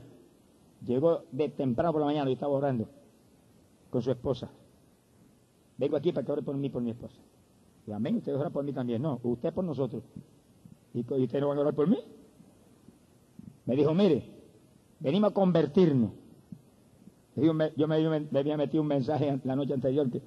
llegó 0.85 1.23
de 1.31 1.49
temprano 1.49 1.93
por 1.93 2.01
la 2.01 2.05
mañana 2.05 2.29
y 2.29 2.33
estaba 2.33 2.53
orando 2.53 2.87
con 3.89 4.03
su 4.03 4.11
esposa. 4.11 4.51
Vengo 5.79 5.97
aquí 5.97 6.11
para 6.11 6.23
que 6.23 6.31
ore 6.31 6.41
por 6.43 6.55
mí 6.57 6.69
por 6.69 6.83
mi 6.83 6.91
esposa. 6.91 7.19
Y 7.87 7.91
amén, 7.91 8.17
ustedes 8.17 8.37
oran 8.37 8.53
por 8.53 8.63
mí 8.63 8.71
también. 8.71 9.01
No, 9.01 9.19
usted 9.23 9.51
por 9.51 9.63
nosotros. 9.63 10.03
¿Y 10.93 10.99
y 10.99 11.23
ustedes 11.23 11.41
no 11.41 11.47
van 11.47 11.57
a 11.57 11.61
orar 11.61 11.73
por 11.73 11.87
mí? 11.87 11.97
Me 13.65 13.75
dijo, 13.75 13.91
mire, 13.95 14.29
venimos 14.99 15.31
a 15.31 15.33
convertirnos. 15.33 16.11
Le 17.35 17.47
Yo 17.47 17.87
me, 17.87 18.27
había 18.37 18.57
metido 18.57 18.83
un 18.83 18.89
mensaje 18.89 19.39
la 19.43 19.55
noche 19.55 19.73
anterior 19.73 20.07
que 20.11 20.21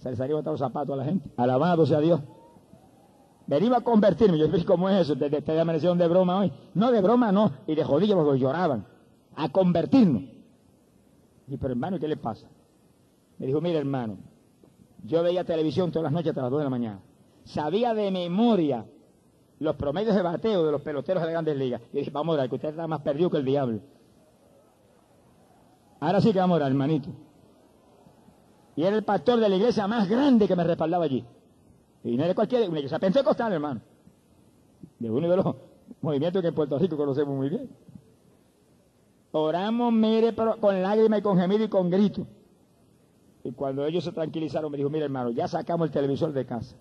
se 0.00 0.10
les 0.10 0.20
había 0.20 0.34
botado 0.34 0.52
los 0.52 0.60
zapatos 0.60 0.92
a 0.92 0.96
la 0.98 1.06
gente. 1.06 1.30
Alabado 1.38 1.86
sea 1.86 2.00
Dios. 2.00 2.20
Venimos 3.46 3.78
a 3.78 3.80
convertirme. 3.82 4.38
Yo 4.38 4.48
dije, 4.48 4.64
¿cómo 4.64 4.88
es 4.88 5.02
eso? 5.02 5.16
¿Te, 5.16 5.28
te, 5.28 5.42
te 5.42 5.52
de 5.52 6.08
broma 6.08 6.38
hoy? 6.38 6.52
No, 6.74 6.90
de 6.90 7.00
broma 7.00 7.30
no. 7.30 7.52
Y 7.66 7.74
de 7.74 7.84
jodillas 7.84 8.16
porque 8.16 8.38
lloraban. 8.38 8.86
A 9.36 9.50
convertirnos. 9.50 10.22
Y 11.48 11.56
pero 11.56 11.72
hermano, 11.72 11.98
¿qué 11.98 12.08
le 12.08 12.16
pasa? 12.16 12.48
Me 13.38 13.46
dijo, 13.46 13.60
mira 13.60 13.78
hermano, 13.78 14.16
yo 15.04 15.22
veía 15.22 15.44
televisión 15.44 15.90
todas 15.90 16.04
las 16.04 16.12
noches 16.12 16.30
hasta 16.30 16.42
las 16.42 16.50
2 16.50 16.60
de 16.60 16.64
la 16.64 16.70
mañana. 16.70 17.00
Sabía 17.44 17.92
de 17.92 18.10
memoria 18.10 18.86
los 19.58 19.76
promedios 19.76 20.14
de 20.14 20.22
bateo 20.22 20.64
de 20.64 20.72
los 20.72 20.80
peloteros 20.80 21.22
de 21.22 21.26
las 21.26 21.32
grandes 21.32 21.56
ligas. 21.56 21.82
Y 21.92 21.98
dije, 21.98 22.10
vamos 22.10 22.32
a 22.32 22.34
orar, 22.34 22.48
que 22.48 22.54
usted 22.54 22.70
está 22.70 22.86
más 22.86 23.02
perdido 23.02 23.30
que 23.30 23.36
el 23.36 23.44
diablo. 23.44 23.80
Ahora 26.00 26.20
sí 26.20 26.32
que 26.32 26.38
vamos 26.38 26.54
a 26.54 26.56
orar, 26.56 26.70
hermanito. 26.70 27.10
Y 28.76 28.82
era 28.82 28.96
el 28.96 29.04
pastor 29.04 29.40
de 29.40 29.48
la 29.48 29.56
iglesia 29.56 29.86
más 29.86 30.08
grande 30.08 30.48
que 30.48 30.56
me 30.56 30.64
respaldaba 30.64 31.04
allí. 31.04 31.24
Y 32.04 32.16
no 32.16 32.24
era 32.24 32.34
cualquier, 32.34 32.68
una 32.68 32.78
iglesia 32.78 32.98
pentecostal, 32.98 33.52
hermano. 33.52 33.80
De 34.98 35.10
uno 35.10 35.28
de 35.28 35.36
los 35.36 35.56
movimientos 36.02 36.42
que 36.42 36.48
en 36.48 36.54
Puerto 36.54 36.78
Rico 36.78 36.96
conocemos 36.96 37.34
muy 37.34 37.48
bien. 37.48 37.70
Oramos, 39.32 39.92
mire, 39.92 40.32
pero 40.32 40.60
con 40.60 40.80
lágrimas 40.80 41.18
y 41.18 41.22
con 41.22 41.38
gemido 41.38 41.64
y 41.64 41.68
con 41.68 41.90
grito. 41.90 42.26
Y 43.42 43.52
cuando 43.52 43.84
ellos 43.84 44.04
se 44.04 44.12
tranquilizaron, 44.12 44.70
me 44.70 44.76
dijo, 44.76 44.90
mire 44.90 45.06
hermano, 45.06 45.30
ya 45.30 45.48
sacamos 45.48 45.88
el 45.88 45.92
televisor 45.92 46.32
de 46.32 46.46
casa. 46.46 46.76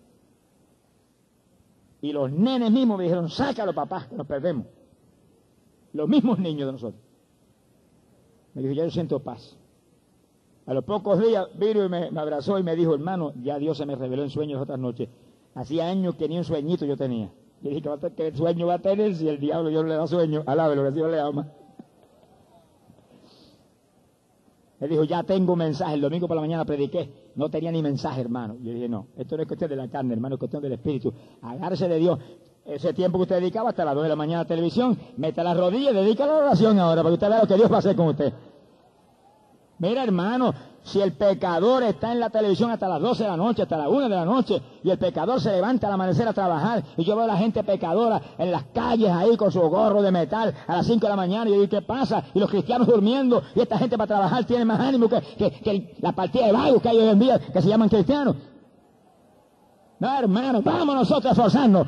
Y 2.01 2.11
los 2.11 2.31
nenes 2.31 2.69
mismos 2.69 2.97
me 2.97 3.05
dijeron, 3.05 3.29
sácalo 3.29 3.73
papá, 3.73 4.07
que 4.09 4.15
nos 4.15 4.27
perdemos. 4.27 4.67
Los 5.93 6.07
mismos 6.09 6.37
niños 6.37 6.67
de 6.67 6.71
nosotros. 6.73 7.01
Me 8.53 8.61
dijo, 8.61 8.73
ya 8.73 8.83
yo 8.83 8.91
siento 8.91 9.19
paz. 9.19 9.57
A 10.65 10.73
los 10.73 10.83
pocos 10.85 11.19
días 11.19 11.47
vino 11.55 11.85
y 11.85 11.89
me, 11.89 12.09
abrazó 12.15 12.57
y 12.57 12.63
me 12.63 12.75
dijo, 12.75 12.93
hermano, 12.93 13.33
ya 13.41 13.57
Dios 13.57 13.77
se 13.77 13.85
me 13.85 13.95
reveló 13.95 14.23
en 14.23 14.29
sueños 14.29 14.61
otras 14.61 14.79
noches. 14.79 15.09
Hacía 15.55 15.87
años 15.87 16.15
que 16.15 16.27
ni 16.29 16.37
un 16.37 16.43
sueñito 16.43 16.85
yo 16.85 16.95
tenía. 16.95 17.29
Y 17.61 17.69
dije, 17.69 17.81
¿qué, 17.81 18.11
qué 18.15 18.35
sueño 18.35 18.67
va 18.67 18.75
a 18.75 18.79
tener 18.79 19.15
si 19.15 19.27
el 19.27 19.39
diablo 19.39 19.69
Dios 19.69 19.83
no 19.83 19.89
le 19.89 19.95
da 19.95 20.07
sueño? 20.07 20.43
Alábelo, 20.45 20.83
que 20.83 20.91
Dios 20.91 21.11
le 21.11 21.19
ama. 21.19 21.47
Él 24.79 24.89
dijo, 24.89 25.03
ya 25.05 25.23
tengo 25.23 25.55
mensaje. 25.55 25.93
El 25.93 26.01
domingo 26.01 26.27
por 26.27 26.35
la 26.35 26.41
mañana 26.41 26.65
prediqué. 26.65 27.09
No 27.35 27.49
tenía 27.49 27.71
ni 27.71 27.81
mensaje, 27.81 28.19
hermano. 28.21 28.57
Yo 28.61 28.73
dije, 28.73 28.89
no, 28.89 29.07
esto 29.15 29.37
no 29.37 29.43
es 29.43 29.47
cuestión 29.47 29.69
de 29.69 29.77
la 29.77 29.87
carne, 29.87 30.13
hermano, 30.13 30.35
es 30.35 30.39
cuestión 30.39 30.61
del 30.61 30.73
espíritu. 30.73 31.13
Agárrese 31.41 31.87
de 31.87 31.97
Dios. 31.97 32.19
Ese 32.65 32.93
tiempo 32.93 33.17
que 33.17 33.23
usted 33.23 33.35
dedicaba 33.39 33.69
hasta 33.69 33.83
las 33.83 33.95
2 33.95 34.03
de 34.03 34.09
la 34.09 34.15
mañana 34.15 34.41
a 34.41 34.45
televisión, 34.45 34.97
meta 35.17 35.43
las 35.43 35.57
rodillas 35.57 35.93
y 35.93 35.95
dedica 35.95 36.25
la 36.25 36.35
oración 36.35 36.79
ahora, 36.79 37.01
para 37.01 37.09
que 37.09 37.13
usted 37.13 37.29
vea 37.29 37.41
lo 37.41 37.47
que 37.47 37.55
Dios 37.55 37.71
va 37.71 37.75
a 37.75 37.79
hacer 37.79 37.95
con 37.95 38.07
usted. 38.07 38.33
Mira, 39.83 40.01
hermano, 40.01 40.53
si 40.83 41.01
el 41.01 41.11
pecador 41.11 41.83
está 41.83 42.13
en 42.13 42.21
la 42.21 42.29
televisión 42.29 42.71
hasta 42.71 42.87
las 42.87 43.01
12 43.01 43.23
de 43.23 43.29
la 43.29 43.35
noche, 43.35 43.63
hasta 43.63 43.75
las 43.77 43.87
1 43.89 44.03
de 44.03 44.15
la 44.15 44.23
noche, 44.23 44.61
y 44.81 44.89
el 44.89 44.97
pecador 44.97 45.41
se 45.41 45.51
levanta 45.51 45.87
al 45.87 45.93
amanecer 45.93 46.25
a 46.25 46.31
trabajar, 46.31 46.81
y 46.95 47.03
yo 47.03 47.15
veo 47.17 47.25
a 47.25 47.27
la 47.27 47.35
gente 47.35 47.61
pecadora 47.65 48.21
en 48.37 48.49
las 48.49 48.63
calles 48.73 49.09
ahí 49.11 49.35
con 49.35 49.51
su 49.51 49.59
gorro 49.59 50.01
de 50.01 50.09
metal 50.09 50.53
a 50.67 50.77
las 50.77 50.85
5 50.87 51.01
de 51.05 51.09
la 51.09 51.17
mañana, 51.17 51.49
y 51.49 51.53
yo 51.53 51.59
digo, 51.61 51.69
¿qué 51.69 51.81
pasa? 51.81 52.23
Y 52.33 52.39
los 52.39 52.49
cristianos 52.49 52.87
durmiendo, 52.87 53.43
y 53.55 53.59
esta 53.59 53.77
gente 53.77 53.97
para 53.97 54.07
trabajar 54.07 54.45
tiene 54.45 54.63
más 54.63 54.79
ánimo 54.79 55.09
que, 55.09 55.19
que- 55.37 55.51
que 55.51 55.95
la 55.99 56.13
partida 56.13 56.45
de 56.45 56.53
vagos 56.53 56.81
que 56.81 56.87
hay 56.87 56.97
hoy 56.97 57.09
en 57.09 57.19
día, 57.19 57.39
que 57.39 57.61
se 57.61 57.67
llaman 57.67 57.89
cristianos. 57.89 58.37
No, 60.03 60.19
hermano, 60.19 60.61
vamos 60.61 60.95
nosotros. 60.95 61.31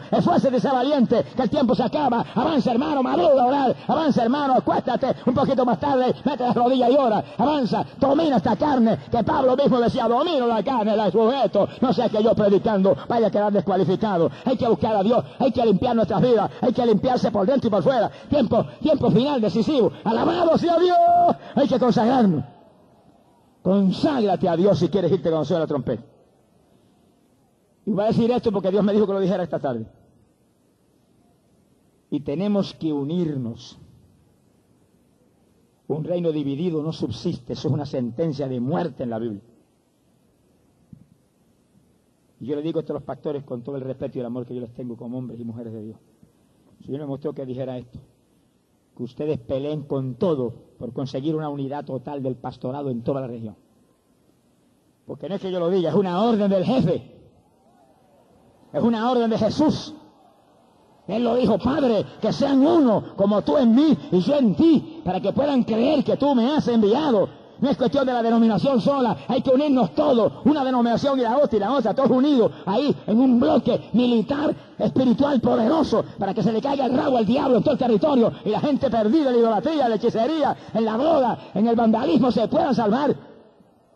Esfuérzate, 0.10 0.62
sea 0.62 0.72
valiente, 0.72 1.22
que 1.36 1.42
el 1.42 1.50
tiempo 1.50 1.76
se 1.76 1.84
acaba. 1.84 2.26
Avanza, 2.34 2.72
hermano, 2.72 3.04
madura 3.04 3.44
a 3.44 3.46
orar. 3.46 3.76
Avanza, 3.90 4.24
hermano, 4.24 4.54
acuéstate 4.54 5.14
un 5.26 5.34
poquito 5.34 5.66
más 5.66 5.78
tarde, 5.82 6.16
mete 6.24 6.44
las 6.44 6.56
rodillas 6.56 6.92
y 6.92 6.96
ora. 6.96 7.22
Avanza, 7.38 7.86
domina 8.00 8.38
esta 8.38 8.56
carne, 8.56 9.00
que 9.12 9.22
Pablo 9.22 9.58
mismo 9.58 9.82
decía, 9.82 10.08
domino 10.08 10.48
la 10.48 10.64
carne, 10.64 10.96
la 10.96 11.12
sujeto. 11.12 11.68
No 11.82 11.92
sea 11.92 12.08
que 12.08 12.24
yo 12.24 12.34
predicando 12.34 12.96
vaya 13.10 13.28
a 13.28 13.32
quedar 13.32 13.52
descualificado. 13.52 14.32
Hay 14.46 14.56
que 14.56 14.70
buscar 14.70 14.96
a 14.96 15.04
Dios, 15.04 15.22
hay 15.38 15.52
que 15.52 15.66
limpiar 15.66 15.98
nuestras 15.98 16.22
vidas, 16.22 16.50
hay 16.62 16.72
que 16.72 16.86
limpiarse 16.86 17.32
por 17.32 17.46
dentro 17.46 17.68
y 17.68 17.72
por 17.72 17.84
fuera. 17.84 18.10
Tiempo, 18.30 18.66
tiempo 18.82 19.12
final 19.12 19.42
decisivo. 19.42 19.92
Alabado 20.06 20.58
sea 20.58 20.80
Dios, 20.80 20.98
hay 21.54 21.68
que 21.68 21.78
consagrarnos. 21.78 22.46
Conságrate 23.62 24.48
a 24.48 24.56
Dios 24.56 24.80
si 24.80 24.88
quieres 24.88 25.12
irte 25.12 25.30
con 25.30 25.46
la 25.50 25.68
trompeta. 25.68 26.15
Y 27.86 27.92
voy 27.92 28.04
a 28.04 28.08
decir 28.08 28.32
esto 28.32 28.52
porque 28.52 28.72
Dios 28.72 28.84
me 28.84 28.94
dijo 28.94 29.06
que 29.06 29.14
lo 29.14 29.20
dijera 29.20 29.44
esta 29.44 29.60
tarde. 29.60 29.86
Y 32.10 32.22
tenemos 32.22 32.74
que 32.74 32.92
unirnos. 32.92 33.78
Un 35.88 36.04
reino 36.04 36.32
dividido 36.32 36.82
no 36.82 36.92
subsiste, 36.92 37.54
eso 37.54 37.68
es 37.68 37.74
una 37.74 37.86
sentencia 37.86 38.48
de 38.48 38.60
muerte 38.60 39.04
en 39.04 39.10
la 39.12 39.20
Biblia. 39.20 39.42
Y 42.40 42.48
yo 42.48 42.56
le 42.56 42.64
digo 42.64 42.80
esto 42.80 42.94
a 42.94 42.96
los 42.96 43.04
pastores 43.04 43.44
con 43.44 43.62
todo 43.62 43.76
el 43.76 43.84
respeto 43.84 44.18
y 44.18 44.22
el 44.22 44.26
amor 44.26 44.46
que 44.46 44.56
yo 44.56 44.62
les 44.62 44.74
tengo 44.74 44.98
como 44.98 45.18
hombres 45.20 45.40
y 45.40 45.44
mujeres 45.44 45.74
de 45.74 45.84
Dios. 45.84 45.98
Si 46.84 46.92
yo 46.92 46.98
me 46.98 47.06
mostró 47.06 47.34
que 47.34 47.46
dijera 47.46 47.78
esto, 47.78 48.00
que 48.98 49.04
ustedes 49.04 49.40
peleen 49.40 49.84
con 49.84 50.16
todo 50.16 50.54
por 50.80 50.92
conseguir 50.92 51.36
una 51.36 51.50
unidad 51.50 51.86
total 51.86 52.24
del 52.24 52.36
pastorado 52.36 52.90
en 52.90 53.04
toda 53.04 53.22
la 53.22 53.28
región. 53.28 53.56
Porque 55.06 55.30
no 55.30 55.36
es 55.36 55.42
que 55.42 55.52
yo 55.52 55.60
lo 55.60 55.70
diga, 55.70 55.90
es 55.90 55.96
una 55.96 56.24
orden 56.24 56.50
del 56.50 56.66
jefe. 56.66 57.15
Es 58.76 58.84
una 58.84 59.10
orden 59.10 59.30
de 59.30 59.38
Jesús. 59.38 59.94
Él 61.08 61.24
lo 61.24 61.36
dijo, 61.36 61.58
Padre, 61.58 62.06
que 62.20 62.34
sean 62.34 62.66
uno 62.66 63.04
como 63.16 63.42
tú 63.42 63.58
en 63.58 63.74
mí 63.74 63.98
y 64.12 64.20
yo 64.20 64.36
en 64.36 64.54
ti, 64.54 65.02
para 65.06 65.22
que 65.22 65.32
puedan 65.32 65.64
creer 65.64 66.04
que 66.04 66.18
tú 66.18 66.36
me 66.36 66.52
has 66.52 66.68
enviado. 66.68 67.30
No 67.62 67.70
es 67.70 67.78
cuestión 67.78 68.06
de 68.06 68.12
la 68.12 68.22
denominación 68.22 68.82
sola, 68.82 69.16
hay 69.30 69.42
que 69.42 69.52
unirnos 69.52 69.96
todos, 69.96 70.34
una 70.44 70.66
denominación 70.66 71.18
y 71.18 71.22
la 71.22 71.38
otra 71.38 71.56
y 71.56 71.60
la 71.62 71.72
otra, 71.72 71.94
todos 71.94 72.12
unidos 72.12 72.52
ahí 72.66 72.94
en 73.08 73.18
un 73.18 73.40
bloque 73.40 73.80
militar, 73.94 74.54
espiritual, 74.78 75.40
poderoso, 75.40 76.04
para 76.20 76.34
que 76.34 76.44
se 76.44 76.52
le 76.52 76.62
caiga 76.62 76.88
el 76.88 76.98
rabo 76.98 77.18
al 77.18 77.26
diablo 77.26 77.58
en 77.58 77.64
todo 77.64 77.76
el 77.76 77.80
territorio 77.80 78.34
y 78.44 78.50
la 78.50 78.60
gente 78.60 78.90
perdida 78.90 79.30
en 79.30 79.36
la 79.36 79.40
idolatría, 79.40 79.84
en 79.86 79.90
la 79.90 79.96
hechicería, 79.96 80.58
en 80.74 80.84
la 80.84 80.98
droga, 80.98 81.38
en 81.54 81.66
el 81.66 81.78
vandalismo 81.78 82.30
se 82.30 82.46
puedan 82.50 82.76
salvar. 82.76 83.16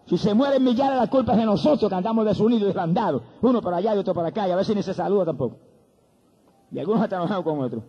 Si 0.09 0.17
se 0.17 0.33
mueren 0.33 0.63
millares, 0.63 0.97
la 0.97 1.05
culpa 1.05 1.33
es 1.33 1.37
de 1.37 1.45
nosotros 1.45 1.87
que 1.87 1.95
andamos 1.95 2.25
desunidos 2.25 2.63
y 2.63 2.65
desbandados. 2.65 3.21
Uno 3.43 3.61
por 3.61 3.75
allá 3.75 3.93
y 3.93 3.99
otro 3.99 4.15
por 4.15 4.25
acá, 4.25 4.47
y 4.47 4.51
a 4.51 4.55
veces 4.55 4.75
ni 4.75 4.81
se 4.81 4.91
saluda 4.91 5.25
tampoco. 5.25 5.57
Y 6.71 6.79
algunos 6.79 7.03
están 7.03 7.19
enojados 7.19 7.43
con 7.43 7.59
otros. 7.59 7.83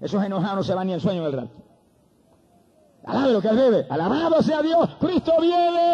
Esos 0.00 0.24
enojados 0.24 0.56
no 0.56 0.62
se 0.62 0.74
van 0.74 0.86
ni 0.86 0.94
en 0.94 1.00
sueño 1.00 1.20
en 1.20 1.26
el 1.26 1.32
rato. 1.34 1.54
Alabe 3.04 3.32
lo 3.34 3.42
que 3.42 3.48
él. 3.48 3.86
Alabado 3.90 4.40
sea 4.40 4.62
Dios. 4.62 4.88
Cristo 4.98 5.32
viene. 5.38 5.92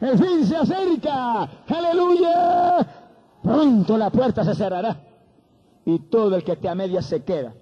El 0.00 0.18
fin 0.18 0.44
se 0.44 0.56
acerca. 0.56 1.48
Aleluya. 1.68 2.84
Pronto 3.44 3.96
la 3.96 4.10
puerta 4.10 4.42
se 4.42 4.56
cerrará. 4.56 4.96
Y 5.84 6.00
todo 6.00 6.34
el 6.34 6.42
que 6.42 6.52
esté 6.52 6.68
a 6.68 6.74
media 6.74 7.00
se 7.00 7.22
queda. 7.22 7.54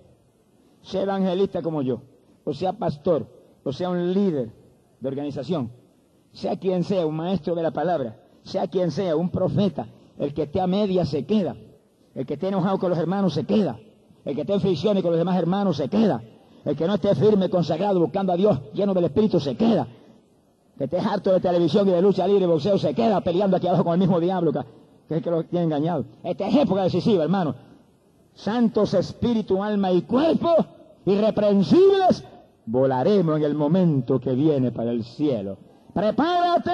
Sea 0.80 1.02
evangelista 1.02 1.60
como 1.60 1.82
yo, 1.82 2.00
o 2.44 2.54
sea 2.54 2.72
pastor, 2.72 3.26
o 3.64 3.72
sea 3.72 3.90
un 3.90 4.14
líder 4.14 4.57
de 5.00 5.08
organización, 5.08 5.70
sea 6.32 6.56
quien 6.56 6.84
sea, 6.84 7.06
un 7.06 7.16
maestro 7.16 7.54
de 7.54 7.62
la 7.62 7.70
palabra, 7.70 8.16
sea 8.42 8.66
quien 8.66 8.90
sea, 8.90 9.16
un 9.16 9.30
profeta, 9.30 9.86
el 10.18 10.34
que 10.34 10.42
esté 10.42 10.60
a 10.60 10.66
media 10.66 11.04
se 11.04 11.24
queda. 11.24 11.56
El 12.14 12.26
que 12.26 12.34
esté 12.34 12.48
enojado 12.48 12.78
con 12.78 12.90
los 12.90 12.98
hermanos 12.98 13.34
se 13.34 13.44
queda. 13.44 13.78
El 14.24 14.34
que 14.34 14.40
esté 14.40 14.54
en 14.54 14.60
fricciones 14.60 15.02
con 15.02 15.12
los 15.12 15.18
demás 15.18 15.38
hermanos 15.38 15.76
se 15.76 15.88
queda. 15.88 16.22
El 16.64 16.76
que 16.76 16.86
no 16.86 16.94
esté 16.94 17.14
firme, 17.14 17.48
consagrado, 17.48 18.00
buscando 18.00 18.32
a 18.32 18.36
Dios, 18.36 18.60
lleno 18.74 18.92
del 18.92 19.04
Espíritu, 19.04 19.38
se 19.38 19.56
queda. 19.56 19.86
Que 20.76 20.84
esté 20.84 20.98
harto 20.98 21.32
de 21.32 21.40
televisión 21.40 21.88
y 21.88 21.92
de 21.92 22.02
lucha 22.02 22.26
libre 22.26 22.44
y 22.44 22.48
boxeo, 22.48 22.78
se 22.78 22.94
queda 22.94 23.20
peleando 23.20 23.56
aquí 23.56 23.68
abajo 23.68 23.84
con 23.84 23.94
el 23.94 24.00
mismo 24.00 24.18
diablo 24.18 24.52
que, 24.52 24.60
que 25.08 25.14
es 25.14 25.18
el 25.18 25.22
que 25.22 25.30
lo 25.30 25.44
tiene 25.44 25.66
engañado. 25.66 26.04
Esta 26.24 26.48
es 26.48 26.56
época 26.56 26.82
decisiva, 26.82 27.22
hermano. 27.22 27.54
Santos 28.34 28.94
espíritu, 28.94 29.62
alma 29.62 29.92
y 29.92 30.02
cuerpo, 30.02 30.54
irreprensibles, 31.06 32.24
volaremos 32.70 33.38
en 33.38 33.44
el 33.44 33.54
momento 33.54 34.20
que 34.20 34.34
viene 34.34 34.72
para 34.72 34.90
el 34.90 35.02
cielo. 35.02 35.56
Prepárate 35.94 36.70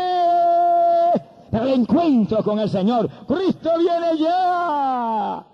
para 1.50 1.64
el 1.66 1.80
encuentro 1.80 2.42
con 2.42 2.58
el 2.58 2.68
Señor. 2.68 3.08
Cristo 3.26 3.70
viene 3.78 4.18
ya. 4.18 5.46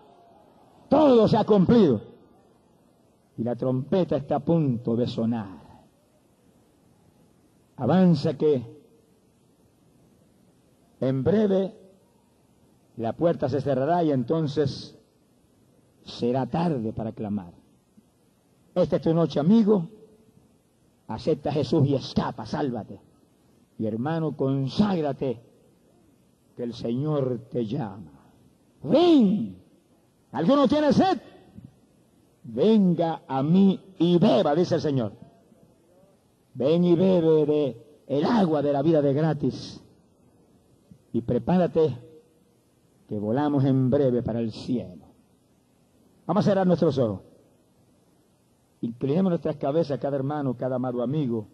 Todo 0.89 1.29
se 1.29 1.37
ha 1.37 1.45
cumplido. 1.45 2.01
Y 3.37 3.45
la 3.45 3.55
trompeta 3.55 4.17
está 4.17 4.37
a 4.37 4.41
punto 4.41 4.97
de 4.97 5.07
sonar. 5.07 5.61
Avanza 7.77 8.35
que 8.35 8.81
en 11.01 11.23
breve 11.23 11.75
la 12.97 13.13
puerta 13.13 13.49
se 13.49 13.61
cerrará 13.61 14.03
y 14.05 14.11
entonces 14.11 14.99
será 16.05 16.47
tarde 16.47 16.93
para 16.93 17.13
clamar. 17.13 17.53
Esta 18.75 18.97
es 18.97 19.03
tu 19.03 19.13
noche, 19.13 19.39
amigo. 19.39 20.00
Acepta 21.11 21.51
Jesús 21.51 21.89
y 21.89 21.97
escapa, 21.97 22.47
sálvate. 22.47 23.01
Y 23.79 23.87
hermano, 23.87 24.37
conságrate, 24.37 25.41
que 26.57 26.63
el 26.63 26.73
Señor 26.73 27.49
te 27.51 27.67
llama. 27.67 28.13
Ven. 28.85 29.57
¿Alguno 30.31 30.69
tiene 30.69 30.93
sed? 30.93 31.19
Venga 32.45 33.23
a 33.27 33.43
mí 33.43 33.81
y 33.99 34.19
beba, 34.19 34.55
dice 34.55 34.77
el 34.77 34.81
Señor. 34.81 35.13
Ven 36.55 36.85
y 36.85 36.95
bebe 36.95 37.45
de 37.45 38.03
el 38.07 38.25
agua 38.25 38.63
de 38.63 38.73
la 38.73 38.81
vida 38.81 39.03
de 39.03 39.13
gratis. 39.13 39.83
Y 41.13 41.23
prepárate 41.23 41.99
que 43.09 43.19
volamos 43.19 43.65
en 43.65 43.91
breve 43.91 44.23
para 44.23 44.39
el 44.39 44.53
cielo. 44.53 45.07
Vamos 46.25 46.47
a 46.47 46.49
cerrar 46.49 46.69
nuestros 46.69 46.97
ojos. 46.99 47.30
Inclinemos 48.83 49.31
nuestras 49.31 49.57
cabezas, 49.57 49.99
cada 50.01 50.17
hermano, 50.17 50.57
cada 50.57 50.77
amado 50.77 51.03
amigo. 51.03 51.47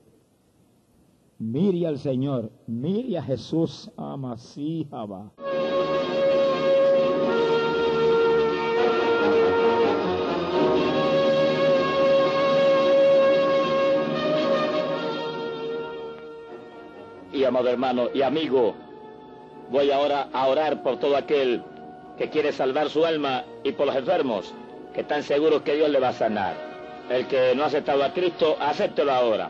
Mire 1.39 1.87
al 1.87 1.99
Señor, 1.99 2.51
mire 2.67 3.19
a 3.19 3.23
Jesús, 3.23 3.91
amasíjaba. 3.97 5.33
Y 17.33 17.45
amado 17.45 17.69
hermano 17.69 18.07
y 18.15 18.23
amigo, 18.23 18.75
voy 19.71 19.91
ahora 19.91 20.31
a 20.33 20.47
orar 20.47 20.83
por 20.83 20.99
todo 20.99 21.17
aquel 21.17 21.63
que 22.17 22.31
quiere 22.31 22.53
salvar 22.53 22.89
su 22.89 23.05
alma 23.05 23.45
y 23.63 23.73
por 23.73 23.87
los 23.87 23.97
enfermos 23.97 24.55
que 24.95 25.03
están 25.03 25.23
seguros 25.23 25.63
que 25.63 25.75
Dios 25.75 25.91
le 25.91 26.01
va 26.01 26.09
a 26.09 26.13
sanar. 26.15 26.66
El 27.11 27.27
que 27.29 27.55
no 27.55 27.63
ha 27.63 27.67
aceptado 27.67 28.03
a 28.03 28.13
Cristo, 28.13 28.57
acéptelo 28.59 29.13
ahora. 29.13 29.49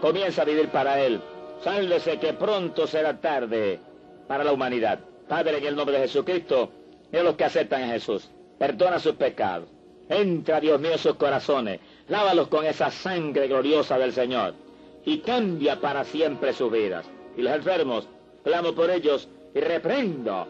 Comienza 0.00 0.42
a 0.42 0.46
vivir 0.46 0.68
para 0.70 1.00
Él. 1.00 1.20
Sálvese 1.62 2.18
que 2.18 2.32
pronto 2.32 2.86
será 2.86 3.20
tarde 3.20 3.78
para 4.26 4.44
la 4.44 4.52
humanidad. 4.52 5.00
Padre, 5.28 5.58
en 5.58 5.66
el 5.66 5.76
nombre 5.76 5.96
de 5.96 6.02
Jesucristo, 6.02 6.70
y 7.12 7.16
los 7.22 7.36
que 7.36 7.44
aceptan 7.44 7.82
a 7.82 7.88
Jesús. 7.88 8.30
Perdona 8.58 8.98
sus 8.98 9.14
pecados. 9.14 9.68
Entra, 10.08 10.60
Dios 10.60 10.80
mío, 10.80 10.92
en 10.92 10.98
sus 10.98 11.14
corazones. 11.14 11.80
Lávalos 12.08 12.48
con 12.48 12.64
esa 12.64 12.90
sangre 12.90 13.48
gloriosa 13.48 13.98
del 13.98 14.12
Señor. 14.12 14.54
Y 15.04 15.18
cambia 15.18 15.80
para 15.80 16.04
siempre 16.04 16.52
sus 16.52 16.72
vidas. 16.72 17.06
Y 17.36 17.42
los 17.42 17.54
enfermos, 17.54 18.08
clamo 18.42 18.74
por 18.74 18.90
ellos 18.90 19.28
y 19.54 19.60
reprendo 19.60 20.48